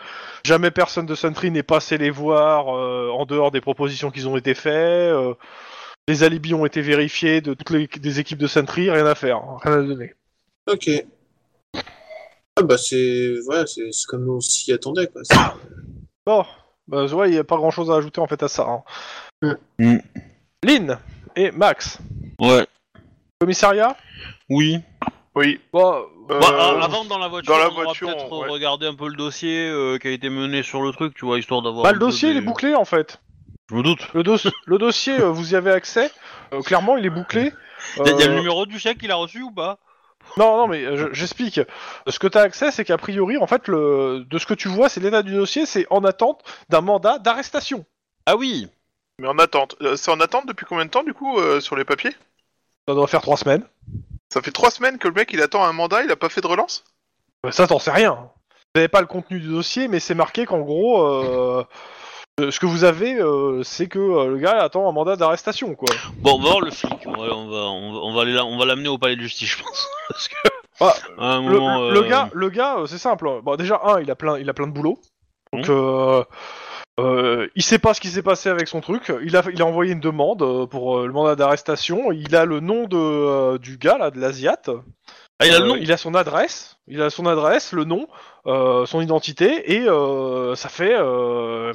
jamais 0.45 0.71
personne 0.71 1.07
de 1.07 1.15
Sentry 1.15 1.51
n'est 1.51 1.63
passé 1.63 1.97
les 1.97 2.11
voir 2.11 2.77
euh, 2.77 3.09
en 3.11 3.25
dehors 3.25 3.51
des 3.51 3.61
propositions 3.61 4.11
qui 4.11 4.27
ont 4.27 4.37
été 4.37 4.55
faites. 4.55 4.75
euh, 5.13 5.35
les 6.09 6.25
alibis 6.25 6.55
ont 6.55 6.67
été 6.67 6.81
vérifiés 6.83 7.41
de 7.41 7.55
toutes 7.55 7.71
les 7.71 7.87
des 7.87 8.19
équipes 8.21 8.39
de 8.39 8.49
Sentry, 8.49 8.91
rien 8.91 9.07
à 9.07 9.15
faire, 9.15 9.37
hein, 9.37 9.59
rien 9.63 9.79
à 9.79 9.83
donner. 9.83 10.15
Ok. 10.71 10.91
Ah 12.57 12.63
bah 12.65 12.77
c'est 12.77 13.35
ouais, 13.47 13.65
c'est 13.67 13.93
c'est 13.93 14.07
comme 14.07 14.29
on 14.29 14.41
s'y 14.41 14.73
attendait 14.73 15.07
quoi. 15.07 15.23
C'est- 15.25 15.37
Bon, 16.27 16.45
bah 16.89 17.07
ouais, 17.07 17.29
il 17.29 17.33
n'y 17.33 17.39
a 17.39 17.45
pas 17.45 17.57
grand 17.57 17.71
chose 17.71 17.91
à 17.91 17.95
ajouter 17.97 18.21
en 18.21 18.27
fait 18.27 18.43
à 18.43 18.49
ça. 18.49 18.83
Hein. 19.43 19.57
Mm. 19.79 19.97
Lynn 20.65 20.99
et 21.37 21.51
Max. 21.53 21.99
Ouais. 22.41 22.67
Commissariat? 23.43 23.97
Oui. 24.49 24.79
Oui. 25.35 25.61
Bon, 25.73 26.07
Euh, 26.31 26.39
Bah, 26.39 26.47
a- 26.47 26.85
avant, 26.85 27.05
dans 27.05 27.19
la 27.19 27.27
voiture, 27.27 27.53
dans 27.53 27.59
la 27.59 27.69
on 27.71 27.73
aura 27.73 27.85
voiture, 27.87 28.07
peut-être 28.07 28.31
ouais. 28.39 28.49
regarder 28.49 28.87
un 28.87 28.95
peu 28.95 29.09
le 29.09 29.17
dossier 29.17 29.69
euh, 29.69 29.99
qui 29.99 30.07
a 30.07 30.13
été 30.13 30.29
mené 30.31 30.63
sur 30.63 30.81
le 30.81 30.93
truc, 30.93 31.13
tu 31.17 31.25
vois, 31.25 31.41
histoire 31.41 31.61
d'avoir. 31.61 31.83
bah, 31.83 31.89
un 31.89 31.93
le 31.93 31.99
peu 31.99 32.05
dossier 32.07 32.29
il 32.29 32.35
des- 32.35 32.39
est 32.39 32.43
bouclé 32.43 32.77
en 32.77 32.85
fait. 32.85 33.21
Je 33.69 33.75
me 33.75 33.83
doute. 33.83 34.07
Le, 34.15 34.23
dos- 34.23 34.37
le 34.67 34.79
dossier, 34.79 35.15
euh, 35.21 35.31
vous 35.31 35.55
y 35.55 35.57
avez 35.57 35.73
accès. 35.73 36.13
Euh, 36.53 36.63
clairement, 36.63 36.97
il 36.97 37.05
est 37.05 37.11
bouclé. 37.11 37.53
Il 37.97 38.07
y 38.07 38.11
a 38.23 38.27
le 38.29 38.35
Euh, 38.35 38.37
numéro 38.37 38.65
du 38.65 38.79
chèque 38.79 38.99
qu'il 38.99 39.11
a 39.11 39.17
reçu 39.17 39.43
ou 39.43 39.51
pas? 39.51 39.79
Non, 40.37 40.57
non, 40.59 40.69
mais 40.69 40.85
euh, 40.85 40.97
je- 40.97 41.13
j'explique. 41.13 41.61
Ce 42.07 42.21
que 42.21 42.29
tu 42.29 42.39
as 42.39 42.43
accès, 42.43 42.71
c'est 42.71 42.85
qu'a 42.85 42.97
priori, 42.97 43.39
en 43.39 43.49
fait, 43.49 43.67
le... 43.67 44.25
de 44.25 44.39
ce 44.39 44.47
que 44.47 44.55
tu 44.55 44.69
vois, 44.69 44.89
c'est 44.89 45.01
l'état 45.01 45.25
du 45.25 45.33
dossier, 45.35 45.67
c'est 45.67 45.89
en 45.91 46.05
attente 46.05 46.43
d'un 46.69 46.81
mandat 46.83 47.19
d'arrestation. 47.19 47.85
Ah 48.27 48.37
oui. 48.37 48.69
Mais 49.19 49.27
en 49.27 49.39
attente. 49.41 49.75
Euh, 49.83 49.97
C'est 49.97 50.13
en 50.13 50.21
attente 50.21 50.47
depuis 50.47 50.65
combien 50.67 50.85
de 50.85 50.91
temps 50.91 51.03
du 51.03 51.13
coup 51.15 51.37
euh, 51.41 51.59
sur 51.61 51.75
les 51.75 51.85
papiers? 51.85 52.15
Ça 52.89 52.95
doit 52.95 53.07
faire 53.07 53.21
trois 53.23 53.37
semaines. 53.37 53.65
Ça 54.33 54.43
fait 54.43 54.51
trois 54.51 54.71
semaines 54.71 54.99
que 54.99 55.09
le 55.09 55.15
mec 55.15 55.31
il 55.33 55.41
attend 55.43 55.65
un 55.65 55.73
mandat, 55.73 56.03
il 56.05 56.11
a 56.11 56.17
pas 56.17 56.29
fait 56.29 56.41
de 56.41 56.47
relance? 56.47 56.85
Bah, 57.45 57.53
ça, 57.53 57.67
t'en 57.67 57.79
sais 57.79 57.91
rien. 57.91 58.13
Vous 58.75 58.79
n'avez 58.79 58.89
pas 58.89 59.01
le 59.01 59.07
contenu 59.07 59.39
du 59.41 59.49
dossier, 59.49 59.89
mais 59.89 60.01
c'est 60.01 60.15
marqué 60.15 60.47
qu'en 60.47 60.61
gros, 60.61 61.03
euh, 61.07 61.65
euh, 62.41 62.51
ce 62.51 62.59
que 62.59 62.67
vous 62.67 62.85
avez, 62.85 63.21
euh, 63.21 63.63
c'est 63.63 63.87
que 63.89 63.99
euh, 63.99 64.29
le 64.29 64.39
gars 64.39 64.63
attend 64.63 64.89
un 64.89 64.93
mandat 64.93 65.17
d'arrestation, 65.17 65.75
quoi. 65.75 65.89
Bon, 66.23 66.37
on 66.37 66.39
va 66.43 66.49
voir 66.51 66.61
le 66.61 66.71
flic. 66.71 66.93
On 67.07 67.13
va, 67.13 67.35
on 67.35 67.49
va, 67.49 67.57
on 67.59 67.93
va, 67.93 67.99
on 67.99 68.15
va 68.15 68.23
aller 68.23 68.33
là- 68.33 68.45
on 68.47 68.57
va 68.59 68.65
l'amener 68.65 68.89
au 68.89 68.97
palais 68.99 69.17
de 69.17 69.21
justice, 69.21 69.51
je 69.51 69.63
pense. 69.63 69.89
Parce 70.09 70.29
que. 70.29 70.35
Ah, 70.81 70.95
à 71.19 71.25
un 71.35 71.43
Le, 71.49 71.59
moment, 71.61 71.91
le 71.91 72.01
euh, 72.01 72.09
gars, 72.09 72.31
le 72.33 72.49
gars, 72.49 72.79
euh, 72.79 72.87
c'est 72.87 72.99
simple. 72.99 73.29
Bon, 73.43 73.55
déjà, 73.57 73.81
un, 73.85 74.01
il 74.01 74.11
a 74.11 74.15
plein, 74.17 74.39
il 74.39 74.49
a 74.49 74.55
plein 74.55 74.67
de 74.67 74.73
boulot. 74.73 74.99
Donc, 75.53 75.69
Mhm. 75.69 75.75
euh, 75.77 76.25
Euh, 77.01 77.49
il 77.55 77.63
sait 77.63 77.79
pas 77.79 77.95
ce 77.95 78.01
qui 78.01 78.09
s'est 78.09 78.23
passé 78.23 78.49
avec 78.49 78.69
son 78.69 78.81
truc. 78.81 79.13
Il 79.25 79.37
a, 79.37 79.43
il 79.53 79.63
a 79.63 79.67
envoyé 79.67 79.93
une 79.93 80.01
demande 80.01 80.43
euh, 80.43 80.67
pour 80.67 80.99
euh, 80.99 81.07
le 81.07 81.13
mandat 81.13 81.37
d'arrestation. 81.37 82.13
Il 82.13 82.37
a 82.37 82.45
le 82.45 82.61
nom 82.61 82.87
de, 82.87 82.97
euh, 82.97 83.59
du 83.59 83.79
gars 83.79 83.97
là, 83.99 84.11
de 84.11 84.21
l'Asiate. 84.21 84.71
Ah, 85.39 85.47
il 85.47 85.55
a 85.55 85.59
le 85.59 85.67
nom 85.67 85.77
il 85.77 85.91
a 85.91 85.97
son 85.97 86.15
adresse. 86.15 86.77
Il 86.87 87.01
a 87.01 87.11
son 87.11 87.27
adresse, 87.27 87.73
le 87.73 87.85
nom, 87.85 88.07
euh, 88.47 88.87
son 88.87 89.01
identité, 89.01 89.73
et 89.73 89.89
euh, 89.89 90.55
ça 90.57 90.69
fait 90.69 90.95
euh, 90.99 91.73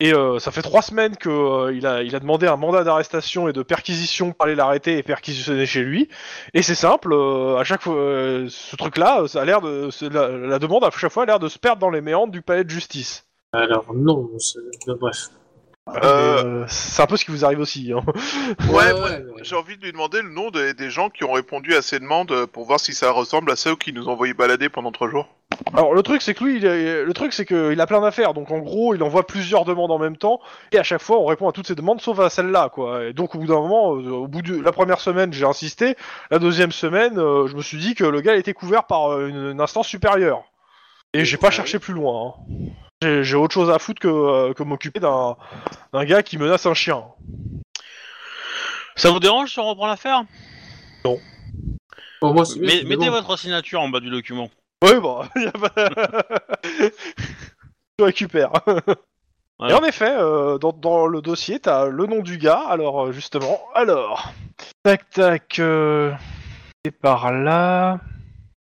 et 0.00 0.12
euh, 0.12 0.38
ça 0.40 0.50
fait 0.50 0.60
trois 0.60 0.82
semaines 0.82 1.16
que 1.16 1.72
il 1.72 1.86
a, 1.86 2.02
il 2.02 2.14
a 2.14 2.20
demandé 2.20 2.46
un 2.46 2.56
mandat 2.56 2.84
d'arrestation 2.84 3.48
et 3.48 3.52
de 3.52 3.62
perquisition 3.62 4.32
pour 4.32 4.44
aller 4.44 4.56
l'arrêter 4.56 4.98
et 4.98 5.02
perquisitionner 5.02 5.66
chez 5.66 5.82
lui. 5.82 6.08
Et 6.52 6.62
c'est 6.62 6.74
simple. 6.74 7.12
euh, 7.12 7.56
à 7.56 7.64
chaque 7.64 7.82
fois, 7.82 7.94
euh, 7.94 8.46
ce 8.48 8.76
truc-là, 8.76 9.26
ça 9.28 9.42
a 9.42 9.44
l'air 9.44 9.60
de, 9.60 9.88
la, 10.08 10.28
la 10.28 10.58
demande 10.58 10.84
à 10.84 10.90
chaque 10.90 11.12
fois 11.12 11.22
a 11.22 11.26
l'air 11.26 11.38
de 11.38 11.48
se 11.48 11.58
perdre 11.58 11.80
dans 11.80 11.90
les 11.90 12.00
méandres 12.00 12.32
du 12.32 12.42
palais 12.42 12.64
de 12.64 12.70
justice. 12.70 13.24
Alors 13.54 13.86
non, 13.94 14.28
bref. 15.00 15.16
Euh, 15.90 16.00
euh, 16.02 16.64
c'est 16.66 17.02
un 17.02 17.06
peu 17.06 17.18
ce 17.18 17.26
qui 17.26 17.30
vous 17.30 17.44
arrive 17.44 17.60
aussi. 17.60 17.92
hein. 17.92 18.00
Ouais, 18.70 18.94
moi, 18.94 19.10
mais- 19.10 19.42
J'ai 19.42 19.54
envie 19.54 19.76
de 19.76 19.82
lui 19.84 19.92
demander 19.92 20.22
le 20.22 20.30
nom 20.30 20.50
des, 20.50 20.72
des 20.72 20.88
gens 20.88 21.10
qui 21.10 21.24
ont 21.24 21.32
répondu 21.32 21.74
à 21.74 21.82
ces 21.82 21.98
demandes 22.00 22.32
euh, 22.32 22.46
pour 22.46 22.64
voir 22.64 22.80
si 22.80 22.94
ça 22.94 23.10
ressemble 23.10 23.50
à 23.50 23.56
ceux 23.56 23.76
qui 23.76 23.92
nous 23.92 24.08
ont 24.08 24.12
envoyé 24.12 24.32
balader 24.32 24.70
pendant 24.70 24.92
trois 24.92 25.10
jours. 25.10 25.28
Alors 25.74 25.92
le 25.94 26.02
truc 26.02 26.22
c'est 26.22 26.32
que 26.32 26.42
lui, 26.42 26.56
il 26.56 26.64
est- 26.64 27.04
le 27.04 27.12
truc 27.12 27.34
c'est 27.34 27.44
qu'il 27.44 27.78
a 27.78 27.86
plein 27.86 28.00
d'affaires, 28.00 28.32
donc 28.32 28.50
en 28.50 28.58
gros 28.60 28.94
il 28.94 29.02
envoie 29.02 29.26
plusieurs 29.26 29.66
demandes 29.66 29.90
en 29.92 29.98
même 29.98 30.16
temps, 30.16 30.40
et 30.72 30.78
à 30.78 30.82
chaque 30.82 31.02
fois 31.02 31.18
on 31.20 31.26
répond 31.26 31.48
à 31.48 31.52
toutes 31.52 31.66
ces 31.68 31.74
demandes 31.74 32.00
sauf 32.00 32.18
à 32.18 32.30
celle-là 32.30 32.70
quoi. 32.70 33.04
Et 33.04 33.12
donc 33.12 33.34
au 33.34 33.38
bout 33.38 33.46
d'un 33.46 33.60
moment, 33.60 33.94
euh, 33.94 34.10
au 34.10 34.26
bout 34.26 34.40
de 34.42 34.58
la 34.58 34.72
première 34.72 35.00
semaine 35.00 35.32
j'ai 35.34 35.44
insisté, 35.44 35.96
la 36.30 36.38
deuxième 36.38 36.72
semaine 36.72 37.18
euh, 37.18 37.46
je 37.46 37.54
me 37.56 37.62
suis 37.62 37.76
dit 37.78 37.94
que 37.94 38.04
le 38.04 38.20
gars 38.22 38.34
était 38.36 38.54
couvert 38.54 38.84
par 38.84 39.12
euh, 39.12 39.28
une, 39.28 39.50
une 39.52 39.60
instance 39.60 39.86
supérieure. 39.86 40.42
Et 41.12 41.24
j'ai 41.24 41.36
pas 41.36 41.48
Ouais. 41.48 41.52
cherché 41.52 41.78
plus 41.78 41.94
loin. 41.94 42.34
hein. 42.50 42.54
J'ai 43.22 43.36
autre 43.36 43.54
chose 43.54 43.70
à 43.70 43.78
foutre 43.78 44.00
que, 44.00 44.08
euh, 44.08 44.52
que 44.52 44.62
m'occuper 44.62 45.00
d'un 45.00 45.36
d'un 45.92 46.04
gars 46.04 46.22
qui 46.22 46.38
menace 46.38 46.66
un 46.66 46.74
chien. 46.74 47.04
Ça 48.96 49.10
vous 49.10 49.20
dérange 49.20 49.52
si 49.52 49.58
on 49.58 49.68
reprend 49.68 49.86
l'affaire? 49.86 50.22
Bon, 51.04 52.32
moi, 52.32 52.44
c'est 52.44 52.58
bien, 52.58 52.68
Mais 52.68 52.78
c'est 52.80 52.84
Mettez 52.84 53.06
bon. 53.06 53.12
votre 53.12 53.36
signature 53.38 53.80
en 53.80 53.88
bas 53.88 54.00
du 54.00 54.10
document. 54.10 54.50
Oui 54.82 54.92
bah, 55.02 55.28
y 55.36 55.46
a 55.46 55.52
pas... 55.52 55.72
je 57.98 58.04
récupère. 58.04 58.50
Et 59.68 59.72
en 59.72 59.84
effet, 59.84 60.14
euh, 60.16 60.58
dans, 60.58 60.72
dans 60.72 61.06
le 61.06 61.22
dossier, 61.22 61.60
t'as 61.60 61.86
le 61.86 62.06
nom 62.06 62.20
du 62.20 62.38
gars. 62.38 62.62
Alors, 62.68 63.06
euh, 63.06 63.12
justement, 63.12 63.60
alors, 63.74 64.32
tac 64.82 65.08
tac, 65.10 65.58
euh, 65.58 66.12
c'est 66.84 66.90
par 66.90 67.32
là. 67.32 68.00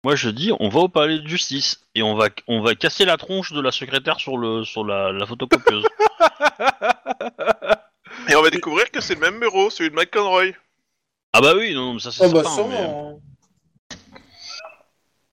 Moi 0.04 0.16
je 0.16 0.30
dis, 0.30 0.50
on 0.58 0.68
va 0.68 0.80
au 0.80 0.88
palais 0.88 1.20
de 1.20 1.28
justice 1.28 1.80
et 1.94 2.02
on 2.02 2.16
va 2.16 2.28
on 2.48 2.60
va 2.60 2.74
casser 2.74 3.04
la 3.04 3.16
tronche 3.16 3.52
de 3.52 3.60
la 3.60 3.70
secrétaire 3.70 4.18
sur 4.18 4.36
le 4.36 4.64
sur 4.64 4.84
la, 4.84 5.12
la 5.12 5.26
photocopieuse. 5.26 5.84
Et 8.28 8.36
on 8.36 8.42
va 8.42 8.50
découvrir 8.50 8.90
que 8.90 9.00
c'est 9.00 9.14
le 9.14 9.20
même 9.20 9.40
bureau, 9.40 9.68
celui 9.70 9.90
de 9.90 9.94
McConroy. 9.96 10.52
ah 11.32 11.40
bah 11.40 11.54
oui, 11.56 11.74
non, 11.74 11.94
mais 11.94 12.00
ça 12.00 12.10
c'est 12.12 12.24
Oh 12.24 12.30
bah 12.30 12.42
certain. 12.44 12.68
mais- 12.68 12.76
sûrement. 12.76 13.20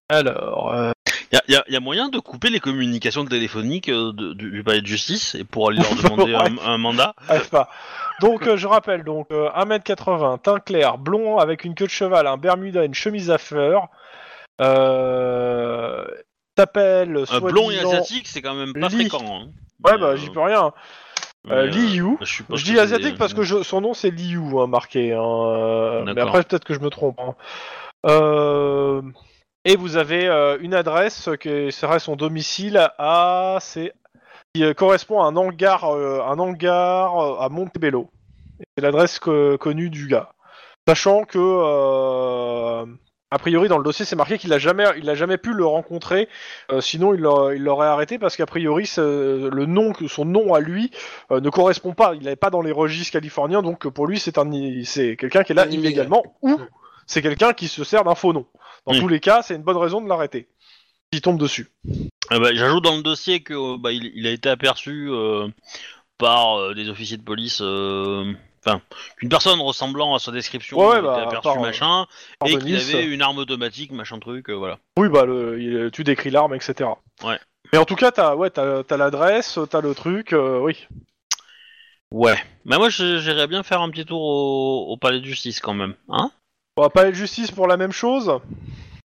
Alors, 0.09 0.73
euh, 0.73 0.91
Y 1.31 1.35
a, 1.37 1.41
y 1.47 1.55
a- 1.55 1.63
y 1.67 1.75
a 1.75 1.79
moyen 1.79 2.09
de 2.09 2.17
couper 2.17 2.49
les 2.49 2.59
communications 2.59 3.23
téléphoniques 3.25 3.89
euh, 3.89 4.11
de- 4.13 4.33
du, 4.33 4.49
du 4.49 4.63
palais 4.63 4.81
de 4.81 4.87
justice 4.87 5.35
et 5.35 5.43
pour 5.43 5.69
aller 5.69 5.79
leur 5.79 5.93
demander 6.03 6.33
un, 6.33 6.57
un 6.57 6.77
mandat. 6.79 7.13
pas. 7.51 7.69
Donc, 8.21 8.47
euh, 8.47 8.57
je 8.57 8.65
rappelle, 8.67 9.03
donc 9.03 9.27
euh, 9.31 9.49
1m80, 9.51 10.41
teint 10.41 10.59
clair, 10.59 10.97
blond 10.97 11.37
avec 11.37 11.63
une 11.65 11.75
queue 11.75 11.85
de 11.85 11.91
cheval, 11.91 12.25
un 12.27 12.37
bermuda, 12.37 12.83
une 12.85 12.95
chemise 12.95 13.29
à 13.29 13.37
fleurs. 13.37 13.87
Euh, 14.59 16.05
T'appelles 16.55 17.23
Un 17.31 17.39
blond 17.39 17.71
et 17.71 17.79
asiatique, 17.79 18.27
c'est 18.27 18.41
quand 18.41 18.53
même 18.55 18.73
pas 18.73 18.89
Lee. 18.89 19.07
fréquent. 19.09 19.23
Hein. 19.43 19.47
Ouais, 19.85 19.97
bah 19.97 20.07
euh, 20.07 20.15
j'y 20.17 20.29
peux 20.29 20.41
rien. 20.41 20.73
Euh, 21.49 21.67
Lee 21.67 21.95
Yu. 21.95 22.17
je 22.19 22.25
suppose 22.25 22.59
Je 22.59 22.65
dis 22.65 22.77
asiatique 22.77 23.17
parce 23.17 23.33
que 23.33 23.43
je- 23.43 23.63
son 23.63 23.79
nom 23.79 23.93
c'est 23.93 24.11
Liu 24.11 24.41
hein, 24.59 24.67
marqué. 24.67 25.13
Hein, 25.13 25.21
euh, 25.23 26.03
mais 26.13 26.19
après 26.19 26.43
peut-être 26.43 26.65
que 26.65 26.73
je 26.73 26.81
me 26.81 26.89
trompe. 26.89 27.17
hein. 27.19 27.33
Euh, 28.05 29.01
et 29.63 29.77
vous 29.77 29.95
avez 29.95 30.27
euh, 30.27 30.57
une 30.59 30.73
adresse 30.73 31.29
qui 31.39 31.71
serait 31.71 31.99
son 31.99 32.17
domicile 32.17 32.89
à 32.97 33.57
c'est 33.61 33.93
qui 34.53 34.65
euh, 34.65 34.73
correspond 34.73 35.21
à 35.21 35.27
un 35.27 35.35
hangar 35.37 35.85
euh, 35.85 36.19
un 36.23 36.39
hangar 36.39 37.17
euh, 37.19 37.39
à 37.39 37.47
Montebello. 37.47 38.09
C'est 38.77 38.83
l'adresse 38.83 39.19
connue 39.19 39.89
du 39.89 40.07
gars. 40.07 40.33
Sachant 40.85 41.23
que 41.23 41.39
euh, 41.39 42.85
a 43.31 43.37
priori 43.37 43.69
dans 43.69 43.77
le 43.77 43.83
dossier 43.83 44.05
c'est 44.05 44.15
marqué 44.15 44.37
qu'il 44.37 44.51
a 44.53 44.59
jamais 44.59 44.85
il 44.97 45.09
a 45.09 45.15
jamais 45.15 45.37
pu 45.37 45.53
le 45.53 45.65
rencontrer. 45.65 46.27
euh, 46.71 46.81
sinon 46.81 47.13
il 47.13 47.21
l'aurait 47.21 47.57
il 47.57 47.67
arrêté 47.69 48.17
parce 48.17 48.35
qu'a 48.35 48.45
priori 48.45 48.89
le 48.97 49.65
nom 49.65 49.93
son 50.07 50.25
nom 50.25 50.53
à 50.53 50.59
lui 50.59 50.91
euh, 51.31 51.39
ne 51.39 51.49
correspond 51.49 51.93
pas. 51.93 52.15
Il 52.15 52.23
n'est 52.23 52.35
pas 52.35 52.49
dans 52.49 52.61
les 52.61 52.71
registres 52.71 53.13
californiens, 53.13 53.61
donc 53.61 53.87
pour 53.87 54.07
lui, 54.07 54.19
c'est 54.19 54.37
un, 54.37 54.49
c'est 54.83 55.15
quelqu'un 55.15 55.43
qui 55.43 55.51
est 55.51 55.55
là 55.55 55.63
Un 55.63 55.65
illégal. 55.65 55.85
illégalement 55.85 56.23
ou 56.41 56.59
c'est 57.05 57.21
quelqu'un 57.21 57.53
qui 57.53 57.67
se 57.67 57.83
sert 57.83 58.03
d'un 58.03 58.15
faux 58.15 58.33
nom. 58.33 58.45
Dans 58.85 58.93
tous 58.93 59.07
les 59.07 59.19
cas, 59.19 59.41
c'est 59.41 59.55
une 59.55 59.63
bonne 59.63 59.77
raison 59.77 60.01
de 60.01 60.07
l'arrêter. 60.07 60.47
S'il 61.11 61.21
tombe 61.21 61.39
dessus. 61.39 61.67
Ah 62.29 62.39
bah, 62.39 62.53
J'ajoute 62.53 62.83
dans 62.83 62.95
le 62.95 63.01
dossier 63.01 63.41
que 63.41 63.53
euh, 63.53 63.77
bah, 63.79 63.91
il, 63.91 64.11
il 64.15 64.27
a 64.27 64.31
été 64.31 64.47
aperçu 64.47 65.09
euh, 65.09 65.47
par 66.19 66.59
euh, 66.59 66.73
des 66.75 66.87
officiers 66.89 67.17
de 67.17 67.23
police. 67.23 67.63
Enfin, 68.65 68.81
qu'une 69.17 69.29
personne 69.29 69.59
ressemblant 69.61 70.13
à 70.15 70.19
sa 70.19 70.31
description 70.31 70.77
Ouais, 70.77 70.85
ouais, 70.87 70.97
a 70.97 71.01
bah, 71.01 71.27
aperçue, 71.27 71.57
euh, 71.57 71.61
machin, 71.61 72.05
par 72.39 72.49
et 72.49 72.57
qu'il 72.57 72.73
Denis, 72.75 72.93
avait 72.93 73.05
une 73.05 73.21
arme 73.21 73.37
automatique, 73.37 73.91
machin 73.91 74.19
truc, 74.19 74.49
euh, 74.49 74.53
voilà. 74.53 74.79
Oui, 74.97 75.07
bah, 75.09 75.25
le, 75.25 75.61
il- 75.61 75.91
tu 75.91 76.03
décris 76.03 76.29
l'arme, 76.29 76.53
etc. 76.53 76.89
Ouais. 77.23 77.39
Mais 77.71 77.77
en 77.79 77.85
tout 77.85 77.95
cas, 77.95 78.11
t'as 78.11 78.35
ouais, 78.35 78.49
t'as, 78.49 78.83
t'as 78.83 78.97
l'adresse, 78.97 79.57
t'as 79.69 79.79
le 79.81 79.95
truc, 79.95 80.33
euh, 80.33 80.59
oui. 80.59 80.87
Ouais. 82.11 82.35
Mais 82.65 82.77
moi, 82.77 82.89
je- 82.89 83.19
j'irais 83.19 83.47
bien 83.47 83.63
faire 83.63 83.81
un 83.81 83.89
petit 83.89 84.05
tour 84.05 84.21
au, 84.21 84.87
au 84.91 84.97
palais 84.97 85.19
de 85.19 85.25
justice 85.25 85.59
quand 85.61 85.73
même, 85.73 85.95
hein 86.09 86.31
On 86.75 86.81
va 86.81 86.89
pas 86.89 87.01
aller 87.01 87.11
de 87.11 87.15
justice 87.15 87.51
pour 87.51 87.67
la 87.67 87.77
même 87.77 87.91
chose. 87.93 88.39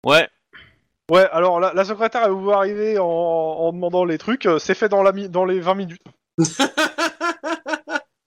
Ouais. 0.04 0.28
Ouais, 1.10 1.28
alors 1.32 1.58
la, 1.58 1.72
la 1.72 1.84
secrétaire, 1.84 2.22
elle 2.24 2.30
vous 2.30 2.52
arriver 2.52 2.98
en, 3.00 3.04
en 3.04 3.72
demandant 3.72 4.04
les 4.04 4.16
trucs, 4.18 4.46
euh, 4.46 4.60
c'est 4.60 4.74
fait 4.76 4.88
dans, 4.88 5.02
la 5.02 5.10
mi- 5.10 5.28
dans 5.28 5.44
les 5.44 5.58
20 5.58 5.74
minutes. 5.74 6.02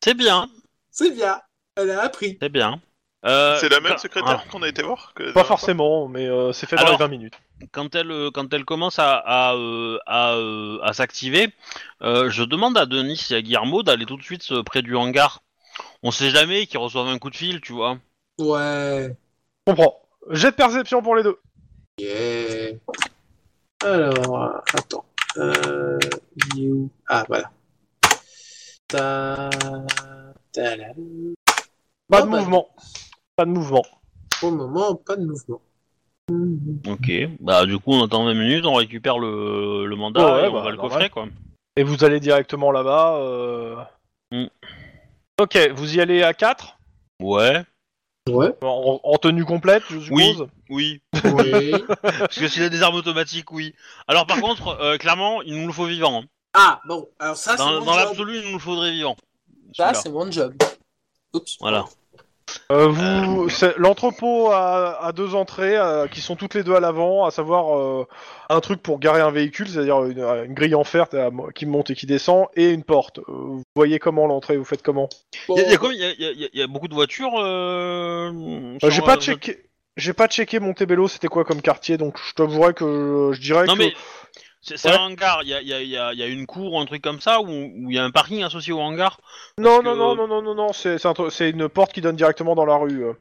C'est 0.03 0.15
bien, 0.15 0.49
c'est 0.93 1.11
bien. 1.11 1.41
Elle 1.75 1.89
a 1.91 2.01
appris. 2.03 2.37
c'est 2.41 2.49
bien. 2.49 2.79
Euh, 3.25 3.57
c'est 3.59 3.69
la 3.69 3.79
même 3.79 3.97
secrétaire 3.97 4.43
ah, 4.45 4.49
qu'on 4.51 4.61
a 4.63 4.67
été 4.67 4.83
voir 4.83 5.13
que 5.15 5.31
Pas 5.31 5.45
forcément, 5.45 6.09
mais 6.09 6.27
euh, 6.27 6.51
c'est 6.51 6.67
fait 6.67 6.75
dans 6.75 6.81
Alors- 6.83 6.93
les 6.99 7.05
20 7.05 7.07
minutes. 7.07 7.33
quand 7.71 7.95
elle 7.95 8.11
euh, 8.11 8.31
quand 8.31 8.53
elle 8.53 8.65
commence 8.65 8.99
à 8.99 9.15
à, 9.15 9.55
à, 10.05 10.35
à 10.83 10.93
s'activer, 10.93 11.47
euh, 12.01 12.29
je 12.29 12.43
demande 12.43 12.77
à 12.77 12.85
Denis 12.85 13.25
et 13.31 13.35
à 13.35 13.41
Guillermo 13.41 13.81
d'aller 13.81 14.05
tout 14.05 14.17
de 14.17 14.23
suite 14.23 14.61
près 14.63 14.81
du 14.81 14.95
hangar. 14.95 15.41
On 16.03 16.11
sait 16.11 16.29
jamais 16.31 16.67
qu'ils 16.67 16.79
reçoivent 16.79 17.07
un 17.07 17.17
coup 17.17 17.29
de 17.29 17.35
fil, 17.37 17.61
tu 17.61 17.71
vois. 17.71 17.97
Ouais. 18.39 19.15
Je 19.65 19.71
comprends. 19.73 20.01
Jet 20.29 20.51
de 20.51 20.55
perception 20.55 21.01
pour 21.01 21.15
les 21.15 21.23
deux. 21.23 21.39
Yeah. 21.99 22.73
Alors, 23.85 24.61
attends. 24.73 25.05
Euh, 25.37 25.97
Ah, 27.07 27.23
voilà. 27.29 27.51
Ta... 28.87 29.49
Pas 30.55 32.21
Oh, 32.21 32.25
de 32.25 32.29
bah, 32.31 32.39
mouvement. 32.39 32.67
Pas 33.35 33.45
de 33.45 33.49
mouvement. 33.51 33.83
Pour 34.39 34.51
le 34.51 34.57
moment, 34.57 34.95
pas 34.95 35.15
de 35.15 35.25
mouvement. 35.25 35.61
Ok. 36.87 37.11
Bah 37.39 37.65
du 37.65 37.77
coup 37.79 37.91
on 37.93 38.03
attend 38.05 38.23
20 38.25 38.33
minutes, 38.33 38.65
on 38.65 38.75
récupère 38.75 39.19
le, 39.19 39.85
le 39.85 39.95
mandat 39.95 40.23
Ouais, 40.35 40.45
et 40.45 40.47
on 40.47 40.53
bah, 40.53 40.61
va 40.61 40.71
le 40.71 40.77
coffrer 40.77 41.09
quoi. 41.09 41.25
Et 41.75 41.83
vous 41.83 42.03
allez 42.03 42.19
directement 42.19 42.71
là-bas. 42.71 43.17
euh, 43.17 43.75
Mm. 44.31 44.45
Ok, 45.39 45.57
vous 45.75 45.95
y 45.95 46.01
allez 46.01 46.23
à 46.23 46.33
4 46.33 46.77
Ouais. 47.21 47.63
Ouais. 48.27 48.51
en, 48.63 48.99
en 49.03 49.17
tenue 49.17 49.45
complète, 49.45 49.83
je 49.89 49.99
suppose? 49.99 50.47
Oui. 50.69 51.01
Oui. 51.25 51.73
Parce 52.01 52.39
que 52.39 52.47
s'il 52.47 52.63
a 52.63 52.69
des 52.69 52.81
armes 52.81 52.95
automatiques, 52.95 53.51
oui. 53.51 53.75
Alors 54.07 54.25
par 54.25 54.39
contre, 54.41 54.69
euh, 54.81 54.97
clairement, 54.97 55.41
il 55.43 55.59
nous 55.59 55.67
le 55.67 55.73
faut 55.73 55.85
vivant. 55.85 56.21
hein. 56.23 56.25
ah, 56.55 56.79
bon. 56.87 57.07
Alors 57.19 57.37
ça, 57.37 57.51
c'est 57.51 57.57
Dans, 57.57 57.81
dans 57.85 57.95
l'absolu, 57.95 58.39
il 58.39 58.47
nous 58.47 58.53
le 58.53 58.59
faudrait 58.59 58.91
vivant. 58.91 59.15
Ça, 59.75 59.93
c'est 59.93 60.09
mon 60.09 60.29
job. 60.31 60.53
Oups. 61.33 61.57
Voilà. 61.59 61.85
Euh, 62.71 62.87
vous, 62.87 63.49
c'est- 63.49 63.75
l'entrepôt 63.77 64.51
a, 64.51 64.99
a 65.03 65.11
deux 65.13 65.33
entrées 65.33 65.77
euh, 65.77 66.07
qui 66.07 66.19
sont 66.21 66.35
toutes 66.35 66.53
les 66.53 66.63
deux 66.63 66.75
à 66.75 66.79
l'avant, 66.79 67.25
à 67.25 67.31
savoir 67.31 67.77
euh, 67.79 68.05
un 68.49 68.59
truc 68.59 68.81
pour 68.83 68.99
garer 68.99 69.21
un 69.21 69.31
véhicule, 69.31 69.67
c'est-à-dire 69.67 70.03
une, 70.03 70.19
une 70.19 70.53
grille 70.53 70.75
en 70.75 70.83
fer 70.83 71.07
euh, 71.13 71.31
qui 71.55 71.65
monte 71.65 71.89
et 71.89 71.95
qui 71.95 72.05
descend, 72.05 72.47
et 72.55 72.69
une 72.71 72.83
porte. 72.83 73.19
Euh, 73.19 73.23
vous 73.27 73.63
voyez 73.75 73.97
comment 73.97 74.27
l'entrée, 74.27 74.57
vous 74.57 74.65
faites 74.65 74.83
comment? 74.83 75.09
Bon, 75.47 75.55
Il 75.57 75.71
y, 76.53 76.61
a- 76.61 76.67
beaucoup 76.67 76.87
de 76.89 76.93
voitures. 76.93 77.31
Euh, 77.39 78.31
Euh, 78.83 78.89
J'ai 78.89 79.01
pas 79.01 79.15
euh, 79.15 79.19
checké. 79.19 79.63
J'ai 79.95 80.13
pas 80.13 80.27
checké 80.27 80.59
Montebello, 80.59 81.07
c'était 81.07 81.27
quoi 81.27 81.45
comme 81.45 81.61
quartier, 81.61 81.97
donc 81.97 82.17
je 82.27 82.33
t'avouerais 82.33 82.73
que 82.73 83.29
je, 83.31 83.37
je 83.37 83.41
dirais 83.41 83.65
Non 83.65 83.73
que 83.75 83.79
mais 83.79 83.93
c'est 84.63 84.89
Ouais. 84.89 84.97
un 84.97 85.07
hangar. 85.07 85.43
Il 85.43 85.49
y 85.49 85.53
a, 85.53 85.61
y, 85.61 85.73
a, 85.73 85.81
il 85.81 85.89
y, 85.89 85.97
a, 85.97 86.13
il 86.13 86.19
y 86.19 86.23
a 86.23 86.27
une 86.27 86.45
cour 86.45 86.73
ou 86.73 86.79
un 86.79 86.85
truc 86.85 87.01
comme 87.03 87.19
ça 87.21 87.41
où 87.41 87.49
il 87.49 87.93
y 87.93 87.99
a 87.99 88.03
un 88.03 88.11
parking 88.11 88.43
associé 88.43 88.73
au 88.73 88.79
hangar? 88.79 89.19
non 89.59 89.79
que- 89.79 89.83
non 89.85 89.95
non 89.95 90.15
non 90.15 90.27
non 90.27 90.41
non 90.41 90.55
non 90.55 90.73
c'est 90.73 91.05
un 91.05 91.13
une 91.41 91.69
porte 91.69 91.93
qui 91.93 92.01
donne 92.01 92.15
directement 92.15 92.55
dans 92.55 92.65
la 92.65 92.75
rue. 92.77 93.03
euh. 93.05 93.13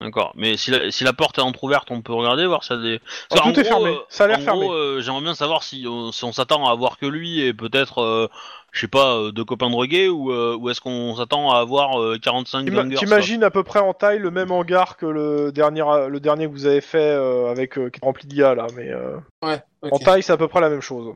D'accord. 0.00 0.32
Mais 0.34 0.56
si 0.56 0.72
la, 0.72 0.90
si 0.90 1.04
la 1.04 1.12
porte 1.12 1.38
est 1.38 1.42
entrouverte, 1.42 1.90
on 1.92 2.02
peut 2.02 2.12
regarder 2.12 2.44
voir 2.46 2.64
si 2.64 2.72
y 2.72 2.76
a 2.76 2.78
des. 2.80 3.00
Parce 3.30 3.40
tout 3.52 3.60
est 3.60 3.64
fermé. 3.64 3.90
euh, 3.90 3.98
Ça 4.08 4.24
a 4.24 4.26
l'air 4.26 4.40
fermé. 4.40 4.68
euh, 4.68 5.00
J'aimerais 5.00 5.22
bien 5.22 5.34
savoir 5.34 5.62
si 5.62 5.86
on, 5.88 6.10
si 6.10 6.24
on 6.24 6.32
s'attend 6.32 6.66
à 6.68 6.74
voir 6.74 6.98
que 6.98 7.06
lui 7.06 7.40
et 7.40 7.54
peut-être 7.54 7.98
euh, 8.02 8.28
je 8.72 8.80
sais 8.80 8.88
pas, 8.88 9.16
euh, 9.16 9.32
deux 9.32 9.44
copains 9.44 9.70
drogués 9.70 10.08
ou, 10.08 10.32
euh, 10.32 10.56
ou 10.56 10.70
est-ce 10.70 10.80
qu'on 10.80 11.14
s'attend 11.14 11.52
à 11.52 11.58
avoir 11.60 12.00
euh, 12.00 12.18
45 12.20 12.64
T'ima- 12.64 12.82
gangers 12.84 12.96
T'imagines 12.96 13.44
à 13.44 13.50
peu 13.50 13.62
près 13.62 13.80
en 13.80 13.92
taille 13.94 14.18
le 14.18 14.30
même 14.30 14.50
hangar 14.50 14.96
que 14.96 15.06
le 15.06 15.52
dernier, 15.52 15.84
le 16.08 16.18
dernier 16.20 16.46
que 16.46 16.52
vous 16.52 16.66
avez 16.66 16.80
fait 16.80 16.98
euh, 16.98 17.50
avec 17.50 17.78
euh, 17.78 17.90
qui 17.90 18.00
est 18.02 18.04
rempli 18.04 18.26
d'IA 18.26 18.54
là, 18.54 18.66
mais 18.76 18.88
euh, 18.90 19.16
Ouais, 19.42 19.62
en 19.82 19.98
taille 19.98 20.22
c'est 20.22 20.32
à 20.32 20.36
peu 20.38 20.48
près 20.48 20.60
la 20.60 20.70
même 20.70 20.80
chose. 20.80 21.14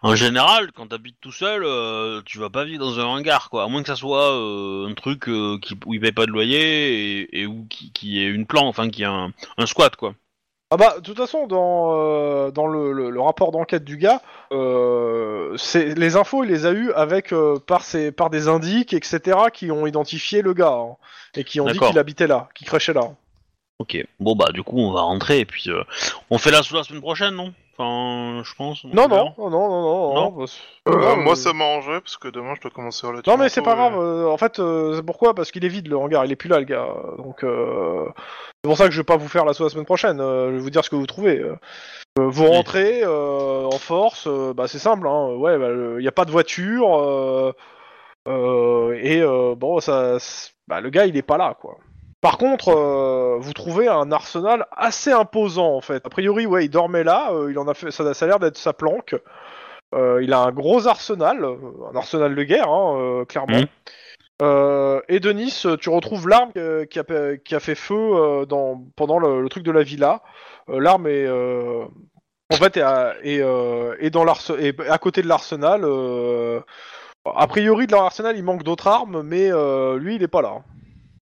En 0.00 0.14
général, 0.14 0.70
quand 0.72 0.86
t'habites 0.88 1.16
tout 1.20 1.32
seul, 1.32 1.64
euh, 1.64 2.22
tu 2.24 2.38
vas 2.38 2.50
pas 2.50 2.64
vivre 2.64 2.78
dans 2.84 3.00
un 3.00 3.04
hangar, 3.04 3.50
quoi. 3.50 3.64
À 3.64 3.66
moins 3.68 3.82
que 3.82 3.88
ça 3.88 3.96
soit 3.96 4.30
euh, 4.32 4.86
un 4.88 4.94
truc 4.94 5.28
euh, 5.28 5.58
qui, 5.60 5.74
où 5.86 5.94
il 5.94 6.00
paye 6.00 6.12
pas 6.12 6.24
de 6.26 6.30
loyer 6.30 7.20
et, 7.22 7.40
et 7.40 7.46
où 7.46 7.66
qui, 7.68 7.90
qui 7.92 8.20
est 8.22 8.26
une 8.28 8.46
plan, 8.46 8.66
enfin 8.68 8.90
qui 8.90 9.02
est 9.02 9.06
un, 9.06 9.32
un 9.56 9.66
squat, 9.66 9.96
quoi. 9.96 10.14
Ah 10.70 10.76
bah 10.76 10.96
de 10.98 11.02
toute 11.02 11.16
façon 11.16 11.46
dans 11.46 11.94
euh, 11.96 12.50
dans 12.50 12.66
le, 12.66 12.92
le- 12.92 13.08
le 13.08 13.20
rapport 13.22 13.52
d'enquête 13.52 13.84
du 13.84 13.96
gars, 13.96 14.20
euh, 14.52 15.56
c'est 15.56 15.94
les 15.94 16.16
infos 16.16 16.44
il 16.44 16.50
les 16.50 16.66
a 16.66 16.72
eu 16.72 16.92
avec 16.92 17.32
euh, 17.32 17.58
par 17.58 17.82
ses 17.84 18.12
par 18.12 18.28
des 18.28 18.48
indices 18.48 18.92
etc 18.92 19.38
qui 19.52 19.70
ont 19.70 19.86
identifié 19.86 20.42
le 20.42 20.52
gars 20.52 20.74
hein, 20.78 20.96
et 21.34 21.44
qui 21.44 21.60
ont 21.60 21.64
dit 21.66 21.72
D'accord. 21.72 21.88
qu'il 21.88 21.98
habitait 21.98 22.26
là, 22.26 22.50
qu'il 22.54 22.66
crachait 22.66 22.92
là. 22.92 23.12
Ok. 23.78 23.96
Bon 24.20 24.34
bah 24.36 24.50
du 24.52 24.62
coup 24.62 24.78
on 24.78 24.92
va 24.92 25.00
rentrer 25.00 25.38
et 25.40 25.44
puis 25.46 25.70
euh, 25.70 25.82
on 26.28 26.36
fait 26.36 26.50
la 26.50 26.62
sous 26.62 26.74
la 26.74 26.82
semaine 26.82 27.00
prochaine, 27.00 27.34
non? 27.34 27.54
Enfin, 27.78 28.42
je 28.44 28.54
pense. 28.56 28.82
Non 28.84 29.06
non 29.06 29.32
non 29.38 29.50
non 29.50 29.68
non 29.68 29.80
non. 29.82 30.14
Non. 30.14 30.30
bah, 30.32 30.44
Euh, 30.88 30.96
non, 30.96 31.16
moi, 31.22 31.32
euh, 31.32 31.36
ça 31.36 31.52
m'arrangerait 31.52 32.00
parce 32.00 32.16
que 32.16 32.26
demain, 32.28 32.54
je 32.56 32.60
dois 32.62 32.70
commencer 32.72 33.06
relativement 33.06 33.36
Non 33.36 33.42
mais 33.42 33.48
c'est 33.48 33.62
pas 33.62 33.74
et- 33.74 33.76
grave. 33.76 33.98
euh, 33.98 34.26
en 34.28 34.36
fait, 34.36 34.58
euh, 34.58 34.96
c'est 34.96 35.02
pourquoi? 35.04 35.32
Parce 35.34 35.50
qu'il 35.52 35.64
est 35.64 35.68
vide 35.68 35.86
le 35.88 35.96
hangar. 35.96 36.24
Il 36.24 36.32
est 36.32 36.36
plus 36.36 36.48
là 36.48 36.58
le 36.58 36.64
gars. 36.64 36.88
Donc 37.18 37.44
euh, 37.44 38.04
c'est 38.16 38.68
pour 38.68 38.76
ça 38.76 38.86
que 38.86 38.90
je 38.90 38.98
vais 39.00 39.04
pas 39.04 39.16
vous 39.16 39.28
faire 39.28 39.44
la 39.44 39.52
la 39.58 39.68
semaine 39.68 39.84
prochaine. 39.84 40.20
euh, 40.20 40.48
je 40.48 40.54
vais 40.54 40.60
vous 40.60 40.70
dire 40.70 40.84
ce 40.84 40.90
que 40.90 40.96
vous 40.96 41.06
trouvez. 41.06 41.40
vous 42.16 42.42
Oui. 42.44 42.48
rentrez 42.48 43.02
euh, 43.04 43.64
en 43.66 43.78
force. 43.78 44.26
euh, 44.26 44.52
bah 44.54 44.66
c'est 44.66 44.78
simple. 44.80 45.06
Hein, 45.06 45.34
ouais, 45.36 45.56
il 45.98 46.04
y 46.04 46.08
a 46.08 46.12
pas 46.12 46.24
de 46.24 46.30
voiture. 46.32 46.98
euh, 46.98 47.52
euh, 48.26 48.98
et 49.00 49.20
euh, 49.22 49.54
bon, 49.54 49.80
ça, 49.80 50.16
bah, 50.66 50.80
le 50.80 50.90
gars 50.90 51.06
il 51.06 51.16
est 51.16 51.22
pas 51.22 51.36
là 51.38 51.54
quoi. 51.60 51.76
Par 52.20 52.36
contre, 52.36 52.70
euh, 52.70 53.36
vous 53.38 53.52
trouvez 53.52 53.86
un 53.86 54.10
arsenal 54.10 54.66
assez 54.76 55.12
imposant 55.12 55.74
en 55.76 55.80
fait. 55.80 56.04
A 56.04 56.08
priori, 56.08 56.46
ouais, 56.46 56.64
il 56.64 56.68
dormait 56.68 57.04
là. 57.04 57.30
euh, 57.32 57.50
il 57.50 57.58
en 57.58 57.68
a 57.68 57.74
fait. 57.74 57.90
Ça, 57.92 58.12
ça 58.12 58.24
a 58.24 58.28
l'air 58.28 58.38
d'être 58.40 58.56
sa 58.58 58.72
planque. 58.72 59.14
Euh, 59.94 60.22
il 60.22 60.32
a 60.32 60.40
un 60.40 60.50
gros 60.52 60.86
arsenal, 60.88 61.44
un 61.44 61.96
arsenal 61.96 62.34
de 62.34 62.42
guerre, 62.42 62.68
hein, 62.68 63.24
clairement. 63.28 63.58
Mhm. 64.40 65.00
Et 65.08 65.20
Denis, 65.20 65.62
tu 65.80 65.88
retrouves 65.90 66.28
l'arme 66.28 66.50
qui, 66.52 66.98
a, 66.98 67.36
qui 67.38 67.54
a 67.54 67.60
fait 67.60 67.74
feu 67.74 68.44
dans, 68.48 68.84
pendant 68.96 69.18
le, 69.18 69.40
le 69.42 69.48
truc 69.48 69.62
de 69.62 69.72
la 69.72 69.82
villa. 69.82 70.20
L'arme 70.68 71.06
est, 71.06 71.28
en 71.28 72.56
fait, 72.56 72.76
est 72.76 72.82
à, 72.82 73.14
est, 73.22 73.40
est 74.00 74.10
dans 74.10 74.24
l'arse- 74.24 74.52
est 74.58 74.78
à 74.88 74.98
côté 74.98 75.22
de 75.22 75.28
l'arsenal. 75.28 75.84
a 77.24 77.46
priori, 77.46 77.86
de 77.86 77.92
l'arsenal, 77.92 78.36
il 78.36 78.44
manque 78.44 78.62
d'autres 78.64 78.86
armes, 78.88 79.22
mais 79.22 79.50
lui, 79.98 80.16
il 80.16 80.22
est 80.22 80.28
pas 80.28 80.42
là. 80.42 80.62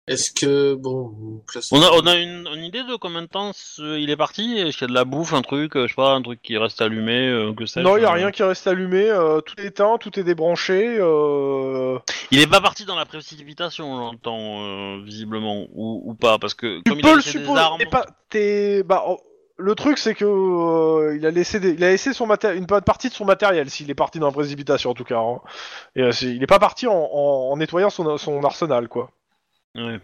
Est-ce 0.08 0.32
que, 0.32 0.76
bon, 0.76 1.42
on 1.72 1.82
a, 1.82 1.90
on 1.94 2.06
a 2.06 2.16
une, 2.16 2.48
une 2.54 2.64
idée 2.64 2.84
de 2.84 2.96
combien 2.96 3.24
de 3.24 3.28
temps 3.28 3.54
il 3.80 4.12
est 4.12 4.16
parti? 4.16 4.60
Est-ce 4.60 4.78
qu'il 4.78 4.82
y 4.82 4.86
a 4.86 4.88
de 4.90 4.94
la 4.94 5.04
bouffe, 5.04 5.34
un 5.34 5.42
truc, 5.42 5.76
euh, 5.76 5.84
je 5.88 5.94
sais 5.94 5.96
pas, 5.96 6.12
un 6.12 6.22
truc 6.22 6.44
qui 6.44 6.56
reste 6.60 6.80
allumé, 6.80 7.28
euh, 7.28 7.54
que 7.54 7.66
sais-je 7.66 7.84
non, 7.84 7.98
il 7.98 8.04
y 8.04 8.06
a 8.06 8.10
euh. 8.12 8.14
rien 8.14 8.30
qui 8.30 8.44
reste 8.44 8.68
allumé. 8.68 9.10
euh, 9.10 9.42
tout 9.42 9.56
est 9.60 9.66
éteint, 9.66 9.98
tout 9.98 10.20
est 10.20 10.24
débranché. 10.24 10.98
euh, 11.00 11.98
Il 12.30 12.40
est 12.40 12.46
pas 12.46 12.62
parti 12.62 12.86
dans 12.86 12.96
la 12.96 13.06
précipitation, 13.06 13.98
j'entends, 13.98 14.62
euh, 14.62 15.02
visiblement, 15.04 15.66
ou, 15.74 16.04
ou 16.06 16.14
pas, 16.14 16.38
parce 16.38 16.54
que 16.54 16.78
Tu 16.78 16.84
comme 16.92 17.00
il 17.00 17.02
peux 17.02 17.08
a 17.10 17.12
le 17.14 17.18
laissé 17.18 17.40
des 17.40 17.44
supposer. 17.46 17.60
armes... 17.62 17.80
t'es 17.80 17.86
pas- 17.88 18.06
t'es- 18.30 18.84
bah, 18.84 19.06
oh, 19.08 19.18
le 19.58 19.74
truc, 19.74 19.98
c'est 19.98 20.14
que 20.14 20.26
euh, 20.26 21.16
il 21.18 21.26
a 21.26 21.32
laissé, 21.32 21.60
des- 21.60 21.72
il 21.72 21.84
a 21.84 21.90
laissé 21.90 22.14
son 22.14 22.28
maté- 22.28 22.56
une 22.56 22.66
bonne 22.68 22.84
partie 22.84 23.10
de 23.10 23.14
son 23.16 23.26
matériel, 23.26 23.72
s'il 23.72 23.90
est 23.90 23.96
parti 23.96 24.20
dans 24.20 24.28
la 24.28 24.34
précipitation 24.34 24.92
en 24.92 24.94
tout 24.94 25.04
cas. 25.04 25.18
hein. 25.20 25.40
Et, 25.96 26.04
euh, 26.04 26.12
il 26.22 26.44
est 26.44 26.48
pas 26.48 26.60
parti 26.60 26.86
en, 26.86 26.94
en- 26.94 27.50
en 27.52 27.58
nettoyant 27.58 27.90
son, 27.90 28.18
son 28.20 28.44
arsenal, 28.44 28.88
quoi. 28.88 29.10
Ouais. 29.76 30.00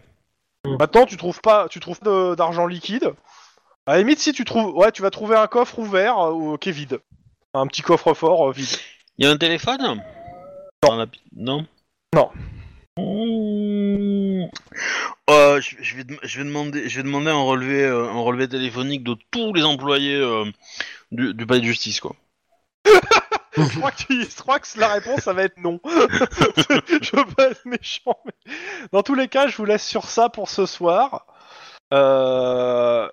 Maintenant, 0.78 1.06
tu 1.06 1.16
trouves 1.16 1.40
pas, 1.40 1.68
tu 1.68 1.80
trouves 1.80 2.00
de- 2.02 2.34
d'argent 2.34 2.66
liquide? 2.66 3.12
À 3.86 3.92
la 3.94 3.98
limite, 3.98 4.20
si 4.20 4.32
tu 4.32 4.44
trouves, 4.44 4.76
ouais, 4.76 4.92
tu 4.92 5.02
vas 5.02 5.10
trouver 5.10 5.36
un 5.36 5.48
coffre 5.48 5.78
ouvert 5.78 6.18
euh, 6.18 6.32
ou- 6.32 6.56
qui 6.58 6.68
est 6.68 6.72
vide, 6.72 7.00
un 7.52 7.66
petit 7.66 7.82
coffre 7.82 8.14
fort 8.14 8.48
euh, 8.48 8.52
vide. 8.52 8.68
Il 9.18 9.24
y 9.24 9.28
a 9.28 9.30
un 9.32 9.36
téléphone? 9.36 10.02
Non 11.36 11.66
Non? 12.14 12.30
Mmh. 12.98 14.46
Euh, 15.30 15.60
je, 15.60 15.76
je 15.80 15.96
vais, 15.96 16.04
dem- 16.04 16.18
je, 16.22 16.38
vais 16.38 16.44
demander, 16.44 16.88
je 16.88 16.96
vais 16.96 17.02
demander 17.02 17.30
un 17.30 17.42
relevé, 17.42 17.82
euh, 17.84 18.08
un 18.10 18.20
relevé 18.20 18.48
téléphonique 18.48 19.02
de 19.02 19.16
tous 19.30 19.52
les 19.54 19.64
employés 19.64 20.16
euh, 20.16 20.44
du, 21.10 21.34
du 21.34 21.46
palais 21.46 21.60
de 21.60 21.66
justice, 21.66 22.00
quoi. 22.00 22.14
je, 23.56 23.78
crois 23.78 23.90
que 23.90 23.96
tu- 23.96 24.22
je 24.24 24.36
crois 24.42 24.58
que 24.58 24.78
la 24.78 24.88
réponse, 24.88 25.20
ça 25.20 25.32
va 25.32 25.42
être 25.44 25.58
non. 25.58 25.80
je 25.84 27.16
veux 27.16 27.34
pas 27.34 27.48
être 27.50 27.64
méchant, 27.66 28.16
mais 28.24 28.54
dans 28.92 29.02
tous 29.02 29.14
les 29.14 29.28
cas, 29.28 29.46
je 29.48 29.56
vous 29.56 29.64
laisse 29.64 29.86
sur 29.86 30.04
ça 30.04 30.28
pour 30.28 30.48
ce 30.48 30.66
soir. 30.66 31.26
Euh, 31.92 33.08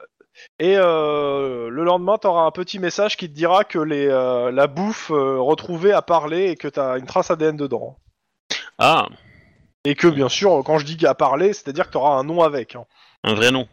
Et 0.59 0.77
euh, 0.77 1.69
le 1.69 1.83
lendemain, 1.83 2.17
t'auras 2.17 2.43
un 2.43 2.51
petit 2.51 2.79
message 2.79 3.17
qui 3.17 3.27
te 3.29 3.33
dira 3.35 3.63
que 3.65 3.79
les, 3.79 4.07
euh, 4.07 4.51
la 4.51 4.67
bouffe 4.67 5.09
retrouvée 5.11 5.91
a 5.91 6.01
parlé 6.01 6.51
et 6.51 6.55
que 6.55 6.67
t'as 6.69 6.97
une 6.97 7.05
trace 7.05 7.29
ADN 7.31 7.57
dedans. 7.57 7.97
Ah, 8.77 9.07
Et 9.83 9.95
que 9.95 10.07
bien 10.07 10.29
sûr, 10.29 10.61
quand 10.65 10.77
je 10.77 10.85
dis 10.85 11.05
a 11.05 11.13
parlé, 11.15 11.51
c'est-à-dire 11.51 11.87
que 11.87 11.91
t'auras 11.91 12.15
un 12.15 12.23
nom 12.23 12.41
avec. 12.41 12.75
hein. 12.75 12.85
un 13.25 13.33
vrai 13.33 13.51
nom. 13.51 13.67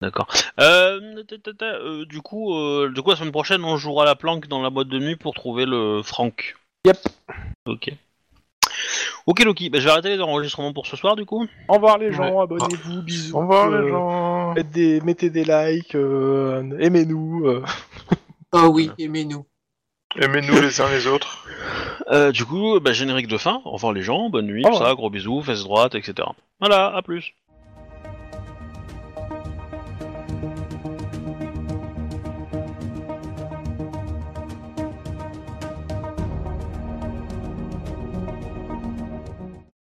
D'accord. 0.00 0.28
Euh, 0.58 1.22
euh, 1.62 2.04
du 2.06 2.22
coup, 2.22 2.54
euh, 2.54 2.90
du 2.94 3.02
coup, 3.02 3.10
la 3.10 3.16
semaine 3.16 3.32
prochaine, 3.32 3.64
on 3.64 3.76
jouera 3.76 4.04
la 4.06 4.14
planque 4.14 4.46
dans 4.48 4.62
la 4.62 4.70
boîte 4.70 4.88
de 4.88 4.98
nuit 4.98 5.16
pour 5.16 5.34
trouver 5.34 5.66
le 5.66 6.02
Franck. 6.02 6.56
Yep. 6.86 6.96
Ok. 7.66 7.92
Ok, 9.26 9.44
Loki. 9.44 9.68
Bah, 9.68 9.78
je 9.78 9.84
vais 9.84 9.90
arrêter 9.90 10.08
les 10.08 10.20
enregistrements 10.20 10.72
pour 10.72 10.86
ce 10.86 10.96
soir, 10.96 11.16
du 11.16 11.26
coup. 11.26 11.46
Au 11.68 11.74
revoir 11.74 11.98
les 11.98 12.12
gens, 12.12 12.40
abonnez-vous, 12.40 13.02
bisous. 13.02 13.36
Au 13.36 13.40
revoir 13.40 13.70
euh, 13.70 13.82
les 13.82 13.88
gens. 13.90 14.54
Faites 14.54 14.70
des, 14.70 15.00
mettez 15.02 15.28
des 15.28 15.44
likes, 15.44 15.94
euh, 15.94 16.78
aimez-nous. 16.78 17.46
euh. 17.46 17.62
Ah 18.52 18.68
oui, 18.68 18.90
aimez-nous. 18.98 19.44
Aimez-nous 20.20 20.60
les 20.60 20.80
uns 20.80 20.90
les 20.90 21.06
autres. 21.06 21.46
Euh, 22.10 22.32
du 22.32 22.44
coup, 22.44 22.80
bah, 22.80 22.92
générique 22.92 23.28
de 23.28 23.38
fin. 23.38 23.62
Au 23.64 23.70
revoir 23.70 23.92
les 23.92 24.02
gens, 24.02 24.30
bonne 24.30 24.46
nuit, 24.48 24.64
revoir. 24.64 24.88
ça, 24.88 24.94
gros 24.96 25.10
bisous, 25.10 25.42
fesses 25.42 25.62
droite, 25.62 25.94
etc. 25.94 26.26
Voilà, 26.58 26.88
à 26.92 27.02
plus. 27.02 27.36